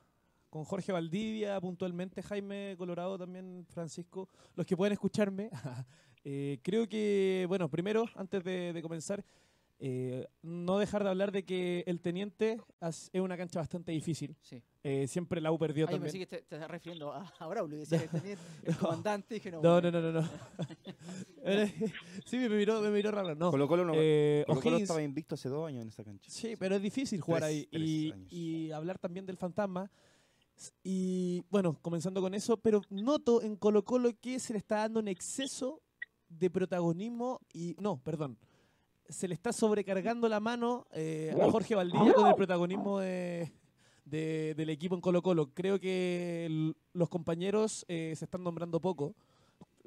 con 0.49 0.65
Jorge 0.65 0.91
Valdivia, 0.91 1.59
puntualmente 1.61 2.21
Jaime 2.21 2.75
Colorado, 2.77 3.17
también 3.17 3.65
Francisco, 3.69 4.27
los 4.55 4.65
que 4.65 4.75
pueden 4.75 4.93
escucharme. 4.93 5.49
Eh, 6.23 6.59
creo 6.61 6.87
que, 6.87 7.45
bueno, 7.47 7.67
primero, 7.67 8.05
antes 8.13 8.43
de, 8.43 8.71
de 8.73 8.81
comenzar, 8.83 9.25
eh, 9.83 10.27
no 10.43 10.77
dejar 10.77 11.03
de 11.03 11.09
hablar 11.09 11.31
de 11.31 11.43
que 11.43 11.83
el 11.87 11.99
Teniente 12.01 12.61
es 12.81 13.09
una 13.13 13.35
cancha 13.35 13.59
bastante 13.59 13.91
difícil. 13.91 14.35
Sí. 14.41 14.61
Eh, 14.83 15.07
siempre 15.07 15.41
la 15.41 15.51
U 15.51 15.57
perdió 15.57 15.85
Ahí 15.87 15.93
me 15.93 15.97
también. 15.97 16.11
sigue, 16.11 16.25
te, 16.27 16.37
te 16.43 16.55
estás 16.55 16.69
refiriendo 16.69 17.11
a, 17.11 17.21
a 17.39 17.47
Braulio, 17.47 17.79
decía 17.79 17.99
que 17.99 18.07
tenía 18.07 18.33
el 18.63 18.73
No. 18.73 18.79
comandante, 18.79 19.33
dije 19.35 19.49
no. 19.51 19.61
No, 19.61 19.81
no, 19.81 19.89
no, 19.91 20.01
no. 20.01 20.11
no. 20.21 20.27
sí, 22.25 22.37
me 22.37 22.49
miró, 22.49 22.79
me 22.81 22.91
miró 22.91 23.09
raro. 23.11 23.33
No. 23.35 23.49
Colo 23.51 23.67
Colo, 23.67 23.85
no, 23.85 23.93
Eh, 23.95 24.43
Colo 24.47 24.61
Colo 24.61 24.77
estaba 24.77 25.01
invicto 25.01 25.33
hace 25.35 25.49
dos 25.49 25.67
años 25.67 25.81
en 25.81 25.87
esa 25.89 26.03
cancha. 26.03 26.29
Sí, 26.29 26.55
pero 26.55 26.75
es 26.75 26.81
difícil 26.81 27.19
jugar 27.21 27.41
Tres- 27.41 27.49
ahí. 27.51 27.67
tres 27.71 27.81
Y, 27.83 28.13
y 28.29 28.71
hablar 28.71 28.99
también 28.99 29.25
del 29.25 29.37
fantasma. 29.37 29.89
Y 30.83 31.43
bueno, 31.49 31.77
comenzando 31.81 32.21
con 32.21 32.35
eso, 32.35 32.57
pero 32.57 32.81
noto 32.89 33.41
en 33.41 33.55
Colo 33.55 33.83
Colo 33.83 34.11
que 34.21 34.39
se 34.39 34.53
le 34.53 34.59
está 34.59 34.77
dando 34.77 34.99
un 34.99 35.07
exceso 35.07 35.81
de 36.29 36.49
protagonismo 36.51 37.41
y... 37.51 37.75
No, 37.79 37.97
perdón. 38.03 38.37
Se 39.11 39.27
le 39.27 39.33
está 39.33 39.51
sobrecargando 39.51 40.29
la 40.29 40.39
mano 40.39 40.85
eh, 40.93 41.35
a 41.39 41.51
Jorge 41.51 41.75
Valdivia 41.75 42.13
con 42.13 42.27
el 42.27 42.35
protagonismo 42.35 42.99
de, 42.99 43.51
de- 44.05 44.53
del 44.55 44.69
equipo 44.69 44.95
en 44.95 45.01
Colo 45.01 45.21
Colo. 45.21 45.49
Creo 45.53 45.79
que 45.79 46.45
el- 46.45 46.75
los 46.93 47.09
compañeros 47.09 47.85
eh, 47.89 48.13
se 48.15 48.23
están 48.25 48.41
nombrando 48.43 48.79
poco. 48.79 49.13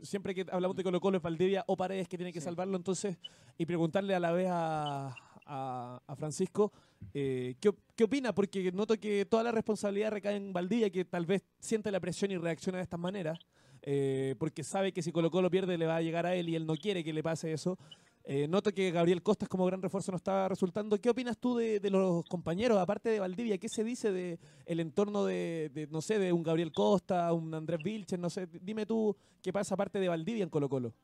Siempre 0.03 0.35
que 0.35 0.45
hablamos 0.53 0.77
de 0.77 0.85
Colo 0.85 1.01
Colo 1.01 1.17
es 1.17 1.23
Valdivia 1.23 1.65
o 1.67 1.75
Paredes 1.77 2.07
que 2.07 2.19
tiene 2.19 2.33
que 2.35 2.41
Sí. 2.41 2.45
salvarlo, 2.45 2.77
entonces, 2.77 3.17
y 3.57 3.65
preguntarle 3.65 4.15
a 4.15 4.21
la 4.21 4.31
vez 4.33 4.49
a, 4.51 5.15
a- 5.47 6.03
a 6.07 6.17
Francisco. 6.17 6.71
Eh, 7.15 7.55
¿qué, 7.61 7.73
¿Qué 7.97 8.05
opina? 8.05 8.35
Porque 8.35 8.71
noto 8.73 8.95
que 9.01 9.25
toda 9.25 9.43
la 9.43 9.53
responsabilidad 9.53 10.11
recae 10.11 10.37
en 10.37 10.53
Valdivia, 10.53 10.91
que 10.91 11.07
tal 11.07 11.25
vez 11.25 11.43
siente 11.59 11.91
la 11.91 12.01
presión 12.01 12.31
y 12.31 12.37
reacciona 12.37 12.77
de 12.79 12.85
estas 12.85 13.01
maneras, 13.01 13.39
eh, 13.81 14.35
porque 14.39 14.63
sabe 14.65 14.93
que 14.93 15.01
si 15.03 15.13
Colo 15.13 15.31
Colo 15.31 15.51
pierde 15.51 15.79
le 15.79 15.87
va 15.87 15.97
a 15.97 16.03
llegar 16.03 16.27
a 16.27 16.35
él 16.35 16.51
y 16.51 16.57
él 16.57 16.67
no 16.67 16.77
quiere 16.77 17.03
que 17.03 17.13
le 17.15 17.23
pase 17.23 17.53
eso. 17.55 17.79
Eh, 18.27 18.49
noto 18.49 18.73
que 18.73 18.91
Gabriel 18.91 19.23
Costas 19.23 19.51
como 19.51 19.67
gran 19.67 19.83
refuerzo 19.83 20.11
no 20.11 20.17
está 20.17 20.49
resultando. 20.49 20.99
¿Qué 20.99 21.11
opinas 21.11 21.37
tú 21.37 21.57
de, 21.59 21.79
de 21.79 21.91
los 21.91 22.25
compañeros, 22.25 22.79
aparte 22.79 23.11
de 23.11 23.21
Valdivia? 23.21 23.59
¿Qué 23.59 23.69
se 23.69 23.85
dice 23.85 24.13
de 24.13 24.39
el 24.65 24.81
entorno 24.81 25.27
de, 25.27 25.89
no 25.91 26.01
sé, 26.01 26.19
de 26.19 26.33
un 26.33 26.43
Gabriel 26.43 26.73
Costa, 26.73 27.31
un 27.35 27.53
Andrés 27.55 27.81
Vilches? 27.85 28.19
No 28.19 28.31
sé, 28.31 28.47
dime 28.63 28.87
tú 28.87 29.15
qué 29.43 29.53
pasa 29.53 29.75
aparte 29.75 29.99
de 29.99 30.09
Valdivia 30.09 30.43
en 30.43 30.49
Colo 30.49 30.71
Colo. 30.71 30.95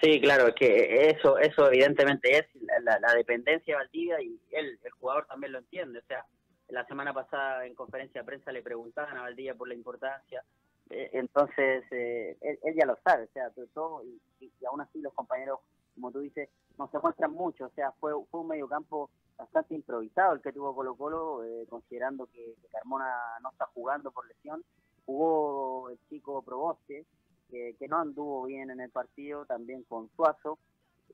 Sí, 0.00 0.20
claro, 0.20 0.54
que 0.54 1.10
eso, 1.10 1.36
eso 1.38 1.66
evidentemente 1.66 2.38
es 2.38 2.46
la, 2.84 3.00
la- 3.00 3.14
dependencia 3.14 3.74
de 3.74 3.78
Valdivia 3.82 4.22
y 4.22 4.38
él, 4.52 4.78
el 4.84 4.90
jugador 4.92 5.26
también 5.26 5.50
lo 5.52 5.58
entiende. 5.58 5.98
O 5.98 6.02
sea, 6.06 6.24
la 6.68 6.86
semana 6.86 7.12
pasada 7.12 7.66
en 7.66 7.74
conferencia 7.74 8.20
de 8.20 8.24
prensa 8.24 8.52
le 8.52 8.62
preguntaban 8.62 9.16
a 9.16 9.22
Valdivia 9.22 9.56
por 9.56 9.66
la 9.66 9.74
importancia. 9.74 10.44
Eh, 10.90 11.10
entonces, 11.14 11.82
eh, 11.90 12.36
él, 12.40 12.58
él 12.62 12.74
ya 12.78 12.86
lo 12.86 12.96
sabe, 13.02 13.24
o 13.24 13.32
sea, 13.32 13.50
todo- 13.74 14.04
y- 14.04 14.20
y 14.40 14.64
aún 14.66 14.80
así 14.80 15.00
los 15.00 15.12
compañeros, 15.14 15.58
como 15.98 16.12
tú 16.12 16.20
dices, 16.20 16.48
no 16.78 16.88
se 16.88 16.98
muestran 16.98 17.32
mucho. 17.32 17.66
O 17.66 17.70
sea, 17.70 17.92
fue, 17.92 18.12
fue 18.30 18.40
un 18.40 18.48
mediocampo 18.48 19.10
bastante 19.36 19.74
improvisado 19.74 20.34
el 20.34 20.40
que 20.40 20.52
tuvo 20.52 20.74
Colo 20.74 20.94
Colo, 20.94 21.44
eh, 21.44 21.66
considerando 21.68 22.26
que, 22.26 22.54
que 22.60 22.68
Carmona 22.68 23.38
no 23.42 23.50
está 23.50 23.66
jugando 23.74 24.10
por 24.10 24.26
lesión. 24.26 24.64
Jugó 25.04 25.90
el 25.90 25.98
chico 26.08 26.42
Proboste, 26.42 27.04
que, 27.50 27.74
que 27.78 27.88
no 27.88 27.98
anduvo 27.98 28.44
bien 28.44 28.70
en 28.70 28.80
el 28.80 28.90
partido, 28.90 29.44
también 29.46 29.82
con 29.84 30.08
Suazo. 30.10 30.58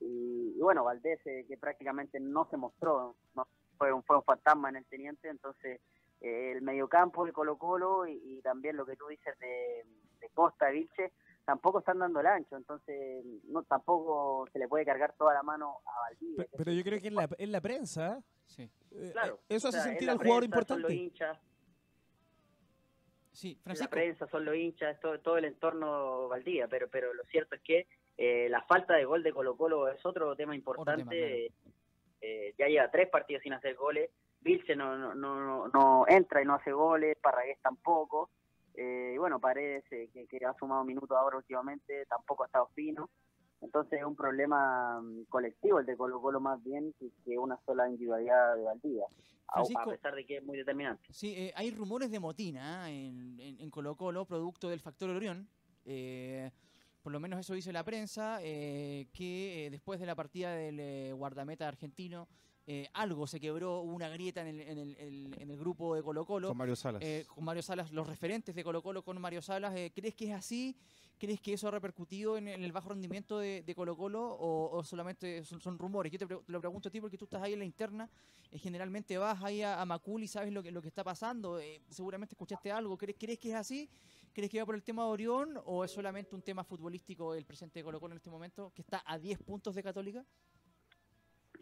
Y, 0.01 0.53
y 0.55 0.61
bueno, 0.61 0.83
Valdés, 0.83 1.19
eh, 1.25 1.45
que 1.47 1.57
prácticamente 1.57 2.19
no 2.19 2.47
se 2.51 2.57
mostró, 2.57 3.15
no, 3.35 3.47
fue, 3.77 3.91
un, 3.93 4.03
fue 4.03 4.17
un 4.17 4.23
fantasma 4.23 4.69
en 4.69 4.75
el 4.75 4.85
teniente, 4.85 5.29
entonces 5.29 5.79
eh, 6.21 6.51
el 6.53 6.61
mediocampo 6.61 7.25
de 7.25 7.31
Colo 7.31 7.57
Colo 7.57 8.05
y, 8.05 8.19
y 8.25 8.41
también 8.41 8.75
lo 8.75 8.85
que 8.85 8.97
tú 8.97 9.07
dices 9.07 9.39
de, 9.39 9.85
de 10.19 10.29
Costa, 10.33 10.69
Vilche, 10.69 11.13
tampoco 11.45 11.79
están 11.79 11.99
dando 11.99 12.19
el 12.19 12.25
ancho, 12.27 12.55
entonces 12.57 13.23
no 13.45 13.63
tampoco 13.63 14.47
se 14.51 14.59
le 14.59 14.67
puede 14.67 14.83
cargar 14.85 15.13
toda 15.13 15.33
la 15.33 15.43
mano 15.43 15.77
a 15.85 15.99
Valdivia. 16.09 16.45
Pero, 16.57 16.71
yo 16.71 16.83
creo 16.83 16.99
que 17.01 17.07
en 17.07 17.15
la, 17.15 17.29
en 17.37 17.51
la 17.51 17.61
prensa 17.61 18.21
Sí. 18.47 18.69
eh, 18.91 19.09
Claro, 19.11 19.39
eso 19.49 19.67
o 19.67 19.69
hace 19.69 19.77
sea, 19.79 19.83
sentir 19.83 20.01
en 20.03 20.05
la 20.07 20.11
al 20.13 20.17
jugador 20.19 20.49
prensa 20.49 20.67
son 20.67 20.81
los 20.81 20.91
importante. 20.91 20.95
hinchas, 20.95 21.39
Sí, 23.31 23.55
la 23.57 23.63
Francisco. 23.63 23.89
prensa, 23.91 24.27
son 24.27 24.45
los 24.45 24.55
hinchas, 24.55 24.99
todo, 25.01 25.19
todo 25.19 25.37
el 25.37 25.45
entorno 25.45 26.27
Valdivia, 26.29 26.67
pero 26.69 26.87
pero 26.89 27.13
lo 27.13 27.23
cierto 27.25 27.55
es 27.55 27.61
que 27.61 27.87
eh, 28.17 28.47
la 28.49 28.61
falta 28.63 28.93
de 28.95 29.03
gol 29.03 29.23
de 29.23 29.33
Colo 29.33 29.57
Colo 29.57 29.89
es 29.89 30.05
otro 30.05 30.35
tema 30.37 30.55
importante. 30.55 31.51
Eh, 32.21 32.55
ya 32.57 32.67
lleva 32.67 32.89
tres 32.89 33.09
partidos 33.09 33.43
sin 33.43 33.51
hacer 33.53 33.75
goles. 33.75 34.09
Vilche 34.39 34.75
no, 34.75 34.95
no, 34.95 35.13
no, 35.13 35.67
no 35.67 36.05
entra 36.07 36.41
y 36.41 36.45
no 36.45 36.55
hace 36.55 36.71
goles, 36.71 37.17
Parragués 37.21 37.59
tampoco. 37.61 38.29
Eh, 38.77 39.13
y 39.15 39.17
bueno, 39.17 39.39
Paredes, 39.39 39.83
eh, 39.91 40.09
que, 40.13 40.27
que 40.27 40.45
ha 40.45 40.53
sumado 40.53 40.83
minutos 40.83 41.17
ahora 41.17 41.37
últimamente, 41.37 42.05
tampoco 42.07 42.43
ha 42.43 42.47
estado 42.47 42.67
fino. 42.75 43.09
Entonces 43.61 43.99
es 43.99 44.05
un 44.05 44.15
problema 44.15 45.01
mm, 45.01 45.25
colectivo 45.29 45.79
el 45.79 45.85
de 45.85 45.95
Colo 45.95 46.21
Colo 46.21 46.39
más 46.39 46.63
bien 46.63 46.93
que, 46.99 47.37
una 47.37 47.57
sola 47.65 47.89
individualidad 47.89 48.55
de 48.55 48.63
Valdivia, 48.63 49.05
a, 49.47 49.53
Francisco. 49.53 49.81
a 49.81 49.93
pesar 49.93 50.15
de 50.15 50.25
que 50.25 50.37
es 50.37 50.43
muy 50.43 50.57
determinante. 50.57 51.03
Sí, 51.11 51.33
eh, 51.35 51.53
hay 51.55 51.71
rumores 51.71 52.11
de 52.11 52.19
motina 52.19 52.83
¿ah? 52.83 52.91
en, 52.91 53.39
en, 53.39 53.59
en 53.59 53.69
Colo 53.71 53.95
Colo, 53.95 54.25
producto 54.25 54.69
del 54.69 54.81
factor 54.81 55.09
Orión. 55.09 55.47
Eh, 55.85 56.51
por 57.05 57.11
lo 57.11 57.19
menos 57.19 57.39
eso 57.39 57.53
dice 57.53 57.71
la 57.71 57.83
prensa, 57.83 58.39
eh, 58.41 59.05
que 59.13 59.67
eh, 59.67 59.69
después 59.69 59.99
de 59.99 60.07
la 60.07 60.15
partida 60.15 60.55
del 60.55 60.79
eh, 60.79 61.13
guardameta 61.13 61.67
argentino, 61.67 62.27
eh, 62.67 62.89
algo 62.93 63.27
se 63.27 63.39
quebró, 63.39 63.81
hubo 63.81 63.93
una 63.93 64.09
grieta 64.09 64.41
en 64.41 64.47
el, 64.47 64.61
en 64.61 64.77
el, 64.79 64.95
el- 64.97 65.35
en 65.39 65.49
el 65.51 65.57
grupo 65.57 65.95
de 65.95 66.01
Colo 66.03 66.25
Colo. 66.25 66.47
Con 66.49 66.57
Mario 66.57 66.75
Salas. 66.75 67.01
eh, 67.03 67.25
con 67.27 67.43
Mario 67.43 67.61
Salas, 67.63 67.91
los 67.91 68.07
referentes 68.07 68.55
de 68.55 68.63
Colo 68.63 68.81
Colo 68.81 69.03
con 69.03 69.19
Mario 69.21 69.41
Salas. 69.41 69.75
eh, 69.75 69.91
¿Crees 69.93 70.15
que 70.15 70.25
es 70.25 70.33
así? 70.33 70.75
¿Crees 71.17 71.39
que 71.39 71.53
eso 71.53 71.67
ha 71.69 71.71
repercutido 71.71 72.37
en, 72.37 72.47
en 72.49 72.63
el 72.63 72.71
bajo 72.73 72.89
rendimiento 72.89 73.39
de, 73.39 73.63
de 73.63 73.75
Colo 73.75 73.95
Colo 73.95 74.21
o, 74.33 74.77
o 74.77 74.83
solamente 74.83 75.43
son, 75.45 75.61
son 75.61 75.77
rumores? 75.79 76.11
Yo 76.11 76.19
te, 76.19 76.25
te 76.25 76.37
lo 76.51 76.59
pregunto 76.59 76.89
a 76.89 76.91
ti 76.91 76.99
porque 76.99 77.17
tú 77.17 77.23
estás 77.25 77.41
ahí 77.41 77.53
en 77.53 77.59
la 77.59 77.65
interna, 77.65 78.09
eh, 78.51 78.57
generalmente 78.59 79.17
vas 79.17 79.41
ahí 79.43 79.61
a, 79.61 79.79
a 79.81 79.85
Macul 79.85 80.23
y 80.23 80.27
sabes 80.27 80.51
lo 80.51 80.61
que, 80.61 80.71
lo 80.71 80.81
que 80.81 80.89
está 80.89 81.03
pasando, 81.05 81.59
eh, 81.59 81.81
seguramente 81.89 82.33
escuchaste 82.33 82.69
algo, 82.71 82.97
¿Crees, 82.97 83.15
¿crees 83.17 83.39
que 83.39 83.49
es 83.49 83.55
así? 83.55 83.89
¿Crees 84.33 84.51
que 84.51 84.59
va 84.59 84.65
por 84.65 84.75
el 84.75 84.83
tema 84.83 85.03
de 85.03 85.09
Orión 85.09 85.57
o 85.65 85.85
es 85.85 85.91
solamente 85.91 86.35
un 86.35 86.41
tema 86.41 86.65
futbolístico 86.65 87.33
el 87.33 87.45
presente 87.45 87.79
de 87.79 87.83
Colo 87.85 88.01
Colo 88.01 88.13
en 88.13 88.17
este 88.17 88.29
momento, 88.29 88.73
que 88.75 88.81
está 88.81 89.01
a 89.05 89.17
10 89.17 89.37
puntos 89.39 89.73
de 89.75 89.83
Católica? 89.83 90.25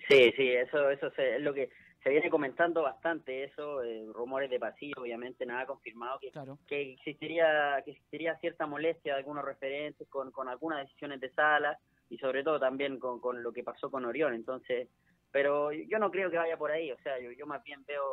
Sí, 0.08 0.32
sí, 0.36 0.52
eso, 0.52 0.90
eso 0.90 1.10
se- 1.12 1.36
es 1.38 1.42
lo 1.42 1.54
que 1.54 1.70
se 2.04 2.10
viene 2.10 2.30
comentando 2.30 2.82
bastante, 2.82 3.46
eso, 3.46 3.82
eh, 3.84 4.06
rumores 4.14 4.50
de 4.50 4.60
pasillo, 4.60 4.96
obviamente 5.02 5.46
nada 5.46 5.66
confirmado, 5.66 6.20
que, 6.20 6.32
Claro. 6.32 6.58
que 6.68 6.94
existiría 6.94 7.82
que 7.86 7.92
existiría 7.92 8.38
cierta 8.40 8.66
molestia 8.68 9.14
de 9.14 9.20
algunos 9.20 9.46
referentes 9.46 10.08
con, 10.10 10.32
con 10.32 10.50
algunas 10.50 10.80
decisiones 10.86 11.22
de 11.22 11.32
sala 11.32 11.80
y 12.10 12.18
sobre 12.18 12.44
todo 12.44 12.60
también 12.60 13.00
con, 13.00 13.20
con 13.22 13.42
lo 13.42 13.54
que 13.54 13.64
pasó 13.64 13.90
con 13.90 14.04
Orión, 14.06 14.34
entonces, 14.34 14.90
pero 15.32 15.72
yo 15.72 15.98
no 15.98 16.12
creo 16.12 16.30
que 16.30 16.38
vaya 16.38 16.58
por 16.58 16.72
ahí, 16.72 16.92
o 16.92 16.98
sea, 17.00 17.18
yo, 17.20 17.32
yo 17.32 17.46
más 17.48 17.64
bien 17.64 17.84
veo 17.86 18.04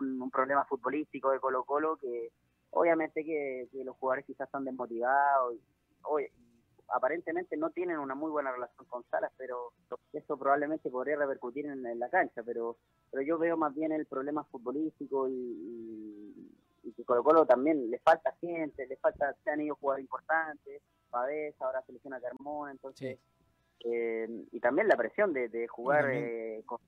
un, 0.00 0.20
un 0.20 0.30
problema 0.30 0.64
futbolístico 0.66 1.30
de 1.30 1.40
Colo 1.40 1.64
Colo 1.64 1.96
que 1.96 2.28
obviamente 2.70 3.24
que, 3.24 3.66
que 3.72 3.82
los 3.82 3.96
jugadores 3.96 4.26
quizás 4.26 4.46
están 4.46 4.64
desmotivados 4.64 5.54
y, 5.54 5.60
aparentemente 6.90 7.56
no 7.56 7.70
tienen 7.70 7.98
una 7.98 8.14
muy 8.14 8.30
buena 8.30 8.52
relación 8.52 8.86
con 8.86 9.04
Salas, 9.10 9.32
pero 9.36 9.72
eso 10.12 10.38
probablemente 10.38 10.90
podría 10.90 11.16
repercutir 11.16 11.66
en, 11.66 11.84
en 11.86 11.98
la 11.98 12.08
cancha, 12.08 12.42
pero 12.42 12.76
pero 13.10 13.22
yo 13.22 13.38
veo 13.38 13.56
más 13.56 13.74
bien 13.74 13.92
el 13.92 14.06
problema 14.06 14.44
futbolístico 14.44 15.28
y, 15.28 15.32
y, 15.32 16.52
y 16.84 16.92
que 16.92 17.04
Colo 17.04 17.22
Colo 17.24 17.46
también 17.46 17.90
le 17.90 17.98
falta 18.00 18.32
gente, 18.40 18.86
le 18.86 18.96
falta, 18.96 19.34
se 19.44 19.50
han 19.50 19.60
ido 19.60 19.76
jugadores 19.76 20.04
importantes, 20.04 20.82
Pavés, 21.10 21.54
ahora 21.60 21.82
selecciona 21.86 22.20
Carmona, 22.20 22.70
entonces, 22.72 23.18
eh, 23.84 24.28
y 24.52 24.60
también 24.60 24.88
la 24.88 24.96
presión 24.96 25.32
de, 25.32 25.48
de 25.48 25.68
jugar 25.68 26.06
eh, 26.10 26.62
con- 26.66 26.80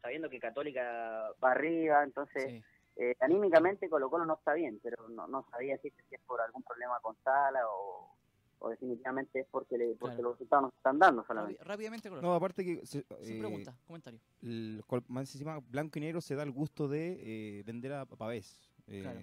sabiendo 0.00 0.30
que 0.30 0.38
Católica 0.40 1.30
va 1.44 1.50
arriba, 1.50 2.02
entonces 2.04 2.44
Sí. 2.44 2.62
eh, 2.96 3.14
anímicamente 3.20 3.90
Colo 3.90 4.08
Colo 4.08 4.24
no 4.24 4.34
está 4.34 4.54
bien, 4.54 4.80
pero 4.82 5.08
no, 5.08 5.26
no 5.26 5.44
sabía 5.50 5.74
decirte 5.74 6.02
si 6.08 6.14
es 6.14 6.20
por 6.22 6.40
algún 6.40 6.62
problema 6.62 6.98
con 7.00 7.16
Sala 7.22 7.60
o, 7.68 8.15
o 8.58 8.70
definitivamente 8.70 9.40
es 9.40 9.46
porque, 9.50 9.76
le, 9.78 9.94
porque 9.96 10.16
Claro. 10.16 10.22
los 10.30 10.32
resultados 10.38 10.62
no 10.64 10.70
se 10.70 10.76
están 10.76 10.98
dando 10.98 11.24
solamente. 11.26 11.62
rápidamente, 11.64 12.08
Color. 12.08 12.22
No, 12.24 12.34
aparte 12.34 12.64
que 12.64 12.86
se- 12.86 13.04
Sin 13.22 13.36
eh, 13.36 13.38
pregunta, 13.38 13.76
comentario. 13.86 14.20
el 14.42 14.82
col- 14.86 15.04
más 15.08 15.32
encima 15.34 15.58
Blanco 15.60 15.98
y 15.98 16.02
Negro 16.02 16.20
se 16.20 16.34
da 16.34 16.42
el 16.42 16.50
gusto 16.52 16.88
de 16.88 17.18
eh, 17.58 17.62
vender 17.64 17.92
a 17.92 18.06
Pavés. 18.06 18.58
eh, 18.86 19.00
Claro. 19.02 19.20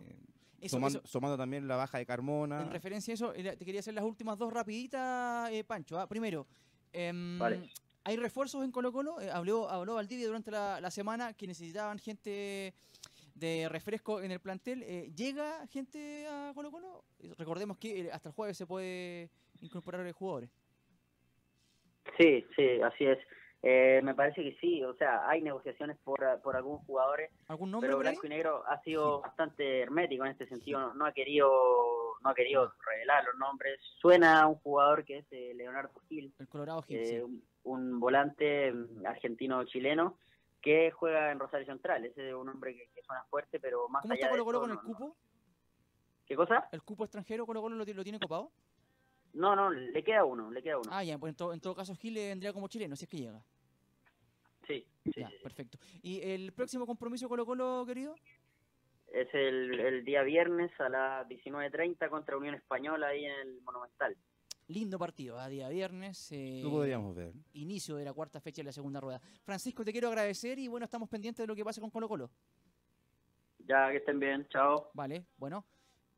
Eso- 0.61 0.77
tomando, 0.77 0.99
eso- 0.99 1.09
tomando 1.11 1.37
también 1.37 1.67
la 1.67 1.75
baja 1.75 1.97
de 1.97 2.05
Carmona. 2.05 2.61
En 2.61 2.71
referencia 2.71 3.11
a 3.13 3.15
eso, 3.15 3.31
te 3.33 3.57
quería 3.65 3.79
hacer 3.81 3.93
las 3.93 4.03
últimas 4.05 4.37
dos 4.37 4.51
rapiditas, 4.53 5.49
eh, 5.51 5.63
Pancho. 5.63 5.99
ah. 5.99 6.07
Primero, 6.07 6.45
em, 6.93 7.37
Vale. 7.39 7.69
¿hay 8.05 8.15
refuerzos 8.17 8.63
en 8.63 8.71
Colo 8.71 8.91
Colo? 8.93 9.19
Eh, 9.19 9.29
habló, 9.31 9.69
habló 9.69 9.95
Valdivia 9.95 10.25
durante 10.27 10.51
la, 10.51 10.79
la 10.79 10.91
semana 10.91 11.33
que 11.33 11.47
necesitaban 11.47 11.97
gente 11.99 12.73
de 13.33 13.67
refresco 13.69 14.21
en 14.21 14.31
el 14.31 14.39
plantel. 14.39 14.83
Eh, 14.83 15.11
¿Llega 15.15 15.65
gente 15.67 16.27
a 16.27 16.51
Colo 16.53 16.71
Colo? 16.71 17.03
Recordemos 17.37 17.77
que 17.77 18.01
eh, 18.01 18.09
hasta 18.11 18.29
el 18.29 18.35
jueves 18.35 18.57
se 18.57 18.67
puede 18.67 19.29
incorporar 19.61 20.09
jugadores. 20.11 20.49
Sí, 22.17 22.45
sí, 22.55 22.81
así 22.81 23.05
es. 23.05 23.17
Eh, 23.65 24.01
me 24.03 24.13
parece 24.13 24.43
que 24.43 24.57
sí, 24.59 24.83
o 24.83 24.93
sea, 24.95 25.27
hay 25.29 25.41
negociaciones 25.41 25.97
por, 26.03 26.19
por 26.41 26.57
algunos 26.57 26.85
jugadores, 26.85 27.31
¿Algún 27.47 27.71
nombre 27.71 27.87
pero? 27.87 27.99
Blanco 27.99 28.25
y 28.25 28.29
Negro 28.29 28.61
ha 28.67 28.81
sido 28.81 29.21
bastante 29.21 29.79
hermético 29.79 30.25
en 30.25 30.31
este 30.31 30.47
sentido, 30.47 30.81
no, 30.81 30.93
no 30.93 31.05
ha 31.05 31.13
querido 31.13 31.49
no 32.23 32.29
ha 32.29 32.35
querido 32.35 32.73
revelar 32.85 33.23
los 33.25 33.35
nombres. 33.35 33.79
Suena 33.99 34.41
a 34.41 34.47
un 34.47 34.55
jugador 34.55 35.03
que 35.03 35.19
es 35.19 35.25
eh, 35.31 35.53
Leonardo 35.55 35.91
Gil, 36.07 36.33
El 36.39 36.47
Colorado 36.47 36.81
Gil, 36.83 36.97
eh, 36.97 37.05
sí. 37.05 37.19
un, 37.19 37.43
un 37.63 37.99
volante 37.99 38.71
mm, 38.71 39.05
argentino-chileno 39.05 40.17
que 40.63 40.89
juega 40.91 41.31
en 41.31 41.39
Rosario 41.39 41.67
Central. 41.67 42.05
Ese 42.05 42.29
es 42.29 42.33
un 42.33 42.47
hombre 42.49 42.73
que, 42.73 42.87
que 42.95 43.03
suena 43.03 43.23
fuerte, 43.25 43.59
pero 43.59 43.87
más 43.89 44.01
¿Cómo 44.01 44.13
allá 44.13 44.21
está 44.21 44.29
Colo 44.31 44.45
Colo 44.45 44.61
con 44.61 44.69
el 44.71 44.77
no- 44.77 44.81
cupo? 44.83 45.17
¿Qué 46.25 46.35
cosa? 46.37 46.69
¿El 46.71 46.81
cupo 46.81 47.03
extranjero 47.03 47.45
Colo 47.45 47.61
Colo 47.61 47.75
lo, 47.75 47.85
ti- 47.85 47.93
lo 47.93 48.03
tiene 48.03 48.17
copado? 48.19 48.49
No, 49.33 49.55
no, 49.55 49.69
le 49.71 50.03
queda 50.03 50.23
uno, 50.23 50.49
le 50.51 50.63
queda 50.63 50.77
uno. 50.77 50.89
Ah, 50.91 51.03
ya, 51.03 51.17
pues 51.17 51.31
en, 51.31 51.35
to- 51.35 51.53
en 51.53 51.59
todo 51.59 51.75
caso 51.75 51.93
Gil 51.95 52.13
le 52.13 52.29
vendría 52.29 52.53
como 52.53 52.67
chileno, 52.69 52.95
si 52.95 53.03
es 53.03 53.09
que 53.09 53.17
llega. 53.17 53.43
Sí, 54.65 54.87
sí, 55.03 55.11
Ya, 55.17 55.27
sí, 55.27 55.35
sí. 55.37 55.43
perfecto. 55.43 55.77
¿Y 56.01 56.21
el 56.21 56.53
próximo 56.53 56.85
compromiso 56.85 57.27
Colo 57.27 57.45
Colo, 57.45 57.83
querido? 57.85 58.15
Es 59.07 59.27
el, 59.33 59.77
el 59.79 60.05
día 60.05 60.23
viernes 60.23 60.71
a 60.79 60.87
las 60.87 61.27
19.30 61.27 62.09
contra 62.09 62.37
Unión 62.37 62.55
Española 62.55 63.07
ahí 63.07 63.25
en 63.25 63.31
el 63.41 63.61
Monumental. 63.63 64.15
Lindo 64.73 64.97
partido, 64.97 65.39
a 65.39 65.47
día 65.47 65.69
viernes. 65.69 66.31
eh, 66.31 66.61
Lo 66.63 66.71
podríamos 66.71 67.15
ver. 67.15 67.31
inicio 67.53 67.95
de 67.95 68.05
la 68.05 68.11
cuarta 68.11 68.41
fecha 68.41 68.61
de 68.61 68.65
la 68.65 68.71
segunda 68.71 68.99
rueda. 68.99 69.21
Francisco, 69.43 69.85
te 69.85 69.91
quiero 69.91 70.07
agradecer 70.07 70.57
y 70.57 70.67
bueno, 70.67 70.85
estamos 70.85 71.07
pendientes 71.07 71.43
de 71.43 71.47
lo 71.47 71.55
que 71.55 71.63
pase 71.63 71.79
con 71.79 71.91
Colo 71.91 72.07
Colo. 72.09 72.31
Ya 73.67 73.91
que 73.91 73.97
estén 73.97 74.19
bien, 74.19 74.47
chao. 74.49 74.89
Vale, 74.95 75.27
bueno. 75.37 75.63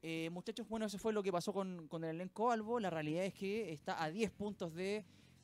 Eh, 0.02 0.30
muchachos, 0.30 0.70
bueno, 0.70 0.86
eso 0.86 0.98
fue 0.98 1.12
lo 1.12 1.22
que 1.22 1.34
pasó 1.34 1.52
con, 1.52 1.90
con 1.90 2.06
el 2.06 2.12
elenco 2.16 2.50
Albo. 2.50 2.80
La 2.80 2.90
realidad 2.90 3.26
es 3.26 3.34
que 3.34 3.74
está 3.74 4.02
a 4.02 4.10
10 4.10 4.32
puntos 4.32 4.74
de 4.74 5.04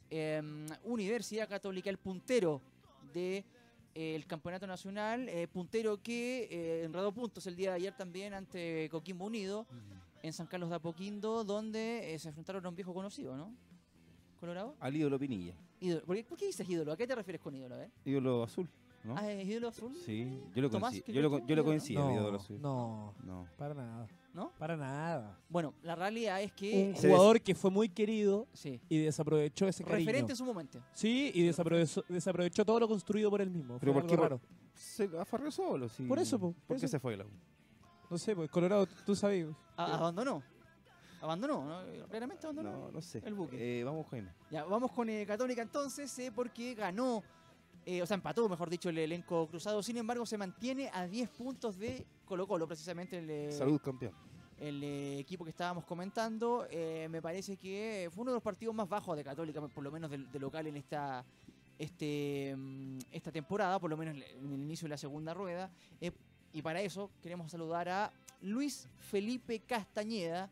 em, 0.09 0.66
Universidad 0.86 1.49
Católica, 1.49 1.89
el 1.89 1.97
puntero 1.97 2.62
de 3.14 3.43
eh, 3.93 4.16
el 4.16 4.26
campeonato 4.26 4.68
nacional, 4.68 5.28
eh, 5.28 5.49
puntero 5.49 6.01
que 6.01 6.47
eh, 6.49 6.84
enredó 6.86 7.12
puntos 7.12 7.45
el 7.45 7.57
día 7.57 7.72
de 7.72 7.76
ayer 7.76 7.93
también 7.97 8.34
ante 8.34 8.88
Coquimbo 8.89 9.26
Unido 9.26 9.68
en 10.24 10.34
San 10.34 10.47
Carlos 10.47 10.69
de 10.69 10.76
Apoquindo, 10.76 11.43
donde 11.43 12.13
eh, 12.13 12.19
se 12.19 12.30
enfrentaron 12.30 12.65
a 12.65 12.69
un 12.69 12.76
viejo 12.76 12.93
conocido, 12.93 13.36
¿no? 13.36 13.53
¿Colorado? 14.39 14.76
Al 14.80 14.95
ídolo 14.95 15.19
Pinilla. 15.19 15.55
Ídolo. 15.80 16.03
¿Por 16.05 16.15
qué, 16.15 16.24
por 16.24 16.38
qué 16.38 16.45
dices 16.47 16.67
ídolo? 16.69 16.91
¿A 16.91 16.97
qué 16.97 17.05
te 17.07 17.15
refieres 17.15 17.41
con 17.41 17.53
ídolo? 17.55 17.78
Ver? 17.78 17.91
Ídolo 18.05 18.43
azul, 18.43 18.67
¿no? 19.03 19.15
Ah, 19.17 19.32
¿es 19.32 19.47
ídolo 19.47 19.67
azul? 19.67 19.95
Sí, 20.05 20.39
yo 20.55 20.61
lo 20.63 20.69
Tomás, 20.69 20.91
conocí. 20.91 21.01
¿qué 21.03 21.13
Yo 21.13 21.22
lo, 21.22 21.30
yo 21.45 21.55
lo 21.55 21.72
el 21.72 21.82
ídolo 21.84 22.38
azul. 22.38 22.59
no, 22.61 23.13
No. 23.24 23.47
para 23.57 23.74
nada. 23.76 24.07
¿No? 24.34 24.51
Para 24.57 24.78
nada. 24.78 25.38
Bueno, 25.49 25.74
la 25.84 25.93
realidad 25.93 26.41
es 26.41 26.53
que... 26.53 26.88
Un 26.88 26.93
jugador 26.95 27.41
que 27.41 27.53
fue 27.53 27.69
muy 27.69 27.89
querido 27.89 28.47
Sí. 28.53 28.80
y 28.88 28.99
desaprovechó 28.99 29.67
ese 29.67 29.84
cariño. 29.84 30.05
Referente 30.07 30.32
en 30.32 30.38
su 30.38 30.45
momento. 30.45 30.82
Sí, 30.93 31.32
y 31.36 31.43
desaprovechó, 31.43 32.03
desaprovechó 32.07 32.63
todo 32.65 32.80
lo 32.80 32.88
construido 32.88 33.30
por 33.30 33.41
él 33.41 33.49
mismo. 33.51 33.78
Pero 33.80 33.91
Fue 33.91 34.01
¿por 34.01 34.09
qué? 34.09 34.15
raro. 34.15 34.41
Se 34.74 35.09
afarrió 35.19 35.51
solo, 35.51 35.89
sí. 35.89 36.03
Por 36.03 36.17
eso, 36.17 36.39
po, 36.39 36.53
por 36.53 36.63
¿Por 36.67 36.80
qué 36.80 36.88
se 36.88 36.97
fue 36.99 37.17
la 37.17 37.26
U? 37.26 37.30
No 38.12 38.18
sé, 38.18 38.36
pues 38.36 38.49
Colorado, 38.51 38.86
tú 39.05 39.16
sabes. 39.16 39.47
A- 39.78 39.95
abandonó. 39.95 40.43
Abandonó, 41.22 41.64
¿no? 41.66 42.07
Claramente 42.09 42.45
abandonó. 42.45 42.72
No, 42.72 42.91
no 42.91 43.01
sé. 43.01 43.22
El 43.24 43.34
buque. 43.36 43.80
Eh, 43.80 43.84
vamos, 43.86 44.05
Jaime. 44.09 44.32
Ya, 44.49 44.66
vamos 44.66 44.91
con 44.91 45.07
eh, 45.09 45.26
Católica 45.26 45.62
entonces, 45.62 46.18
eh, 46.20 46.32
porque 46.36 46.74
ganó, 46.76 47.24
eh, 47.86 48.01
o 48.01 48.05
sea, 48.05 48.16
empató, 48.16 48.49
mejor 48.49 48.70
dicho, 48.70 48.89
el 48.89 48.97
elenco 48.97 49.47
cruzado. 49.47 49.82
Sin 49.82 49.95
embargo, 49.97 50.26
se 50.26 50.38
mantiene 50.38 50.89
a 50.93 51.07
10 51.07 51.30
puntos 51.30 51.78
de 51.78 52.05
Colo 52.26 52.45
Colo, 52.47 52.68
precisamente 52.68 53.20
el, 53.20 53.30
eh, 53.30 53.51
Salud, 53.53 53.80
campeón. 53.80 54.14
el 54.57 54.84
equipo 55.20 55.45
que 55.45 55.51
estábamos 55.51 55.86
comentando. 55.86 56.68
Me 56.70 57.22
parece 57.22 57.55
que 57.55 58.09
fue 58.12 58.24
uno 58.24 58.32
de 58.32 58.36
los 58.36 58.43
partidos 58.43 58.76
más 58.76 58.89
bajos 58.89 59.16
de 59.16 59.24
Católica, 59.24 59.62
por 59.62 59.84
lo 59.84 59.91
menos 59.91 60.12
de, 60.12 60.18
de 60.18 60.39
local 60.39 60.68
en 60.68 60.76
esta 60.76 61.24
este 61.78 62.53
mm, 62.57 62.99
esta 63.12 63.32
temporada, 63.32 63.80
por 63.80 63.89
lo 63.89 63.97
menos 63.97 64.16
en 64.16 64.24
el 64.53 64.62
inicio 64.64 64.86
de 64.86 64.89
la 64.89 64.97
segunda 64.97 65.34
rueda. 65.34 65.72
Eh, 65.99 66.12
y 66.53 66.61
para 66.61 66.81
eso 66.81 67.11
queremos 67.21 67.51
saludar 67.51 67.89
a 67.89 68.11
Luis 68.41 68.87
Felipe 68.99 69.59
Castañeda, 69.59 70.49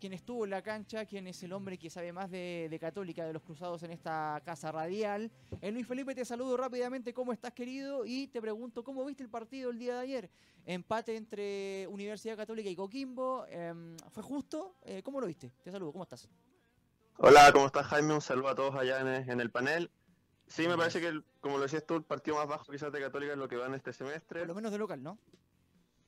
quien 0.00 0.12
estuvo 0.12 0.44
en 0.44 0.50
la 0.50 0.62
cancha, 0.62 1.06
quien 1.06 1.26
es 1.26 1.42
el 1.42 1.52
hombre 1.52 1.78
que 1.78 1.90
sabe 1.90 2.12
más 2.12 2.30
de, 2.30 2.76
Católica, 2.80 3.26
de 3.26 3.32
los 3.32 3.42
cruzados 3.42 3.82
en 3.82 3.90
esta 3.90 4.40
casa 4.44 4.70
radial. 4.70 5.30
Eh, 5.60 5.72
Luis 5.72 5.86
Felipe, 5.86 6.14
te 6.14 6.24
saludo 6.24 6.56
rápidamente, 6.56 7.12
¿cómo 7.12 7.32
estás 7.32 7.52
querido? 7.52 8.04
Y 8.04 8.28
te 8.28 8.40
pregunto, 8.40 8.84
¿cómo 8.84 9.04
viste 9.04 9.22
el 9.22 9.28
partido 9.28 9.70
el 9.70 9.78
día 9.78 9.94
de 9.94 10.00
ayer? 10.00 10.30
Empate 10.66 11.16
entre 11.16 11.86
Universidad 11.88 12.36
Católica 12.36 12.68
y 12.68 12.76
Coquimbo, 12.76 13.46
em, 13.48 13.96
¿fue 14.10 14.22
justo? 14.22 14.76
Eh, 14.82 15.02
¿Cómo 15.02 15.20
lo 15.20 15.26
viste? 15.26 15.50
Te 15.62 15.72
saludo, 15.72 15.92
¿cómo 15.92 16.04
estás? 16.04 16.28
Hola, 17.16 17.50
¿cómo 17.52 17.66
estás 17.66 17.86
Jaime? 17.86 18.14
Un 18.14 18.20
saludo 18.20 18.48
a 18.48 18.54
todos 18.54 18.74
allá 18.76 19.00
en 19.00 19.40
el 19.40 19.50
panel. 19.50 19.90
Sí, 20.48 20.66
me 20.66 20.76
parece 20.76 21.00
que, 21.00 21.08
el- 21.08 21.24
como 21.40 21.56
lo 21.56 21.62
decías 21.64 21.86
tú, 21.86 21.94
el 21.94 22.02
partido 22.04 22.36
más 22.36 22.48
bajo 22.48 22.72
quizás 22.72 22.90
de 22.92 23.00
Católica 23.00 23.32
es 23.32 23.38
lo 23.38 23.48
que 23.48 23.56
va 23.56 23.66
en 23.66 23.74
este 23.74 23.92
semestre. 23.92 24.40
Por 24.40 24.48
lo 24.48 24.54
menos 24.54 24.72
de 24.72 24.78
local, 24.78 25.02
¿no? 25.02 25.18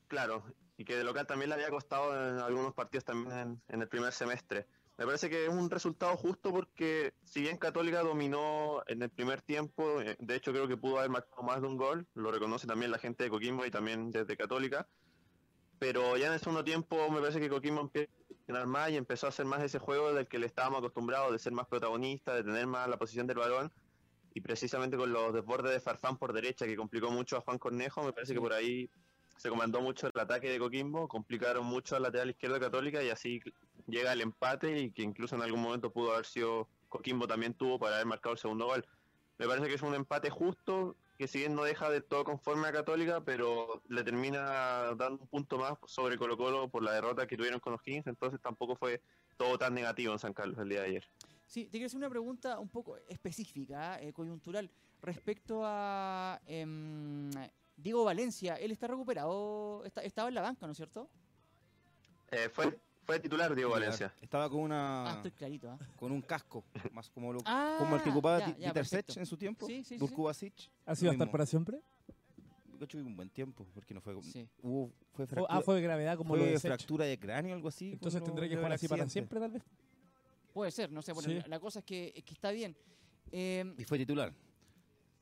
Claro, 0.08 0.44
y 0.76 0.84
que 0.84 0.96
de 0.96 1.04
local 1.04 1.26
también 1.26 1.50
le 1.50 1.54
había 1.54 1.70
costado 1.70 2.14
en 2.16 2.38
algunos 2.38 2.74
partidos 2.74 3.04
también 3.04 3.38
en, 3.38 3.62
en 3.68 3.82
el 3.82 3.88
primer 3.88 4.12
semestre. 4.12 4.66
Me 4.98 5.06
parece 5.06 5.30
que 5.30 5.44
es 5.46 5.50
un 5.50 5.70
resultado 5.70 6.16
justo 6.16 6.50
porque 6.50 7.14
si 7.24 7.40
bien 7.40 7.56
Católica 7.58 8.02
dominó 8.02 8.82
en 8.86 9.02
el 9.02 9.08
primer 9.10 9.40
tiempo, 9.40 10.00
eh, 10.00 10.16
de 10.18 10.34
hecho 10.34 10.52
creo 10.52 10.68
que 10.68 10.76
pudo 10.76 10.98
haber 10.98 11.10
marcado 11.10 11.42
más 11.42 11.60
de 11.62 11.68
un 11.68 11.76
gol, 11.76 12.06
lo 12.14 12.30
reconoce 12.30 12.66
también 12.66 12.90
la 12.90 12.98
gente 12.98 13.24
de 13.24 13.30
Coquimbo 13.30 13.64
y 13.64 13.70
también 13.70 14.10
desde 14.10 14.36
Católica, 14.36 14.88
pero 15.78 16.16
ya 16.18 16.26
en 16.26 16.34
el 16.34 16.40
segundo 16.40 16.64
tiempo 16.64 17.08
me 17.10 17.20
parece 17.20 17.40
que 17.40 17.48
Coquimbo 17.48 17.80
empieza 17.80 18.12
a 18.12 18.34
ganar 18.52 18.66
más 18.66 18.90
y 18.90 18.96
empezó 18.96 19.26
a 19.26 19.30
hacer 19.30 19.46
más 19.46 19.62
ese 19.62 19.78
juego 19.78 20.12
del 20.12 20.28
que 20.28 20.38
le 20.38 20.46
estábamos 20.46 20.80
acostumbrados, 20.80 21.32
de 21.32 21.38
ser 21.38 21.52
más 21.52 21.66
protagonista, 21.66 22.34
de 22.34 22.42
tener 22.44 22.66
más 22.66 22.86
la 22.88 22.98
posición 22.98 23.26
del 23.26 23.38
balón, 23.38 23.72
y 24.34 24.40
precisamente 24.40 24.96
con 24.96 25.12
los 25.12 25.32
desbordes 25.32 25.72
de 25.72 25.80
Farfán 25.80 26.16
por 26.16 26.32
derecha 26.32 26.66
que 26.66 26.76
complicó 26.76 27.10
mucho 27.10 27.36
a 27.36 27.40
Juan 27.40 27.58
Cornejo, 27.58 28.02
me 28.02 28.12
parece 28.12 28.34
que 28.34 28.40
por 28.40 28.52
ahí 28.52 28.88
se 29.36 29.48
comandó 29.48 29.80
mucho 29.80 30.06
el 30.06 30.20
ataque 30.20 30.50
de 30.50 30.58
Coquimbo, 30.58 31.08
complicaron 31.08 31.64
mucho 31.64 31.96
al 31.96 32.02
lateral 32.02 32.30
izquierdo 32.30 32.56
de 32.56 32.60
Católica 32.60 33.02
y 33.02 33.08
así 33.08 33.40
llega 33.86 34.12
el 34.12 34.20
empate 34.20 34.78
y 34.78 34.90
que 34.90 35.02
incluso 35.02 35.34
en 35.34 35.42
algún 35.42 35.62
momento 35.62 35.90
pudo 35.90 36.12
haber 36.12 36.26
sido 36.26 36.68
Coquimbo 36.88 37.26
también 37.26 37.54
tuvo 37.54 37.78
para 37.78 37.94
haber 37.94 38.06
marcado 38.06 38.34
el 38.34 38.38
segundo 38.38 38.66
gol. 38.66 38.84
Me 39.38 39.46
parece 39.46 39.68
que 39.68 39.74
es 39.74 39.82
un 39.82 39.94
empate 39.94 40.28
justo, 40.28 40.94
que 41.16 41.26
si 41.26 41.38
bien 41.38 41.54
no 41.54 41.64
deja 41.64 41.88
del 41.88 42.04
todo 42.04 42.24
conforme 42.24 42.68
a 42.68 42.72
Católica, 42.72 43.22
pero 43.24 43.82
le 43.88 44.04
termina 44.04 44.94
dando 44.94 45.22
un 45.22 45.28
punto 45.28 45.56
más 45.56 45.78
sobre 45.86 46.18
Colo 46.18 46.36
Colo 46.36 46.68
por 46.68 46.82
la 46.82 46.92
derrota 46.92 47.26
que 47.26 47.38
tuvieron 47.38 47.60
con 47.60 47.72
los 47.72 47.80
Kings, 47.80 48.06
entonces 48.06 48.40
tampoco 48.42 48.76
fue 48.76 49.00
todo 49.38 49.56
tan 49.56 49.72
negativo 49.72 50.12
en 50.12 50.18
San 50.18 50.34
Carlos 50.34 50.58
el 50.58 50.68
día 50.68 50.82
de 50.82 50.88
ayer. 50.88 51.08
Sí, 51.50 51.64
te 51.64 51.72
quiero 51.72 51.86
hacer 51.86 51.96
una 51.98 52.08
pregunta 52.08 52.60
un 52.60 52.68
poco 52.68 52.96
específica, 53.08 54.00
eh, 54.00 54.12
coyuntural, 54.12 54.70
respecto 55.02 55.62
a 55.64 56.40
em, 56.46 57.28
Diego 57.76 58.04
Valencia. 58.04 58.54
Él 58.54 58.70
está 58.70 58.86
recuperado, 58.86 59.84
está- 59.84 60.00
estaba 60.04 60.28
en 60.28 60.36
la 60.36 60.42
banca, 60.42 60.64
¿no 60.66 60.70
es 60.72 60.76
cierto? 60.76 61.10
Eh, 62.30 62.48
fue, 62.52 62.78
fue 63.02 63.18
titular 63.18 63.52
Diego 63.52 63.72
Valencia. 63.72 64.14
Estaba 64.22 64.48
con 64.48 64.70
Ah, 64.70 65.06
una 65.06 65.12
estoy 65.16 65.32
clarito. 65.32 65.70
¿ah? 65.70 65.78
con 65.96 66.12
un 66.12 66.22
casco, 66.22 66.62
más 66.92 67.10
como 67.10 67.32
lo 67.32 67.40
Ah, 67.44 67.74
como 67.80 67.96
el 67.96 68.02
que 68.02 68.10
ocupaba 68.10 68.38
Dieter 68.52 68.86
Sech 68.86 69.16
en 69.16 69.26
su 69.26 69.36
tiempo. 69.36 69.66
Sí, 69.66 69.82
sí, 69.82 69.98
sí. 69.98 70.52
¿Así 70.86 71.04
va 71.04 71.10
a 71.10 71.14
estar 71.14 71.26
mismo. 71.26 71.32
para 71.32 71.46
siempre? 71.46 71.80
Que 72.88 72.96
un 72.96 73.16
buen 73.16 73.28
tiempo, 73.28 73.66
porque 73.74 73.92
no 73.92 74.00
fue 74.00 74.14
Sí. 74.22 74.48
hubo 74.62 74.86
fue 75.12 75.26
Fue- 75.26 75.26
fractura, 75.26 75.58
ah, 75.58 75.60
fue 75.62 75.74
de 75.74 75.82
gravedad 75.82 76.16
como 76.16 76.28
fue 76.30 76.38
lo 76.38 76.44
de 76.46 76.58
fractura 76.60 77.04
de 77.04 77.18
cráneo 77.18 77.52
o 77.52 77.56
algo 77.56 77.68
así. 77.68 77.92
Entonces 77.92 78.22
tendré 78.22 78.48
que 78.48 78.54
jugar 78.56 78.72
así 78.72 78.86
para 78.86 79.08
siempre, 79.08 79.40
tal 79.40 79.50
vez. 79.50 79.62
Puede 80.52 80.70
ser, 80.70 80.90
no 80.90 81.02
sé. 81.02 81.12
Bueno, 81.12 81.28
Sí. 81.28 81.38
la, 81.48 81.60
cosa 81.60 81.78
es 81.80 81.84
que, 81.84 82.12
que 82.24 82.34
está 82.34 82.50
bien. 82.50 82.76
Em, 83.32 83.74
Y 83.78 83.84
fue 83.84 83.98
titular. 83.98 84.32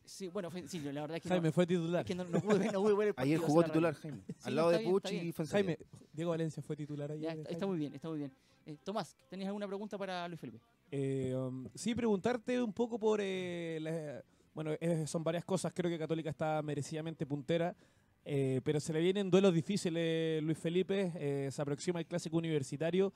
sí, 0.04 0.28
bueno, 0.28 0.50
fue- 0.50 0.66
sí, 0.66 0.80
la 0.80 1.02
verdad 1.02 1.16
es 1.18 1.22
que, 1.22 1.28
Jaime 1.28 1.48
no, 1.48 1.52
fue 1.52 1.66
titular. 1.66 2.00
es 2.00 2.06
que 2.06 2.14
no, 2.14 2.24
no 2.24 2.40
pude 2.40 2.72
no 2.72 2.80
pude 2.82 2.94
ver 2.96 3.08
el 3.08 3.14
partido. 3.14 3.36
Ayer 3.36 3.38
jugó 3.46 3.60
es 3.60 3.68
la 3.68 3.72
titular. 3.72 3.94
Jaime, 3.94 4.22
Sí, 4.28 4.34
al 4.44 4.56
lado 4.56 4.70
de 4.70 4.78
bien, 4.78 4.90
Puch 4.90 5.12
y. 5.12 5.32
Fonseca. 5.32 5.56
Jaime, 5.58 5.78
Diego 6.12 6.30
Valencia 6.30 6.62
fue 6.62 6.76
titular 6.76 7.12
ayer. 7.12 7.22
Ya, 7.24 7.32
está, 7.34 7.50
está 7.52 7.66
muy 7.66 7.78
bien, 7.78 7.94
está 7.94 8.08
muy 8.08 8.18
bien. 8.18 8.32
Eh, 8.64 8.76
Tomás, 8.84 9.16
¿tenías 9.28 9.46
alguna 9.48 9.66
pregunta 9.66 9.96
para 9.98 10.26
Luis 10.28 10.40
Felipe? 10.40 10.58
Eh, 10.90 11.34
um, 11.36 11.66
sí, 11.74 11.94
preguntarte 11.94 12.62
un 12.62 12.72
poco 12.72 12.98
por... 12.98 13.20
eh, 13.22 13.78
la- 13.80 14.22
bueno, 14.54 14.72
eh, 14.80 15.06
son 15.06 15.22
varias 15.22 15.44
cosas. 15.44 15.72
Creo 15.74 15.90
que 15.90 15.98
Católica 15.98 16.30
está 16.30 16.60
merecidamente 16.62 17.24
puntera. 17.26 17.76
eh, 18.24 18.60
pero 18.64 18.80
se 18.80 18.92
le 18.92 19.00
vienen 19.00 19.30
duelos 19.30 19.54
difíciles, 19.54 20.42
Luis 20.42 20.58
Felipe. 20.58 21.12
eh, 21.14 21.48
se 21.52 21.62
aproxima 21.62 22.00
el 22.00 22.06
clásico 22.06 22.36
universitario. 22.38 23.12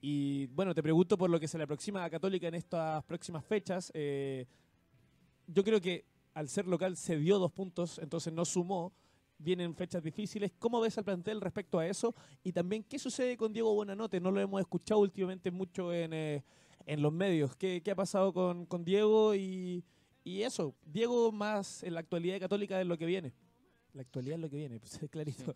Y 0.00 0.46
bueno, 0.48 0.74
te 0.74 0.82
pregunto 0.82 1.16
por 1.16 1.30
lo 1.30 1.40
que 1.40 1.48
se 1.48 1.58
le 1.58 1.64
aproxima 1.64 2.04
a 2.04 2.10
Católica 2.10 2.48
en 2.48 2.54
estas 2.54 3.02
próximas 3.04 3.44
fechas. 3.44 3.90
eh, 3.94 4.46
yo 5.46 5.62
creo 5.62 5.80
que 5.80 6.04
al 6.34 6.48
ser 6.48 6.66
local 6.66 6.96
se 6.96 7.16
dio 7.18 7.38
dos 7.38 7.52
puntos, 7.52 7.98
entonces 7.98 8.32
no 8.32 8.44
sumó. 8.44 8.92
Vienen 9.38 9.74
fechas 9.74 10.02
difíciles. 10.02 10.52
¿Cómo 10.58 10.80
ves 10.80 10.96
al 10.98 11.04
plantel 11.04 11.40
respecto 11.40 11.78
a 11.78 11.86
eso? 11.86 12.14
Y 12.42 12.52
también, 12.52 12.82
¿qué 12.82 12.98
sucede 12.98 13.36
con 13.36 13.52
Diego 13.52 13.74
Buenanote? 13.74 14.18
No 14.18 14.30
lo 14.30 14.40
hemos 14.40 14.60
escuchado 14.60 15.00
últimamente 15.00 15.50
mucho 15.50 15.92
en, 15.92 16.12
eh, 16.14 16.42
en 16.86 17.02
los 17.02 17.12
medios. 17.12 17.54
¿Qué, 17.56 17.82
qué 17.82 17.90
ha 17.90 17.94
pasado 17.96 18.32
con, 18.32 18.64
con 18.66 18.84
Diego? 18.84 19.34
Y, 19.34 19.84
y 20.24 20.42
eso, 20.42 20.74
Diego 20.84 21.32
más 21.32 21.82
en 21.82 21.94
la 21.94 22.00
actualidad 22.00 22.40
católica 22.40 22.80
es 22.80 22.86
lo 22.86 22.96
que 22.96 23.06
viene. 23.06 23.34
La 23.92 24.02
actualidad 24.02 24.34
es 24.36 24.40
lo 24.40 24.50
que 24.50 24.56
viene, 24.56 24.80
pues 24.80 24.98
clarito. 25.10 25.54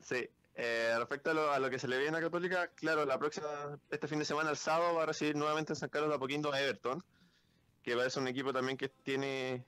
Sí, 0.00 0.28
eh, 0.58 0.94
respecto 0.96 1.30
a 1.30 1.34
lo, 1.34 1.52
a 1.52 1.58
lo 1.58 1.68
que 1.68 1.78
se 1.78 1.86
le 1.86 1.98
viene 1.98 2.16
a 2.16 2.20
Católica, 2.20 2.68
claro, 2.68 3.04
la 3.04 3.18
próxima, 3.18 3.78
este 3.90 4.08
fin 4.08 4.18
de 4.18 4.24
semana, 4.24 4.48
el 4.48 4.56
sábado, 4.56 4.94
va 4.94 5.02
a 5.02 5.06
recibir 5.06 5.36
nuevamente 5.36 5.72
en 5.72 5.76
San 5.76 5.90
Carlos 5.90 6.08
de 6.08 6.16
Apoquindo 6.16 6.50
a 6.50 6.58
Everton, 6.58 7.04
que 7.82 7.94
va 7.94 8.04
a 8.04 8.10
ser 8.10 8.22
un 8.22 8.28
equipo 8.28 8.54
también 8.54 8.78
que 8.78 8.88
tiene, 8.88 9.66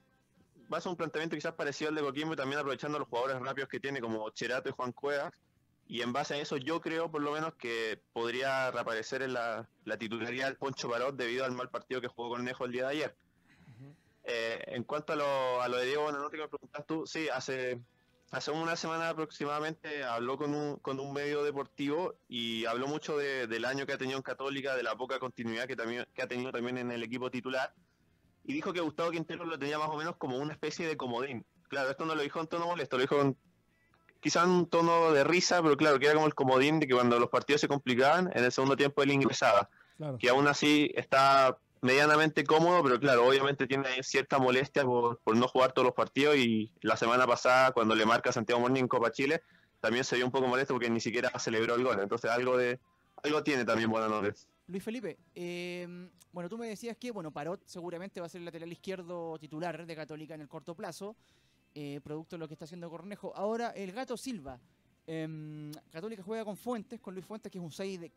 va 0.72 0.78
a 0.78 0.80
ser 0.80 0.88
un 0.88 0.96
planteamiento 0.96 1.36
quizás 1.36 1.52
parecido 1.52 1.90
al 1.90 1.94
de 1.94 2.00
Coquimbo 2.00 2.32
y 2.32 2.36
también 2.36 2.58
aprovechando 2.58 2.98
los 2.98 3.06
jugadores 3.06 3.38
rápidos 3.38 3.68
que 3.68 3.80
tiene 3.80 4.00
como 4.00 4.30
Cherato 4.30 4.70
y 4.70 4.72
Juan 4.72 4.92
Cuevas, 4.92 5.34
y 5.88 6.00
en 6.00 6.12
base 6.14 6.34
a 6.34 6.38
eso 6.38 6.56
yo 6.56 6.80
creo 6.80 7.10
por 7.10 7.20
lo 7.20 7.32
menos 7.32 7.54
que 7.54 8.00
podría 8.14 8.70
reaparecer 8.70 9.22
en 9.22 9.34
la, 9.34 9.68
la 9.84 9.96
titularidad 9.98 10.46
del 10.46 10.56
Poncho 10.56 10.88
Parot 10.88 11.16
debido 11.16 11.44
al 11.44 11.52
mal 11.52 11.68
partido 11.68 12.00
que 12.00 12.08
jugó 12.08 12.30
con 12.30 12.44
Nejo 12.44 12.64
el 12.64 12.72
día 12.72 12.84
de 12.84 12.90
ayer. 12.90 13.16
Eh, 14.24 14.62
en 14.66 14.84
cuanto 14.84 15.14
a 15.14 15.16
lo, 15.16 15.62
a 15.62 15.68
lo 15.68 15.78
de 15.78 15.86
Diego 15.86 16.02
Bonanote 16.02 16.36
que 16.36 16.42
me 16.42 16.48
preguntas 16.48 16.86
tú, 16.86 17.06
sí, 17.06 17.28
hace 17.30 17.80
hace 18.30 18.50
una 18.50 18.76
semana 18.76 19.08
aproximadamente 19.10 20.04
habló 20.04 20.36
con 20.36 20.54
un, 20.54 20.76
con 20.76 21.00
un 21.00 21.12
medio 21.12 21.42
deportivo 21.44 22.14
y 22.28 22.64
habló 22.66 22.86
mucho 22.86 23.16
de- 23.16 23.46
del 23.46 23.64
año 23.64 23.86
que 23.86 23.92
ha 23.94 23.98
tenido 23.98 24.16
en 24.18 24.22
Católica, 24.22 24.76
de 24.76 24.82
la 24.82 24.96
poca 24.96 25.18
continuidad 25.18 25.66
que, 25.66 25.76
también, 25.76 26.06
que 26.14 26.22
ha 26.22 26.26
tenido 26.28 26.52
también 26.52 26.78
en 26.78 26.90
el 26.90 27.02
equipo 27.02 27.30
titular 27.30 27.72
y 28.44 28.52
dijo 28.52 28.72
que 28.72 28.80
Gustavo 28.80 29.10
Quintero 29.10 29.44
lo 29.44 29.58
tenía 29.58 29.78
más 29.78 29.88
o 29.88 29.96
menos 29.96 30.16
como 30.16 30.38
una 30.38 30.52
especie 30.52 30.86
de 30.86 30.96
comodín. 30.96 31.44
Claro, 31.68 31.90
esto 31.90 32.04
no 32.06 32.14
lo 32.14 32.22
dijo 32.22 32.40
en 32.40 32.46
tono 32.46 32.66
molesto, 32.66 32.96
lo 32.96 33.02
dijo 33.02 33.16
con 33.18 33.36
quizá 34.20 34.42
en 34.44 34.50
un 34.50 34.66
tono 34.68 35.12
de 35.12 35.22
risa, 35.22 35.62
pero 35.62 35.76
claro, 35.76 35.98
que 35.98 36.06
era 36.06 36.14
como 36.14 36.26
el 36.26 36.34
comodín 36.34 36.80
de 36.80 36.86
que 36.88 36.94
cuando 36.94 37.18
los 37.20 37.28
partidos 37.30 37.60
se 37.60 37.68
complicaban, 37.68 38.30
en 38.34 38.44
el 38.44 38.52
segundo 38.52 38.76
tiempo 38.76 39.02
él 39.02 39.10
ingresaba 39.12 39.68
Claro. 39.96 40.16
que 40.18 40.28
aún 40.28 40.46
así 40.48 40.90
está 40.94 41.58
medianamente 41.80 42.44
cómodo, 42.44 42.82
pero 42.82 42.98
claro, 43.00 43.26
obviamente 43.26 43.66
tiene 43.66 44.02
cierta 44.02 44.38
molestia 44.38 44.84
por, 44.84 45.18
por 45.20 45.36
no 45.36 45.48
jugar 45.48 45.72
todos 45.72 45.86
los 45.86 45.94
partidos 45.94 46.36
y 46.36 46.72
la 46.80 46.96
semana 46.96 47.26
pasada 47.26 47.72
cuando 47.72 47.94
le 47.94 48.04
marca 48.06 48.30
a 48.30 48.32
Santiago 48.32 48.60
Morning 48.60 48.82
en 48.82 48.88
Copa 48.88 49.10
Chile, 49.12 49.42
también 49.80 50.04
se 50.04 50.16
vio 50.16 50.24
un 50.26 50.32
poco 50.32 50.48
molesto 50.48 50.74
porque 50.74 50.90
ni 50.90 51.00
siquiera 51.00 51.30
celebró 51.38 51.74
el 51.76 51.84
gol, 51.84 52.00
entonces 52.00 52.30
algo 52.30 52.56
de 52.56 52.80
algo 53.22 53.42
tiene 53.42 53.64
también 53.64 53.90
buena 53.90 54.08
noches. 54.08 54.48
Luis 54.68 54.82
Felipe, 54.82 55.16
eh, 55.34 56.08
bueno, 56.32 56.48
tú 56.48 56.58
me 56.58 56.68
decías 56.68 56.96
que, 56.96 57.10
bueno, 57.10 57.30
Parot 57.30 57.62
seguramente 57.64 58.20
va 58.20 58.26
a 58.26 58.28
ser 58.28 58.40
el 58.40 58.44
lateral 58.44 58.70
izquierdo 58.70 59.38
titular 59.38 59.86
de 59.86 59.96
Católica 59.96 60.34
en 60.34 60.42
el 60.42 60.48
corto 60.48 60.74
plazo. 60.74 61.16
eh, 61.74 62.00
producto 62.02 62.36
de 62.36 62.40
lo 62.40 62.48
que 62.48 62.54
está 62.54 62.64
haciendo 62.64 62.90
Cornejo. 62.90 63.32
Ahora, 63.36 63.70
el 63.70 63.92
Gato 63.92 64.16
Silva. 64.16 64.58
Em, 65.06 65.70
Católica 65.92 66.22
juega 66.22 66.44
con 66.44 66.56
Fuentes, 66.56 67.00
con 67.00 67.14
Luis 67.14 67.24
Fuentes, 67.24 67.50
que 67.52 67.58
es 67.58 67.64
un 67.64 67.70
6 67.70 68.00
de, 68.00 68.10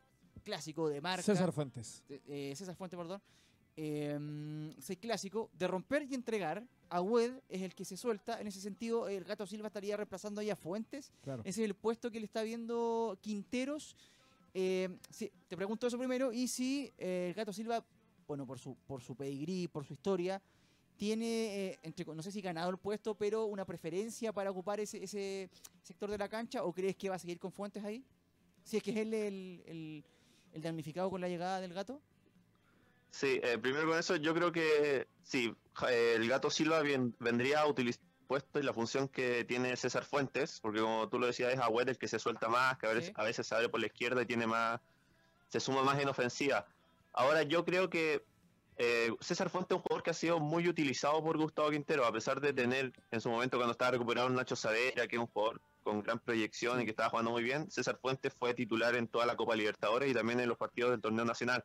clásico 0.44 0.90
de 0.90 1.00
marca. 1.00 1.22
César 1.24 1.52
Fuentes. 1.52 2.04
eh, 2.10 2.54
César 2.56 2.76
Fuentes, 2.76 2.98
perdón. 2.98 3.22
Eh, 3.78 4.74
6 4.80 5.00
clásico. 5.00 5.50
De 5.58 5.68
romper 5.68 6.08
y 6.10 6.14
entregar, 6.14 6.64
a 6.92 7.02
Wed 7.02 7.32
es 7.48 7.62
el 7.62 7.74
que 7.74 7.86
se 7.86 7.96
suelta. 7.96 8.40
En 8.42 8.48
ese 8.48 8.60
sentido, 8.60 9.08
el 9.08 9.24
Gato 9.24 9.48
Silva 9.48 9.68
estaría 9.68 9.96
reemplazando 9.96 10.42
ahí 10.42 10.50
a 10.50 10.58
Fuentes. 10.58 11.12
Claro. 11.24 11.42
Ese 11.46 11.62
es 11.62 11.66
el 11.66 11.74
puesto 11.74 12.12
que 12.12 12.20
le 12.20 12.26
está 12.26 12.44
viendo 12.44 13.18
Quinteros. 13.22 13.96
Eh, 14.54 14.90
sí, 15.10 15.32
te 15.48 15.56
pregunto 15.56 15.88
eso 15.88 15.98
primero. 15.98 16.34
Y 16.34 16.50
si 16.50 16.92
eh, 16.98 17.28
el 17.30 17.34
Gato 17.34 17.54
Silva, 17.54 17.84
bueno, 18.28 18.46
por 18.46 18.60
su, 18.60 18.76
por 18.76 19.02
su 19.02 19.16
pedigrí, 19.16 19.70
por 19.70 19.86
su 19.86 19.94
historia, 19.94 20.42
tiene, 20.98 21.70
eh, 21.70 21.80
entre, 21.82 22.06
no 22.06 22.22
sé 22.22 22.30
si 22.30 22.42
ganado 22.42 22.70
el 22.70 22.78
puesto, 22.78 23.16
pero 23.16 23.46
una 23.46 23.64
preferencia 23.64 24.34
para 24.34 24.52
ocupar 24.52 24.82
ese, 24.82 25.02
ese 25.02 25.50
sector 25.82 26.12
de 26.12 26.18
la 26.18 26.28
cancha, 26.28 26.64
o 26.64 26.74
crees 26.74 26.98
que 26.98 27.10
va 27.10 27.16
a 27.16 27.20
seguir 27.20 27.40
con 27.40 27.54
Fuentes 27.54 27.84
ahí? 27.86 28.04
Si 28.66 28.78
es 28.78 28.84
que 28.84 28.92
es 28.92 28.98
él 28.98 29.14
el, 29.14 29.64
el, 29.66 30.04
el 30.54 30.62
damnificado 30.62 31.10
con 31.10 31.22
la 31.22 31.30
llegada 31.30 31.62
del 31.62 31.74
gato. 31.74 32.02
Sí, 33.12 33.40
eh, 33.44 33.58
primero 33.58 33.88
con 33.90 34.00
eso, 34.00 34.16
yo 34.16 34.34
creo 34.34 34.52
que 34.52 35.08
sí, 35.24 35.54
eh, 35.90 36.14
el 36.16 36.28
gato 36.28 36.50
Silva 36.50 36.80
bien- 36.82 37.14
vendría 37.20 37.60
a 37.62 37.68
utilizar 37.68 38.02
el 38.02 38.28
puesto 38.28 38.60
y 38.60 38.64
la 38.64 38.74
función 38.74 39.10
que 39.10 39.44
tiene 39.44 39.76
César 39.76 40.06
Fuentes, 40.06 40.60
porque 40.62 40.80
como 40.80 41.10
tú 41.10 41.20
lo 41.20 41.28
decías, 41.28 41.54
es 41.54 41.60
Agüed 41.60 41.90
el 41.90 41.98
que 41.98 42.08
se 42.08 42.20
suelta 42.20 42.48
más, 42.48 42.78
que 42.78 42.88
a 42.88 42.94
veces, 42.94 43.08
Sí. 43.08 43.14
a 43.18 43.24
veces 43.24 43.46
se 43.46 43.54
abre 43.54 43.68
por 43.70 43.82
la 43.82 43.88
izquierda 43.88 44.22
y 44.22 44.26
tiene 44.26 44.48
más, 44.48 44.80
se 45.50 45.60
suma 45.60 45.84
más 45.84 46.00
en 46.00 46.08
ofensiva. 46.08 46.66
Ahora 47.14 47.44
yo 47.44 47.66
creo 47.66 47.90
que 47.90 48.24
eh, 48.78 49.12
César 49.20 49.50
Fuentes 49.50 49.76
es 49.76 49.78
un 49.78 49.84
jugador 49.84 50.02
que 50.04 50.10
ha 50.10 50.14
sido 50.14 50.40
muy 50.40 50.68
utilizado 50.68 51.22
por 51.22 51.38
Gustavo 51.38 51.70
Quintero, 51.70 52.06
a 52.06 52.12
pesar 52.14 52.40
de 52.40 52.54
tener 52.54 52.94
en 53.12 53.22
su 53.22 53.30
momento 53.30 53.58
cuando 53.58 53.74
estaba 53.74 53.92
recuperado 53.92 54.30
Nacho 54.30 54.56
Saavedra, 54.56 55.08
que 55.08 55.18
es 55.18 55.22
un 55.22 55.28
jugador 55.28 55.62
con 55.84 56.02
gran 56.02 56.18
proyección 56.20 56.82
y 56.82 56.86
que 56.86 56.92
estaba 56.92 57.10
jugando 57.10 57.32
muy 57.32 57.44
bien, 57.44 57.70
César 57.70 58.00
Fuentes 58.02 58.34
fue 58.34 58.54
titular 58.54 58.96
en 58.96 59.08
toda 59.08 59.26
la 59.26 59.36
Copa 59.36 59.56
Libertadores 59.56 60.10
y 60.10 60.14
también 60.14 60.40
en 60.40 60.48
los 60.50 60.58
partidos 60.58 60.92
del 60.92 61.02
torneo 61.02 61.26
nacional. 61.26 61.64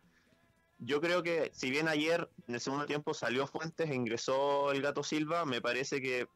Yo 0.79 1.01
creo 1.01 1.23
que 1.23 1.51
si 1.55 1.71
bien 1.71 1.89
ayer 1.89 2.29
en 2.49 2.55
el 2.55 2.61
segundo 2.61 2.87
tiempo 2.87 3.15
salió 3.15 3.47
Fuentes 3.47 3.91
e 3.91 3.95
ingresó 3.95 4.73
el 4.73 4.83
Gato 4.83 5.03
Silva, 5.03 5.45
me 5.45 5.61
parece 5.61 6.03
que 6.03 6.29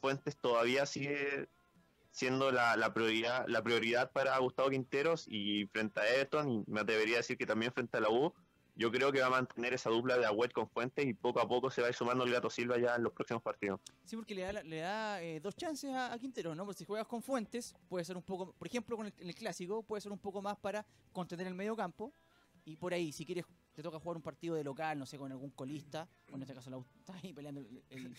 Fuentes 0.00 0.36
todavía 0.36 0.86
sigue 0.86 1.48
siendo 2.10 2.50
la, 2.50 2.92
prioridad 2.94 3.44
la 3.48 3.62
prioridad 3.62 4.10
para 4.12 4.38
Gustavo 4.38 4.70
Quinteros 4.70 5.26
y 5.28 5.66
frente 5.66 6.00
a 6.00 6.08
Everton 6.14 6.50
y 6.50 6.64
me 6.66 6.80
atrevería 6.80 7.16
a 7.16 7.18
decir 7.18 7.36
que 7.36 7.46
también 7.46 7.72
frente 7.72 7.96
a 7.96 8.00
la 8.00 8.10
U 8.10 8.32
yo 8.78 8.92
creo 8.92 9.10
que 9.10 9.20
va 9.20 9.26
a 9.26 9.30
mantener 9.30 9.74
esa 9.74 9.90
dupla 9.90 10.16
de 10.16 10.24
Agüet 10.24 10.52
con 10.52 10.68
Fuentes 10.70 11.04
y 11.04 11.12
poco 11.12 11.40
a 11.40 11.48
poco 11.48 11.68
se 11.68 11.82
va 11.82 11.88
a 11.88 11.92
sumando 11.92 12.22
el 12.22 12.30
Gato 12.30 12.48
Silva 12.48 12.78
ya 12.78 12.94
en 12.94 13.02
los 13.02 13.12
próximos 13.12 13.42
partidos. 13.42 13.80
Sí, 14.04 14.14
porque 14.14 14.36
le 14.36 14.42
da, 14.42 14.52
le 14.62 14.76
da 14.78 15.20
eh, 15.20 15.40
dos 15.40 15.56
chances 15.56 15.90
a, 15.92 16.12
a 16.12 16.18
Quintero, 16.18 16.54
¿no? 16.54 16.64
Porque 16.64 16.78
si 16.78 16.84
juegas 16.84 17.08
con 17.08 17.20
Fuentes, 17.20 17.74
puede 17.88 18.04
ser 18.04 18.16
un 18.16 18.22
poco, 18.22 18.52
por 18.52 18.68
ejemplo, 18.68 18.96
con 18.96 19.06
el, 19.06 19.14
en 19.18 19.28
el 19.28 19.34
clásico, 19.34 19.82
puede 19.82 20.00
ser 20.00 20.12
un 20.12 20.18
poco 20.18 20.40
más 20.42 20.56
para 20.58 20.86
contener 21.12 21.48
el 21.48 21.54
medio 21.54 21.74
campo. 21.74 22.12
Y 22.64 22.76
por 22.76 22.94
ahí, 22.94 23.10
si 23.10 23.26
quieres, 23.26 23.46
te 23.78 23.82
toca 23.84 24.00
jugar 24.00 24.16
un 24.16 24.22
partido 24.24 24.56
de 24.56 24.64
local, 24.64 24.98
no 24.98 25.06
sé, 25.06 25.16
con 25.18 25.30
algún 25.30 25.50
colista, 25.50 26.08
o 26.32 26.34
en 26.34 26.42
este 26.42 26.52
caso 26.52 26.68
la 26.68 26.78
U 26.78 26.84
está 26.98 27.14
ahí 27.14 27.32
peleando 27.32 27.60
el, 27.60 27.80
el- 27.90 28.16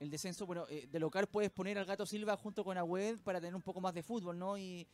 el 0.00 0.10
descenso, 0.10 0.44
bueno, 0.44 0.66
eh, 0.68 0.88
de 0.90 0.98
local 0.98 1.28
puedes 1.28 1.52
poner 1.52 1.78
al 1.78 1.84
Gato 1.84 2.04
Silva 2.04 2.36
junto 2.36 2.64
con 2.64 2.76
Agüed 2.76 3.18
para 3.20 3.40
tener 3.40 3.54
un 3.54 3.62
poco 3.62 3.80
más 3.80 3.94
de 3.94 4.02
fútbol, 4.02 4.36
¿no? 4.36 4.58
Y, 4.58 4.84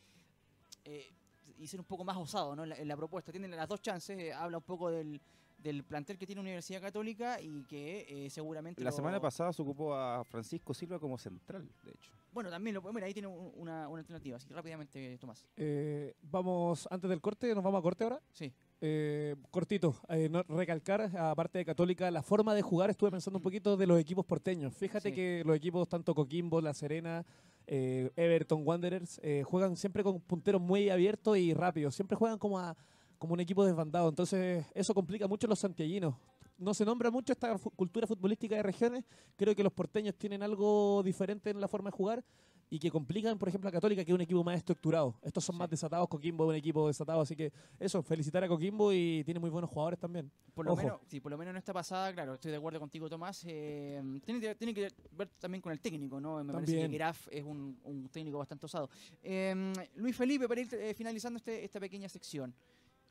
eh, 0.83 1.11
y 1.57 1.65
ser 1.65 1.79
un 1.79 1.87
poco 1.87 2.03
más 2.03 2.17
osado, 2.17 2.55
¿no? 2.55 2.63
En 2.65 2.69
la, 2.69 2.75
en 2.75 2.87
la 2.87 2.95
propuesta. 2.95 3.31
Tienen 3.31 3.49
las 3.49 3.67
dos 3.67 3.81
chances, 3.81 4.15
eh, 4.19 4.31
habla 4.31 4.57
un 4.59 4.63
poco 4.63 4.91
del, 4.91 5.19
del 5.57 5.83
plantel 5.83 6.19
que 6.19 6.27
tiene 6.27 6.39
Universidad 6.41 6.81
Católica 6.81 7.41
y 7.41 7.63
que 7.63 8.25
eh, 8.25 8.29
seguramente... 8.29 8.83
La 8.83 8.91
lo- 8.91 8.95
semana 8.95 9.19
pasada 9.19 9.51
se 9.53 9.61
ocupó 9.63 9.95
a 9.95 10.23
Francisco 10.23 10.71
Silva 10.75 10.99
como 10.99 11.17
central, 11.17 11.67
de 11.83 11.91
hecho. 11.91 12.11
Bueno, 12.31 12.51
también 12.51 12.75
lo 12.75 12.93
mira, 12.93 13.07
ahí 13.07 13.13
tiene 13.13 13.27
un- 13.27 13.53
una, 13.55 13.87
una 13.87 13.99
alternativa. 14.01 14.37
Así 14.37 14.47
que 14.47 14.53
rápidamente, 14.53 15.17
Tomás. 15.17 15.47
Eh, 15.57 16.13
vamos, 16.21 16.87
antes 16.91 17.09
del 17.09 17.21
corte, 17.21 17.55
¿nos 17.55 17.63
vamos 17.63 17.79
a 17.79 17.81
corte 17.81 18.03
ahora? 18.03 18.21
Sí. 18.33 18.53
Eh, 18.81 19.35
cortito, 19.51 19.95
eh, 20.09 20.27
no- 20.29 20.43
recalcar, 20.43 21.01
aparte 21.17 21.57
de 21.59 21.65
Católica, 21.65 22.11
la 22.11 22.21
forma 22.21 22.53
de 22.53 22.61
jugar, 22.61 22.89
estuve 22.89 23.09
pensando 23.09 23.37
un 23.39 23.43
poquito 23.43 23.77
de 23.77 23.87
los 23.87 23.99
equipos 23.99 24.25
porteños. 24.25 24.75
Fíjate 24.75 25.09
Sí. 25.09 25.15
que 25.15 25.43
los 25.45 25.55
equipos, 25.55 25.87
tanto 25.87 26.13
Coquimbo, 26.13 26.59
La 26.61 26.73
Serena, 26.73 27.25
eh, 27.67 28.11
Everton, 28.15 28.61
Wanderers, 28.65 29.19
juegan 29.45 29.75
siempre 29.77 30.03
con 30.03 30.19
punteros 30.19 30.61
muy 30.61 30.89
abiertos 30.89 31.37
y 31.37 31.53
rápidos. 31.53 31.95
Siempre 31.95 32.17
juegan 32.17 32.37
como, 32.37 32.59
a- 32.59 32.75
como 33.17 33.33
un 33.33 33.39
equipo 33.39 33.65
desbandado. 33.65 34.09
Entonces, 34.09 34.65
eso 34.75 34.93
complica 34.93 35.27
mucho 35.27 35.47
a 35.47 35.49
los 35.49 35.59
santiaguinos. 35.59 36.13
No 36.57 36.73
se 36.73 36.85
nombra 36.85 37.09
mucho 37.11 37.33
esta 37.33 37.57
cultura 37.75 38.05
futbolística 38.07 38.55
de 38.55 38.63
regiones. 38.63 39.03
Creo 39.35 39.55
que 39.55 39.63
los 39.63 39.73
porteños 39.73 40.15
tienen 40.15 40.43
algo 40.43 41.01
diferente 41.03 41.49
en 41.49 41.59
la 41.59 41.67
forma 41.67 41.89
de 41.91 41.97
jugar 41.97 42.23
y 42.69 42.79
que 42.79 42.89
complican, 42.89 43.37
por 43.37 43.47
ejemplo, 43.47 43.69
a 43.69 43.71
Católica, 43.71 44.03
que 44.03 44.11
es 44.11 44.15
un 44.15 44.21
equipo 44.21 44.43
más 44.43 44.57
estructurado. 44.57 45.15
Estos 45.21 45.43
son 45.45 45.55
Sí. 45.55 45.59
más 45.59 45.69
desatados, 45.69 46.07
Coquimbo 46.07 46.45
es 46.45 46.49
un 46.49 46.55
equipo 46.55 46.87
desatado, 46.87 47.21
así 47.21 47.35
que 47.35 47.53
eso, 47.79 48.01
felicitar 48.01 48.43
a 48.43 48.47
Coquimbo 48.47 48.91
y 48.91 49.23
tiene 49.23 49.39
muy 49.39 49.49
buenos 49.51 49.69
jugadores 49.69 49.99
también. 49.99 50.31
Por 50.53 50.65
lo, 50.65 50.73
Ojo. 50.73 50.81
menos, 50.81 50.99
sí, 51.07 51.19
por 51.19 51.31
lo 51.31 51.37
menos 51.37 51.51
en 51.51 51.57
esta 51.57 51.73
pasada, 51.73 52.11
claro, 52.13 52.33
estoy 52.33 52.51
de 52.51 52.57
acuerdo 52.57 52.79
contigo, 52.79 53.07
Tomás. 53.09 53.43
eh, 53.47 54.01
tiene, 54.25 54.39
que- 54.41 54.55
tiene 54.55 54.73
que 54.73 54.87
ver 55.11 55.29
también 55.39 55.61
con 55.61 55.71
el 55.71 55.79
técnico, 55.79 56.19
¿no? 56.19 56.43
Me 56.43 56.53
parece 56.53 56.71
También. 56.73 56.91
que 56.91 56.97
Graf 56.97 57.27
es 57.29 57.43
un, 57.43 57.77
un 57.83 58.09
técnico 58.09 58.39
bastante 58.39 58.65
osado. 58.65 58.89
Eh, 59.21 59.73
Luis 59.95 60.15
Felipe, 60.15 60.47
para 60.47 60.61
ir 60.61 60.73
eh, 60.73 60.93
finalizando 60.95 61.37
este- 61.37 61.63
esta 61.63 61.79
pequeña 61.79 62.09
sección, 62.09 62.53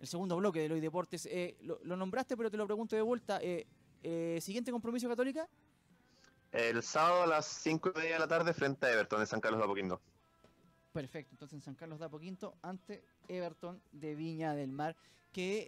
el 0.00 0.06
segundo 0.08 0.36
bloque 0.36 0.66
de 0.68 0.74
Hoy 0.74 0.80
Deportes, 0.80 1.26
eh, 1.26 1.56
lo, 1.62 1.78
lo 1.84 1.96
nombraste, 1.96 2.36
pero 2.36 2.50
te 2.50 2.56
lo 2.56 2.66
pregunto 2.66 2.96
de 2.96 3.02
vuelta. 3.02 3.38
eh, 3.40 3.66
eh, 4.02 4.38
¿Siguiente 4.42 4.70
compromiso 4.72 5.08
Católica? 5.08 5.48
El 6.54 6.84
sábado 6.84 7.24
a 7.24 7.26
las 7.26 7.46
5 7.46 7.90
y 7.96 7.98
media 7.98 8.12
de 8.12 8.18
la 8.20 8.28
tarde 8.28 8.54
frente 8.54 8.86
a 8.86 8.92
Everton 8.92 9.20
en 9.20 9.26
San 9.26 9.40
Carlos 9.40 9.58
de 9.58 9.64
Apoquindo. 9.64 10.00
Perfecto, 10.92 11.32
entonces 11.32 11.56
en 11.56 11.62
San 11.62 11.74
Carlos 11.74 11.98
de 11.98 12.04
Apoquinto 12.04 12.54
ante 12.62 13.02
Everton 13.26 13.82
de 13.90 14.14
Viña 14.14 14.54
del 14.54 14.70
Mar, 14.70 14.94
que 15.32 15.66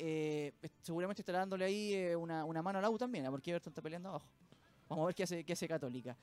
eh, 0.62 0.70
seguramente 0.82 1.22
estará 1.22 1.40
dándole 1.40 1.64
ahí 1.64 1.92
eh, 1.92 2.14
una, 2.14 2.44
una 2.44 2.62
mano 2.62 2.78
a 2.78 2.82
la 2.82 2.88
U 2.88 2.96
también, 2.96 3.26
¿ah? 3.26 3.32
porque 3.32 3.50
Everton 3.50 3.72
está 3.72 3.82
peleando 3.82 4.10
abajo. 4.10 4.28
Vamos 4.88 5.02
a 5.02 5.06
ver 5.06 5.16
qué 5.16 5.24
hace, 5.24 5.42
qué 5.42 5.54
hace 5.54 5.66
Católica. 5.66 6.16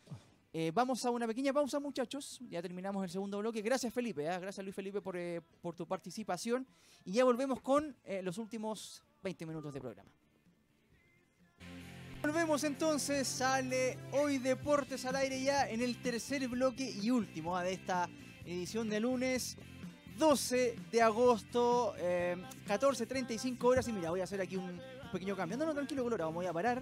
Eh, 0.54 0.72
vamos 0.74 1.04
a 1.04 1.12
una 1.12 1.28
pequeña 1.28 1.52
pausa, 1.52 1.82
muchachos. 1.82 2.40
Ya 2.50 2.62
terminamos 2.62 3.04
el 3.04 3.10
segundo 3.10 3.40
bloque. 3.40 3.62
Gracias, 3.62 3.94
Felipe. 3.94 4.30
¿ah? 4.30 4.40
Gracias, 4.40 4.64
Luis 4.64 4.76
Felipe, 4.76 5.02
por, 5.02 5.18
por 5.62 5.76
tu 5.76 5.86
participación. 5.86 6.66
Y 7.04 7.12
ya 7.12 7.26
volvemos 7.26 7.60
con 7.60 7.98
los 8.22 8.38
últimos 8.38 9.04
20 9.24 9.46
minutos 9.46 9.74
de 9.74 9.82
programa. 9.82 10.10
Volvemos 12.24 12.64
entonces, 12.64 13.28
sale 13.28 13.98
hoy 14.14 14.38
Deportes 14.38 15.04
al 15.04 15.18
aire 15.18 15.44
ya 15.44 15.70
en 15.70 15.82
el 15.82 16.02
tercer 16.02 16.48
bloque 16.48 16.90
y 16.90 17.10
último 17.10 17.58
ah, 17.58 17.64
de 17.64 17.74
esta 17.74 18.08
edición 18.46 18.90
de 18.90 19.02
lunes 19.02 19.58
12 20.18 20.78
de 20.90 21.02
agosto, 21.02 21.94
eh, 21.98 22.38
14.35 22.66 23.62
horas. 23.66 23.90
Y 23.90 23.92
mira, 23.92 24.10
voy 24.10 24.22
a 24.22 24.24
hacer 24.24 24.40
aquí 24.40 24.56
un, 24.56 24.80
pequeño 25.12 25.36
cambio. 25.36 25.58
No, 25.58 25.66
no, 25.66 25.74
tranquilo, 25.74 26.02
Colora, 26.02 26.28
voy 26.28 26.46
a 26.46 26.54
parar. 26.54 26.82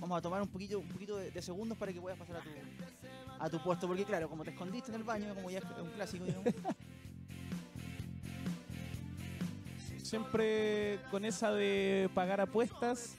Vamos 0.00 0.16
a 0.16 0.22
tomar 0.22 0.40
un 0.40 0.48
poquito, 0.48 0.78
un 0.78 0.88
poquito 0.88 1.18
de, 1.18 1.42
segundos 1.42 1.76
para 1.76 1.92
que 1.92 2.00
puedas 2.00 2.18
pasar 2.18 2.36
a 2.36 2.40
tu, 2.40 2.48
a 3.38 3.50
tu 3.50 3.62
puesto. 3.62 3.86
Porque 3.86 4.06
claro, 4.06 4.30
como 4.30 4.44
te 4.44 4.52
escondiste 4.52 4.90
en 4.90 4.94
el 4.94 5.04
baño, 5.04 5.34
como 5.34 5.50
ya 5.50 5.58
es 5.58 5.64
un 5.78 5.90
clásico. 5.90 6.24
Siempre 10.02 11.00
con 11.10 11.26
esa 11.26 11.52
de 11.52 12.08
pagar 12.14 12.40
apuestas. 12.40 13.14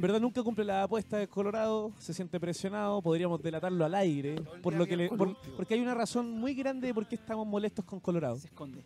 En 0.00 0.02
verdad 0.02 0.18
nunca 0.18 0.42
cumple 0.42 0.64
la 0.64 0.84
apuesta 0.84 1.18
de 1.18 1.28
Colorado, 1.28 1.92
se 1.98 2.14
siente 2.14 2.40
presionado, 2.40 3.02
podríamos 3.02 3.42
delatarlo 3.42 3.84
al 3.84 3.94
aire, 3.94 4.36
por 4.62 4.72
lo 4.72 4.86
que 4.86 4.96
le- 4.96 5.08
por- 5.10 5.36
porque 5.58 5.74
hay 5.74 5.80
una 5.80 5.92
razón 5.92 6.30
muy 6.30 6.54
grande 6.54 6.86
de 6.86 6.94
por 6.94 7.06
qué 7.06 7.16
estamos 7.16 7.46
molestos 7.46 7.84
con 7.84 8.00
Colorado 8.00 8.38
se 8.38 8.46
esconde. 8.46 8.82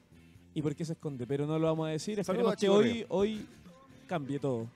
y 0.55 0.61
por 0.61 0.75
qué 0.75 0.85
se 0.85 0.95
esconde, 0.95 1.25
pero 1.25 1.47
no 1.47 1.57
lo 1.57 1.69
vamos 1.69 1.87
a 1.87 1.91
decir, 1.91 2.17
Saludos 2.25 2.53
esperemos 2.53 2.53
a 2.53 2.57
que 2.57 2.61
Chico 2.67 2.75
hoy, 2.75 3.07
hoy 3.37 3.47
cambie 4.09 4.41
todo. 4.41 4.67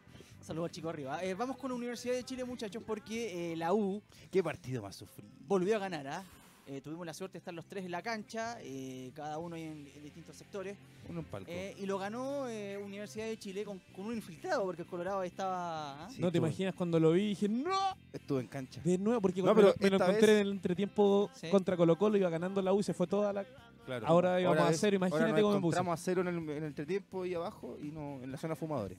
Saludos 0.40 0.68
al 0.68 0.70
chico 0.76 0.88
arriba. 0.88 1.24
Eh, 1.24 1.34
vamos 1.34 1.56
con 1.56 1.70
la 1.70 1.74
Universidad 1.76 2.14
de 2.14 2.22
Chile, 2.22 2.44
muchachos, 2.44 2.84
porque 2.86 3.52
eh, 3.52 3.56
la 3.56 3.74
U 3.74 4.00
¿Qué 4.30 4.40
partido 4.40 4.80
más 4.80 4.94
sufrido? 4.94 5.28
volvió 5.48 5.74
a 5.74 5.80
ganar. 5.80 6.06
¿ah? 6.06 6.22
Eh, 6.70 6.82
tuvimos 6.82 7.06
la 7.06 7.14
suerte 7.14 7.32
de 7.34 7.38
estar 7.38 7.54
los 7.54 7.64
tres 7.64 7.86
en 7.86 7.90
la 7.90 8.02
cancha, 8.02 8.58
eh, 8.60 9.10
cada 9.14 9.38
uno 9.38 9.56
en, 9.56 9.88
en 9.96 10.02
distintos 10.02 10.36
sectores. 10.36 10.76
Uno 11.08 11.20
en 11.20 11.24
palco. 11.24 11.50
Eh, 11.50 11.74
y 11.78 11.86
lo 11.86 11.96
ganó 11.98 12.46
eh, 12.46 12.76
Universidad 12.76 13.24
de 13.24 13.38
Chile 13.38 13.64
con, 13.64 13.78
con 13.96 14.04
un 14.04 14.14
infiltrado, 14.14 14.64
porque 14.64 14.82
el 14.82 14.88
Colorado 14.88 15.22
estaba. 15.22 16.04
¿ah? 16.04 16.08
Sí, 16.10 16.20
no 16.20 16.30
te 16.30 16.36
imaginas 16.36 16.74
cuando 16.74 17.00
lo 17.00 17.12
vi 17.12 17.22
y 17.22 17.28
dije, 17.28 17.48
¡No! 17.48 17.72
Estuve 18.12 18.42
en 18.42 18.48
cancha. 18.48 18.82
De 18.84 18.98
nuevo, 18.98 19.22
porque 19.22 19.40
No, 19.40 19.54
cuando 19.54 19.72
pero 19.78 19.90
me, 19.92 19.98
lo 19.98 20.04
encontré 20.04 20.26
vez- 20.26 20.40
en 20.42 20.46
el 20.46 20.52
entretiempo 20.52 21.30
Sí. 21.32 21.48
contra 21.48 21.74
Colo 21.74 21.96
Colo, 21.96 22.18
iba 22.18 22.28
ganando 22.28 22.60
la 22.60 22.74
U 22.74 22.80
y 22.80 22.82
se 22.82 22.92
fue 22.92 23.06
toda 23.06 23.32
la... 23.32 23.46
Claro. 23.86 24.06
Ahora 24.06 24.38
íbamos 24.38 24.58
a 24.68 24.72
cero, 24.74 24.96
imagínate 24.96 25.24
ahora 25.24 25.32
nos 25.32 25.40
cómo 25.40 25.54
me 25.54 25.60
puse. 25.62 25.90
a 25.90 25.96
cero 25.96 26.20
en 26.20 26.28
el, 26.28 26.36
en 26.36 26.50
el 26.50 26.64
entretiempo 26.64 27.24
y 27.24 27.32
abajo 27.32 27.78
y 27.82 27.86
no 27.90 28.22
en 28.22 28.30
la 28.30 28.36
zona 28.36 28.54
fumadores. 28.54 28.98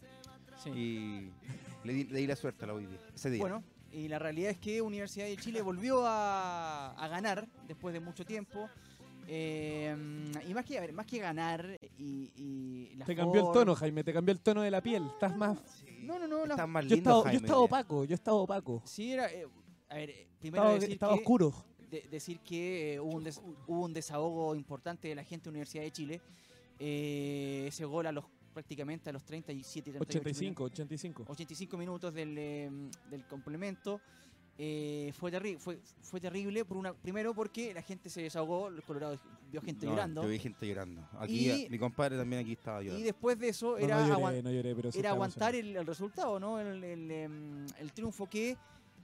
Sí. 0.63 0.71
Y 0.71 1.31
le 1.83 1.93
di, 1.93 2.03
le 2.05 2.19
di 2.21 2.25
la 2.25 2.35
suerte 2.35 2.65
a 2.65 2.69
la 2.69 2.75
día, 2.79 2.87
ese 3.13 3.29
día. 3.29 3.39
Bueno, 3.41 3.63
y 3.91 4.07
la 4.07 4.19
realidad 4.19 4.51
es 4.51 4.57
que 4.59 4.81
Universidad 4.81 5.25
de 5.25 5.37
Chile 5.37 5.61
volvió 5.61 6.05
a, 6.05 6.91
a 6.91 7.07
ganar 7.07 7.47
después 7.67 7.93
de 7.93 7.99
mucho 7.99 8.25
tiempo. 8.25 8.69
Eh, 9.31 9.95
y 10.47 10.53
más 10.55 10.65
que, 10.65 10.77
a 10.77 10.81
ver, 10.81 10.91
más 10.93 11.05
que 11.05 11.19
ganar 11.19 11.77
y, 11.99 12.31
y 12.35 12.95
la 12.95 13.05
Te 13.05 13.15
cambió 13.15 13.41
el 13.47 13.51
tono, 13.53 13.75
Jaime, 13.75 14.03
te 14.03 14.11
cambió 14.11 14.31
el 14.33 14.39
tono 14.39 14.61
de 14.63 14.71
la 14.71 14.81
piel. 14.81 15.05
Estás 15.13 15.35
más... 15.37 15.57
No, 16.01 16.17
no, 16.17 16.27
no. 16.27 16.45
la- 16.45 16.55
Estás 16.55 16.67
más 16.67 16.83
Yo 16.85 16.95
lindo, 16.95 17.09
estaba, 17.11 17.19
yo 17.19 17.23
Jaime, 17.25 17.37
estaba 17.45 17.59
ya. 17.59 17.65
opaco, 17.65 18.05
yo 18.05 18.15
estaba 18.15 18.37
opaco. 18.37 18.81
sí, 18.85 19.11
era. 19.11 19.31
eh, 19.31 19.45
a 19.89 19.95
ver, 19.95 20.09
eh, 20.09 20.27
primero 20.39 20.63
Estaba, 20.63 20.79
decir 20.79 20.93
estaba 20.93 21.13
que 21.13 21.19
oscuro. 21.19 21.53
de- 21.91 22.07
decir 22.09 22.39
que 22.39 22.93
eh, 22.95 22.99
hubo, 22.99 23.17
un 23.17 23.23
des- 23.23 23.41
hubo 23.67 23.85
un 23.85 23.93
desahogo 23.93 24.55
importante 24.55 25.07
de 25.09 25.15
la 25.15 25.23
gente 25.23 25.43
de 25.45 25.47
la 25.51 25.51
Universidad 25.51 25.83
de 25.83 25.91
Chile. 25.91 26.21
Eh, 26.79 27.65
ese 27.67 27.85
gol 27.85 28.07
a 28.07 28.11
los 28.11 28.25
prácticamente 28.63 29.09
a 29.09 29.13
los 29.13 29.23
37, 29.23 29.91
38 29.91 30.19
85, 30.19 30.63
85. 30.65 31.23
85 31.29 31.77
minutos 31.77 32.13
del, 32.13 32.35
eh, 32.37 32.69
del 33.09 33.25
complemento. 33.25 34.01
Eh, 34.61 35.13
fue, 35.17 35.31
terri- 35.31 35.57
fue, 35.57 35.79
fue 36.01 36.19
terrible, 36.19 36.65
por 36.65 36.75
una, 36.75 36.93
primero 36.93 37.33
porque 37.33 37.73
la 37.73 37.81
gente 37.81 38.09
se 38.09 38.21
desahogó, 38.21 38.67
el 38.67 38.83
Colorado 38.83 39.17
vio 39.49 39.61
gente 39.61 39.85
No, 39.85 39.93
llorando. 39.93 40.23
Yo 40.23 40.27
vi 40.27 40.37
gente 40.39 40.67
llorando. 40.67 41.07
Aquí, 41.17 41.49
Y- 41.49 41.69
mi 41.69 41.79
compadre 41.79 42.17
también 42.17 42.41
aquí 42.41 42.51
estaba 42.51 42.81
Y 42.83 42.87
llorando. 42.87 43.05
después 43.05 43.39
de 43.39 43.47
eso 43.47 43.71
No, 43.71 43.77
era, 43.77 43.95
no 44.01 44.07
lloré, 44.09 44.13
aguan- 44.21 44.43
no 44.43 44.51
lloré, 44.51 44.75
pero 44.75 44.89
era 44.93 45.11
aguantar 45.11 45.55
el, 45.55 45.77
el 45.77 45.85
resultado, 45.87 46.37
¿no? 46.41 46.59
El, 46.59 46.83
el, 46.83 47.09
em, 47.11 47.65
el 47.79 47.93
triunfo 47.93 48.27
que 48.27 48.57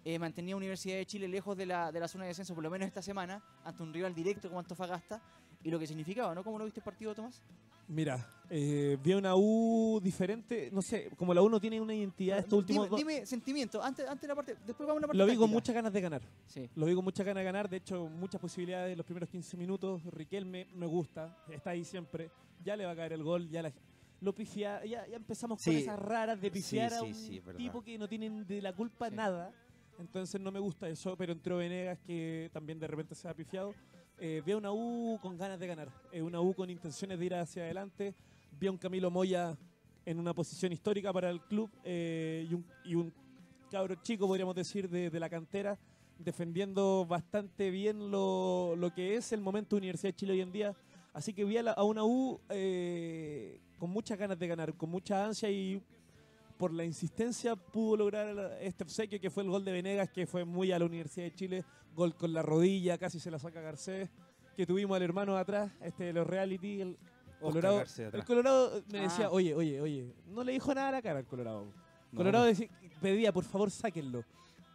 eh, 0.03 0.20
mantenía 0.20 0.58
Universidad 0.58 0.97
de 0.97 1.06
Chile 1.06 1.30
lejos 1.30 1.56
de 1.56 1.66
la, 1.66 1.89
de 1.93 2.01
la 2.01 2.10
zona 2.10 2.26
de 2.26 2.32
descenso, 2.32 2.53
por 2.53 2.62
lo 2.64 2.70
menos 2.70 2.86
esta 2.88 3.01
semana, 3.01 3.41
ante 3.64 3.82
un 3.82 3.93
rival 3.93 4.14
directo 4.14 4.49
como 4.49 4.60
Antofagasta, 4.60 5.22
y 5.66 5.72
lo 5.72 5.80
que 5.80 5.88
significaba, 5.88 6.34
¿no? 6.34 6.43
¿Cómo 6.43 6.57
lo 6.59 6.63
viste 6.66 6.80
el 6.80 6.84
partido, 6.84 7.13
Tomás? 7.16 7.41
Mira, 7.88 8.26
eh, 8.49 8.97
vi 9.03 9.13
una 9.13 9.36
U 9.36 9.99
diferente, 10.01 10.70
no 10.72 10.82
sé, 10.82 11.09
como 11.18 11.34
la 11.34 11.41
U 11.41 11.49
no 11.49 11.59
tiene 11.59 11.80
una 11.82 11.93
identidad 11.93 12.39
estos 12.39 12.59
últimos 12.59 12.89
dime, 12.89 13.13
dime 13.13 13.26
sentimiento, 13.26 13.84
antes, 13.84 14.07
antes 14.07 14.22
de 14.22 14.28
la 14.28 14.36
parte, 14.36 14.55
después 14.66 14.88
vamos 14.88 14.97
a 14.97 15.01
la 15.01 15.07
parte 15.07 15.18
Lo 15.18 15.26
vi 15.26 15.36
con 15.36 15.49
muchas 15.49 15.76
ganas 15.76 15.91
de 15.93 16.01
ganar. 16.01 16.22
Sí. 16.47 16.70
Lo 16.76 16.86
vi 16.86 16.95
con 16.95 17.03
muchas 17.03 17.26
ganas 17.26 17.41
de 17.41 17.45
ganar. 17.45 17.70
De 17.70 17.78
hecho, 17.78 18.07
muchas 18.07 18.39
posibilidades 18.41 18.91
en 18.91 18.97
los 18.97 19.05
primeros 19.05 19.30
15 19.30 19.55
minutos. 19.57 20.03
Riquelme 20.05 20.68
me 20.76 20.86
gusta, 20.88 21.36
está 21.49 21.72
ahí 21.72 21.84
siempre. 21.84 22.30
Ya 22.63 22.76
le 22.76 22.86
va 22.86 22.91
a 22.91 22.95
caer 22.95 23.13
el 23.13 23.24
gol. 23.24 23.47
Ya 23.49 23.61
la- 23.61 23.74
lo 24.22 24.34
pifia, 24.34 24.84
ya, 24.86 25.05
ya 25.07 25.16
empezamos 25.18 25.61
con 25.63 25.74
Sí. 25.74 25.80
esas 25.82 25.99
raras 25.99 26.39
de 26.41 26.49
pifiar 26.49 26.91
Sí, 26.91 26.97
a 26.97 27.01
un 27.03 27.45
verdad. 27.45 27.57
tipo 27.57 27.82
que 27.84 27.97
no 27.99 28.07
tienen 28.07 28.47
de 28.47 28.61
la 28.61 28.74
culpa 28.74 29.09
nada. 29.11 29.51
Entonces 29.99 30.41
no 30.41 30.51
me 30.51 30.59
gusta 30.59 30.89
eso. 30.89 31.16
Pero 31.18 31.34
entró 31.34 31.57
Venegas 31.57 31.99
que 32.05 32.49
también 32.51 32.80
de 32.80 32.88
repente 32.88 33.13
se 33.16 33.28
ha 33.28 33.34
pifiado. 33.34 33.74
Eh, 34.18 34.41
a 34.49 34.57
una 34.57 34.72
U 34.72 35.20
con 35.22 35.38
ganas 35.38 35.59
de 35.59 35.68
ganar. 35.68 35.89
Eh, 36.11 36.22
una 36.22 36.39
U 36.39 36.53
con 36.53 36.70
intenciones 36.70 37.20
de 37.20 37.26
ir 37.26 37.36
hacia 37.36 37.63
adelante. 37.63 38.13
Vi 38.59 38.68
a 38.68 38.72
un 38.72 38.78
Camilo 38.78 39.11
Moya 39.11 39.57
en 40.05 40.20
una 40.20 40.34
posición 40.34 40.72
histórica 40.72 41.11
para 41.11 41.30
el 41.30 41.41
club 41.41 41.70
eh, 41.84 42.47
y, 42.49 42.53
un, 42.53 42.66
y 42.86 42.95
un 42.95 43.13
cabro 43.72 43.95
chico, 43.95 44.28
podríamos 44.28 44.55
decir, 44.55 44.88
de, 44.89 45.09
de 45.09 45.20
la 45.20 45.30
cantera, 45.30 45.78
defendiendo 46.20 47.05
bastante 47.05 47.72
bien 47.72 48.09
lo, 48.11 48.76
lo 48.78 48.93
que 48.93 49.16
es 49.16 49.32
el 49.34 49.41
momento 49.41 49.76
de 49.76 49.80
Universidad 49.80 50.13
de 50.13 50.16
Chile 50.16 50.34
hoy 50.34 50.41
en 50.41 50.51
día. 50.51 50.74
Así 51.13 51.34
que 51.34 51.43
vi 51.43 51.57
a, 51.57 51.63
la- 51.63 51.72
a 51.72 51.84
una 51.84 52.03
U 52.05 52.39
eh, 52.49 53.59
con 53.80 53.89
muchas 53.89 54.18
ganas 54.18 54.38
de 54.39 54.47
ganar, 54.47 54.74
con 54.76 54.89
mucha 54.89 55.26
ansia 55.26 55.49
y 55.49 55.82
por 56.58 56.74
la 56.74 56.84
insistencia 56.86 57.56
pudo 57.56 57.97
lograr 57.97 58.58
este 58.62 58.84
obsequio 58.84 59.20
que 59.20 59.30
fue 59.30 59.43
el 59.43 59.49
gol 59.49 59.66
de 59.66 59.72
Venegas, 59.72 60.10
que 60.10 60.26
fue 60.26 60.45
muy 60.45 60.72
a 60.72 60.80
la 60.80 60.86
Universidad 60.86 61.26
de 61.26 61.34
Chile, 61.36 61.66
gol 61.93 62.16
con 62.16 62.34
la 62.34 62.41
rodilla, 62.41 62.97
casi 62.97 63.20
se 63.20 63.30
la 63.32 63.39
saca 63.39 63.62
Garcés, 63.62 64.10
que 64.56 64.66
tuvimos 64.66 64.95
al 64.95 65.03
hermano 65.03 65.38
atrás, 65.38 65.72
este 65.82 66.06
de 66.06 66.14
los 66.14 66.26
reality, 66.28 66.82
el 66.82 66.97
Colorado, 67.41 67.84
el 68.14 68.24
Colorado 68.26 68.82
me 68.91 69.01
decía, 69.01 69.26
Ah. 69.28 69.32
oye, 69.32 69.53
oye, 69.53 69.82
oye, 69.82 70.14
no 70.28 70.43
le 70.43 70.53
dijo 70.53 70.74
nada 70.74 70.89
a 70.89 70.91
la 70.93 71.01
cara 71.01 71.20
al 71.20 71.26
Colorado. 71.26 71.66
No, 72.12 72.18
Colorado 72.18 72.45
no. 72.45 72.49
decía- 72.49 72.70
pedía, 73.01 73.34
por 73.34 73.43
favor, 73.43 73.70
sáquenlo. 73.70 74.24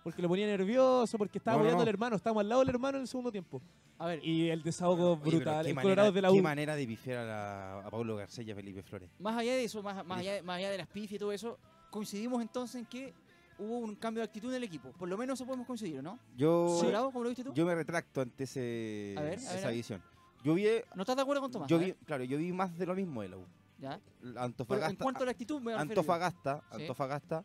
Porque 0.04 0.22
lo 0.22 0.28
ponía 0.28 0.46
nervioso, 0.46 1.18
porque 1.18 1.38
estaba 1.38 1.56
No, 1.56 1.58
no, 1.58 1.64
apoyando 1.64 1.78
no. 1.78 1.82
al 1.82 1.88
hermano, 1.88 2.16
estábamos 2.16 2.40
al 2.42 2.48
lado 2.48 2.60
del 2.60 2.70
hermano 2.70 2.96
en 2.98 3.02
el 3.02 3.08
segundo 3.08 3.30
tiempo. 3.32 3.60
A 3.98 4.06
ver, 4.06 4.24
Y 4.24 4.48
el 4.48 4.62
desahogo 4.62 5.12
Oye, 5.22 5.36
brutal. 5.36 5.62
qué 5.64 5.70
El 5.70 5.74
manera- 5.76 5.82
Colorado 5.82 6.12
de 6.12 6.22
la 6.22 6.28
Qué 6.30 6.38
U. 6.38 6.42
manera 6.42 6.74
de 6.76 6.86
pifiar 6.86 7.18
a, 7.18 7.24
la- 7.26 7.86
a 7.86 7.90
Pablo 7.90 8.16
García 8.16 8.44
y 8.44 8.50
a 8.50 8.54
Felipe 8.54 8.82
Flores. 8.82 9.10
más 9.18 9.36
allá 9.36 9.52
de 9.54 9.64
eso, 9.64 9.82
más, 9.82 10.04
más, 10.06 10.20
allá, 10.20 10.42
más 10.42 10.56
allá 10.56 10.70
de 10.70 10.78
las 10.78 10.86
pifias 10.86 11.12
y 11.12 11.18
todo 11.18 11.32
eso, 11.32 11.58
coincidimos 11.90 12.40
entonces 12.42 12.76
en 12.80 12.86
que 12.86 13.12
hubo 13.58 13.78
un 13.78 13.94
cambio 13.94 14.20
de 14.22 14.24
actitud 14.24 14.48
en 14.50 14.56
el 14.56 14.64
equipo. 14.64 14.90
Por 14.92 15.08
lo 15.08 15.16
menos 15.18 15.38
eso 15.38 15.44
podemos 15.46 15.66
coincidir, 15.66 16.02
¿no? 16.02 16.18
Yo, 16.36 16.76
Colorado, 16.80 17.06
¿cómo 17.10 17.24
lo 17.24 17.28
viste 17.30 17.44
tú? 17.44 17.52
yo 17.52 17.66
me 17.66 17.74
retracto 17.74 18.20
ante 18.22 18.44
ese, 18.44 19.14
A 19.18 19.20
ver, 19.22 19.32
a 19.32 19.36
ver, 19.36 19.38
esa 19.58 19.66
ver. 19.68 19.76
visión. 19.76 20.02
Yo 20.42 20.54
vi, 20.54 20.64
¿No 20.94 21.02
estás 21.02 21.16
de 21.16 21.22
acuerdo 21.22 21.42
con 21.42 21.50
Tomás? 21.50 21.68
yo 21.68 21.78
vi, 21.78 21.92
claro, 22.06 22.24
yo 22.24 22.38
vi 22.38 22.52
más 22.52 22.76
de 22.78 22.86
lo 22.86 22.94
mismo 22.94 23.20
de 23.22 23.28
la 23.28 23.36
U. 23.36 23.44
¿ya? 23.78 24.00
Pero 24.20 24.30
en 24.32 24.38
Antofagasta, 24.38 25.02
cuanto 25.04 25.22
a 25.22 25.26
la 25.26 25.32
actitud, 25.32 25.60
me 25.60 25.72
yo. 25.72 25.78
Antofagasta, 25.78 26.62
Sí. 26.74 26.80
Antofagasta 26.82 27.44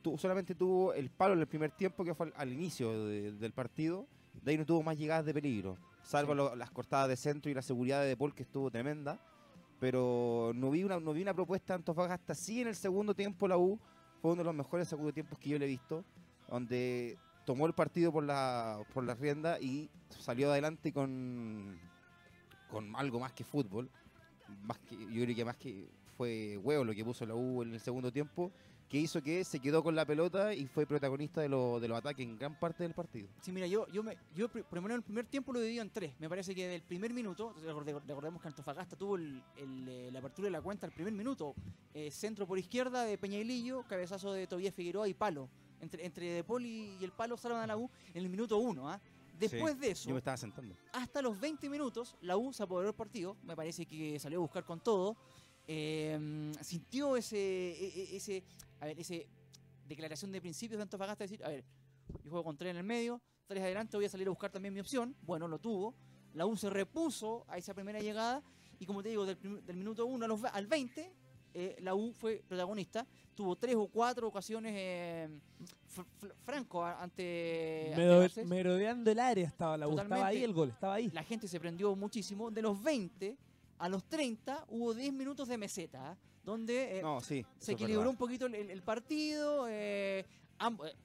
tu- 0.00 0.16
solamente 0.18 0.54
tuvo 0.54 0.92
el 0.94 1.10
palo 1.10 1.34
en 1.34 1.40
el 1.40 1.46
primer 1.46 1.70
tiempo 1.70 2.04
que 2.04 2.14
fue 2.14 2.26
al, 2.26 2.32
al 2.36 2.52
inicio 2.52 3.06
de- 3.06 3.32
del 3.32 3.52
partido. 3.52 4.06
De 4.42 4.50
ahí 4.52 4.58
no 4.58 4.64
tuvo 4.66 4.82
más 4.82 4.96
llegadas 4.96 5.24
de 5.26 5.34
peligro, 5.34 5.76
salvo 6.02 6.32
Sí. 6.32 6.36
lo- 6.38 6.56
las 6.56 6.70
cortadas 6.70 7.08
de 7.08 7.16
centro 7.16 7.50
y 7.50 7.54
la 7.54 7.62
seguridad 7.62 8.00
de 8.00 8.08
De 8.08 8.16
Paul 8.16 8.34
que 8.34 8.42
estuvo 8.42 8.70
tremenda. 8.70 9.20
Pero 9.82 10.52
no 10.54 10.70
vi 10.70 10.84
una, 10.84 11.00
no 11.00 11.12
vi 11.12 11.22
una 11.22 11.34
propuesta 11.34 11.72
de 11.72 11.78
Antofagasta. 11.78 12.36
Sí, 12.36 12.60
en 12.60 12.68
el 12.68 12.76
segundo 12.76 13.16
tiempo 13.16 13.48
la 13.48 13.58
U 13.58 13.80
fue 14.20 14.30
uno 14.30 14.42
de 14.42 14.44
los 14.44 14.54
mejores 14.54 14.86
segundo 14.86 15.12
tiempos 15.12 15.40
que 15.40 15.48
yo 15.48 15.58
le 15.58 15.64
he 15.64 15.68
visto, 15.68 16.04
donde 16.48 17.18
tomó 17.44 17.66
el 17.66 17.72
partido 17.72 18.12
por 18.12 18.22
la, 18.22 18.78
por 18.94 19.02
la 19.02 19.16
rienda 19.16 19.58
y 19.58 19.90
salió 20.08 20.52
adelante 20.52 20.92
con, 20.92 21.80
con 22.70 22.94
algo 22.94 23.18
más 23.18 23.32
que 23.32 23.42
fútbol. 23.42 23.90
Más 24.62 24.78
que, 24.78 24.96
yo 24.96 25.24
creo 25.24 25.34
que 25.34 25.44
más 25.44 25.56
que 25.56 25.88
fue 26.16 26.56
huevo 26.58 26.84
lo 26.84 26.94
que 26.94 27.04
puso 27.04 27.26
la 27.26 27.34
U 27.34 27.62
en 27.62 27.74
el 27.74 27.80
segundo 27.80 28.12
tiempo, 28.12 28.52
que 28.92 28.98
hizo 28.98 29.22
que 29.22 29.42
se 29.42 29.58
quedó 29.58 29.82
con 29.82 29.96
la 29.96 30.04
pelota 30.04 30.52
y 30.52 30.66
fue 30.66 30.84
protagonista 30.84 31.40
de, 31.40 31.48
lo- 31.48 31.80
de 31.80 31.88
los 31.88 31.96
ataques 31.96 32.26
en 32.26 32.36
gran 32.38 32.60
parte 32.60 32.82
del 32.82 32.92
partido. 32.92 33.26
Sí, 33.40 33.50
mira, 33.50 33.66
yo, 33.66 33.86
yo, 33.88 34.02
me, 34.02 34.18
yo 34.36 34.50
por 34.50 34.66
lo 34.74 34.82
menos 34.82 34.96
el 34.98 35.02
primer 35.02 35.24
tiempo 35.24 35.50
lo 35.50 35.60
divido 35.60 35.80
en 35.82 35.88
tres. 35.88 36.12
Me 36.20 36.28
parece 36.28 36.54
que 36.54 36.68
del 36.68 36.82
primer 36.82 37.14
minuto, 37.14 37.54
recorde- 37.64 37.98
recordemos 38.06 38.42
que 38.42 38.48
Antofagasta 38.48 38.94
tuvo 38.94 39.16
el- 39.16 39.42
el, 39.56 39.88
eh, 39.88 40.10
la 40.12 40.18
apertura 40.18 40.44
de 40.48 40.50
la 40.50 40.60
cuenta 40.60 40.84
al 40.86 40.92
primer 40.92 41.14
minuto. 41.14 41.54
Eh, 41.94 42.10
centro 42.10 42.46
por 42.46 42.58
izquierda 42.58 43.04
de 43.06 43.16
Peñailillo, 43.16 43.82
cabezazo 43.88 44.30
de 44.34 44.46
Tobías 44.46 44.74
Figueroa 44.74 45.08
y 45.08 45.14
palo. 45.14 45.48
Entre, 45.80 46.04
entre 46.04 46.26
De 46.30 46.44
Paul 46.44 46.66
y, 46.66 47.02
el 47.02 47.12
palo 47.12 47.38
salvan 47.38 47.62
a 47.62 47.66
la 47.66 47.78
U 47.78 47.88
en 48.12 48.22
el 48.22 48.28
minuto 48.28 48.58
uno. 48.58 48.90
¿ah? 48.90 49.00
Después 49.38 49.72
Sí, 49.72 49.80
de 49.80 49.90
eso, 49.92 50.08
Yo 50.10 50.14
me 50.14 50.18
estaba 50.18 50.36
sentando. 50.36 50.76
hasta 50.92 51.22
los 51.22 51.40
20 51.40 51.70
minutos, 51.70 52.14
la 52.20 52.36
U 52.36 52.52
se 52.52 52.62
apoderó 52.62 52.88
del 52.88 52.94
partido. 52.94 53.38
Me 53.42 53.56
parece 53.56 53.86
que 53.86 54.18
salió 54.20 54.38
a 54.38 54.42
buscar 54.42 54.66
con 54.66 54.80
todo. 54.80 55.16
Eh, 55.66 56.52
sintió 56.60 57.16
ese, 57.16 57.36
e- 57.38 58.00
e- 58.12 58.16
ese, 58.16 58.42
a 58.82 58.86
ver, 58.86 58.98
ese 58.98 59.28
declaración 59.86 60.32
de 60.32 60.40
principios 60.40 60.78
de 60.78 60.82
Antofagasta, 60.82 61.24
decir, 61.24 61.44
a 61.44 61.48
ver, 61.48 61.64
yo 62.24 62.30
juego 62.30 62.44
con 62.44 62.56
tres 62.56 62.70
en 62.72 62.78
el 62.78 62.84
medio, 62.84 63.20
tres 63.46 63.62
adelante, 63.62 63.96
voy 63.96 64.06
a 64.06 64.08
salir 64.08 64.26
a 64.26 64.30
buscar 64.30 64.50
también 64.50 64.74
mi 64.74 64.80
opción. 64.80 65.14
Bueno, 65.22 65.46
lo 65.48 65.58
tuvo. 65.58 65.94
La 66.34 66.46
U 66.46 66.56
se 66.56 66.70
repuso 66.70 67.44
a 67.48 67.58
esa 67.58 67.74
primera 67.74 68.00
llegada 68.00 68.42
y 68.78 68.86
como 68.86 69.02
te 69.02 69.10
digo, 69.10 69.24
del, 69.26 69.38
del 69.64 69.76
minuto 69.76 70.06
1 70.06 70.26
al 70.52 70.66
20, 70.66 71.12
eh, 71.54 71.76
la 71.80 71.94
U 71.94 72.12
fue 72.12 72.42
protagonista. 72.48 73.06
Tuvo 73.34 73.56
tres 73.56 73.76
o 73.76 73.86
cuatro 73.88 74.28
ocasiones 74.28 74.72
eh, 74.76 75.28
fr- 75.94 76.06
fr- 76.20 76.34
franco 76.44 76.84
ante, 76.84 77.90
ante 77.90 77.94
Medo- 77.96 78.20
Garcés. 78.20 78.46
merodeando 78.46 79.10
el 79.10 79.18
área 79.18 79.46
estaba 79.46 79.76
la 79.76 79.86
U. 79.88 79.92
Estaba 79.98 80.26
ahí 80.26 80.42
el 80.42 80.52
gol, 80.52 80.70
estaba 80.70 80.94
ahí. 80.94 81.08
La 81.12 81.22
gente 81.24 81.46
se 81.48 81.60
prendió 81.60 81.94
muchísimo. 81.94 82.50
De 82.50 82.62
los 82.62 82.82
20 82.82 83.36
a 83.78 83.88
los 83.88 84.04
30 84.04 84.64
hubo 84.68 84.94
10 84.94 85.12
minutos 85.12 85.48
de 85.48 85.58
meseta, 85.58 86.12
¿ah? 86.12 86.16
Donde 86.44 86.98
eh, 86.98 87.02
No, 87.02 87.20
sí. 87.20 87.38
eso 87.40 87.48
se 87.58 87.72
equilibró 87.72 88.08
un 88.10 88.16
poquito 88.16 88.46
el, 88.46 88.54
el 88.54 88.82
partido. 88.82 89.66
eh, 89.68 90.24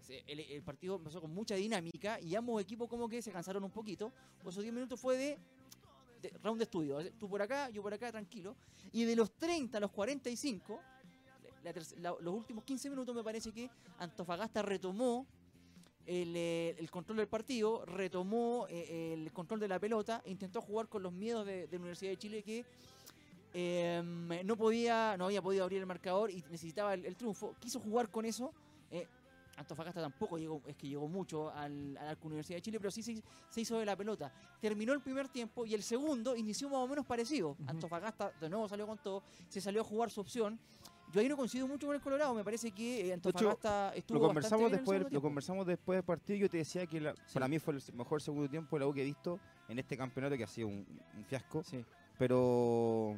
eh, 0.09 0.23
el, 0.27 0.39
el 0.39 0.61
partido 0.63 0.95
empezó 0.97 1.19
con 1.21 1.33
mucha 1.33 1.55
dinámica 1.55 2.19
y 2.21 2.35
ambos 2.35 2.61
equipos 2.61 2.87
como 2.87 3.07
que 3.09 3.21
se 3.21 3.31
cansaron 3.31 3.63
un 3.63 3.71
poquito. 3.71 4.11
Pues 4.43 4.53
esos 4.53 4.63
10 4.63 4.73
minutos 4.73 4.99
fue 4.99 5.17
de, 5.17 5.37
de 6.21 6.29
round 6.43 6.59
de 6.59 6.63
estudio. 6.65 6.99
Tú 7.19 7.27
por 7.29 7.41
acá, 7.41 7.69
yo 7.69 7.81
por 7.81 7.93
acá, 7.93 8.11
tranquilo. 8.11 8.55
Y 8.91 9.03
de 9.03 9.15
los 9.15 9.31
30 9.31 9.77
a 9.77 9.81
los 9.81 9.91
45, 9.91 10.79
la 11.63 11.73
la- 12.01 12.15
los 12.21 12.33
últimos 12.33 12.63
15 12.63 12.89
minutos 12.89 13.15
me 13.15 13.23
parece 13.23 13.51
que 13.51 13.69
Antofagasta 13.99 14.61
retomó 14.61 15.25
el, 16.05 16.35
el 16.37 16.89
control 16.91 17.17
del 17.17 17.27
partido, 17.27 17.83
retomó 17.85 18.65
el 18.69 19.31
control 19.33 19.59
de 19.59 19.67
la 19.67 19.77
pelota, 19.79 20.21
intentó 20.25 20.61
jugar 20.61 20.87
con 20.87 21.03
los 21.03 21.11
miedos 21.11 21.45
de, 21.45 21.67
de 21.67 21.77
la 21.77 21.79
Universidad 21.79 22.11
de 22.11 22.17
Chile 22.17 22.43
que 22.43 22.63
eh, 23.59 24.41
no 24.45 24.55
podía, 24.55 25.15
no 25.17 25.25
había 25.25 25.41
podido 25.41 25.63
abrir 25.63 25.79
el 25.79 25.87
marcador 25.87 26.29
y 26.29 26.43
necesitaba 26.51 26.93
el, 26.93 27.05
el 27.05 27.15
triunfo. 27.15 27.55
Quiso 27.59 27.79
jugar 27.79 28.09
con 28.11 28.23
eso. 28.25 28.53
eh, 28.91 29.07
Antofagasta 29.57 29.99
tampoco 29.99 30.37
llegó, 30.37 30.61
es 30.67 30.75
que 30.75 30.87
llegó 30.87 31.07
mucho 31.07 31.49
al, 31.49 31.97
a 31.97 32.03
la 32.13 32.17
Universidad 32.21 32.57
de 32.57 32.61
Chile, 32.61 32.77
pero 32.79 32.91
sí 32.91 33.01
se, 33.01 33.19
se 33.49 33.61
hizo 33.61 33.79
de 33.79 33.85
la 33.87 33.95
pelota. 33.95 34.31
Terminó 34.61 34.93
el 34.93 35.01
primer 35.01 35.27
tiempo 35.29 35.65
y 35.65 35.73
el 35.73 35.81
segundo 35.81 36.35
inició 36.35 36.69
más 36.69 36.77
o 36.77 36.87
menos 36.87 37.07
parecido. 37.07 37.57
Antofagasta 37.65 38.31
de 38.39 38.47
nuevo 38.51 38.67
salió 38.69 38.85
con 38.85 38.99
todo, 38.99 39.23
se 39.49 39.59
salió 39.59 39.81
a 39.81 39.83
jugar 39.83 40.11
su 40.11 40.21
opción. 40.21 40.59
Yo 41.11 41.21
ahí 41.21 41.27
no 41.27 41.35
coincido 41.35 41.67
mucho 41.67 41.87
con 41.87 41.95
el 41.95 42.01
Colorado, 42.03 42.35
me 42.35 42.43
parece 42.43 42.69
que 42.71 43.07
eh, 43.07 43.13
Antofagasta 43.13 43.93
estuvo 43.95 44.19
Lo 44.19 44.27
conversamos, 44.27 44.69
bien 44.69 44.73
el 44.73 44.85
después, 44.85 45.11
lo 45.11 45.21
conversamos 45.23 45.65
después 45.65 45.97
del 45.97 46.03
partido 46.03 46.37
y 46.37 46.39
yo 46.41 46.49
te 46.49 46.57
decía 46.57 46.85
que 46.85 47.01
la- 47.01 47.15
Sí. 47.15 47.33
para 47.33 47.47
mí 47.47 47.57
fue 47.57 47.73
el 47.73 47.81
mejor 47.95 48.21
segundo 48.21 48.47
tiempo 48.47 48.75
de 48.75 48.81
la 48.81 48.87
U 48.87 48.93
que 48.93 49.01
he 49.01 49.05
visto 49.05 49.39
en 49.69 49.79
este 49.79 49.97
campeonato 49.97 50.37
que 50.37 50.43
ha 50.43 50.47
sido 50.47 50.67
un, 50.67 50.85
un 51.15 51.25
fiasco. 51.25 51.63
Sí. 51.63 51.83
Pero 52.19 53.15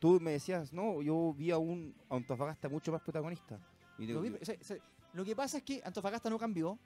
tú 0.00 0.18
me 0.18 0.32
decías, 0.32 0.72
no, 0.72 1.00
yo 1.02 1.32
vi 1.34 1.52
a 1.52 1.58
un 1.58 1.94
a 2.08 2.16
Antofagasta 2.16 2.68
mucho 2.68 2.90
más 2.90 3.02
protagonista. 3.02 3.60
Y 3.98 4.06
Lo, 4.06 5.24
que 5.24 5.36
pasa 5.36 5.58
es 5.58 5.62
que 5.62 5.80
Antofagasta 5.84 6.28
no 6.28 6.38
cambió. 6.38 6.78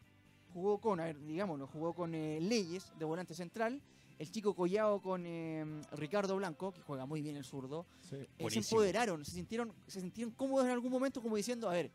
Jugó 0.52 0.78
con, 0.78 1.00
a 1.00 1.04
ver, 1.04 1.18
digámoslo, 1.18 1.66
jugó 1.66 1.94
con 1.94 2.14
eh, 2.14 2.38
Leyes 2.40 2.92
de 2.98 3.04
volante 3.04 3.34
central. 3.34 3.80
El 4.18 4.30
chico 4.30 4.54
Collado 4.54 5.00
con 5.00 5.24
eh, 5.26 5.64
Ricardo 5.92 6.36
Blanco, 6.36 6.72
que 6.72 6.80
juega 6.82 7.06
muy 7.06 7.22
bien 7.22 7.36
el 7.36 7.44
zurdo. 7.44 7.86
Sí. 8.08 8.16
Eh, 8.38 8.50
se 8.50 8.58
empoderaron, 8.60 9.24
se 9.24 9.32
sintieron, 9.32 9.72
se 9.86 10.00
sintieron 10.00 10.32
cómodos 10.34 10.66
en 10.66 10.72
algún 10.72 10.92
momento, 10.92 11.20
como 11.20 11.34
diciendo, 11.34 11.68
a 11.68 11.72
ver, 11.72 11.90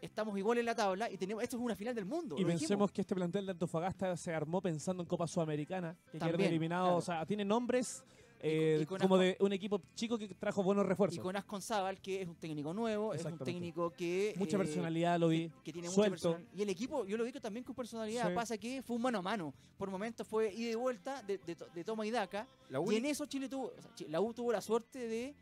estamos 0.00 0.36
igual 0.36 0.58
en 0.58 0.66
la 0.66 0.74
tabla 0.74 1.08
y 1.10 1.16
tenemos 1.16 1.42
esto 1.42 1.56
es 1.56 1.62
una 1.62 1.76
final 1.76 1.94
del 1.94 2.04
mundo. 2.04 2.34
Y 2.34 2.38
dijimos. 2.38 2.60
pensemos 2.60 2.92
que 2.92 3.00
este 3.02 3.14
plantel 3.14 3.46
de 3.46 3.52
Antofagasta 3.52 4.16
se 4.16 4.34
armó 4.34 4.60
pensando 4.60 5.02
en 5.04 5.08
Copa 5.08 5.28
Sudamericana, 5.28 5.96
que 6.10 6.18
También, 6.18 6.48
eliminado, 6.48 6.84
claro. 6.86 6.98
o 6.98 7.02
sea, 7.02 7.24
tiene 7.26 7.44
nombres 7.44 8.04
Y 8.46 8.50
con- 8.50 8.52
eh, 8.52 8.78
y 8.82 8.86
con 8.86 8.98
como 9.00 9.16
Ascon- 9.16 9.20
de 9.20 9.36
un 9.40 9.52
equipo 9.52 9.80
chico 9.94 10.18
que 10.18 10.28
trajo 10.34 10.62
buenos 10.62 10.84
y 10.84 10.88
refuerzos. 10.88 11.20
con 11.22 11.34
Asconzábal, 11.36 12.00
que 12.00 12.22
es 12.22 12.28
un 12.28 12.36
técnico 12.36 12.74
nuevo, 12.74 13.14
es 13.14 13.24
un 13.24 13.38
técnico 13.38 13.90
que 13.90 14.34
Mucha 14.36 14.56
eh, 14.56 14.60
personalidad 14.60 15.18
lo 15.18 15.28
vi, 15.28 15.48
que, 15.48 15.54
que 15.64 15.72
tiene 15.72 15.88
mucha 15.88 15.94
suelto. 15.94 16.12
personalidad. 16.12 16.52
Y 16.54 16.62
el 16.62 16.68
equipo, 16.68 17.04
yo 17.06 17.16
lo 17.16 17.24
vi 17.24 17.32
que 17.32 17.40
también 17.40 17.64
con 17.64 17.74
personalidad. 17.74 18.28
Sí. 18.28 18.34
Pasa 18.34 18.58
que 18.58 18.82
fue 18.82 18.96
un 18.96 19.02
mano 19.02 19.18
a 19.18 19.22
mano. 19.22 19.54
Por 19.78 19.90
momentos 19.90 20.26
fue 20.28 20.52
ida 20.52 20.70
y 20.72 20.74
vuelta 20.74 21.22
de, 21.22 21.38
de 21.38 21.56
to- 21.56 21.66
de 21.74 21.84
toma 21.84 22.06
y 22.06 22.10
daca. 22.10 22.46
La 22.68 22.80
Y 22.90 22.96
en 22.96 23.06
eso 23.06 23.26
Chile 23.26 23.48
tuvo, 23.48 23.72
o 23.76 23.80
sea, 23.82 23.94
Chi- 23.94 24.08
la 24.08 24.20
U 24.20 24.34
tuvo 24.34 24.52
la 24.52 24.60
suerte 24.60 25.08
de 25.08 25.34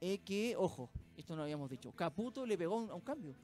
eh, 0.00 0.18
que, 0.18 0.54
ojo, 0.56 0.90
esto 1.16 1.32
no 1.34 1.38
lo 1.38 1.42
habíamos 1.44 1.68
dicho, 1.70 1.90
Caputo 1.92 2.46
le 2.46 2.56
pegó 2.56 2.76
un, 2.76 2.90
a 2.90 2.94
un 2.94 3.00
cambio. 3.00 3.34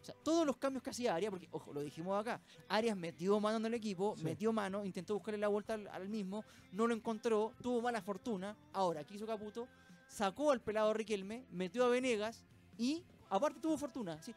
O 0.00 0.04
sea, 0.04 0.14
todos 0.22 0.46
los 0.46 0.56
cambios 0.56 0.82
que 0.82 0.90
hacía 0.90 1.14
Arias, 1.14 1.30
porque, 1.30 1.48
ojo, 1.50 1.72
lo 1.72 1.80
dijimos 1.80 2.18
acá, 2.20 2.40
Arias 2.68 2.96
metió 2.96 3.38
mano 3.40 3.58
en 3.58 3.66
el 3.66 3.74
equipo, 3.74 4.14
Sí. 4.16 4.24
metió 4.24 4.52
mano, 4.52 4.84
intentó 4.84 5.14
buscarle 5.14 5.38
la 5.38 5.48
vuelta 5.48 5.74
al, 5.74 5.88
al 5.88 6.08
mismo, 6.08 6.44
no 6.72 6.86
lo 6.86 6.94
encontró, 6.94 7.52
tuvo 7.62 7.82
mala 7.82 8.00
fortuna. 8.00 8.56
Ahora, 8.72 9.04
¿qué 9.04 9.14
hizo 9.16 9.26
Caputo? 9.26 9.66
Sacó 10.06 10.50
al 10.52 10.60
pelado 10.60 10.94
Riquelme, 10.94 11.44
metió 11.50 11.84
a 11.84 11.88
Venegas 11.88 12.44
y, 12.78 13.02
aparte, 13.28 13.60
tuvo 13.60 13.76
fortuna. 13.76 14.22
¿sí? 14.22 14.34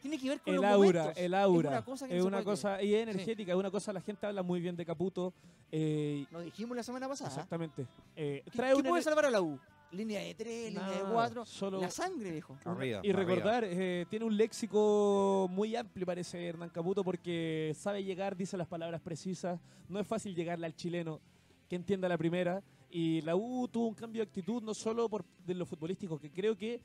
Tiene 0.00 0.18
que 0.18 0.28
ver 0.28 0.40
con 0.40 0.52
El 0.54 0.60
los 0.60 0.64
aura, 0.70 1.00
momentos. 1.02 1.22
el 1.22 1.34
aura. 1.34 1.68
Es 1.68 1.72
una 1.76 1.84
cosa 1.84 2.08
que 2.08 2.14
no 2.14 2.16
es 2.18 2.22
se 2.22 2.26
una 2.28 2.36
puede 2.38 2.44
cosa 2.44 2.82
y 2.82 2.94
es 2.94 3.02
energética, 3.02 3.52
es 3.52 3.58
una 3.58 3.70
cosa, 3.70 3.92
la 3.92 4.00
gente 4.00 4.26
habla 4.26 4.42
muy 4.42 4.60
bien 4.60 4.74
de 4.74 4.84
Caputo. 4.84 5.32
eh, 5.70 6.26
Lo 6.32 6.40
dijimos 6.40 6.76
la 6.76 6.82
semana 6.82 7.06
pasada. 7.06 7.30
exactamente. 7.30 7.86
Eh, 8.16 8.42
¿Qué, 8.44 8.50
trae 8.50 8.74
qué 8.74 8.80
una 8.80 8.88
puede 8.90 9.02
salvar 9.02 9.26
a 9.26 9.30
la 9.30 9.40
U? 9.40 9.60
Línea 9.92 10.20
de 10.20 10.34
3, 10.34 10.72
línea 10.72 10.88
de 10.90 11.04
4. 11.12 11.44
solo- 11.44 11.80
La 11.80 11.90
sangre, 11.90 12.32
dijo. 12.32 12.56
Arriba, 12.64 13.00
Y 13.02 13.12
recordar, 13.12 13.64
eh, 13.64 14.06
tiene 14.08 14.24
un 14.24 14.36
léxico 14.36 15.48
muy 15.50 15.76
amplio, 15.76 16.06
parece 16.06 16.46
Hernán 16.46 16.70
Caputo, 16.70 17.04
porque 17.04 17.72
sabe 17.76 18.02
llegar, 18.02 18.36
dice 18.36 18.56
las 18.56 18.66
palabras 18.68 19.00
precisas. 19.02 19.60
No 19.88 20.00
es 20.00 20.06
fácil 20.06 20.34
llegarle 20.34 20.64
al 20.66 20.74
chileno 20.74 21.20
que 21.68 21.76
entienda 21.76 22.08
la 22.08 22.16
primera. 22.16 22.62
Y 22.90 23.20
la 23.22 23.36
U 23.36 23.68
tuvo 23.68 23.88
un 23.88 23.94
cambio 23.94 24.22
de 24.22 24.28
actitud, 24.28 24.62
no 24.62 24.74
solo 24.74 25.08
por 25.08 25.24
de 25.46 25.54
lo 25.54 25.66
futbolístico, 25.66 26.18
que 26.18 26.30
creo 26.30 26.56
que 26.56 26.80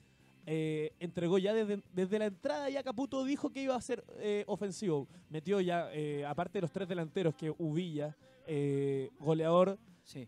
eh, 0.50 0.94
entregó 1.02 1.38
ya 1.38 1.54
desde, 1.54 1.82
desde 1.94 2.20
la 2.20 2.26
entrada. 2.28 2.70
Ya 2.70 2.82
Caputo 2.84 3.24
dijo 3.26 3.50
que 3.50 3.62
iba 3.64 3.76
a 3.76 3.82
ser 3.82 4.04
eh, 4.20 4.44
ofensivo. 4.48 5.08
Metió 5.30 5.60
ya, 5.60 5.90
eh, 5.94 6.26
aparte 6.26 6.58
de 6.58 6.62
los 6.62 6.72
tres 6.72 6.88
delanteros, 6.88 7.36
que 7.36 7.54
Uvilla, 7.58 8.16
eh, 8.46 9.10
goleador, 9.20 9.78
Sí. 10.06 10.26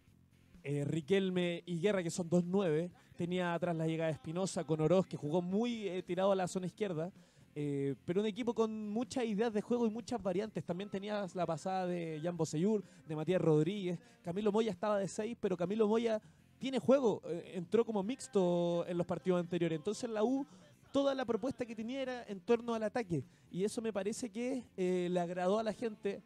Eh, 0.63 0.83
Riquelme 0.85 1.63
y 1.65 1.79
Guerra, 1.79 2.03
que 2.03 2.09
son 2.09 2.29
dos 2.29 2.43
nueve. 2.45 2.91
Tenía 3.15 3.53
atrás 3.53 3.75
la 3.75 3.85
llegada 3.85 4.07
de 4.07 4.13
Espinosa 4.13 4.63
con 4.63 4.79
Oroz, 4.81 5.05
que 5.05 5.17
jugó 5.17 5.41
muy 5.41 5.87
eh, 5.87 6.03
tirado 6.03 6.31
a 6.31 6.35
la 6.35 6.47
zona 6.47 6.67
izquierda. 6.67 7.11
eh, 7.55 7.95
pero 8.05 8.21
un 8.21 8.27
equipo 8.27 8.53
con 8.53 8.89
muchas 8.89 9.25
ideas 9.25 9.51
de 9.53 9.61
juego 9.61 9.85
y 9.85 9.89
muchas 9.89 10.21
variantes. 10.21 10.63
También 10.63 10.89
tenías 10.89 11.35
la 11.35 11.45
pasada 11.45 11.87
de 11.87 12.19
Jan 12.23 12.37
Boseyur, 12.37 12.83
de 13.07 13.15
Matías 13.15 13.41
Rodríguez. 13.41 13.99
Camilo 14.23 14.51
Moya 14.51 14.71
estaba 14.71 14.97
de 14.97 15.07
seis, 15.07 15.35
pero 15.39 15.57
Camilo 15.57 15.87
Moya 15.87 16.21
tiene 16.57 16.79
juego. 16.79 17.21
eh, 17.25 17.53
entró 17.55 17.83
como 17.85 18.03
mixto 18.03 18.85
en 18.87 18.97
los 18.97 19.05
partidos 19.05 19.39
anteriores. 19.39 19.77
Entonces 19.77 20.09
la 20.09 20.23
U, 20.23 20.45
toda 20.93 21.13
la 21.13 21.25
propuesta 21.25 21.65
que 21.65 21.75
tenía 21.75 22.01
era 22.01 22.23
en 22.27 22.39
torno 22.39 22.73
al 22.73 22.83
ataque. 22.83 23.23
Y 23.51 23.63
eso 23.63 23.81
me 23.81 23.91
parece 23.91 24.29
que 24.29 24.63
le 24.77 25.19
agradó 25.19 25.59
a 25.59 25.63
la 25.63 25.73
gente 25.73 26.21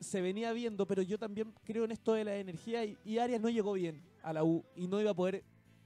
se 0.00 0.20
venía 0.20 0.52
viendo, 0.52 0.86
pero 0.86 1.02
yo 1.02 1.18
también 1.18 1.52
creo 1.64 1.84
en 1.84 1.92
esto 1.92 2.14
de 2.14 2.24
la 2.24 2.36
energía 2.36 2.84
y, 2.84 2.96
y 3.04 3.18
Arias 3.18 3.40
no 3.40 3.48
llegó 3.50 3.72
bien 3.74 4.02
a 4.22 4.32
la 4.32 4.42
U 4.44 4.64
y 4.74 4.86
no 4.88 5.00
iba 5.00 5.10
a 5.10 5.14
poder. 5.14 5.44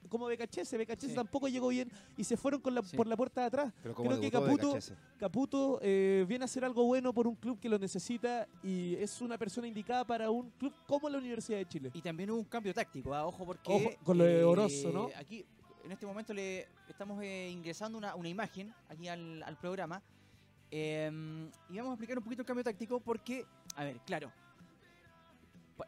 Como 0.09 0.27
Becachese, 0.27 0.77
Becachese 0.77 1.09
Sí. 1.09 1.15
tampoco 1.15 1.49
llegó 1.49 1.69
bien 1.69 1.91
y 2.17 2.25
se 2.25 2.37
fueron 2.37 2.61
con 2.61 2.75
la, 2.75 2.83
Sí. 2.83 2.95
por 2.97 3.07
la 3.07 3.17
puerta 3.17 3.41
de 3.41 3.47
atrás. 3.49 3.73
Pero 3.83 3.95
como 3.95 4.11
creo 4.11 4.21
que 4.21 4.31
Caputo-. 4.31 4.79
Caputo 5.19 5.79
eh, 5.83 6.25
viene 6.29 6.45
a 6.45 6.47
hacer 6.47 6.65
algo 6.65 6.85
bueno 6.85 7.13
por 7.13 7.27
un 7.27 7.35
club 7.35 7.59
que 7.59 7.69
lo 7.69 7.79
necesita 7.79 8.47
y 8.63 8.95
es 8.97 9.21
una 9.23 9.39
persona 9.39 9.67
indicada 9.67 10.05
para 10.07 10.31
un 10.31 10.51
club 10.51 10.73
como 10.87 11.09
la 11.09 11.19
Universidad 11.19 11.59
de 11.59 11.67
Chile. 11.67 11.91
Y 11.95 12.03
también 12.03 12.31
hubo 12.31 12.39
un 12.39 12.45
cambio 12.45 12.73
táctico, 12.75 13.15
¿ah? 13.15 13.27
ojo 13.27 13.45
porque... 13.47 13.73
Ojo, 13.73 13.91
con 14.05 14.19
lo 14.19 14.25
de 14.25 14.45
Orozo, 14.45 14.93
¿no? 14.93 15.09
Aquí, 15.17 15.45
en 15.85 15.91
este 15.93 16.07
momento, 16.07 16.33
le 16.35 16.69
estamos 16.89 17.21
eh, 17.23 17.49
ingresando 17.51 17.97
una, 17.99 18.15
una 18.15 18.29
imagen 18.29 18.73
aquí 18.89 19.09
al, 19.09 19.43
al 19.43 19.57
programa. 19.59 20.03
eh, 20.71 21.11
y 21.71 21.77
vamos 21.77 21.91
a 21.91 21.95
explicar 21.95 22.19
un 22.19 22.25
poquito 22.25 22.43
el 22.43 22.47
cambio 22.47 22.63
táctico 22.65 23.01
porque, 23.01 23.47
a 23.77 23.85
ver, 23.85 23.99
claro. 24.07 24.31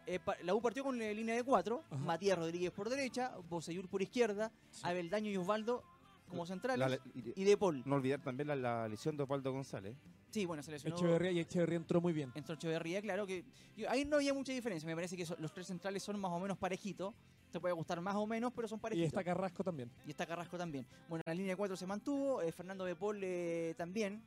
eh, 0.07 0.19
pa- 0.19 0.37
la 0.43 0.55
U 0.55 0.61
partió 0.61 0.83
con 0.83 0.99
la 0.99 1.13
línea 1.13 1.35
de 1.35 1.45
cuatro, 1.45 1.83
Ajá. 1.91 1.97
Matías 1.97 2.39
Rodríguez 2.39 2.71
por 2.73 2.89
derecha, 2.91 3.33
Boseyur 3.49 3.89
por 3.89 4.03
izquierda, 4.03 4.51
Sí. 4.71 4.83
Abeldaño 4.85 5.31
y 5.31 5.37
Osvaldo 5.37 5.85
como 6.29 6.45
centrales 6.45 6.89
La- 6.91 6.97
y- 7.15 7.33
y 7.37 7.45
De 7.45 7.57
Paul. 7.57 7.83
no 7.87 7.95
olvidar 7.97 8.21
también 8.21 8.49
la, 8.49 8.57
la 8.57 8.89
lesión 8.89 9.17
de 9.17 9.23
Osvaldo 9.23 9.53
González. 9.53 9.97
Sí, 10.31 10.45
bueno, 10.45 10.63
se 10.63 10.73
lesionó. 10.73 10.97
Echeverría 10.97 11.31
y 11.31 11.39
Echeverría 11.39 11.77
entró 11.77 12.01
muy 12.01 12.13
bien. 12.13 12.33
Entró 12.35 12.57
Echeverría, 12.57 13.01
claro 13.01 13.27
que 13.27 13.45
yo- 13.77 13.89
ahí 13.89 14.05
no 14.05 14.17
había 14.17 14.35
mucha 14.35 14.53
diferencia. 14.53 14.87
Me 14.87 14.95
parece 14.95 15.17
que 15.17 15.25
los 15.39 15.53
tres 15.53 15.69
centrales 15.69 16.03
son 16.03 16.19
más 16.19 16.33
o 16.33 16.41
menos 16.41 16.59
parejitos. 16.59 17.15
Te 17.53 17.61
puede 17.61 17.73
gustar 17.73 18.01
más 18.01 18.17
o 18.17 18.27
menos, 18.27 18.53
pero 18.55 18.67
son 18.67 18.79
Y 18.79 18.83
parejitos. 18.83 19.07
está 19.09 19.23
Carrasco 19.25 19.63
también. 19.63 19.89
Y 20.05 20.11
está 20.11 20.27
Carrasco 20.27 20.59
también. 20.59 20.85
Bueno, 21.09 21.23
la 21.25 21.33
línea 21.33 21.53
de 21.53 21.57
cuatro 21.57 21.77
se 21.77 21.87
mantuvo. 21.87 22.43
eh, 22.43 22.51
Fernando 22.51 22.85
de 22.85 22.97
Paul 22.97 23.21
eh, 23.23 23.75
también. 23.79 24.21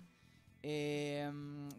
Eh, 0.63 1.31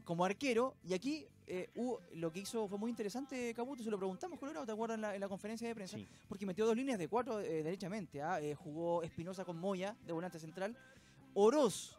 como 0.04 0.24
arquero. 0.24 0.74
Y 0.84 0.94
aquí 0.94 1.26
eh, 1.52 1.68
lo 2.14 2.30
que 2.32 2.38
hizo 2.38 2.68
fue 2.68 2.78
muy 2.78 2.90
interesante, 2.90 3.52
Caputo. 3.54 3.82
Se 3.82 3.90
lo 3.90 3.98
preguntamos, 3.98 4.38
Colorado, 4.38 4.64
¿te 4.64 4.70
acuerdas 4.70 4.94
en 4.94 5.00
la, 5.02 5.14
en 5.16 5.20
la 5.20 5.28
conferencia 5.28 5.66
de 5.66 5.74
prensa? 5.74 5.96
Sí. 5.96 6.06
Porque 6.28 6.46
metió 6.46 6.64
dos 6.64 6.76
líneas 6.76 6.96
de 6.96 7.08
cuatro 7.08 7.40
eh, 7.40 7.64
derechamente. 7.64 8.22
¿ah? 8.22 8.40
Eh, 8.40 8.54
jugó 8.54 9.02
Espinosa 9.02 9.44
con 9.44 9.58
Moya, 9.58 9.96
de 10.06 10.12
volante 10.12 10.38
central. 10.38 10.76
Oroz, 11.34 11.96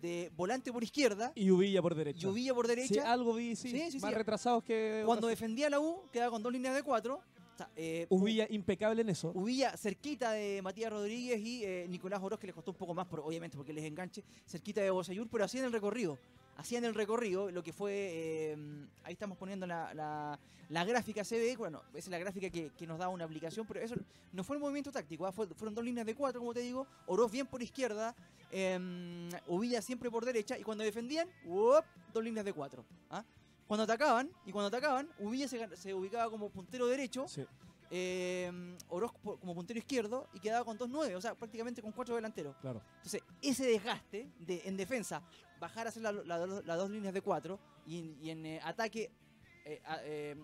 de 0.00 0.30
volante 0.36 0.72
por 0.72 0.84
izquierda. 0.84 1.32
Y 1.34 1.50
Uvilla 1.50 1.82
por 1.82 1.96
derecha. 1.96 2.24
Y 2.24 2.30
Uvilla 2.30 2.54
por 2.54 2.68
derecha. 2.68 2.94
Sí, 2.94 3.00
algo 3.00 3.34
vi, 3.34 3.56
sí. 3.56 3.70
Sí, 3.70 3.90
sí, 3.90 3.98
más 3.98 4.14
retrasados 4.14 4.62
que. 4.62 5.02
Cuando 5.04 5.26
defendía 5.26 5.68
la 5.68 5.80
U, 5.80 6.04
quedaba 6.12 6.30
con 6.30 6.42
dos 6.42 6.52
líneas 6.52 6.76
de 6.76 6.84
cuatro. 6.84 7.20
O 7.54 7.56
sea, 7.56 7.68
eh, 7.76 8.06
Uvilla 8.10 8.46
impecable 8.50 9.02
en 9.02 9.08
eso. 9.10 9.30
Uvilla 9.34 9.76
cerquita 9.76 10.32
de 10.32 10.60
Matías 10.62 10.90
Rodríguez 10.92 11.40
y 11.40 11.64
eh, 11.64 11.86
Nicolás 11.88 12.20
Oroz, 12.22 12.40
que 12.40 12.48
les 12.48 12.54
costó 12.54 12.72
un 12.72 12.76
poco 12.76 12.94
más, 12.94 13.06
por, 13.06 13.20
obviamente 13.20 13.56
porque 13.56 13.72
les 13.72 13.84
enganche, 13.84 14.24
cerquita 14.46 14.80
de 14.80 14.90
Bosayur, 14.90 15.28
pero 15.30 15.44
hacían 15.44 15.64
el 15.64 15.72
recorrido. 15.72 16.18
Hacían 16.56 16.84
el 16.84 16.94
recorrido, 16.94 17.50
lo 17.50 17.62
que 17.62 17.72
fue. 17.72 17.92
eh, 17.94 18.56
ahí 19.04 19.12
estamos 19.12 19.38
poniendo 19.38 19.66
la, 19.66 19.92
la- 19.94 20.38
la 20.70 20.82
gráfica, 20.84 21.22
ve, 21.30 21.56
bueno, 21.58 21.82
esa 21.90 21.98
es 21.98 22.08
la 22.08 22.18
gráfica 22.18 22.48
que, 22.48 22.70
que 22.70 22.86
nos 22.86 22.98
da 22.98 23.08
una 23.10 23.24
aplicación, 23.26 23.66
pero 23.66 23.80
eso 23.80 23.96
no 24.32 24.42
fue 24.42 24.56
el 24.56 24.60
movimiento 24.62 24.90
táctico, 24.90 25.26
¿ah? 25.26 25.30
Fue- 25.32 25.46
fueron 25.48 25.74
dos 25.74 25.84
líneas 25.84 26.06
de 26.06 26.14
cuatro, 26.14 26.40
como 26.40 26.54
te 26.54 26.60
digo, 26.60 26.86
Oroz 27.06 27.30
bien 27.30 27.46
por 27.46 27.62
izquierda, 27.62 28.14
eh, 28.50 29.28
Uvilla 29.46 29.82
siempre 29.82 30.10
por 30.10 30.24
derecha, 30.24 30.58
y 30.58 30.62
cuando 30.62 30.82
defendían, 30.82 31.28
dos 32.14 32.24
líneas 32.24 32.46
de 32.46 32.52
cuatro. 32.54 32.82
¿ah? 33.10 33.22
Cuando 33.74 33.92
atacaban, 33.92 34.30
y 34.46 34.52
cuando 34.52 34.68
atacaban, 34.68 35.08
Uvilla 35.18 35.48
se, 35.48 35.92
ubicaba 35.94 36.30
como 36.30 36.48
puntero 36.48 36.86
derecho, 36.86 37.26
Sí. 37.26 37.44
eh, 37.90 38.76
Oroz 38.88 39.10
po- 39.20 39.36
como 39.40 39.52
puntero 39.52 39.78
izquierdo 39.80 40.28
y 40.32 40.38
quedaba 40.38 40.64
con 40.64 40.78
2-9, 40.78 41.16
o 41.16 41.20
sea, 41.20 41.34
prácticamente 41.34 41.82
con 41.82 41.90
cuatro 41.90 42.14
delanteros. 42.14 42.54
Claro. 42.58 42.80
Entonces, 42.98 43.20
ese 43.42 43.66
desgaste 43.66 44.30
de, 44.38 44.62
en 44.66 44.76
defensa, 44.76 45.24
bajar 45.58 45.86
a 45.86 45.88
hacer 45.88 46.04
la- 46.04 46.12
la- 46.12 46.46
las 46.46 46.78
dos 46.78 46.88
líneas 46.88 47.12
de 47.12 47.20
cuatro 47.20 47.58
y, 47.84 47.98
en- 47.98 48.16
y 48.22 48.30
en 48.30 48.46
eh, 48.46 48.60
ataque 48.62 49.10
eh, 49.64 49.82
a- 49.86 49.98
eh, 50.04 50.36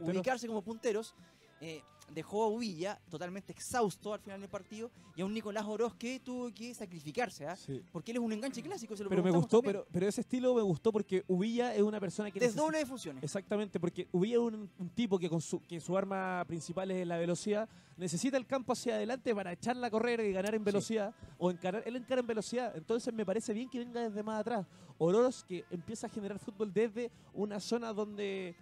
ubicarse 0.00 0.48
como 0.48 0.62
punteros, 0.62 1.14
eh, 1.60 1.82
dejó 2.14 2.44
a 2.44 2.48
Uvilla 2.48 2.98
totalmente 3.10 3.52
exhausto 3.52 4.14
al 4.14 4.20
final 4.20 4.40
del 4.40 4.48
partido 4.48 4.90
y 5.14 5.20
a 5.22 5.26
un 5.26 5.34
Nicolás 5.34 5.64
Oroz 5.66 5.94
que 5.94 6.20
tuvo 6.20 6.52
que 6.54 6.72
sacrificarse, 6.74 7.46
¿ah? 7.46 7.56
Sí. 7.56 7.82
porque 7.92 8.12
él 8.12 8.18
es 8.18 8.22
un 8.22 8.32
enganche 8.32 8.62
clásico. 8.62 8.96
Se 8.96 9.04
lo 9.04 9.10
Pero 9.10 9.22
me 9.22 9.30
gustó, 9.30 9.58
también. 9.58 9.82
pero, 9.82 9.86
pero 9.92 10.08
ese 10.08 10.22
estilo 10.22 10.54
me 10.54 10.62
gustó 10.62 10.92
porque 10.92 11.24
Uvilla 11.28 11.74
es 11.74 11.82
una 11.82 12.00
persona 12.00 12.30
que 12.30 12.40
Desdoble 12.40 12.78
de 12.78 12.86
funciones. 12.86 13.22
Exactamente, 13.22 13.78
porque 13.78 14.08
Uvilla 14.12 14.34
es 14.34 14.40
un, 14.40 14.70
un 14.78 14.88
tipo 14.90 15.18
que 15.18 15.28
con 15.28 15.40
su, 15.40 15.60
que 15.60 15.80
su 15.80 15.96
arma 15.96 16.44
principal 16.46 16.90
es 16.90 17.06
la 17.06 17.18
velocidad, 17.18 17.68
necesita 17.96 18.36
el 18.36 18.46
campo 18.46 18.72
hacia 18.72 18.94
adelante 18.94 19.34
para 19.34 19.52
echarla 19.52 19.88
a 19.88 19.90
correr 19.90 20.20
y 20.20 20.32
ganar 20.32 20.54
en 20.54 20.64
velocidad, 20.64 21.14
o 21.36 21.50
encarar, 21.50 21.82
él 21.84 21.96
encara 21.96 22.20
en 22.20 22.26
velocidad, 22.26 22.76
entonces 22.76 23.12
me 23.12 23.26
parece 23.26 23.52
bien 23.52 23.68
que 23.68 23.80
venga 23.80 24.08
desde 24.08 24.22
más 24.22 24.40
atrás. 24.40 24.66
Ororos 24.98 25.44
que 25.44 25.64
empieza 25.70 26.06
a 26.06 26.10
generar 26.10 26.38
fútbol 26.38 26.72
desde 26.72 27.10
una 27.34 27.60
zona 27.60 27.92
donde, 27.92 28.56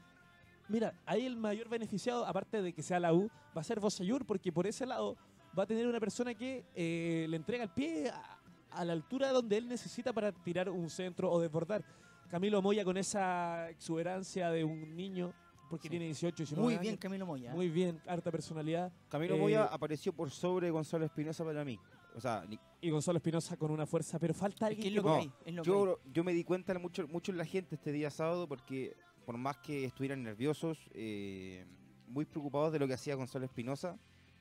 mira, 0.69 0.95
ahí 1.07 1.27
el 1.27 1.37
mayor 1.37 1.69
beneficiado, 1.69 2.27
aparte 2.27 2.63
de 2.63 2.73
que 2.73 2.83
sea 2.83 3.01
la 3.01 3.13
U, 3.13 3.29
va 3.57 3.61
a 3.61 3.65
ser 3.65 3.81
Bosayur, 3.81 4.25
porque 4.27 4.53
por 4.53 4.67
ese 4.67 4.87
lado 4.87 5.17
va 5.59 5.63
a 5.65 5.67
tener 5.67 5.87
una 5.87 6.01
persona 6.01 6.35
que 6.35 6.65
eh, 6.75 7.27
le 7.29 7.37
entrega 7.37 7.65
el 7.65 7.71
pie 7.71 8.11
a, 8.11 8.39
a 8.71 8.85
la 8.85 8.93
altura 8.93 9.31
donde 9.33 9.57
él 9.57 9.69
necesita 9.69 10.13
para 10.13 10.33
tirar 10.33 10.69
un 10.69 10.91
centro 10.91 11.31
o 11.31 11.41
desbordar. 11.41 11.85
Camilo 12.29 12.61
Moya 12.61 12.85
con 12.85 12.97
esa 12.97 13.71
exuberancia 13.71 14.51
de 14.51 14.65
un 14.65 14.97
niño, 14.97 15.33
porque 15.71 15.85
Sí. 15.85 15.91
tiene 15.91 16.07
18, 16.07 16.37
19 16.39 16.65
Muy 16.65 16.73
años. 16.75 16.83
bien 16.83 16.97
Camilo 16.97 17.27
Moya. 17.27 17.53
Muy 17.55 17.69
bien, 17.71 18.01
harta 18.07 18.31
personalidad. 18.31 18.93
Camilo 19.09 19.37
Eh, 19.37 19.41
Moya 19.41 19.65
apareció 19.65 20.13
por 20.13 20.31
sobre 20.31 20.71
Gonzalo 20.71 21.05
Espinosa 21.05 21.45
para 21.45 21.65
mí. 21.65 21.79
O 22.15 22.21
sea, 22.21 22.45
ni- 22.49 22.59
Y 22.81 22.91
Gonzalo 22.91 23.19
Espinosa 23.19 23.57
con 23.57 23.71
una 23.71 23.85
fuerza, 23.87 24.19
pero 24.19 24.33
falta 24.35 24.69
Es 24.71 24.77
que 24.77 24.87
alguien 24.87 24.89
es 24.89 24.97
lo 24.97 25.03
que 25.03 25.09
que 25.09 25.11
no, 25.15 25.17
hay, 25.21 25.33
es 25.45 25.55
lo 25.55 25.63
que 25.63 25.71
hay. 25.71 25.77
yo, 25.77 26.01
yo 26.13 26.25
me 26.25 26.33
di 26.33 26.45
cuenta 26.45 26.79
mucho, 26.79 27.07
mucho 27.09 27.31
en 27.33 27.39
la 27.39 27.45
gente 27.45 27.75
este 27.77 27.93
día 27.93 28.11
sábado 28.11 28.47
porque 28.49 28.95
por 29.27 29.37
más 29.37 29.59
que 29.59 29.85
estuvieran 29.85 30.23
nerviosos, 30.23 30.89
eh, 30.95 31.67
muy 32.07 32.25
preocupados 32.25 32.73
de 32.73 32.79
lo 32.79 32.87
que 32.87 32.95
hacía 32.95 33.17
Gonzalo 33.17 33.45
Espinosa, 33.45 33.99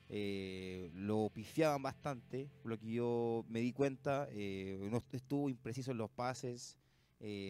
eh, 0.08 0.90
lo 0.94 1.28
pifiaban 1.34 1.82
bastante, 1.82 2.48
lo 2.64 2.78
que 2.78 2.92
yo 2.92 3.44
me 3.48 3.60
di 3.60 3.72
cuenta, 3.72 4.28
eh, 4.30 4.78
no 4.90 4.98
est- 4.98 5.14
estuvo 5.14 5.48
impreciso 5.50 5.90
en 5.90 5.98
los 5.98 6.08
pases, 6.10 6.78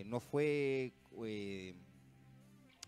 no 0.07 0.20
fue 0.20 0.95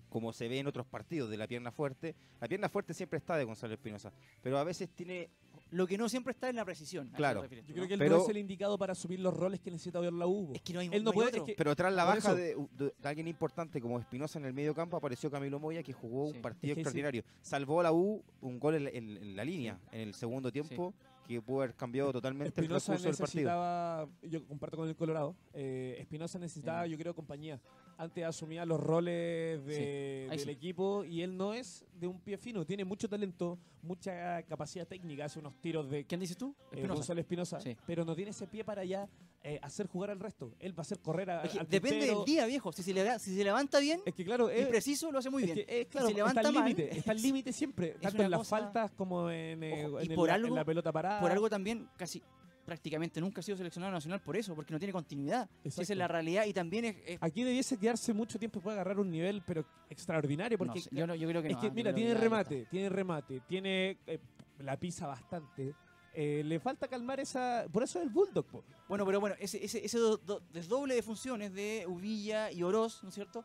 como 0.08 0.32
se 0.32 0.48
ve 0.48 0.58
en 0.60 0.66
otros 0.66 0.86
partidos 0.86 1.28
de 1.28 1.36
la 1.36 1.46
pierna 1.46 1.70
fuerte. 1.70 2.14
La 2.40 2.48
pierna 2.48 2.68
fuerte 2.70 2.94
siempre 2.94 3.18
está 3.18 3.36
de 3.36 3.44
Gonzalo 3.44 3.74
Espinosa, 3.74 4.10
pero 4.40 4.56
a 4.58 4.64
veces 4.64 4.88
tiene 4.94 5.28
Lo 5.70 5.86
que 5.86 5.98
no 5.98 6.08
siempre 6.08 6.32
está 6.32 6.48
es 6.48 6.54
la 6.54 6.64
precisión. 6.64 7.08
Claro. 7.14 7.42
Yo 7.44 7.74
creo 7.74 7.86
que 7.86 7.94
él 7.94 7.98
Pero- 7.98 8.16
no 8.18 8.22
es 8.22 8.28
el 8.28 8.38
indicado 8.38 8.78
para 8.78 8.92
asumir 8.92 9.20
los 9.20 9.34
roles 9.34 9.60
que 9.60 9.70
necesita 9.70 10.00
ver 10.00 10.12
la 10.12 10.26
U. 10.26 10.52
Es 10.54 10.62
que 10.62 10.72
no 10.72 10.80
hay, 10.80 10.88
Él 10.92 11.04
no 11.04 11.12
puede- 11.12 11.28
otro. 11.28 11.40
es 11.42 11.46
que- 11.46 11.54
Pero 11.56 11.76
tras 11.76 11.92
la 11.92 12.04
baja 12.04 12.34
de, 12.34 12.56
de 12.76 12.92
alguien 13.08 13.28
importante 13.28 13.80
como 13.80 13.98
Espinosa 13.98 14.38
en 14.38 14.44
el 14.46 14.52
medio 14.52 14.74
campo, 14.74 14.96
apareció 14.96 15.30
Camilo 15.30 15.58
Moya 15.60 15.82
que 15.82 15.92
jugó 15.92 16.28
Sí. 16.30 16.36
un 16.36 16.42
partido 16.42 16.72
Es 16.72 16.74
que 16.74 16.74
sí. 16.76 16.80
extraordinario. 16.80 17.22
Salvó 17.42 17.80
a 17.80 17.82
la 17.84 17.92
U 17.92 18.22
un 18.40 18.58
gol 18.58 18.76
en, 18.76 18.84
la- 18.84 18.90
en- 18.90 19.16
en 19.16 19.36
la 19.36 19.44
línea 19.44 19.78
en 19.92 20.00
el 20.00 20.14
segundo 20.14 20.50
tiempo 20.50 20.94
que 21.26 21.42
pudo 21.42 21.62
haber 21.62 21.74
cambiado 21.74 22.10
totalmente 22.10 22.58
el 22.60 22.68
recurso 22.68 22.92
del 22.92 23.00
partido. 23.02 23.20
necesitaba, 23.26 24.08
yo 24.22 24.46
comparto 24.46 24.78
con 24.78 24.88
el 24.88 24.96
Colorado, 24.96 25.36
eh, 25.52 25.96
Espinosa 26.00 26.38
necesitaba, 26.38 26.84
Sí. 26.86 26.90
yo 26.92 26.96
creo, 26.98 27.14
compañía. 27.14 27.60
Antes 28.00 28.24
asumía 28.24 28.64
los 28.64 28.78
roles 28.80 29.64
de- 29.66 30.28
del 30.30 30.38
sí. 30.38 30.50
equipo 30.50 31.04
y 31.04 31.20
él 31.22 31.36
no 31.36 31.52
es 31.52 31.84
de 31.98 32.06
un 32.06 32.20
pie 32.20 32.38
fino, 32.38 32.64
tiene 32.64 32.84
mucho 32.84 33.08
talento, 33.08 33.58
mucha 33.82 34.40
capacidad 34.44 34.86
técnica, 34.86 35.24
hace 35.24 35.40
unos 35.40 35.60
tiros 35.60 35.90
de 35.90 36.04
¿Quién 36.04 36.20
dices 36.20 36.36
tú? 36.36 36.54
eh. 36.70 36.86
Gonzalo 36.86 37.20
Espinosa, 37.20 37.60
Sí. 37.60 37.76
pero 37.86 38.04
no 38.04 38.14
tiene 38.14 38.30
ese 38.30 38.46
pie 38.46 38.62
para 38.64 38.84
ya 38.84 39.08
eh, 39.42 39.58
hacer 39.62 39.86
jugar 39.86 40.10
al 40.10 40.18
resto. 40.20 40.52
Él 40.58 40.72
va 40.72 40.78
a 40.78 40.82
hacer 40.82 40.98
correr 41.00 41.30
a, 41.30 41.42
Es 41.44 41.52
que 41.52 41.58
al 41.60 41.68
depende 41.68 41.98
puntero. 41.98 42.16
del 42.18 42.24
día, 42.26 42.46
viejo. 42.46 42.72
Si 42.72 42.82
se, 42.82 42.92
le- 42.92 43.18
si 43.20 43.36
se 43.36 43.44
levanta 43.44 43.78
bien 43.78 44.00
Es 44.04 44.12
que 44.14 44.24
claro, 44.24 44.48
y 44.52 44.58
es, 44.58 44.66
preciso, 44.68 45.10
lo 45.12 45.18
hace 45.20 45.30
muy 45.30 45.44
es 45.44 45.54
bien. 45.54 45.66
que, 45.66 45.80
eh, 45.80 45.86
claro, 45.86 46.08
se 46.08 46.14
levanta 46.14 46.40
está 46.40 46.48
al 46.48 46.54
límite, 46.54 46.96
está 46.98 47.10
al 47.12 47.22
límite 47.22 47.52
siempre, 47.52 47.90
tanto 48.00 48.22
en 48.22 48.30
las 48.32 48.38
cosa- 48.38 48.58
faltas 48.58 48.90
como 48.92 49.30
en, 49.30 49.58
Ojo, 49.86 50.00
en 50.00 50.06
y 50.06 50.08
el- 50.10 50.14
por 50.16 50.28
la- 50.28 50.34
algo- 50.34 50.48
en 50.48 50.54
la 50.56 50.64
pelota 50.64 50.92
parada. 50.92 51.20
Por 51.20 51.30
algo 51.30 51.48
también 51.48 51.88
casi 51.96 52.20
prácticamente 52.68 53.18
nunca 53.18 53.40
ha 53.40 53.42
sido 53.42 53.56
seleccionado 53.56 53.90
nacional 53.94 54.20
por 54.20 54.36
eso, 54.36 54.54
porque 54.54 54.74
no 54.74 54.78
tiene 54.78 54.92
continuidad. 54.92 55.48
Esa 55.64 55.80
es 55.80 55.88
la 55.96 56.06
realidad 56.06 56.44
y 56.44 56.52
también 56.52 56.84
es... 56.84 56.96
es- 57.06 57.18
Aquí 57.22 57.42
debiese 57.42 57.78
quedarse 57.78 58.12
mucho 58.12 58.38
tiempo 58.38 58.58
y 58.58 58.62
puede 58.62 58.74
agarrar 58.74 59.00
un 59.00 59.10
nivel, 59.10 59.42
pero 59.46 59.64
extraordinario, 59.88 60.58
porque 60.58 60.74
no 60.74 60.80
sé, 60.82 60.90
yo, 60.92 61.06
no- 61.06 61.14
yo 61.14 61.26
creo 61.26 61.40
que 61.40 61.48
es 61.48 61.54
no, 61.54 61.60
que, 61.62 61.66
ah, 61.68 61.72
mira, 61.74 61.94
tiene 61.94 62.12
remate, 62.12 62.66
tiene 62.70 62.90
remate, 62.90 63.40
tiene 63.48 63.96
eh, 64.06 64.18
la 64.58 64.76
pisa 64.78 65.06
bastante. 65.06 65.74
Eh, 66.12 66.42
le 66.44 66.60
falta 66.60 66.88
calmar 66.88 67.20
esa. 67.20 67.64
Por 67.72 67.82
eso 67.84 67.98
es 68.00 68.04
el 68.04 68.10
Bulldog, 68.10 68.44
po. 68.44 68.64
Bueno, 68.86 69.06
pero 69.06 69.18
bueno, 69.18 69.34
ese, 69.38 69.64
ese, 69.64 69.82
ese 69.84 69.98
do- 69.98 70.18
do- 70.18 70.42
desdoble 70.52 70.94
de 70.94 71.02
funciones 71.02 71.54
de 71.54 71.86
Uvilla 71.88 72.50
y 72.52 72.62
Oroz, 72.62 73.02
¿no 73.02 73.08
es 73.08 73.14
cierto? 73.14 73.44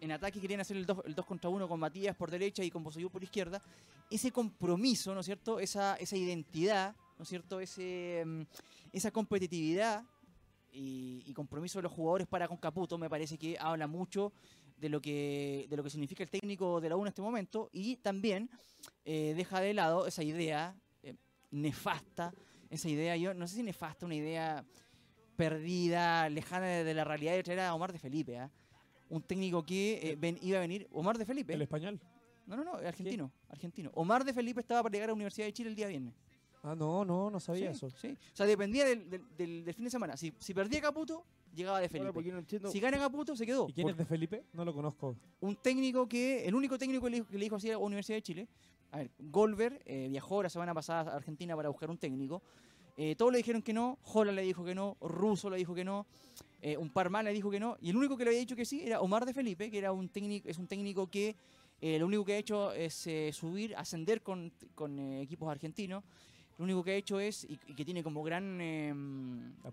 En 0.00 0.12
ataque 0.12 0.40
querían 0.40 0.60
hacer 0.60 0.76
el 0.76 0.86
2 0.86 0.98
el 1.06 1.14
dos 1.16 1.26
contra 1.26 1.50
1 1.50 1.66
con 1.66 1.80
Matías 1.80 2.14
por 2.14 2.30
derecha 2.30 2.62
y 2.62 2.70
con 2.70 2.84
Bosellú 2.84 3.10
por 3.10 3.24
izquierda. 3.24 3.60
Ese 4.10 4.30
compromiso, 4.30 5.12
¿no 5.12 5.20
es 5.20 5.26
cierto? 5.26 5.58
Esa, 5.58 5.96
esa 5.96 6.16
identidad, 6.16 6.94
¿no 7.18 7.22
es 7.24 7.28
cierto? 7.28 7.60
Ese, 7.60 8.22
mm, 8.24 8.42
esa 8.92 9.10
competitividad 9.10 10.04
y, 10.72 11.22
y 11.26 11.32
compromiso 11.34 11.78
de 11.78 11.82
los 11.84 11.92
jugadores 11.92 12.26
para 12.26 12.46
con 12.48 12.56
Caputo 12.58 12.96
me 12.98 13.10
parece 13.10 13.36
que 13.38 13.56
habla 13.58 13.86
mucho 13.86 14.32
de 14.76 14.88
lo 14.88 15.00
que 15.00 15.66
de 15.68 15.76
lo 15.76 15.82
que 15.82 15.90
significa 15.90 16.22
el 16.22 16.30
técnico 16.30 16.80
de 16.80 16.88
la 16.88 16.96
U 16.96 17.02
en 17.02 17.08
este 17.08 17.20
momento 17.22 17.68
y 17.72 17.96
también 17.96 18.48
eh, 19.04 19.34
deja 19.36 19.60
de 19.60 19.74
lado 19.74 20.06
esa 20.06 20.22
idea 20.22 20.76
eh, 21.02 21.14
nefasta, 21.50 22.32
esa 22.70 22.88
idea, 22.88 23.16
yo 23.16 23.34
no 23.34 23.48
sé 23.48 23.56
si 23.56 23.62
nefasta, 23.62 24.06
una 24.06 24.14
idea 24.14 24.64
perdida, 25.36 26.28
lejana 26.28 26.66
de, 26.66 26.84
de 26.84 26.94
la 26.94 27.04
realidad 27.04 27.32
de 27.32 27.42
traer 27.42 27.60
a 27.60 27.74
Omar 27.74 27.92
de 27.92 27.98
Felipe, 27.98 28.38
¿ah? 28.38 28.50
un 29.08 29.22
técnico 29.22 29.64
que 29.64 29.98
eh, 30.02 30.16
ven- 30.16 30.38
iba 30.42 30.58
a 30.58 30.60
venir, 30.60 30.86
Omar 30.92 31.16
de 31.18 31.24
Felipe, 31.24 31.54
El 31.54 31.62
español. 31.62 32.00
no, 32.46 32.56
no, 32.56 32.64
no, 32.64 32.72
argentino, 32.74 33.30
argentino. 33.48 33.90
Omar 33.94 34.24
de 34.24 34.32
Felipe 34.34 34.60
estaba 34.60 34.82
para 34.82 34.92
llegar 34.92 35.08
a 35.08 35.12
la 35.12 35.14
Universidad 35.14 35.46
de 35.46 35.52
Chile 35.52 35.70
el 35.70 35.76
día 35.76 35.86
viernes. 35.88 36.14
Ah, 36.70 36.74
no, 36.76 37.04
no, 37.04 37.30
no 37.30 37.40
sabía 37.40 37.72
Sí, 37.72 37.86
eso. 37.86 37.90
sí. 37.96 38.08
O 38.32 38.36
sea, 38.36 38.46
dependía 38.46 38.84
del, 38.84 39.08
del- 39.08 39.24
del- 39.36 39.64
del 39.64 39.74
fin 39.74 39.84
de 39.84 39.90
semana. 39.90 40.16
Si, 40.16 40.32
si 40.38 40.52
perdía 40.52 40.80
Caputo, 40.80 41.24
llegaba 41.54 41.80
de 41.80 41.88
Felipe. 41.88 42.32
no. 42.60 42.70
Si 42.70 42.78
gana 42.80 42.98
Caputo, 42.98 43.34
se 43.36 43.46
quedó. 43.46 43.66
¿Y 43.68 43.72
quién 43.72 43.84
Por- 43.86 43.92
es 43.92 43.98
de 43.98 44.04
Felipe? 44.04 44.44
No 44.52 44.64
lo 44.64 44.74
conozco. 44.74 45.16
un 45.40 45.56
técnico 45.56 46.08
que, 46.08 46.46
el 46.46 46.54
único 46.54 46.76
técnico 46.78 47.04
que 47.04 47.10
le, 47.10 47.16
dijo- 47.18 47.28
que 47.28 47.38
le 47.38 47.44
dijo 47.44 47.56
así 47.56 47.68
a 47.68 47.72
la 47.72 47.78
Universidad 47.78 48.16
de 48.18 48.22
Chile, 48.22 48.48
a 48.90 48.98
ver, 48.98 49.10
Golver 49.18 49.82
eh, 49.86 50.08
viajó 50.10 50.42
la 50.42 50.48
semana 50.50 50.74
pasada 50.74 51.12
a 51.12 51.16
Argentina 51.16 51.54
para 51.56 51.68
buscar 51.68 51.90
un 51.90 51.98
técnico, 51.98 52.42
eh, 52.96 53.14
todos 53.16 53.30
le 53.32 53.38
dijeron 53.38 53.62
que 53.62 53.72
no, 53.72 53.98
Jola 54.02 54.32
le 54.32 54.42
dijo 54.42 54.64
que 54.64 54.74
no, 54.74 54.96
Russo 55.00 55.48
le 55.48 55.56
dijo 55.56 55.74
que 55.74 55.84
no, 55.84 56.06
eh, 56.62 56.76
un 56.76 56.90
par 56.90 57.10
más 57.10 57.22
le 57.24 57.32
dijo 57.32 57.50
que 57.50 57.60
no, 57.60 57.76
y 57.80 57.90
el 57.90 57.96
único 57.96 58.16
que 58.16 58.24
le 58.24 58.30
había 58.30 58.40
dicho 58.40 58.56
que 58.56 58.64
sí 58.64 58.82
era 58.84 59.00
Omar 59.00 59.24
de 59.24 59.32
Felipe, 59.32 59.70
que 59.70 59.78
era 59.78 59.92
un 59.92 60.08
técnico, 60.08 60.48
es 60.48 60.58
un 60.58 60.66
técnico 60.66 61.06
que 61.06 61.36
eh, 61.80 61.98
lo 62.00 62.06
único 62.06 62.24
que 62.24 62.32
ha 62.32 62.38
hecho 62.38 62.72
es 62.72 63.06
eh, 63.06 63.30
subir, 63.32 63.76
ascender 63.76 64.20
con, 64.22 64.50
con, 64.74 64.98
eh, 64.98 65.22
equipos 65.22 65.48
argentinos, 65.48 66.02
lo 66.58 66.64
único 66.64 66.82
que 66.84 66.90
ha 66.90 66.96
hecho 66.96 67.18
es, 67.20 67.44
y, 67.44 67.58
y 67.68 67.74
que 67.74 67.84
tiene 67.84 68.02
como 68.02 68.22
gran, 68.22 68.58
eh, 68.60 68.92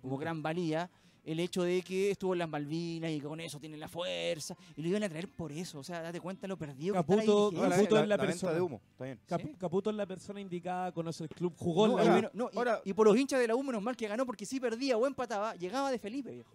como 0.01 0.17
gran 0.17 0.41
valía, 0.41 0.89
el 1.23 1.39
hecho 1.39 1.63
de 1.63 1.81
que 1.81 2.11
estuvo 2.11 2.33
en 2.33 2.37
las 2.39 2.47
Malvinas 2.49 3.09
y 3.09 3.19
que 3.19 3.25
con 3.27 3.39
eso 3.39 3.59
tiene 3.59 3.77
la 3.77 3.87
fuerza, 3.87 4.55
y 4.77 4.83
lo 4.83 4.89
iban 4.89 5.01
a 5.01 5.09
traer 5.09 5.27
por 5.27 5.51
eso, 5.51 5.79
o 5.79 5.83
sea, 5.83 6.03
date 6.03 6.21
cuenta 6.21 6.47
lo 6.47 6.55
perdido 6.55 6.93
que 6.93 6.99
está 6.99 7.15
la 7.15 7.21
Caputo-. 7.23 7.49
Caputo 7.51 7.95
la, 7.95 8.01
es 8.03 8.07
la 8.07 8.17
persona. 8.19 8.53
de 8.53 8.61
humo, 8.61 8.81
está 8.91 9.05
bien. 9.05 9.19
Cap- 9.27 9.41
Sí. 9.41 9.55
Caputo 9.57 9.89
es 9.89 9.95
la 9.95 10.05
persona 10.05 10.39
indicada, 10.39 10.91
conoce 10.91 11.23
el 11.23 11.29
club, 11.31 11.53
jugó 11.57 11.87
No, 11.87 11.97
la 11.97 12.03
ahora- 12.13 12.31
no, 12.35 12.49
y- 12.53 12.57
ahora- 12.57 12.81
y, 12.85 12.93
por 12.93 13.07
los 13.07 13.17
hinchas 13.17 13.39
de 13.39 13.47
la 13.47 13.55
U, 13.55 13.63
menos 13.63 13.81
mal 13.81 13.95
que 13.97 14.07
ganó, 14.07 14.23
porque 14.23 14.45
si 14.45 14.59
perdía 14.59 14.97
o 14.97 15.07
empataba, 15.07 15.55
llegaba 15.55 15.89
de 15.89 15.97
Felipe, 15.97 16.29
viejo. 16.31 16.51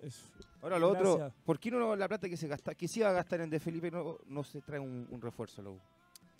Ahora 0.63 0.79
lo 0.79 0.91
otro. 0.91 1.33
¿por 1.45 1.59
qué 1.59 1.71
no 1.73 1.97
la 1.97 2.07
plata 2.07 2.29
que 2.29 2.37
se 2.37 2.47
gasta, 2.47 2.73
que 2.77 2.87
se 2.87 3.01
iba 3.01 3.09
a 3.09 3.13
gastar 3.13 3.41
en 3.41 3.51
De 3.51 3.59
Felipe 3.59 3.91
no, 3.91 4.19
no 4.29 4.45
se 4.45 4.61
trae 4.61 4.79
un, 4.79 5.09
un 5.11 5.21
refuerzo 5.21 5.63
a 5.63 5.65
la 5.65 5.71
U? 5.71 5.81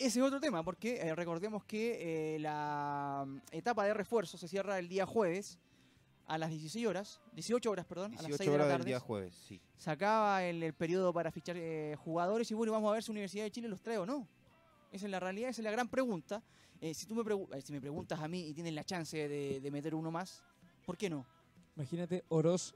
Ese 0.05 0.19
es 0.19 0.25
otro 0.25 0.39
tema, 0.39 0.63
porque 0.63 0.97
eh, 0.97 1.15
recordemos 1.15 1.63
que 1.65 2.35
eh, 2.35 2.39
la 2.39 3.23
mm, 3.27 3.37
etapa 3.51 3.85
de 3.85 3.93
refuerzo 3.93 4.37
se 4.37 4.47
cierra 4.47 4.79
el 4.79 4.87
día 4.89 5.05
jueves 5.05 5.59
a 6.27 6.37
las 6.37 6.49
16 6.49 6.85
horas, 6.87 7.19
18 7.33 7.69
horas, 7.71 7.85
perdón, 7.85 8.11
a 8.13 8.21
las 8.21 8.25
6 8.25 8.37
18 8.37 8.51
de 8.51 8.57
la 8.57 8.63
horas 8.63 8.67
del 8.73 8.77
tarde. 8.79 8.89
día 8.89 8.99
jueves, 8.99 9.35
sí. 9.47 9.59
se 9.77 9.91
acaba 9.91 10.43
el, 10.43 10.63
el 10.63 10.73
periodo 10.73 11.11
para 11.13 11.31
fichar 11.31 11.57
eh, 11.57 11.95
jugadores 11.99 12.49
y 12.51 12.53
bueno, 12.53 12.71
vamos 12.71 12.89
a 12.89 12.93
ver 12.93 13.03
si 13.03 13.11
Universidad 13.11 13.43
de 13.43 13.51
Chile 13.51 13.67
los 13.67 13.81
trae 13.81 13.97
o 13.97 14.05
no. 14.05 14.27
Esa 14.91 15.05
es 15.05 15.11
la 15.11 15.19
realidad, 15.19 15.49
esa 15.49 15.61
es 15.61 15.63
la 15.65 15.71
gran 15.71 15.87
pregunta. 15.89 16.41
Eh, 16.79 16.93
si 16.93 17.05
tú 17.05 17.15
me, 17.15 17.21
pregu- 17.23 17.61
si 17.61 17.71
me 17.73 17.79
preguntas 17.81 18.19
a 18.19 18.27
mí 18.27 18.47
y 18.47 18.53
tienes 18.53 18.73
la 18.73 18.83
chance 18.83 19.27
de, 19.27 19.59
de 19.61 19.71
meter 19.71 19.93
uno 19.93 20.09
más, 20.11 20.43
¿por 20.85 20.97
qué 20.97 21.09
no? 21.09 21.25
Imagínate 21.75 22.23
Oroz 22.29 22.73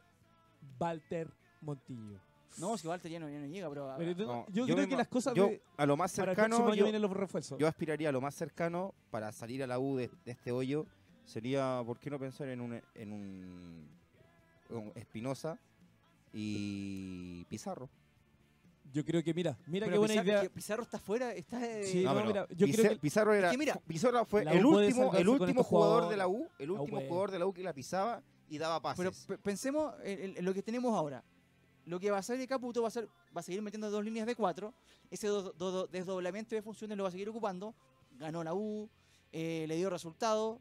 Walter 0.80 1.30
Montillo. 1.62 2.20
No, 2.60 2.78
si 2.78 2.88
Walter 2.88 3.12
ya 3.12 3.20
no, 3.20 3.30
ya 3.30 3.40
no 3.40 3.46
llega, 3.46 3.70
pero... 3.70 3.94
Pero 3.98 4.16
tú- 4.16 4.26
No, 4.26 4.46
yo, 4.50 4.66
me 4.68 4.74
creo 4.74 4.88
que 4.88 4.96
las 4.96 5.08
cosas 5.08 5.34
yo, 5.34 5.48
de- 5.48 5.62
a 5.78 5.86
lo 5.86 5.98
más 5.98 6.14
para 6.16 6.32
el 6.32 6.36
cercano, 6.38 6.74
yo, 6.74 6.84
vienen 6.84 7.02
los 7.02 7.12
refuerzos. 7.12 7.58
yo 7.60 7.68
aspiraría 7.68 8.10
a 8.10 8.12
lo 8.12 8.22
más 8.22 8.36
cercano 8.36 8.94
para 9.12 9.32
salir 9.32 9.64
a 9.64 9.68
la 9.68 9.80
U 9.80 9.96
de, 9.98 10.10
de 10.26 10.32
este 10.32 10.52
hoyo 10.52 10.86
sería, 11.26 11.82
¿por 11.86 12.00
qué 12.00 12.10
no 12.10 12.20
pensar 12.20 12.48
en 12.50 12.62
un, 12.62 12.82
en 12.94 13.12
un, 13.12 13.90
un 14.70 14.92
Espinosa 14.96 15.58
y 16.34 17.44
Pizarro? 17.46 17.90
Yo 18.94 19.04
creo 19.04 19.24
que, 19.24 19.34
mira, 19.34 19.58
mira 19.66 19.86
pero 19.88 19.96
qué 19.96 19.98
buena 20.00 20.14
Pizarro, 20.14 20.30
idea. 20.30 20.42
que 20.44 20.50
Pizarro 20.52 20.84
está 20.84 21.00
fuera, 21.00 21.34
está... 21.34 21.66
eh, 21.66 21.84
Sí, 21.86 22.04
no, 22.04 22.14
pero 22.14 22.28
mira, 22.28 22.48
yo 22.56 22.68
creo 22.68 22.90
que 22.92 22.96
Pizarro 22.98 23.34
era, 23.34 23.50
que 23.52 23.58
mira, 23.58 23.74
Pizarro 23.88 24.24
fue 24.26 24.44
el 24.44 24.66
último, 24.66 25.14
el 25.16 25.28
último 25.28 25.64
jugador 25.64 26.10
de 26.10 26.18
la. 26.18 26.28
U, 26.28 26.48
el 26.60 26.72
último 26.72 27.02
jugador 27.02 27.32
de 27.32 27.40
la 27.40 27.46
U 27.48 27.54
que 27.54 27.64
la 27.64 27.74
pisaba 27.74 28.22
y 28.48 28.58
daba 28.58 28.80
Pero 28.96 29.10
pases. 29.12 29.26
pe- 29.26 29.38
pensemos 29.40 29.94
en, 30.04 30.38
en 30.38 30.46
lo 30.46 30.54
que 30.54 30.62
tenemos 30.62 30.94
ahora. 30.96 31.24
Lo 31.86 32.00
que 32.00 32.10
va 32.12 32.18
a 32.18 32.20
hacer 32.20 32.38
de 32.38 32.48
Caputo 32.48 32.82
va 32.82 32.88
a, 32.88 32.92
ser, 32.92 33.08
va 33.36 33.42
a 33.42 33.44
seguir 33.44 33.62
metiendo 33.62 33.90
dos 33.92 34.04
líneas 34.04 34.26
de 34.28 34.36
cuatro. 34.36 34.74
Ese 35.12 35.28
do- 35.28 35.54
do- 35.54 35.72
do- 35.72 35.88
desdoblamiento 35.88 36.56
de 36.56 36.62
funciones 36.62 36.98
lo 36.98 37.04
va 37.04 37.10
a 37.10 37.12
seguir 37.12 37.30
ocupando. 37.30 37.76
Ganó 38.12 38.44
la 38.44 38.54
U, 38.54 38.90
eh, 39.32 39.66
le 39.68 39.76
dio 39.76 39.90
resultado. 39.90 40.60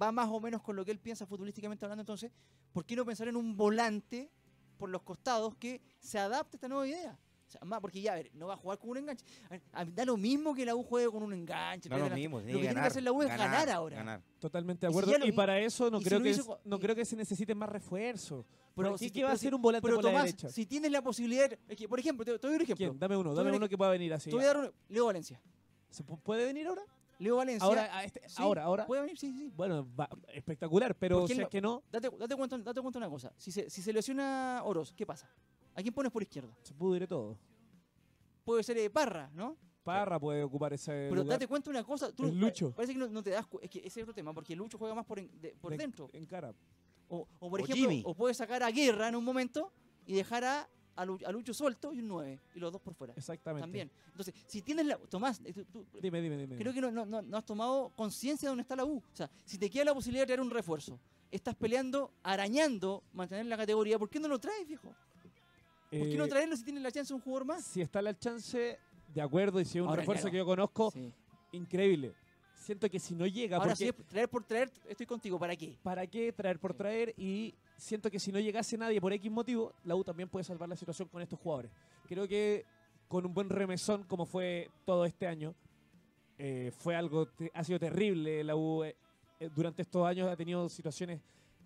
Va 0.00 0.12
más 0.12 0.28
o 0.30 0.40
menos 0.40 0.62
con 0.62 0.76
lo 0.76 0.84
que 0.84 0.90
él 0.90 0.98
piensa 0.98 1.26
futbolísticamente 1.26 1.84
hablando. 1.84 2.02
Entonces, 2.02 2.30
¿por 2.72 2.84
qué 2.84 2.94
no 2.96 3.04
pensar 3.04 3.28
en 3.28 3.36
un 3.36 3.56
volante 3.56 4.30
por 4.76 4.90
los 4.90 5.02
costados 5.02 5.54
que 5.56 5.80
se 6.00 6.18
adapte 6.18 6.56
a 6.56 6.58
esta 6.58 6.68
nueva 6.68 6.86
idea? 6.86 7.18
O 7.48 7.50
sea, 7.50 7.62
más 7.64 7.80
porque 7.80 8.02
ya, 8.02 8.12
a 8.12 8.16
ver, 8.16 8.30
no 8.34 8.46
va 8.46 8.54
a 8.54 8.56
jugar 8.58 8.78
con 8.78 8.90
un 8.90 8.98
enganche. 8.98 9.24
A 9.46 9.48
ver, 9.48 9.62
a- 9.72 9.84
da 9.86 10.04
lo 10.04 10.18
mismo 10.18 10.54
que 10.54 10.66
la 10.66 10.74
U 10.76 10.82
juegue 10.82 11.08
con 11.10 11.22
un 11.22 11.32
enganche. 11.32 11.88
no 11.88 11.96
lo 11.96 12.04
delanteros. 12.04 12.18
mismo, 12.20 12.38
Lo 12.40 12.44
que 12.46 12.52
tiene 12.66 12.74
que 12.74 12.80
hacer 12.86 13.02
la 13.02 13.10
U 13.12 13.22
es 13.22 13.28
ganar 13.28 13.70
ahora. 13.70 13.96
ganar. 13.96 14.22
Totalmente 14.38 14.86
de 14.86 14.90
Y 14.90 14.94
si 14.94 15.00
acuerdo. 15.00 15.26
y 15.26 15.32
para 15.32 15.58
eso 15.58 15.90
no 15.90 15.96
y 15.98 16.02
si 16.02 16.08
creo 16.10 16.22
que 16.22 16.28
hizo 16.28 16.40
es- 16.42 16.46
co- 16.46 16.60
no 16.64 16.76
y- 16.76 16.78
creo 16.80 16.94
que 16.94 17.04
se 17.06 17.16
necesiten 17.16 17.56
más 17.56 17.70
refuerzos. 17.70 18.44
Pero 18.76 18.98
si- 18.98 19.10
¿qué 19.10 19.22
va 19.24 19.30
a 19.30 19.32
pero 19.32 19.38
si- 19.40 19.54
un 19.54 19.62
volante 19.62 19.82
Pero 19.86 19.96
por 19.96 20.04
la 20.04 20.10
Tomás, 20.10 20.24
derecha? 20.26 20.48
si 20.50 20.66
tienes 20.66 20.92
la 20.92 21.00
posibilidad. 21.02 21.50
es 21.68 21.76
que, 21.76 21.88
por 21.88 21.98
ejemplo, 21.98 22.22
te, 22.24 22.38
te 22.38 22.46
doy 22.46 22.56
un 22.56 22.62
ejemplo. 22.62 22.86
¿Quién? 22.86 22.98
Dame 22.98 23.16
uno, 23.16 23.34
dame 23.34 23.50
uno 23.50 23.64
un- 23.64 23.68
que 23.68 23.78
pueda 23.78 23.90
venir 23.90 24.12
así. 24.12 24.28
Te 24.28 24.36
voy 24.36 24.44
a 24.44 24.48
dar 24.48 24.56
un- 24.58 24.72
Leo 24.90 25.06
Valencia. 25.06 25.40
¿Se 25.88 26.04
pu- 26.04 26.20
puede 26.20 26.44
venir 26.44 26.66
ahora? 26.66 26.82
Leo 27.18 27.34
Valencia. 27.36 27.66
Ahora, 27.66 27.96
a 27.96 28.04
este- 28.04 28.28
Sí, 28.28 28.36
ahora, 28.36 28.62
ahora. 28.64 28.86
Puede 28.86 29.00
venir, 29.02 29.18
sí, 29.18 29.32
sí. 29.32 29.50
Bueno, 29.56 29.88
va- 29.98 30.08
espectacular, 30.34 30.94
pero 30.94 31.26
si 31.26 31.40
es 31.40 31.48
que 31.48 31.60
no, 31.62 31.82
Date, 31.90 32.10
date, 32.16 32.36
cuenta, 32.36 32.58
date 32.58 32.80
cuenta 32.82 32.98
una 32.98 33.08
cosa. 33.08 33.32
Si 33.36 33.50
se, 33.50 33.68
si 33.70 33.82
se 33.82 33.92
lesiona 33.92 34.60
Oroz, 34.64 34.92
¿qué 34.94 35.04
pasa? 35.06 35.28
¿A 35.78 35.82
quién 35.82 35.94
pones 35.94 36.10
por 36.10 36.20
izquierda? 36.22 36.52
se 36.62 36.74
pudre 36.74 37.06
todo. 37.06 37.38
Puede 38.44 38.64
ser 38.64 38.78
eh, 38.78 38.90
Parra, 38.90 39.30
¿no? 39.32 39.56
Parra 39.84 40.18
puede 40.18 40.42
ocupar 40.42 40.72
ese 40.72 40.90
Pero 40.90 41.14
lugar. 41.22 41.26
date 41.28 41.46
cuenta 41.46 41.70
una 41.70 41.84
cosa. 41.84 42.10
Tú, 42.12 42.26
Es 42.26 42.34
Lucho. 42.34 42.70
pa- 42.70 42.76
Parece 42.76 42.94
que 42.94 42.98
no, 42.98 43.08
no 43.08 43.22
te 43.22 43.30
das 43.30 43.46
cu- 43.46 43.60
Es 43.62 43.70
que 43.70 43.78
ese 43.78 44.00
es 44.00 44.02
otro 44.02 44.12
tema, 44.14 44.34
porque 44.34 44.56
Lucho 44.56 44.76
juega 44.76 44.92
más 44.94 45.06
por, 45.06 45.20
en- 45.20 45.30
de- 45.40 45.54
por 45.54 45.70
De- 45.70 45.78
dentro. 45.78 46.10
En 46.12 46.26
cara. 46.26 46.52
O, 47.08 47.28
o 47.38 47.48
por 47.48 47.60
O 47.60 47.64
ejemplo, 47.64 47.88
Jimmy. 47.88 48.02
o 48.04 48.12
puede 48.14 48.34
sacar 48.34 48.62
a 48.64 48.70
Guerra 48.72 49.08
en 49.08 49.14
un 49.14 49.24
momento 49.24 49.72
y 50.04 50.14
dejar 50.14 50.42
a, 50.44 50.68
a, 50.96 51.04
Lu- 51.04 51.18
a 51.24 51.30
Lucho 51.30 51.54
suelto 51.54 51.92
y 51.92 52.00
un 52.00 52.08
9, 52.08 52.40
y 52.56 52.58
los 52.58 52.72
dos 52.72 52.82
por 52.82 52.92
fuera. 52.94 53.14
Exactamente. 53.16 53.62
También. 53.62 53.90
Entonces, 54.08 54.34
si 54.48 54.62
tienes 54.62 54.84
la. 54.84 54.98
Tomás, 54.98 55.40
eh, 55.44 55.52
tú- 55.70 55.84
tú- 55.84 56.00
Dime, 56.02 56.20
dime, 56.20 56.36
dime. 56.36 56.56
creo 56.56 56.72
que 56.72 56.80
no, 56.80 56.90
no- 56.90 57.06
no- 57.06 57.22
no 57.22 57.36
has 57.36 57.46
tomado 57.46 57.90
conciencia 57.90 58.48
de 58.48 58.50
dónde 58.50 58.62
está 58.62 58.74
la 58.74 58.84
U. 58.84 58.96
O 58.98 59.16
sea, 59.16 59.30
si 59.44 59.56
te 59.58 59.70
queda 59.70 59.84
la 59.84 59.94
posibilidad 59.94 60.22
de 60.24 60.26
traer 60.26 60.40
un 60.40 60.50
refuerzo, 60.50 60.98
estás 61.30 61.54
peleando, 61.54 62.12
arañando, 62.24 63.04
mantener 63.12 63.46
la 63.46 63.56
categoría, 63.56 63.98
¿por 63.98 64.10
qué 64.10 64.18
no 64.18 64.26
lo 64.28 64.38
traes, 64.40 64.66
viejo? 64.66 64.94
¿Por 65.90 66.08
qué 66.08 66.16
no 66.16 66.24
Eh, 66.24 66.28
traerlo 66.28 66.56
si 66.56 66.64
tienes 66.64 66.82
la 66.82 66.90
chance 66.92 67.08
de 67.08 67.14
un 67.14 67.20
jugador 67.22 67.46
más? 67.46 67.64
Si 67.64 67.80
está 67.80 68.02
la 68.02 68.16
chance, 68.18 68.78
de 69.14 69.20
acuerdo, 69.22 69.60
y 69.60 69.64
si 69.64 69.78
es 69.78 69.82
un 69.82 69.88
Ahora, 69.88 70.00
refuerzo 70.00 70.22
claro. 70.22 70.32
que 70.32 70.38
yo 70.38 70.46
conozco, 70.46 70.90
Sí. 70.90 71.12
increíble. 71.52 72.14
Siento 72.54 72.90
que 72.90 72.98
si 72.98 73.14
no 73.14 73.26
llega, 73.26 73.56
Ahora, 73.56 73.70
porque 73.70 73.76
si 73.84 73.88
es 73.88 74.06
traer 74.08 74.28
por 74.28 74.44
traer, 74.44 74.70
estoy 74.86 75.06
contigo. 75.06 75.38
¿Para 75.38 75.56
qué? 75.56 75.78
¿para 75.82 76.06
qué 76.06 76.32
traer 76.32 76.58
por 76.58 76.72
Sí. 76.72 76.78
traer? 76.78 77.14
Y 77.16 77.54
siento 77.78 78.10
que 78.10 78.18
si 78.18 78.30
no 78.32 78.38
llegase 78.40 78.76
nadie 78.76 79.00
por 79.00 79.12
X 79.14 79.30
motivo, 79.30 79.72
la 79.84 79.94
U 79.96 80.04
también 80.04 80.28
puede 80.28 80.44
salvar 80.44 80.68
la 80.68 80.76
situación 80.76 81.08
con 81.08 81.22
estos 81.22 81.38
jugadores. 81.38 81.70
Creo 82.06 82.28
que 82.28 82.66
con 83.06 83.24
un 83.24 83.32
buen 83.32 83.48
remesón, 83.48 84.02
como 84.04 84.26
fue 84.26 84.70
todo 84.84 85.06
este 85.06 85.26
año, 85.26 85.54
eh, 86.36 86.70
fue 86.76 86.94
algo, 86.94 87.26
te- 87.26 87.50
ha 87.54 87.64
sido 87.64 87.78
terrible. 87.78 88.44
La 88.44 88.54
U 88.54 88.84
eh, 88.84 88.94
durante 89.54 89.80
estos 89.82 90.06
años 90.06 90.28
ha 90.28 90.36
tenido 90.36 90.68
situaciones 90.68 91.22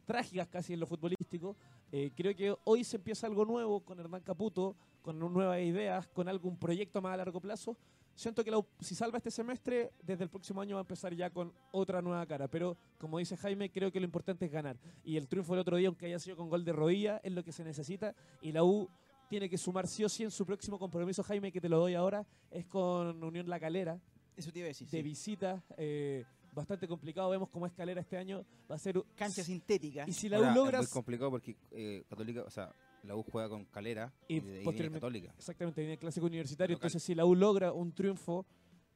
trágicas 0.07 0.47
casi 0.49 0.74
en 0.74 0.81
lo 0.81 0.86
futbolístico. 0.86 1.57
Eh, 1.94 2.10
creo 2.16 2.35
que 2.35 2.56
hoy 2.64 2.85
se 2.85 2.97
empieza 2.97 3.27
algo 3.27 3.44
nuevo 3.44 3.81
con 3.81 4.01
Hernán 4.01 4.23
Caputo, 4.23 4.74
con 5.02 5.19
nuevas 5.19 5.60
ideas, 5.60 6.09
con 6.09 6.27
algún 6.27 6.56
proyecto 6.56 7.02
más 7.02 7.12
a 7.12 7.19
largo 7.19 7.39
plazo. 7.39 7.77
Siento 8.14 8.43
que 8.43 8.51
la 8.51 8.64
si 8.81 8.94
salva 8.94 9.19
este 9.19 9.31
semestre, 9.31 9.93
desde 10.02 10.24
el 10.24 10.31
próximo 10.31 10.62
año 10.62 10.77
va 10.77 10.81
a 10.81 10.85
empezar 10.85 11.14
ya 11.14 11.28
con 11.28 11.52
otra 11.70 12.01
nueva 12.01 12.24
cara. 12.27 12.48
Pero, 12.48 12.78
como 12.98 13.19
dice 13.19 13.36
Jaime, 13.36 13.70
creo 13.70 13.93
que 13.93 14.01
lo 14.01 14.06
importante 14.06 14.47
es 14.47 14.51
ganar. 14.51 14.78
Y 15.05 15.16
el 15.19 15.28
triunfo 15.28 15.52
del 15.52 15.60
otro 15.60 15.77
día, 15.77 15.89
aunque 15.89 16.06
haya 16.06 16.19
sido 16.19 16.36
con 16.36 16.48
gol 16.48 16.64
de 16.64 16.73
rodilla, 16.73 17.20
es 17.23 17.32
lo 17.32 17.44
que 17.44 17.52
se 17.52 17.62
necesita. 17.62 18.14
Y 18.40 18.52
la 18.52 18.64
U 18.64 18.89
tiene 19.28 19.48
que 19.51 19.59
sumar 19.59 19.86
sí 19.86 20.02
o 20.02 20.09
sí 20.09 20.24
en 20.24 20.31
su 20.31 20.47
próximo 20.47 20.78
compromiso, 20.78 21.23
Jaime, 21.23 21.52
que 21.52 21.60
te 21.60 21.69
lo 21.69 21.78
doy 21.78 21.94
ahora, 21.94 22.27
es 22.51 22.66
con 22.66 23.23
Unión 23.23 23.48
La 23.48 23.59
Calera 23.60 23.98
Eso 24.36 24.51
te 24.51 24.59
iba 24.59 24.66
a 24.66 24.69
decir. 24.69 24.89
de 24.89 24.98
sí. 24.98 25.02
visita. 25.02 25.62
eh, 25.77 26.24
bastante 26.53 26.87
complicado. 26.87 27.31
Vemos 27.31 27.49
cómo 27.51 27.66
escalera 27.66 28.01
este 28.01 28.16
año 28.16 28.45
va 28.70 28.77
a 28.77 28.79
ser. 28.79 29.03
Cancha 29.16 29.43
sintética. 29.43 30.05
Y 30.07 30.12
si 30.12 30.29
la 30.29 30.37
Ahora, 30.39 30.49
U 30.49 30.51
Es 30.53 30.57
logra. 30.57 30.79
muy 30.79 30.87
complicado 30.89 31.31
porque 31.31 31.57
eh, 31.70 32.05
Católica, 32.09 32.43
o 32.43 32.51
sea, 32.51 32.73
la 33.05 33.16
U 33.16 33.23
juega 33.23 33.49
con 33.49 33.65
Calera 33.66 34.12
Y 34.29 34.37
y, 34.37 34.41
de 34.41 34.47
ahí 34.47 34.51
viene 34.51 34.65
posteriormente- 34.65 35.01
Católica. 35.01 35.35
Exactamente, 35.37 35.81
viene 35.81 35.93
el 35.95 35.99
clásico 35.99 36.27
universitario. 36.27 36.74
Local. 36.74 36.87
Entonces, 36.89 37.03
si 37.03 37.15
la 37.15 37.24
U 37.24 37.35
logra 37.35 37.73
un 37.73 37.93
triunfo, 37.93 38.47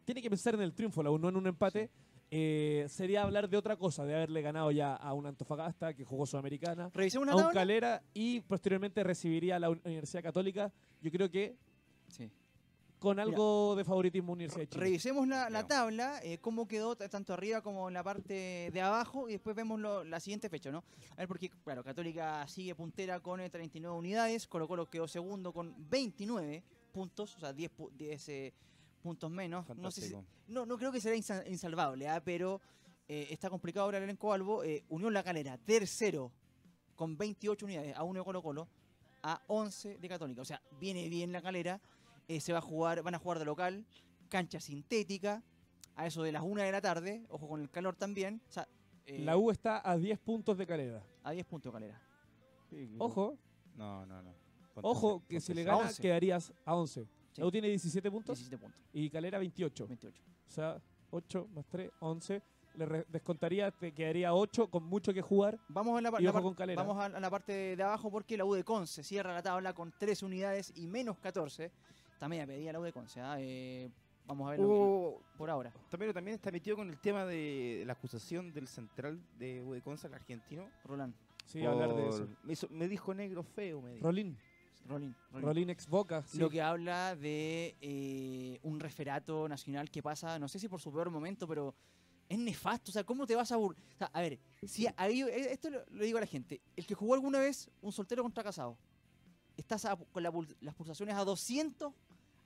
tiene 0.04 0.22
que 0.22 0.30
pensar 0.30 0.54
en 0.54 0.60
el 0.62 0.72
triunfo, 0.74 1.02
la 1.02 1.10
U 1.10 1.18
no 1.18 1.28
en 1.28 1.36
un 1.36 1.46
empate. 1.46 1.90
eh, 2.28 2.86
sería 2.88 3.22
hablar 3.22 3.48
de 3.48 3.56
otra 3.56 3.76
cosa, 3.76 4.04
de 4.04 4.12
haberle 4.14 4.42
ganado 4.42 4.72
ya 4.72 4.96
a 4.96 5.12
un 5.14 5.26
Antofagasta 5.26 5.94
que 5.94 6.04
jugó 6.04 6.26
Sudamericana, 6.26 6.90
Revisemos 6.92 7.28
a 7.28 7.30
una 7.30 7.36
un 7.36 7.42
tabla. 7.42 7.60
Calera 7.60 8.02
y 8.14 8.40
posteriormente 8.40 9.04
recibiría 9.04 9.54
a 9.56 9.58
la 9.60 9.70
Universidad 9.70 10.24
Católica. 10.24 10.72
Yo 11.00 11.10
creo 11.12 11.30
que 11.30 11.56
Sí. 12.08 12.28
Con 12.98 13.18
algo 13.20 13.74
de 13.76 13.84
favoritismo 13.84 14.32
Universidad 14.32 14.60
de 14.62 14.68
Chile. 14.68 14.84
Revisemos 14.84 15.28
la, 15.28 15.50
la 15.50 15.66
tabla, 15.66 16.18
eh, 16.22 16.38
cómo 16.38 16.66
quedó 16.66 16.96
tanto 16.96 17.34
arriba 17.34 17.60
como 17.62 17.88
en 17.88 17.94
la 17.94 18.02
parte 18.02 18.70
de 18.72 18.80
abajo 18.80 19.28
y 19.28 19.32
después 19.32 19.54
vemos 19.54 19.78
lo- 19.78 20.02
la 20.04 20.18
siguiente 20.20 20.48
fecha, 20.48 20.70
¿no? 20.70 20.82
A 21.12 21.16
ver, 21.16 21.28
porque, 21.28 21.50
claro, 21.50 21.84
Católica 21.84 22.46
sigue 22.48 22.74
puntera 22.74 23.20
con 23.20 23.40
eh, 23.40 23.50
39 23.50 23.96
unidades, 23.96 24.46
Colo 24.46 24.66
Colo 24.66 24.86
quedó 24.88 25.06
segundo 25.06 25.52
con 25.52 25.74
29 25.90 26.62
puntos, 26.92 27.36
o 27.36 27.40
sea, 27.40 27.52
10, 27.52 27.70
pu- 27.76 27.90
10, 27.92 28.28
eh, 28.30 28.52
puntos 29.02 29.30
menos. 29.30 29.66
No, 29.82 29.90
sé 29.90 30.00
si- 30.02 30.08
no, 30.48 30.64
no 30.66 30.78
creo 30.78 30.90
que 30.90 31.00
será 31.00 31.14
insa- 31.16 31.44
insalvable, 31.48 32.08
¿ah? 32.08 32.22
pero 32.24 32.60
eh, 33.08 33.28
está 33.30 33.50
complicado 33.50 33.84
ahora 33.84 33.98
el 33.98 34.04
elenco 34.04 34.32
Albo. 34.32 34.64
Eh, 34.64 34.84
Unión 34.88 35.12
La 35.12 35.22
Calera, 35.22 35.58
tercero, 35.58 36.32
con 36.96 37.16
28 37.18 37.66
unidades, 37.66 37.94
a 37.94 38.02
1 38.02 38.20
de 38.20 38.24
Colo 38.24 38.42
Colo, 38.42 38.68
a 39.22 39.40
11 39.48 39.98
de 39.98 40.08
Católica. 40.08 40.40
O 40.42 40.44
sea, 40.44 40.60
viene 40.80 41.08
bien 41.08 41.30
La 41.30 41.42
Calera, 41.42 41.80
eh, 42.28 42.40
se 42.40 42.52
va 42.52 42.58
a 42.58 42.62
jugar, 42.62 43.02
van 43.02 43.14
a 43.14 43.18
jugar 43.18 43.38
de 43.38 43.44
local, 43.44 43.84
cancha 44.28 44.60
sintética, 44.60 45.42
a 45.94 46.06
eso 46.06 46.22
de 46.22 46.32
las 46.32 46.42
1 46.42 46.62
de 46.62 46.72
la 46.72 46.80
tarde, 46.80 47.24
ojo 47.28 47.48
con 47.48 47.60
el 47.60 47.70
calor 47.70 47.96
también. 47.96 48.42
O 48.48 48.52
sea, 48.52 48.68
eh, 49.06 49.20
La 49.20 49.36
U 49.36 49.50
está 49.50 49.88
a 49.88 49.96
10 49.96 50.18
puntos 50.18 50.58
de 50.58 50.66
Calera. 50.66 51.02
a 51.22 51.30
10 51.32 51.46
puntos 51.46 51.72
Calera. 51.72 52.00
Ojo, 52.98 53.38
No, 53.76 54.04
no, 54.06 54.22
no. 54.22 54.34
Ponte 54.74 54.88
ojo, 54.88 55.22
que 55.28 55.40
si 55.40 55.48
ponte 55.48 55.54
le 55.54 55.62
serio. 55.64 55.72
gana 55.78 55.88
11. 55.88 56.02
quedarías 56.02 56.52
a 56.64 56.74
11. 56.74 57.04
Sí. 57.32 57.40
La 57.40 57.46
U 57.46 57.50
tiene 57.50 57.68
17 57.68 58.10
puntos 58.10 58.38
17 58.38 58.58
puntos, 58.62 58.82
y 58.92 59.08
Calera 59.10 59.38
28. 59.38 59.86
28. 59.86 60.22
O 60.46 60.50
sea, 60.50 60.80
8 61.10 61.48
más 61.54 61.64
3, 61.66 61.90
11. 62.00 62.42
Le 62.74 63.06
descontaría, 63.08 63.70
te 63.70 63.92
quedaría 63.92 64.34
8 64.34 64.68
con 64.68 64.84
mucho 64.84 65.14
que 65.14 65.22
jugar. 65.22 65.58
Vamos 65.68 65.96
a 65.98 66.02
la, 66.02 66.10
la 66.10 66.32
con 66.42 66.54
Calera. 66.54 66.82
vamos 66.82 66.98
a, 67.02 67.06
a 67.06 67.20
la 67.20 67.30
parte 67.30 67.52
de, 67.52 67.76
de 67.76 67.82
abajo 67.82 68.10
porque 68.10 68.36
la 68.36 68.44
U 68.44 68.52
de 68.52 68.64
Conce 68.64 69.02
cierra 69.02 69.32
la 69.32 69.42
tabla 69.42 69.72
con 69.72 69.94
3 69.98 70.22
unidades 70.24 70.72
y 70.76 70.86
menos 70.86 71.18
14. 71.18 71.72
También 72.18 72.42
a 72.42 72.46
pedía 72.46 72.72
la 72.72 72.80
U 72.80 72.82
de 72.82 72.92
Conce. 72.92 73.20
¿ah? 73.20 73.36
Eh, 73.38 73.90
vamos 74.26 74.46
a 74.48 74.50
ver 74.52 74.60
lo 74.60 74.66
que- 74.66 74.72
Hubo- 74.72 75.22
por 75.36 75.50
ahora. 75.50 75.72
También, 75.90 76.12
también 76.12 76.34
está 76.34 76.50
metido 76.50 76.76
con 76.76 76.88
el 76.88 76.98
tema 76.98 77.24
de 77.24 77.82
la 77.86 77.92
acusación 77.92 78.52
del 78.52 78.68
central 78.68 79.20
de 79.38 79.62
Udeconza, 79.62 80.08
el 80.08 80.14
argentino. 80.14 80.68
Roland, 80.84 81.14
Sí, 81.44 81.64
hablar 81.64 81.94
de 81.94 82.02
por- 82.02 82.12
eso. 82.14 82.28
Me, 82.42 82.52
hizo- 82.54 82.68
me 82.70 82.88
dijo 82.88 83.14
negro 83.14 83.42
feo, 83.42 83.80
me 83.82 83.92
dijo. 83.94 84.04
Rolín. 84.06 84.36
Rolín, 84.86 85.16
Rolín. 85.32 85.46
Rolín 85.46 85.70
ex 85.70 85.88
Boca. 85.88 86.22
sí. 86.22 86.38
Lo 86.38 86.48
que 86.48 86.62
habla 86.62 87.16
de 87.16 87.74
eh, 87.80 88.58
un 88.62 88.78
referato 88.78 89.48
nacional 89.48 89.90
que 89.90 90.00
pasa, 90.02 90.38
no 90.38 90.46
sé 90.48 90.58
si 90.60 90.68
por 90.68 90.80
su 90.80 90.92
peor 90.92 91.10
momento, 91.10 91.46
pero 91.48 91.74
es 92.28 92.38
nefasto. 92.38 92.90
O 92.90 92.92
sea, 92.92 93.02
¿cómo 93.04 93.26
te 93.26 93.34
vas 93.34 93.50
a 93.52 93.56
burlar? 93.56 93.82
O 93.94 93.98
sea, 93.98 94.10
a 94.12 94.20
ver, 94.20 94.38
si 94.64 94.86
ahí, 94.96 95.22
eh, 95.22 95.52
esto 95.52 95.70
lo, 95.70 95.84
lo 95.90 96.04
digo 96.04 96.18
a 96.18 96.20
la 96.20 96.26
gente. 96.26 96.60
El 96.76 96.86
que 96.86 96.94
jugó 96.94 97.14
alguna 97.14 97.40
vez 97.40 97.68
un 97.82 97.90
soltero 97.92 98.22
contra 98.22 98.44
casado, 98.44 98.78
estás 99.56 99.84
a- 99.86 99.96
con 99.96 100.22
la 100.22 100.30
pul- 100.30 100.54
las 100.60 100.74
pulsaciones 100.74 101.16
a 101.16 101.24
200, 101.24 101.92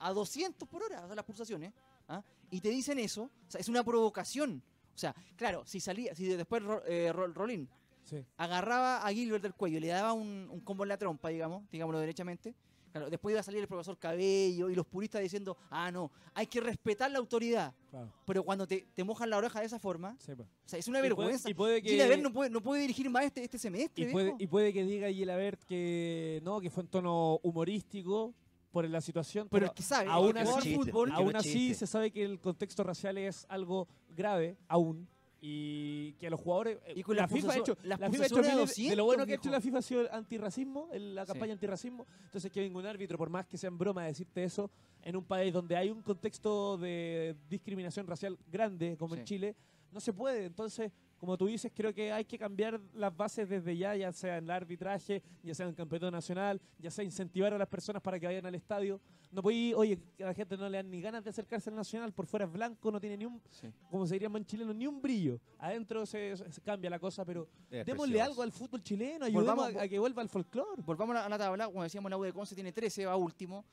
a 0.01 0.12
200 0.12 0.68
por 0.68 0.82
hora, 0.82 1.02
o 1.05 1.06
sea, 1.06 1.14
las 1.14 1.24
pulsaciones, 1.24 1.72
¿ah? 2.09 2.22
y 2.51 2.60
te 2.60 2.70
dicen 2.70 2.98
eso, 2.98 3.24
o 3.24 3.51
sea, 3.51 3.60
es 3.60 3.68
una 3.68 3.85
provocación. 3.85 4.62
O 4.94 4.98
sea, 4.98 5.14
claro, 5.36 5.62
si 5.66 5.78
salía, 5.81 6.14
si 6.14 6.27
después 6.27 6.62
eh, 6.86 7.12
Ro- 7.12 7.28
Rolín 7.32 7.68
Sí. 8.05 8.16
agarraba 8.39 9.06
a 9.06 9.12
Gilbert 9.12 9.43
del 9.43 9.55
cuello 9.55 9.77
y 9.77 9.81
le 9.81 9.89
daba 9.89 10.12
un, 10.12 10.48
un 10.51 10.60
combo 10.60 10.82
en 10.82 10.89
la 10.89 10.97
trompa, 10.98 11.28
digamos, 11.28 11.62
digámoslo 11.70 12.01
derechamente. 12.01 12.55
Claro, 12.90 13.09
después 13.09 13.32
iba 13.32 13.39
a 13.39 13.44
salir 13.44 13.60
el 13.60 13.68
profesor 13.68 13.97
Cabello 13.98 14.68
y 14.68 14.74
los 14.74 14.85
puristas 14.85 15.22
diciendo, 15.22 15.56
ah, 15.70 15.93
no, 15.93 16.10
hay 16.35 16.48
que 16.48 16.60
respetar 16.60 17.09
la 17.09 17.18
autoridad. 17.20 17.72
Claro. 17.89 18.12
Pero 18.27 18.43
cuando 18.43 18.66
te, 18.66 18.89
te 18.97 19.05
mojan 19.05 19.31
la 19.31 19.36
oreja 19.36 19.60
de 19.60 19.66
esa 19.66 19.78
forma, 19.78 20.16
Sí, 20.18 20.32
pues. 20.35 20.48
o 20.48 20.68
sea, 20.68 20.78
es 20.81 20.89
una 20.89 20.98
Y 20.98 21.02
puede- 21.02 21.14
vergüenza. 21.14 21.48
y 21.51 21.55
puede 21.55 21.81
que- 21.82 21.90
Gilaver 21.90 22.20
no 22.20 22.32
puede, 22.32 22.51
no 22.51 22.60
puede 22.60 22.81
dirigir 22.82 23.09
más 23.09 23.24
este, 23.27 23.44
este 23.44 23.59
semestre, 23.59 24.09
Y 24.09 24.12
puede, 24.12 24.35
y 24.40 24.47
puede 24.48 24.72
que 24.72 24.82
diga 24.82 25.09
Gilabert 25.09 25.62
que 25.62 26.40
no, 26.43 26.60
que 26.60 26.68
fue 26.68 26.82
en 26.82 26.89
tono 26.89 27.39
humorístico 27.44 28.35
por 28.71 28.89
la 28.89 29.01
situación, 29.01 29.49
pero 29.51 29.67
es 29.67 29.73
que 29.73 29.83
sabe, 29.83 30.09
aún 30.09 30.37
el 30.37 30.47
así- 30.47 30.71
de 30.71 30.77
fútbol, 30.77 31.11
aún 31.13 31.35
así 31.37 31.53
chiste. 31.53 31.75
se 31.75 31.87
sabe 31.87 32.11
que 32.11 32.23
el 32.25 32.39
contexto 32.41 32.83
racial 32.85 33.19
es 33.19 33.45
algo 33.49 33.89
grave 34.17 34.57
aún 34.69 35.09
y 35.43 36.13
que 36.15 36.27
a 36.27 36.31
los 36.31 36.39
jugadores 36.41 36.79
eh, 36.87 36.93
Y 36.97 37.03
con 37.03 37.17
la 37.17 37.27
FIFA 37.27 37.53
ha 37.53 37.57
hecho 37.57 37.77
la 37.83 37.97
FIFA 37.97 38.23
ha 38.23 38.27
hecho 38.27 38.35
a 38.37 38.39
miles- 38.43 38.51
de 38.51 38.55
lo 38.55 38.61
200, 38.61 39.05
bueno 39.07 39.27
que 39.27 39.33
ha 39.33 39.37
hecho 39.37 39.51
la 39.51 39.61
FIFA 39.61 39.79
ha 39.79 39.83
sido 39.83 40.01
el 40.03 40.09
antirracismo 40.13 40.89
en 40.93 41.15
la 41.15 41.25
Sí. 41.25 41.33
campaña 41.33 41.53
antirracismo 41.55 42.07
entonces 42.25 42.53
que 42.53 42.69
un 42.69 42.87
árbitro 42.87 43.17
por 43.17 43.31
más 43.31 43.47
que 43.47 43.57
sea 43.57 43.69
en 43.69 43.79
broma 43.79 44.05
decirte 44.05 44.45
eso 44.45 44.71
en 45.03 45.17
un 45.17 45.25
país 45.25 45.53
donde 45.53 45.77
hay 45.77 45.91
un 45.91 46.03
contexto 46.03 46.77
de 46.77 47.35
discriminación 47.49 48.07
racial 48.07 48.39
grande 48.53 48.97
como 48.99 49.15
en 49.15 49.21
Sí. 49.21 49.35
Chile 49.37 49.57
no 49.93 49.99
se 50.01 50.13
puede 50.13 50.45
entonces 50.45 50.93
como 51.21 51.37
tú 51.37 51.47
dices, 51.47 51.71
creo 51.75 51.93
que 51.93 52.11
hay 52.11 52.25
que 52.25 52.39
cambiar 52.39 52.81
las 52.95 53.15
bases 53.15 53.47
desde 53.49 53.77
ya, 53.77 53.95
ya 53.95 54.11
sea 54.11 54.39
en 54.39 54.45
el 54.45 54.51
arbitraje, 54.51 55.23
ya 55.43 55.55
sea 55.55 55.65
en 55.67 55.71
el 55.71 55.77
campeonato 55.77 56.11
nacional, 56.11 56.61
ya 56.79 56.91
sea 56.91 57.05
incentivar 57.05 57.53
a 57.53 57.59
las 57.59 57.69
personas 57.69 58.01
para 58.03 58.19
que 58.19 58.27
vayan 58.27 58.47
al 58.47 58.55
estadio. 58.55 58.99
No 59.31 59.43
puede 59.43 59.57
ir, 59.59 59.75
oye, 59.77 59.99
que 60.17 60.25
a 60.25 60.29
la 60.29 60.35
gente 60.35 60.57
no 60.57 60.69
le 60.69 60.79
dan 60.79 60.91
ni 60.91 61.01
ganas 61.01 61.23
de 61.23 61.29
acercarse 61.31 61.69
al 61.71 61.77
nacional, 61.77 62.13
por 62.13 62.27
fuera 62.27 62.47
es 62.47 62.51
blanco, 62.53 62.91
no 62.91 62.99
tiene 62.99 63.19
ni 63.19 63.27
un, 63.27 63.41
Sí. 63.51 63.69
como 63.91 64.07
se 64.07 64.15
diría 64.15 64.29
en 64.35 64.45
chileno, 64.47 64.73
ni 64.73 64.87
un 64.87 65.01
brillo. 65.01 65.39
Adentro 65.59 66.05
se, 66.07 66.37
se 66.37 66.61
cambia 66.63 66.89
la 66.91 66.99
cosa, 66.99 67.25
pero 67.25 67.47
Es 67.71 67.85
démosle 67.87 68.15
precioso. 68.15 68.31
algo 68.31 68.43
al 68.43 68.51
fútbol 68.53 68.83
chileno, 68.83 69.27
ayudemos 69.27 69.57
Volvamos- 69.57 69.77
a, 69.77 69.83
a 69.83 69.89
que 69.89 69.99
vuelva 69.99 70.23
al 70.23 70.29
folclore. 70.31 70.83
Volvamos 70.83 71.15
a 71.15 71.21
la, 71.21 71.27
a 71.27 71.29
la 71.29 71.39
tabla, 71.39 71.67
como 71.67 71.83
decíamos, 71.83 72.11
la 72.11 72.17
U 72.17 72.23
de 72.23 72.33
Conce 72.33 72.55
tiene 72.55 72.73
13, 72.73 73.05
va 73.07 73.15
último. 73.17 73.65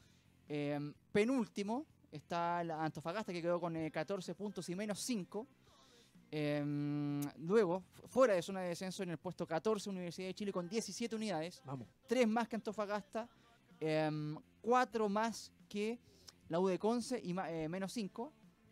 Eh, 0.49 0.79
penúltimo 1.11 1.85
está 2.11 2.63
la 2.63 2.83
Antofagasta 2.83 3.33
que 3.33 3.41
quedó 3.41 3.59
con 3.59 3.75
eh, 3.75 3.89
14 3.91 4.35
puntos 4.35 4.67
y 4.69 4.75
menos 4.75 4.99
5. 4.99 5.47
Eh, 6.31 6.61
luego, 7.37 7.81
fu- 7.93 8.07
fuera 8.07 8.33
de 8.33 8.41
zona 8.41 8.61
de 8.61 8.69
descenso, 8.69 9.03
en 9.03 9.11
el 9.11 9.17
puesto 9.17 9.45
14, 9.47 9.89
Universidad 9.89 10.27
de 10.27 10.33
Chile 10.33 10.51
con 10.51 10.67
17 10.67 11.15
unidades, 11.15 11.61
Vamos. 11.65 11.87
3 12.07 12.27
más 12.27 12.47
que 12.47 12.55
Antofagasta, 12.57 13.29
4 14.61 15.09
más 15.09 15.51
que 15.69 15.99
la 16.49 16.59
U 16.59 16.67
de 16.67 16.79
Conce 16.79 17.19
y 17.23 17.35
eh, 17.47 17.67
menos 17.69 17.91
5, 17.93 18.31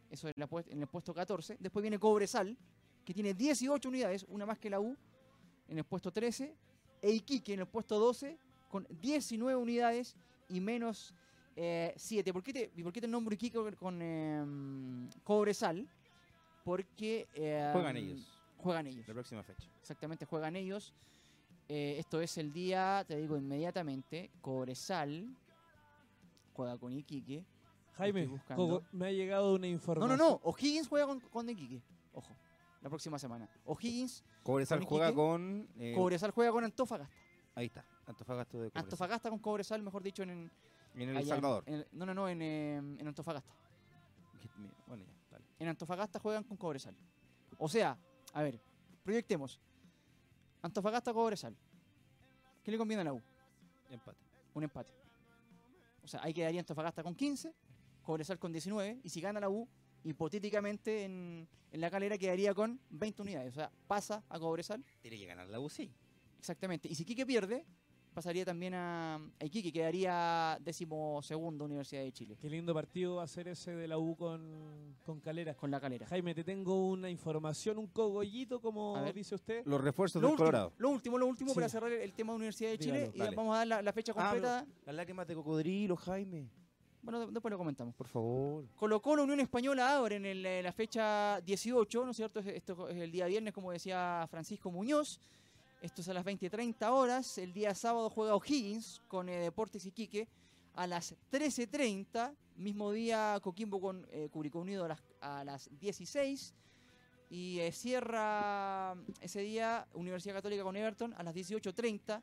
eso 0.10 0.28
en, 0.28 0.34
la 0.38 0.48
puest- 0.50 0.68
en 0.70 0.82
el 0.82 0.88
puesto 0.88 1.14
14. 1.14 1.58
Después 1.60 1.82
viene 1.82 2.00
Cobresal, 2.00 2.58
que 3.04 3.14
tiene 3.14 3.34
18 3.34 3.88
unidades, 3.90 4.26
una 4.30 4.46
más 4.46 4.58
que 4.60 4.70
la 4.70 4.80
U, 4.80 4.96
en 5.68 5.78
el 5.78 5.84
puesto 5.84 6.12
13. 6.12 6.54
E 7.02 7.12
Iquique 7.12 7.54
en 7.54 7.60
el 7.62 7.68
puesto 7.68 8.00
12, 8.00 8.38
con 8.70 8.88
19 9.02 9.56
unidades 9.62 10.16
y 10.50 10.60
menos 10.60 11.14
7. 11.56 12.34
¿Por 12.34 12.44
qué 12.44 12.52
te, 12.54 12.84
por 12.84 12.92
qué 12.92 13.02
te 13.02 13.08
nombro 13.08 13.34
Iquique 13.34 13.58
con, 13.58 13.76
con, 13.76 14.02
em, 14.02 15.10
Cobresal? 15.24 15.88
Porque... 16.66 17.28
em, 17.36 17.72
Juegan 17.72 17.96
ellos. 17.96 18.28
Juegan 18.58 18.88
ellos. 18.88 19.08
La 19.08 19.14
próxima 19.14 19.44
fecha. 19.44 19.70
Exactamente, 19.80 20.26
juegan 20.26 20.56
ellos. 20.58 20.94
Eh, 21.70 21.96
esto 22.00 22.20
es 22.20 22.38
el 22.38 22.52
día, 22.52 23.06
te 23.08 23.16
digo 23.18 23.38
inmediatamente, 23.38 24.30
Cobresal 24.42 25.28
juega 26.54 26.78
con 26.78 26.92
Iquique. 26.92 27.46
Jaime, 27.98 28.28
me 28.92 29.08
ha 29.08 29.12
llegado 29.12 29.52
una 29.56 29.62
No, 29.68 29.68
información. 29.68 30.18
no, 30.18 30.30
no, 30.30 30.40
O'Higgins 30.44 30.88
juega 30.90 31.06
con, 31.08 31.20
con 31.22 31.50
Iquique. 31.50 31.82
Ojo, 32.14 32.36
la 32.82 32.90
próxima 32.90 33.18
semana. 33.18 33.48
O'Higgins, 33.66 34.24
Cobresal 34.44 34.80
¿Con 34.80 34.88
juega 34.88 35.06
Iquique? 35.08 35.16
con. 35.16 35.70
eh, 35.80 35.94
Cobresal 35.96 36.32
juega 36.32 36.52
con 36.52 36.64
Antofagasta. 36.66 37.16
ahí 37.56 37.68
está. 37.68 37.86
Antofagasta 38.06 38.58
de 38.58 38.64
Cobresal. 38.70 38.84
Antofagasta 38.84 39.30
con 39.30 39.40
Cobresal, 39.40 39.82
mejor 39.82 40.04
dicho, 40.04 40.24
en, 40.24 40.52
en 40.96 41.10
El 41.10 41.18
allá 41.18 41.36
Salvador. 41.36 41.64
en- 41.68 41.86
no, 41.94 42.06
no, 42.06 42.14
no, 42.14 42.28
en, 42.30 42.42
eh, 42.42 42.76
en 42.78 43.08
Antofagasta. 43.08 43.54
Bueno, 44.88 45.04
ya. 45.04 45.15
En 45.60 45.68
Antofagasta 45.68 46.20
juegan 46.20 46.44
con 46.44 46.58
Cobresal. 46.58 46.96
O 47.58 47.70
sea, 47.70 47.98
a 48.34 48.44
ver, 48.44 48.60
proyectemos. 49.04 49.60
Antofagasta 50.62 51.14
Cobresal. 51.14 51.56
¿Qué 52.64 52.72
le 52.72 52.78
conviene 52.78 53.02
a 53.02 53.06
la 53.06 53.14
U? 53.14 53.22
Empate. 53.90 54.20
Un 54.54 54.64
empate. 54.64 54.94
O 56.04 56.08
sea, 56.08 56.22
ahí 56.24 56.34
quedaría 56.34 56.60
Antofagasta 56.60 57.04
con 57.04 57.16
15, 57.16 57.54
Cobresal 58.04 58.38
con 58.40 58.52
19, 58.52 59.00
y 59.04 59.10
si 59.10 59.22
gana 59.22 59.40
la 59.40 59.50
U, 59.50 59.68
hipotéticamente 60.04 61.04
en, 61.06 61.48
en 61.72 61.82
la 61.82 61.90
calera 61.90 62.18
quedaría 62.18 62.54
con 62.54 62.80
20 62.90 63.22
unidades. 63.22 63.52
O 63.52 63.56
sea, 63.56 63.72
pasa 63.88 64.24
a 64.30 64.40
Cobresal, 64.40 64.84
Tiene 65.02 65.18
que 65.18 65.26
ganar 65.26 65.48
la 65.48 65.60
UCI. 65.60 65.92
exactamente. 66.40 66.88
Y 66.88 66.96
si 66.96 67.06
Quique 67.06 67.26
pierde, 67.26 67.66
pasaría 68.16 68.46
también 68.46 68.74
a, 68.74 69.16
a 69.16 69.46
Iquique, 69.46 69.72
quedaría 69.72 70.58
décimo 70.62 71.22
segundo 71.22 71.66
Universidad 71.66 72.02
de 72.02 72.12
Chile, 72.14 72.38
Qué 72.40 72.50
lindo 72.50 72.74
partido 72.74 73.16
va 73.18 73.24
a 73.24 73.28
ser 73.28 73.50
ese 73.50 73.76
de 73.76 73.88
la 73.88 73.98
U 74.00 74.16
con, 74.16 74.96
con 75.06 75.20
Calera. 75.20 75.54
con 75.54 75.70
la 75.70 75.80
calera. 75.80 76.08
Jaime, 76.08 76.34
te 76.34 76.44
tengo 76.44 76.88
una 76.88 77.10
información, 77.10 77.78
un 77.78 77.88
cogollito, 77.88 78.62
como 78.62 78.96
dice 79.14 79.36
usted. 79.36 79.64
Los 79.66 79.82
refuerzos 79.82 80.22
Lo 80.22 80.30
del 80.30 80.32
último, 80.34 80.46
Colorado. 80.48 80.74
lo 80.78 80.90
último, 80.90 81.18
lo 81.18 81.28
último 81.28 81.50
Sí. 81.52 81.56
para 81.56 81.70
cerrar 81.70 81.92
el 81.92 82.14
tema 82.14 82.32
de 82.34 82.38
Universidad 82.38 82.70
de 82.72 82.80
Chile 82.80 83.00
Dígalo, 83.02 83.16
y 83.16 83.20
dale. 83.20 83.36
vamos 83.36 83.54
a 83.54 83.58
dar 83.60 83.68
la, 83.68 83.82
la 83.82 83.94
fecha 83.94 84.14
Ah, 84.16 84.24
completa. 84.24 84.66
Las 84.86 84.96
lágrimas 84.96 85.28
de 85.28 85.36
cocodrilo, 85.36 85.96
Jaime. 85.98 86.50
Bueno, 87.02 87.20
de- 87.20 87.32
después 87.34 87.52
lo 87.52 87.58
comentamos. 87.58 87.94
Por 87.94 88.08
favor. 88.08 88.66
Colo 88.76 89.00
Colo 89.02 89.24
Unión 89.24 89.40
Española 89.42 89.96
abre 89.98 90.16
en 90.16 90.26
el- 90.26 90.46
eh, 90.46 90.64
la 90.64 90.72
fecha 90.72 91.40
18, 91.42 92.04
¿no 92.06 92.12
es 92.12 92.18
cierto? 92.18 92.40
Es- 92.40 92.48
Esto 92.48 92.88
es 92.90 92.98
el 92.98 93.12
día 93.12 93.28
viernes, 93.28 93.54
como 93.54 93.72
decía 93.72 94.26
Francisco 94.32 94.72
Muñoz. 94.72 95.20
Esto 95.82 96.02
es 96.02 96.10
a 96.10 96.14
las 96.14 96.26
20.30 96.26 96.90
horas. 96.90 97.38
El 97.38 97.54
día 97.54 97.76
sábado 97.76 98.10
juega 98.10 98.36
O'Higgins 98.36 99.02
con 99.08 99.30
eh, 99.30 99.40
Deportes 99.40 99.86
Iquique 99.86 100.28
a 100.74 100.88
las 100.88 101.16
13.30. 101.32 102.34
Mismo 102.58 102.92
día 102.92 103.40
Coquimbo 103.42 103.80
con 103.80 104.08
eh, 104.12 104.30
Curicó 104.32 104.60
Unido 104.60 104.86
a 104.86 104.88
las, 104.90 105.04
a 105.22 105.44
las 105.44 105.70
16. 105.80 106.54
Y 107.30 107.60
eh, 107.60 107.72
cierra 107.72 108.96
ese 109.22 109.42
día 109.42 109.88
Universidad 109.94 110.36
Católica 110.36 110.64
con 110.64 110.76
Everton 110.76 111.14
a 111.18 111.24
las 111.24 111.36
18.30 111.36 112.22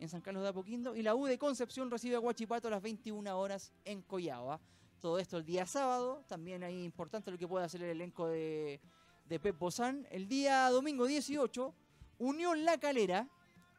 en 0.00 0.08
San 0.08 0.20
Carlos 0.20 0.42
de 0.42 0.48
Apoquindo. 0.48 0.96
Y 0.96 1.02
la 1.02 1.14
U 1.14 1.26
de 1.26 1.38
Concepción 1.38 1.90
recibe 1.90 2.16
a 2.16 2.20
Huachipato 2.20 2.68
a 2.68 2.72
las 2.72 2.82
21 2.82 3.38
horas 3.38 3.72
en 3.84 4.02
Coyhaique. 4.02 4.62
Todo 5.00 5.18
esto 5.18 5.36
el 5.36 5.44
día 5.44 5.66
sábado. 5.66 6.24
También 6.26 6.64
ahí 6.64 6.82
importante 6.82 7.30
lo 7.30 7.38
que 7.38 7.46
puede 7.46 7.66
hacer 7.66 7.82
el 7.82 7.90
elenco 7.90 8.26
de, 8.26 8.80
de 9.26 9.38
Pep. 9.38 9.56
El 10.10 10.28
día 10.28 10.68
domingo 10.70 11.06
18, 11.06 11.74
Unión 12.18 12.64
La 12.64 12.78
Calera, 12.78 13.28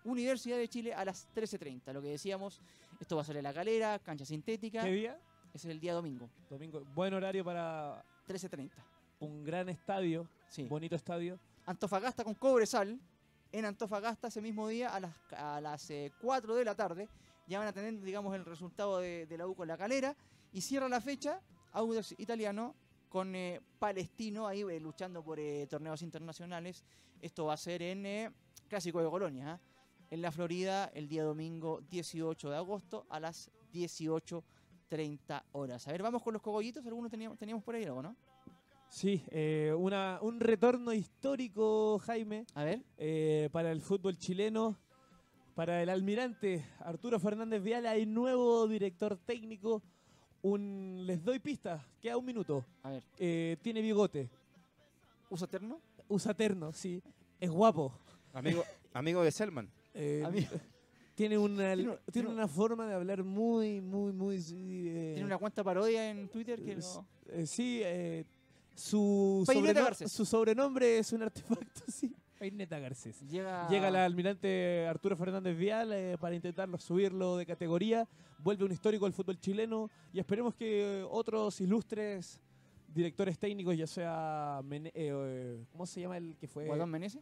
Universidad 0.03 0.57
de 0.57 0.68
Chile 0.68 0.94
a 0.94 1.03
las 1.06 1.28
13.30. 1.36 1.94
Lo 1.94 2.02
que 2.02 2.10
decíamos, 2.10 2.62
esto 2.99 3.16
va 3.16 3.22
a 3.22 3.26
ser 3.26 3.38
en 3.38 3.44
La 3.44 3.53
Calera, 3.53 3.99
cancha 3.99 4.26
sintética. 4.26 4.84
¿Qué 4.84 4.91
día? 4.91 5.20
Es 5.53 5.64
el 5.66 5.80
día 5.80 5.94
domingo, 5.94 6.30
Domingo. 6.49 6.84
Buen 6.94 7.14
horario 7.14 7.44
para 7.45 8.03
13.30. 8.28 8.70
un 9.20 9.44
gran 9.45 9.70
estadio, 9.70 10.28
Sí. 10.49 10.64
bonito 10.66 10.95
estadio. 10.95 11.40
Antofagasta 11.66 12.24
con 12.24 12.34
Cobresal. 12.36 12.99
En 13.52 13.64
Antofagasta 13.64 14.28
ese 14.28 14.41
mismo 14.41 14.68
día 14.68 14.94
a 14.94 14.99
las, 14.99 15.14
a 15.32 15.62
las 15.62 15.90
eh, 15.90 16.12
4 16.22 16.56
de 16.56 16.66
la 16.66 16.76
tarde. 16.76 17.07
Ya 17.48 17.57
van 17.60 17.68
a 17.70 17.74
tener, 17.74 18.02
digamos, 18.02 18.36
el 18.36 18.44
resultado 18.44 18.99
de, 18.99 19.26
de 19.28 19.38
la 19.38 19.48
U 19.48 19.56
con 19.56 19.68
la 19.68 19.78
calera. 19.78 20.14
Y 20.52 20.60
cierra 20.62 20.90
la 20.90 20.99
fecha 20.99 21.40
Audax 21.72 22.16
Italiano 22.18 22.76
con 23.16 23.34
eh, 23.34 23.62
Palestino 23.80 24.46
ahí 24.46 24.64
eh, 24.64 24.78
luchando 24.78 25.24
por 25.24 25.40
eh, 25.40 25.66
torneos 25.70 26.02
internacionales. 26.02 26.84
Esto 27.22 27.46
va 27.46 27.54
a 27.54 27.58
ser 27.58 27.82
en 27.82 28.34
Clásico 28.68 29.02
de 29.02 29.10
Colonia, 29.10 29.54
¿ah? 29.54 29.60
en 30.12 30.22
la 30.22 30.34
Florida, 30.34 30.92
el 30.94 31.08
día 31.08 31.24
domingo 31.24 31.80
18 31.90 32.50
de 32.50 32.58
agosto 32.58 33.06
a 33.08 33.22
las 33.22 33.50
18.30 33.72 35.44
horas. 35.54 35.88
A 35.88 35.94
ver, 35.94 36.04
vamos 36.04 36.22
con 36.22 36.34
los 36.34 36.42
cogollitos. 36.42 36.86
Algunos 36.86 37.10
teníamos, 37.10 37.38
teníamos 37.38 37.64
por 37.64 37.76
ahí 37.76 37.86
algo, 37.86 38.02
¿no? 38.02 38.18
Sí, 38.90 39.24
una, 39.78 40.20
un 40.22 40.42
retorno 40.42 40.92
histórico, 40.92 41.98
Jaime, 42.00 42.46
A 42.54 42.66
ver. 42.66 43.50
para 43.50 43.72
el 43.72 43.80
fútbol 43.80 44.18
chileno. 44.18 44.78
Para 45.56 45.82
el 45.82 45.88
almirante 45.88 46.66
Arturo 46.80 47.18
Fernández 47.18 47.64
Vial 47.64 47.86
hay 47.86 48.06
nuevo 48.06 48.68
director 48.68 49.16
técnico. 49.16 49.82
Un, 50.46 51.04
les 51.08 51.24
doy 51.24 51.40
pistas, 51.40 51.82
queda 52.00 52.18
un 52.18 52.26
minuto. 52.26 52.64
A 52.84 52.92
ver. 52.92 53.04
Eh, 53.18 53.58
tiene 53.64 53.82
bigote, 53.82 54.30
¿Usa 55.30 55.48
terno? 55.48 55.82
usa 56.08 56.36
terno, 56.36 56.72
sí. 56.72 57.02
Es 57.40 57.50
guapo. 57.50 57.92
Amigo, 58.32 58.64
amigo 58.94 59.24
de 59.24 59.32
Selman. 59.32 59.68
Eh, 59.96 60.22
Amigo. 60.24 60.50
tiene, 61.16 61.38
una, 61.40 61.74
Tiene 61.74 61.90
un- 61.90 61.98
tiene 61.98 62.12
tiene 62.12 62.28
un- 62.28 62.34
una 62.36 62.48
forma 62.48 62.88
de 62.88 62.94
hablar 62.94 63.24
muy, 63.24 63.82
muy, 63.82 64.12
muy... 64.14 64.36
eh, 64.38 65.12
Tiene 65.16 65.26
una 65.26 65.38
cuenta 65.40 65.64
parodia 65.64 66.12
en 66.12 66.28
Twitter 66.30 66.62
que 66.62 66.74
es- 66.74 66.96
no... 66.96 67.08
eh, 67.30 67.48
sí, 67.48 67.82
eh, 67.84 68.24
su, 68.76 69.44
sobreno- 69.48 70.08
su 70.08 70.26
sobrenombre 70.26 71.00
es 71.00 71.12
un 71.12 71.24
artefacto, 71.24 71.82
sí. 71.92 72.14
Peineta 72.40 72.80
Garcés. 72.80 73.22
Llega, 73.30 73.68
Llega 73.70 73.88
el 73.88 73.95
almirante 73.95 74.86
Arturo 74.88 75.16
Fernández 75.16 75.57
Vial 75.57 75.91
eh, 75.94 76.18
para 76.20 76.36
intentarlo 76.36 76.78
subirlo 76.78 77.38
de 77.38 77.45
categoría. 77.45 78.07
Vuelve 78.40 78.66
un 78.66 78.72
histórico 78.72 79.06
del 79.06 79.14
fútbol 79.14 79.40
chileno 79.40 79.90
y 80.14 80.20
esperemos 80.20 80.53
que 80.56 81.06
otros 81.10 81.60
ilustres 81.62 82.41
directores 82.94 83.38
técnicos, 83.40 83.78
ya 83.78 83.88
sea. 83.88 84.62
Mene- 84.64 84.90
eh, 84.94 85.12
eh, 85.14 85.66
¿Cómo 85.72 85.86
se 85.86 86.02
llama 86.02 86.18
el 86.18 86.36
que 86.38 86.48
fue? 86.48 86.66
Guatón 86.66 86.90
Menezes, 86.91 87.22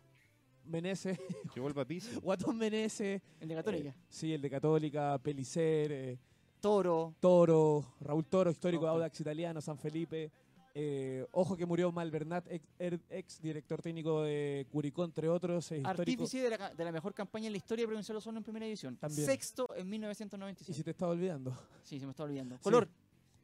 Menezes. 0.65 1.19
Llegó 1.55 1.67
el 1.67 1.73
papicio. 1.73 2.19
Guatón 2.21 2.57
Menezes. 2.57 3.21
el 3.39 3.47
de 3.47 3.55
Católica. 3.55 3.89
eh, 3.89 3.95
sí, 4.09 4.33
el 4.33 4.41
de 4.41 4.49
Católica, 4.49 5.17
Pelicer, 5.19 5.91
eh, 5.91 6.17
Toro. 6.59 7.13
Toro, 7.19 7.85
Raúl 8.01 8.25
Toro, 8.25 8.49
histórico 8.49 8.85
de. 8.85 8.91
Audax 8.91 9.19
Italiano, 9.19 9.61
San 9.61 9.77
Felipe. 9.77 10.31
Eh, 10.75 11.25
ojo 11.31 11.55
que 11.55 11.65
murió 11.67 11.91
Malvernat, 11.91 12.47
ex, 12.51 12.65
er- 12.79 12.99
ex 13.11 13.39
director 13.41 13.79
técnico 13.81 14.23
de 14.23 14.65
Curicó, 14.71 15.03
entre 15.03 15.29
otros. 15.29 15.71
Artífice 15.83 16.39
de 16.39 16.49
la, 16.57 16.73
de 16.73 16.83
la 16.83 16.91
mejor 16.91 17.13
campaña 17.13 17.45
en 17.47 17.53
la 17.53 17.57
historia 17.57 17.83
de 17.83 17.87
Provincial 17.87 18.17
Osorno 18.17 18.39
en 18.39 18.43
primera 18.43 18.65
división. 18.65 18.97
También. 18.97 19.25
Sexto 19.25 19.67
en 19.75 19.85
Y 19.87 19.89
1996. 19.91 20.75
si 20.75 20.83
te 20.83 20.91
estaba 20.91 21.11
olvidando. 21.11 21.55
Sí, 21.83 21.99
se 21.99 22.05
me 22.05 22.11
está 22.11 22.23
olvidando. 22.23 22.57
Color. 22.59 22.87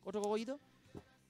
Otro 0.04 0.22
cogollito. 0.22 0.60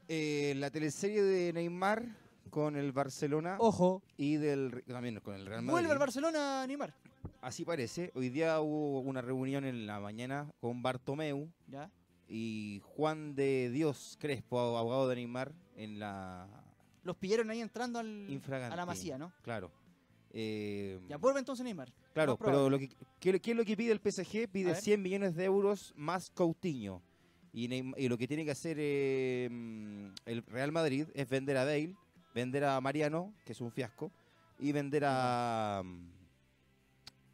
Eh, 0.08 0.54
la 0.58 0.72
teleserie 0.72 1.22
de 1.22 1.52
Neymar 1.54 2.06
con 2.50 2.76
el 2.78 2.92
Barcelona 2.94 3.58
Ojo, 3.60 4.02
y 4.18 4.38
del 4.38 4.84
también 4.88 5.20
con 5.20 5.36
el 5.36 5.46
Real 5.46 5.62
Madrid. 5.62 5.72
Vuelve 5.74 5.92
al 5.92 6.00
Barcelona 6.00 6.66
Neymar. 6.66 6.94
Así 7.42 7.66
parece. 7.66 8.12
Hoy 8.16 8.30
día 8.30 8.60
hubo 8.62 9.02
una 9.02 9.22
reunión 9.22 9.66
en 9.66 9.86
la 9.86 10.00
mañana 10.00 10.50
con 10.62 10.82
Bartomeu 10.82 11.48
Ya. 11.68 11.92
y 12.28 12.82
Juan 12.86 13.36
de 13.36 13.70
Dios 13.70 14.18
Crespo, 14.20 14.60
abogado 14.78 15.08
de 15.10 15.16
Neymar, 15.18 15.52
en 15.80 16.00
la 16.00 16.48
Los 17.04 17.16
pillaron 17.16 17.50
ahí 17.50 17.62
entrando 17.62 18.00
al, 18.00 18.42
a 18.52 18.76
la 18.76 18.86
masía, 18.86 19.18
¿no? 19.18 19.32
Claro. 19.42 19.72
Eh, 20.32 21.00
Ya 21.08 21.18
vuelve 21.18 21.40
entonces 21.40 21.64
Neymar. 21.64 21.92
Claro, 22.14 22.38
pero 22.38 22.70
lo 22.70 22.78
que, 22.78 22.90
¿qué, 23.20 23.40
qué 23.40 23.52
es 23.52 23.58
lo 23.58 23.66
que 23.66 23.76
pide 23.76 23.92
el 23.92 24.00
PSG? 24.00 24.50
Pide 24.50 24.74
ver. 24.74 24.76
100 24.76 25.02
millones 25.02 25.36
de 25.36 25.46
euros 25.46 25.94
más 25.96 26.30
Coutinho. 26.30 27.02
Y, 27.52 27.68
lo 28.08 28.18
que 28.18 28.28
tiene 28.28 28.46
que 28.46 28.52
hacer 28.52 28.78
eh, 28.80 29.50
mm, 29.50 30.08
el 30.26 30.44
Real 30.46 30.72
Madrid 30.72 31.08
es 31.16 31.28
vender 31.28 31.58
a 31.58 31.64
Bale, 31.64 31.96
vender 32.36 32.64
a 32.64 32.80
Mariano, 32.80 33.34
que 33.44 33.54
es 33.54 33.62
un 33.62 33.72
fiasco, 33.72 34.12
y 34.60 34.72
vender 34.72 35.04
a, 35.06 35.82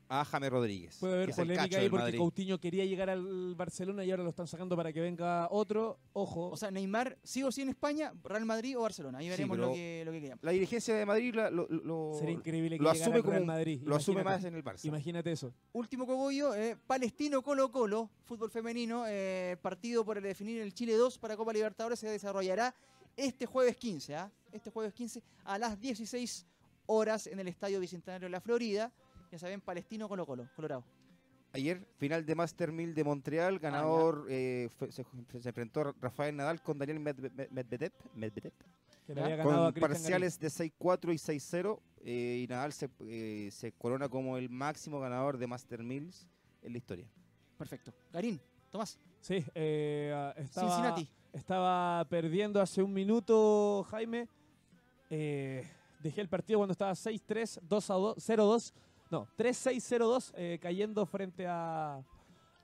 a 0.07 0.23
James 0.25 0.49
Rodríguez. 0.51 0.97
puede 0.99 1.13
haber 1.15 1.35
polémica 1.35 1.77
ahí 1.79 1.89
porque 1.89 2.03
Madrid. 2.03 2.17
Coutinho 2.19 2.59
quería 2.59 2.85
llegar 2.85 3.09
al 3.09 3.55
Barcelona 3.55 4.03
y 4.05 4.11
ahora 4.11 4.23
lo 4.23 4.29
están 4.29 4.47
sacando 4.47 4.75
para 4.75 4.93
que 4.93 5.01
venga 5.01 5.47
otro. 5.51 5.97
Ojo, 6.13 6.49
O 6.49 6.57
sea, 6.57 6.69
Neymar 6.71 7.17
sí 7.23 7.41
o 7.43 7.51
sí 7.51 7.61
en 7.63 7.69
España, 7.69 8.13
Real 8.23 8.45
Madrid 8.45 8.77
o 8.77 8.81
Barcelona. 8.81 9.17
Ahí 9.17 9.29
veremos 9.29 9.57
lo, 9.57 9.73
que, 9.73 10.03
lo 10.05 10.11
que 10.11 10.21
queramos. 10.21 10.43
La 10.43 10.51
dirigencia 10.51 10.95
de 10.95 11.05
Madrid 11.05 11.33
la- 11.33 11.49
lo, 11.49 11.67
lo- 11.69 12.13
sería 12.19 12.33
increíble 12.35 12.77
que 12.77 12.83
lo 12.83 12.89
asume 12.89 13.19
como 13.21 13.31
Real 13.31 13.41
un- 13.41 13.47
Madrid. 13.47 13.81
lo 13.83 13.95
asume 13.95 14.23
más 14.23 14.43
en 14.43 14.55
el 14.55 14.63
Barça. 14.63 14.85
Imagínate 14.85 15.31
eso. 15.31 15.53
Último 15.73 16.05
cogollo, 16.05 16.53
eh, 16.53 16.77
Palestino 16.87 17.41
Colo 17.41 17.71
Colo, 17.71 18.09
fútbol 18.25 18.51
femenino, 18.51 19.05
eh, 19.07 19.57
partido 19.61 20.05
por 20.05 20.17
el 20.17 20.23
definir 20.23 20.61
el 20.61 20.73
Chile 20.73 20.93
2 20.93 21.17
para 21.17 21.35
Copa 21.35 21.51
Libertadores 21.51 21.99
se 21.99 22.07
desarrollará 22.09 22.73
este 23.17 23.45
jueves 23.45 23.75
15, 23.77 24.15
¿ah? 24.15 24.31
este 24.51 24.69
jueves 24.69 24.93
15 24.93 25.23
a 25.45 25.57
las 25.57 25.79
16 25.79 26.45
horas 26.87 27.27
en 27.27 27.39
el 27.39 27.47
Estadio 27.47 27.79
Bicentenario 27.79 28.27
de 28.27 28.29
la 28.31 28.41
Florida. 28.41 28.91
Ya 29.31 29.39
saben, 29.39 29.61
Palestino 29.61 30.07
Colo 30.07 30.25
Colo, 30.25 30.47
Colorado. 30.55 30.83
Ayer, 31.53 31.85
final 31.97 32.25
de 32.25 32.35
Master 32.35 32.71
1000 32.71 32.93
de 32.93 33.01
Ah, 33.01 33.05
Montreal, 33.05 33.59
ganador, 33.59 34.25
eh, 34.29 34.69
fue- 34.77 34.91
se, 34.91 35.05
se 35.39 35.49
enfrentó 35.49 35.93
Rafael 36.01 36.35
Nadal 36.35 36.61
con 36.61 36.77
Daniel 36.77 36.99
Medve- 36.99 37.31
Medvedev. 37.49 37.93
Medvedev. 38.13 38.53
Con 39.43 39.73
parciales 39.75 40.39
de 40.39 40.49
6-4 40.49 41.13
y 41.13 41.17
6-0, 41.17 41.79
eh, 42.03 42.41
y 42.43 42.47
Nadal 42.47 42.73
se, 42.73 42.89
eh, 43.01 43.49
se 43.51 43.71
corona 43.71 44.09
como 44.09 44.37
el 44.37 44.49
máximo 44.49 44.99
ganador 44.99 45.37
de 45.37 45.47
Master 45.47 45.81
Mills 45.83 46.27
en 46.63 46.71
la 46.71 46.77
historia. 46.77 47.05
Perfecto. 47.57 47.93
Garín, 48.11 48.39
Tomás. 48.71 48.97
Sí, 49.21 49.45
eh, 49.53 50.11
ah, 50.13 50.33
estaba, 50.37 50.67
Cincinnati. 50.67 51.07
estaba 51.31 52.05
perdiendo 52.09 52.59
hace 52.59 52.81
un 52.83 52.91
minuto 52.93 53.85
Jaime. 53.91 54.27
Eh, 55.09 55.65
dejé 56.01 56.19
el 56.21 56.27
partido 56.27 56.59
cuando 56.59 56.73
estaba 56.73 56.93
6-3, 56.95 57.59
2-2, 57.61 58.15
0-2. 58.17 58.73
No, 59.11 59.27
3-6-0-2, 59.37 60.33
eh, 60.35 60.59
cayendo 60.61 61.05
frente 61.05 61.45
a, 61.47 62.01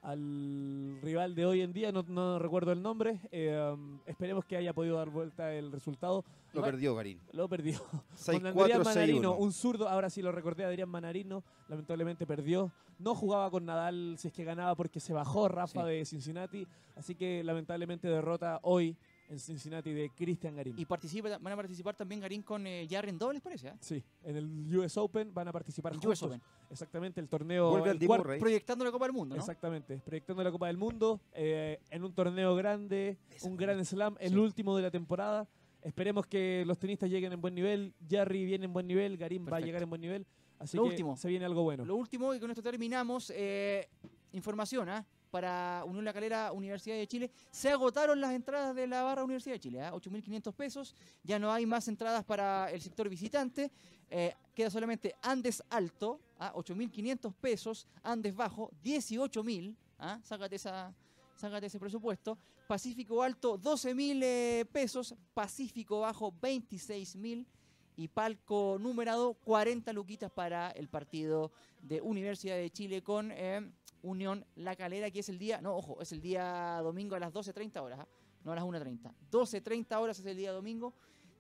al 0.02 1.00
rival 1.02 1.36
de 1.36 1.46
hoy 1.46 1.62
en 1.62 1.72
día, 1.72 1.92
no, 1.92 2.04
no 2.08 2.40
recuerdo 2.40 2.72
el 2.72 2.82
nombre. 2.82 3.20
Eh, 3.32 3.76
esperemos 4.08 4.46
que 4.46 4.58
haya 4.58 4.74
podido 4.74 4.98
dar 4.98 5.10
vuelta 5.10 5.54
el 5.54 5.72
resultado. 5.72 6.26
Lo 6.54 6.60
Igual- 6.60 6.72
perdió 6.72 6.96
Garín. 6.96 7.20
Lo 7.34 7.48
perdió. 7.48 7.80
Con 8.26 8.42
6-4, 8.42 8.62
Adrián 8.64 8.84
Manarino, 8.84 9.34
6-1. 9.36 9.38
un 9.40 9.54
zurdo, 9.54 9.88
ahora 9.88 10.10
sí 10.10 10.22
lo 10.22 10.32
recordé, 10.32 10.66
Adrián 10.66 10.90
Manarino, 10.90 11.44
lamentablemente 11.70 12.26
perdió. 12.26 12.72
No 13.00 13.16
jugaba 13.16 13.50
con 13.50 13.66
Nadal 13.66 14.16
si 14.20 14.28
es 14.28 14.34
que 14.34 14.44
ganaba 14.44 14.76
porque 14.76 15.00
se 15.00 15.12
bajó 15.14 15.48
Rafa 15.48 15.82
Sí. 15.84 15.90
de 15.90 16.06
Cincinnati, 16.06 16.68
así 16.96 17.16
que 17.16 17.44
lamentablemente 17.44 18.08
derrota 18.08 18.60
hoy 18.62 18.96
en 19.32 19.40
Cincinnati 19.40 19.94
de 19.94 20.10
Cristian 20.10 20.56
Garín. 20.58 20.76
Y 20.78 20.86
participa, 20.86 21.38
van 21.38 21.54
a 21.54 21.56
participar 21.56 21.96
también 21.96 22.20
Garín 22.20 22.42
con 22.44 22.68
eh, 22.68 22.86
Jarry 22.90 23.10
en 23.12 23.18
dobles, 23.18 23.42
parece. 23.42 23.70
¿ah? 23.70 23.78
Sí, 23.80 24.04
en 24.24 24.36
el 24.36 24.78
US 24.78 24.98
Open 24.98 25.34
van 25.34 25.48
a 25.48 25.54
participar 25.54 25.94
El 25.94 26.00
juntos. 26.00 26.22
US 26.22 26.28
Open. 26.28 26.42
Exactamente, 26.70 27.22
el 27.22 27.30
torneo. 27.30 27.70
Vuelve 27.70 27.92
al. 27.92 28.38
Proyectando 28.40 28.84
la 28.84 28.92
Copa 28.92 29.06
del 29.06 29.14
Mundo, 29.14 29.36
¿no? 29.36 29.42
Exactamente, 29.42 30.02
proyectando 30.06 30.44
la 30.44 30.52
Copa 30.52 30.68
del 30.68 30.76
Mundo 30.78 31.22
eh, 31.34 31.80
en 31.90 32.04
un 32.04 32.14
torneo 32.14 32.56
grande, 32.56 33.18
un 33.44 33.56
gran 33.56 33.84
slam, 33.86 34.18
el 34.20 34.32
Sí. 34.32 34.36
último 34.38 34.76
de 34.76 34.84
la 34.84 34.92
temporada. 34.92 35.48
Esperemos 35.82 36.28
que 36.28 36.64
los 36.68 36.78
tenistas 36.78 37.10
lleguen 37.10 37.32
en 37.32 37.40
buen 37.42 37.56
nivel. 37.56 37.94
Jerry 38.10 38.44
viene 38.46 38.66
en 38.66 38.74
buen 38.74 38.86
nivel, 38.86 39.16
Garín 39.18 39.46
va 39.52 39.58
a 39.58 39.62
llegar 39.62 39.82
en 39.82 39.90
buen 39.90 40.02
nivel. 40.02 40.28
Así 40.60 40.76
Lo 40.78 40.84
que 40.84 40.90
último. 40.90 41.16
se 41.16 41.30
viene 41.30 41.46
algo 41.46 41.64
bueno. 41.64 41.86
Lo 41.86 41.96
último, 41.96 42.36
y 42.36 42.40
con 42.40 42.52
esto 42.52 42.62
terminamos, 42.62 43.32
eh, 43.34 43.88
información 44.34 44.90
¿ah? 44.90 45.06
Para 45.32 45.84
Unión 45.88 46.04
La 46.06 46.14
Calera, 46.14 46.52
Universidad 46.52 46.98
de 46.98 47.08
Chile. 47.08 47.32
Se 47.50 47.70
agotaron 47.70 48.20
las 48.20 48.34
entradas 48.34 48.76
de 48.76 48.86
la 48.86 49.02
barra 49.02 49.24
Universidad 49.24 49.56
de 49.56 49.60
Chile, 49.60 49.82
¿ah? 49.82 49.94
8.500 49.94 50.54
pesos. 50.54 50.96
Ya 51.24 51.40
no 51.40 51.52
hay 51.52 51.66
más 51.66 51.88
entradas 51.88 52.24
para 52.24 52.70
el 52.70 52.82
sector 52.82 53.10
visitante. 53.10 53.72
Eh, 54.10 54.36
queda 54.54 54.70
solamente 54.70 55.16
Andes 55.22 55.64
Alto, 55.70 56.20
¿ah? 56.38 56.54
8.500 56.54 57.34
pesos. 57.34 57.88
Andes 58.04 58.36
Bajo, 58.36 58.70
18.000. 58.84 59.76
¿ah? 60.00 60.20
Sácate, 60.24 60.58
esa, 60.58 60.94
sácate 61.36 61.68
ese 61.68 61.80
presupuesto. 61.80 62.38
Pacífico 62.68 63.24
Alto, 63.24 63.58
12.000 63.58 64.20
eh, 64.22 64.66
pesos. 64.72 65.16
Pacífico 65.34 66.02
Bajo, 66.02 66.34
26.000 66.34 67.46
y 67.98 68.08
palco 68.08 68.78
numerado 68.80 69.34
40 69.34 69.94
luquitas 69.94 70.32
para 70.32 70.72
el 70.72 70.88
partido 70.88 71.52
de 71.82 72.02
Universidad 72.02 72.56
de 72.56 72.70
Chile 72.70 73.02
con 73.02 73.32
eh, 73.32 73.70
Unión 74.04 74.46
La 74.56 74.76
Calera, 74.76 75.10
que 75.12 75.20
es 75.20 75.30
el 75.30 75.38
día, 75.38 75.62
no, 75.62 75.76
ojo, 75.76 76.02
es 76.02 76.12
el 76.12 76.22
día 76.22 76.80
domingo 76.82 77.16
a 77.16 77.20
las 77.20 77.32
12.30 77.34 77.82
horas, 77.82 78.00
¿ah? 78.00 78.08
no 78.44 78.52
a 78.52 78.56
las 78.56 78.64
1.30. 78.64 79.12
12.30 79.32 79.96
horas 80.00 80.20
es 80.20 80.26
el 80.26 80.38
día 80.38 80.52
domingo, 80.52 80.94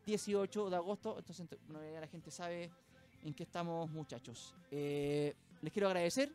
18 0.05 0.69
de 0.69 0.75
agosto, 0.75 1.17
entonces 1.17 1.47
ent- 1.49 1.57
bueno, 1.67 1.91
ya 1.91 1.99
la 1.99 2.07
gente 2.07 2.31
sabe 2.31 2.71
en 3.23 3.33
qué 3.33 3.43
estamos 3.43 3.89
muchachos. 3.91 4.55
Eh, 4.71 5.35
les 5.61 5.71
quiero 5.73 5.87
agradecer 5.87 6.31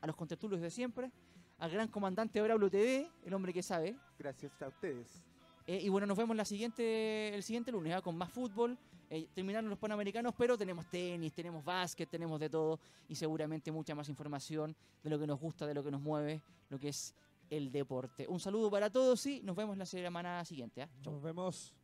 a 0.00 0.06
los 0.06 0.16
contertulios 0.16 0.60
de 0.60 0.70
siempre, 0.70 1.10
al 1.58 1.70
gran 1.70 1.88
comandante 1.88 2.40
Braulio 2.42 2.70
TV, 2.70 3.08
el 3.24 3.34
hombre 3.34 3.52
que 3.52 3.62
sabe, 3.62 3.96
Gracias 4.18 4.60
a 4.62 4.68
ustedes. 4.68 5.22
eh, 5.66 5.80
y 5.80 5.88
bueno, 5.88 6.06
nos 6.06 6.16
vemos 6.16 6.36
la 6.36 6.44
siguiente, 6.44 7.34
el 7.34 7.42
siguiente 7.42 7.70
lunes 7.72 7.92
¿ah? 7.94 8.02
con 8.02 8.16
más 8.16 8.30
fútbol. 8.32 8.76
Eh, 9.14 9.28
terminaron 9.34 9.68
los 9.68 9.78
panamericanos, 9.78 10.32
pero 10.38 10.56
tenemos 10.56 10.86
tenis, 10.88 11.34
tenemos 11.34 11.62
básquet, 11.62 12.08
tenemos 12.08 12.40
de 12.40 12.48
todo 12.48 12.80
y 13.10 13.14
seguramente 13.14 13.70
mucha 13.70 13.94
más 13.94 14.08
información 14.08 14.74
de 15.02 15.10
lo 15.10 15.18
que 15.18 15.26
nos 15.26 15.38
gusta, 15.38 15.66
de 15.66 15.74
lo 15.74 15.84
que 15.84 15.90
nos 15.90 16.00
mueve, 16.00 16.40
lo 16.70 16.78
que 16.78 16.88
es 16.88 17.14
el 17.50 17.70
deporte. 17.70 18.26
Un 18.26 18.40
saludo 18.40 18.70
para 18.70 18.88
todos 18.88 19.26
y 19.26 19.42
nos 19.42 19.54
vemos 19.54 19.76
la 19.76 19.84
semana 19.84 20.42
siguiente. 20.46 20.88
Chau. 21.02 21.12
Nos 21.12 21.22
vemos. 21.22 21.74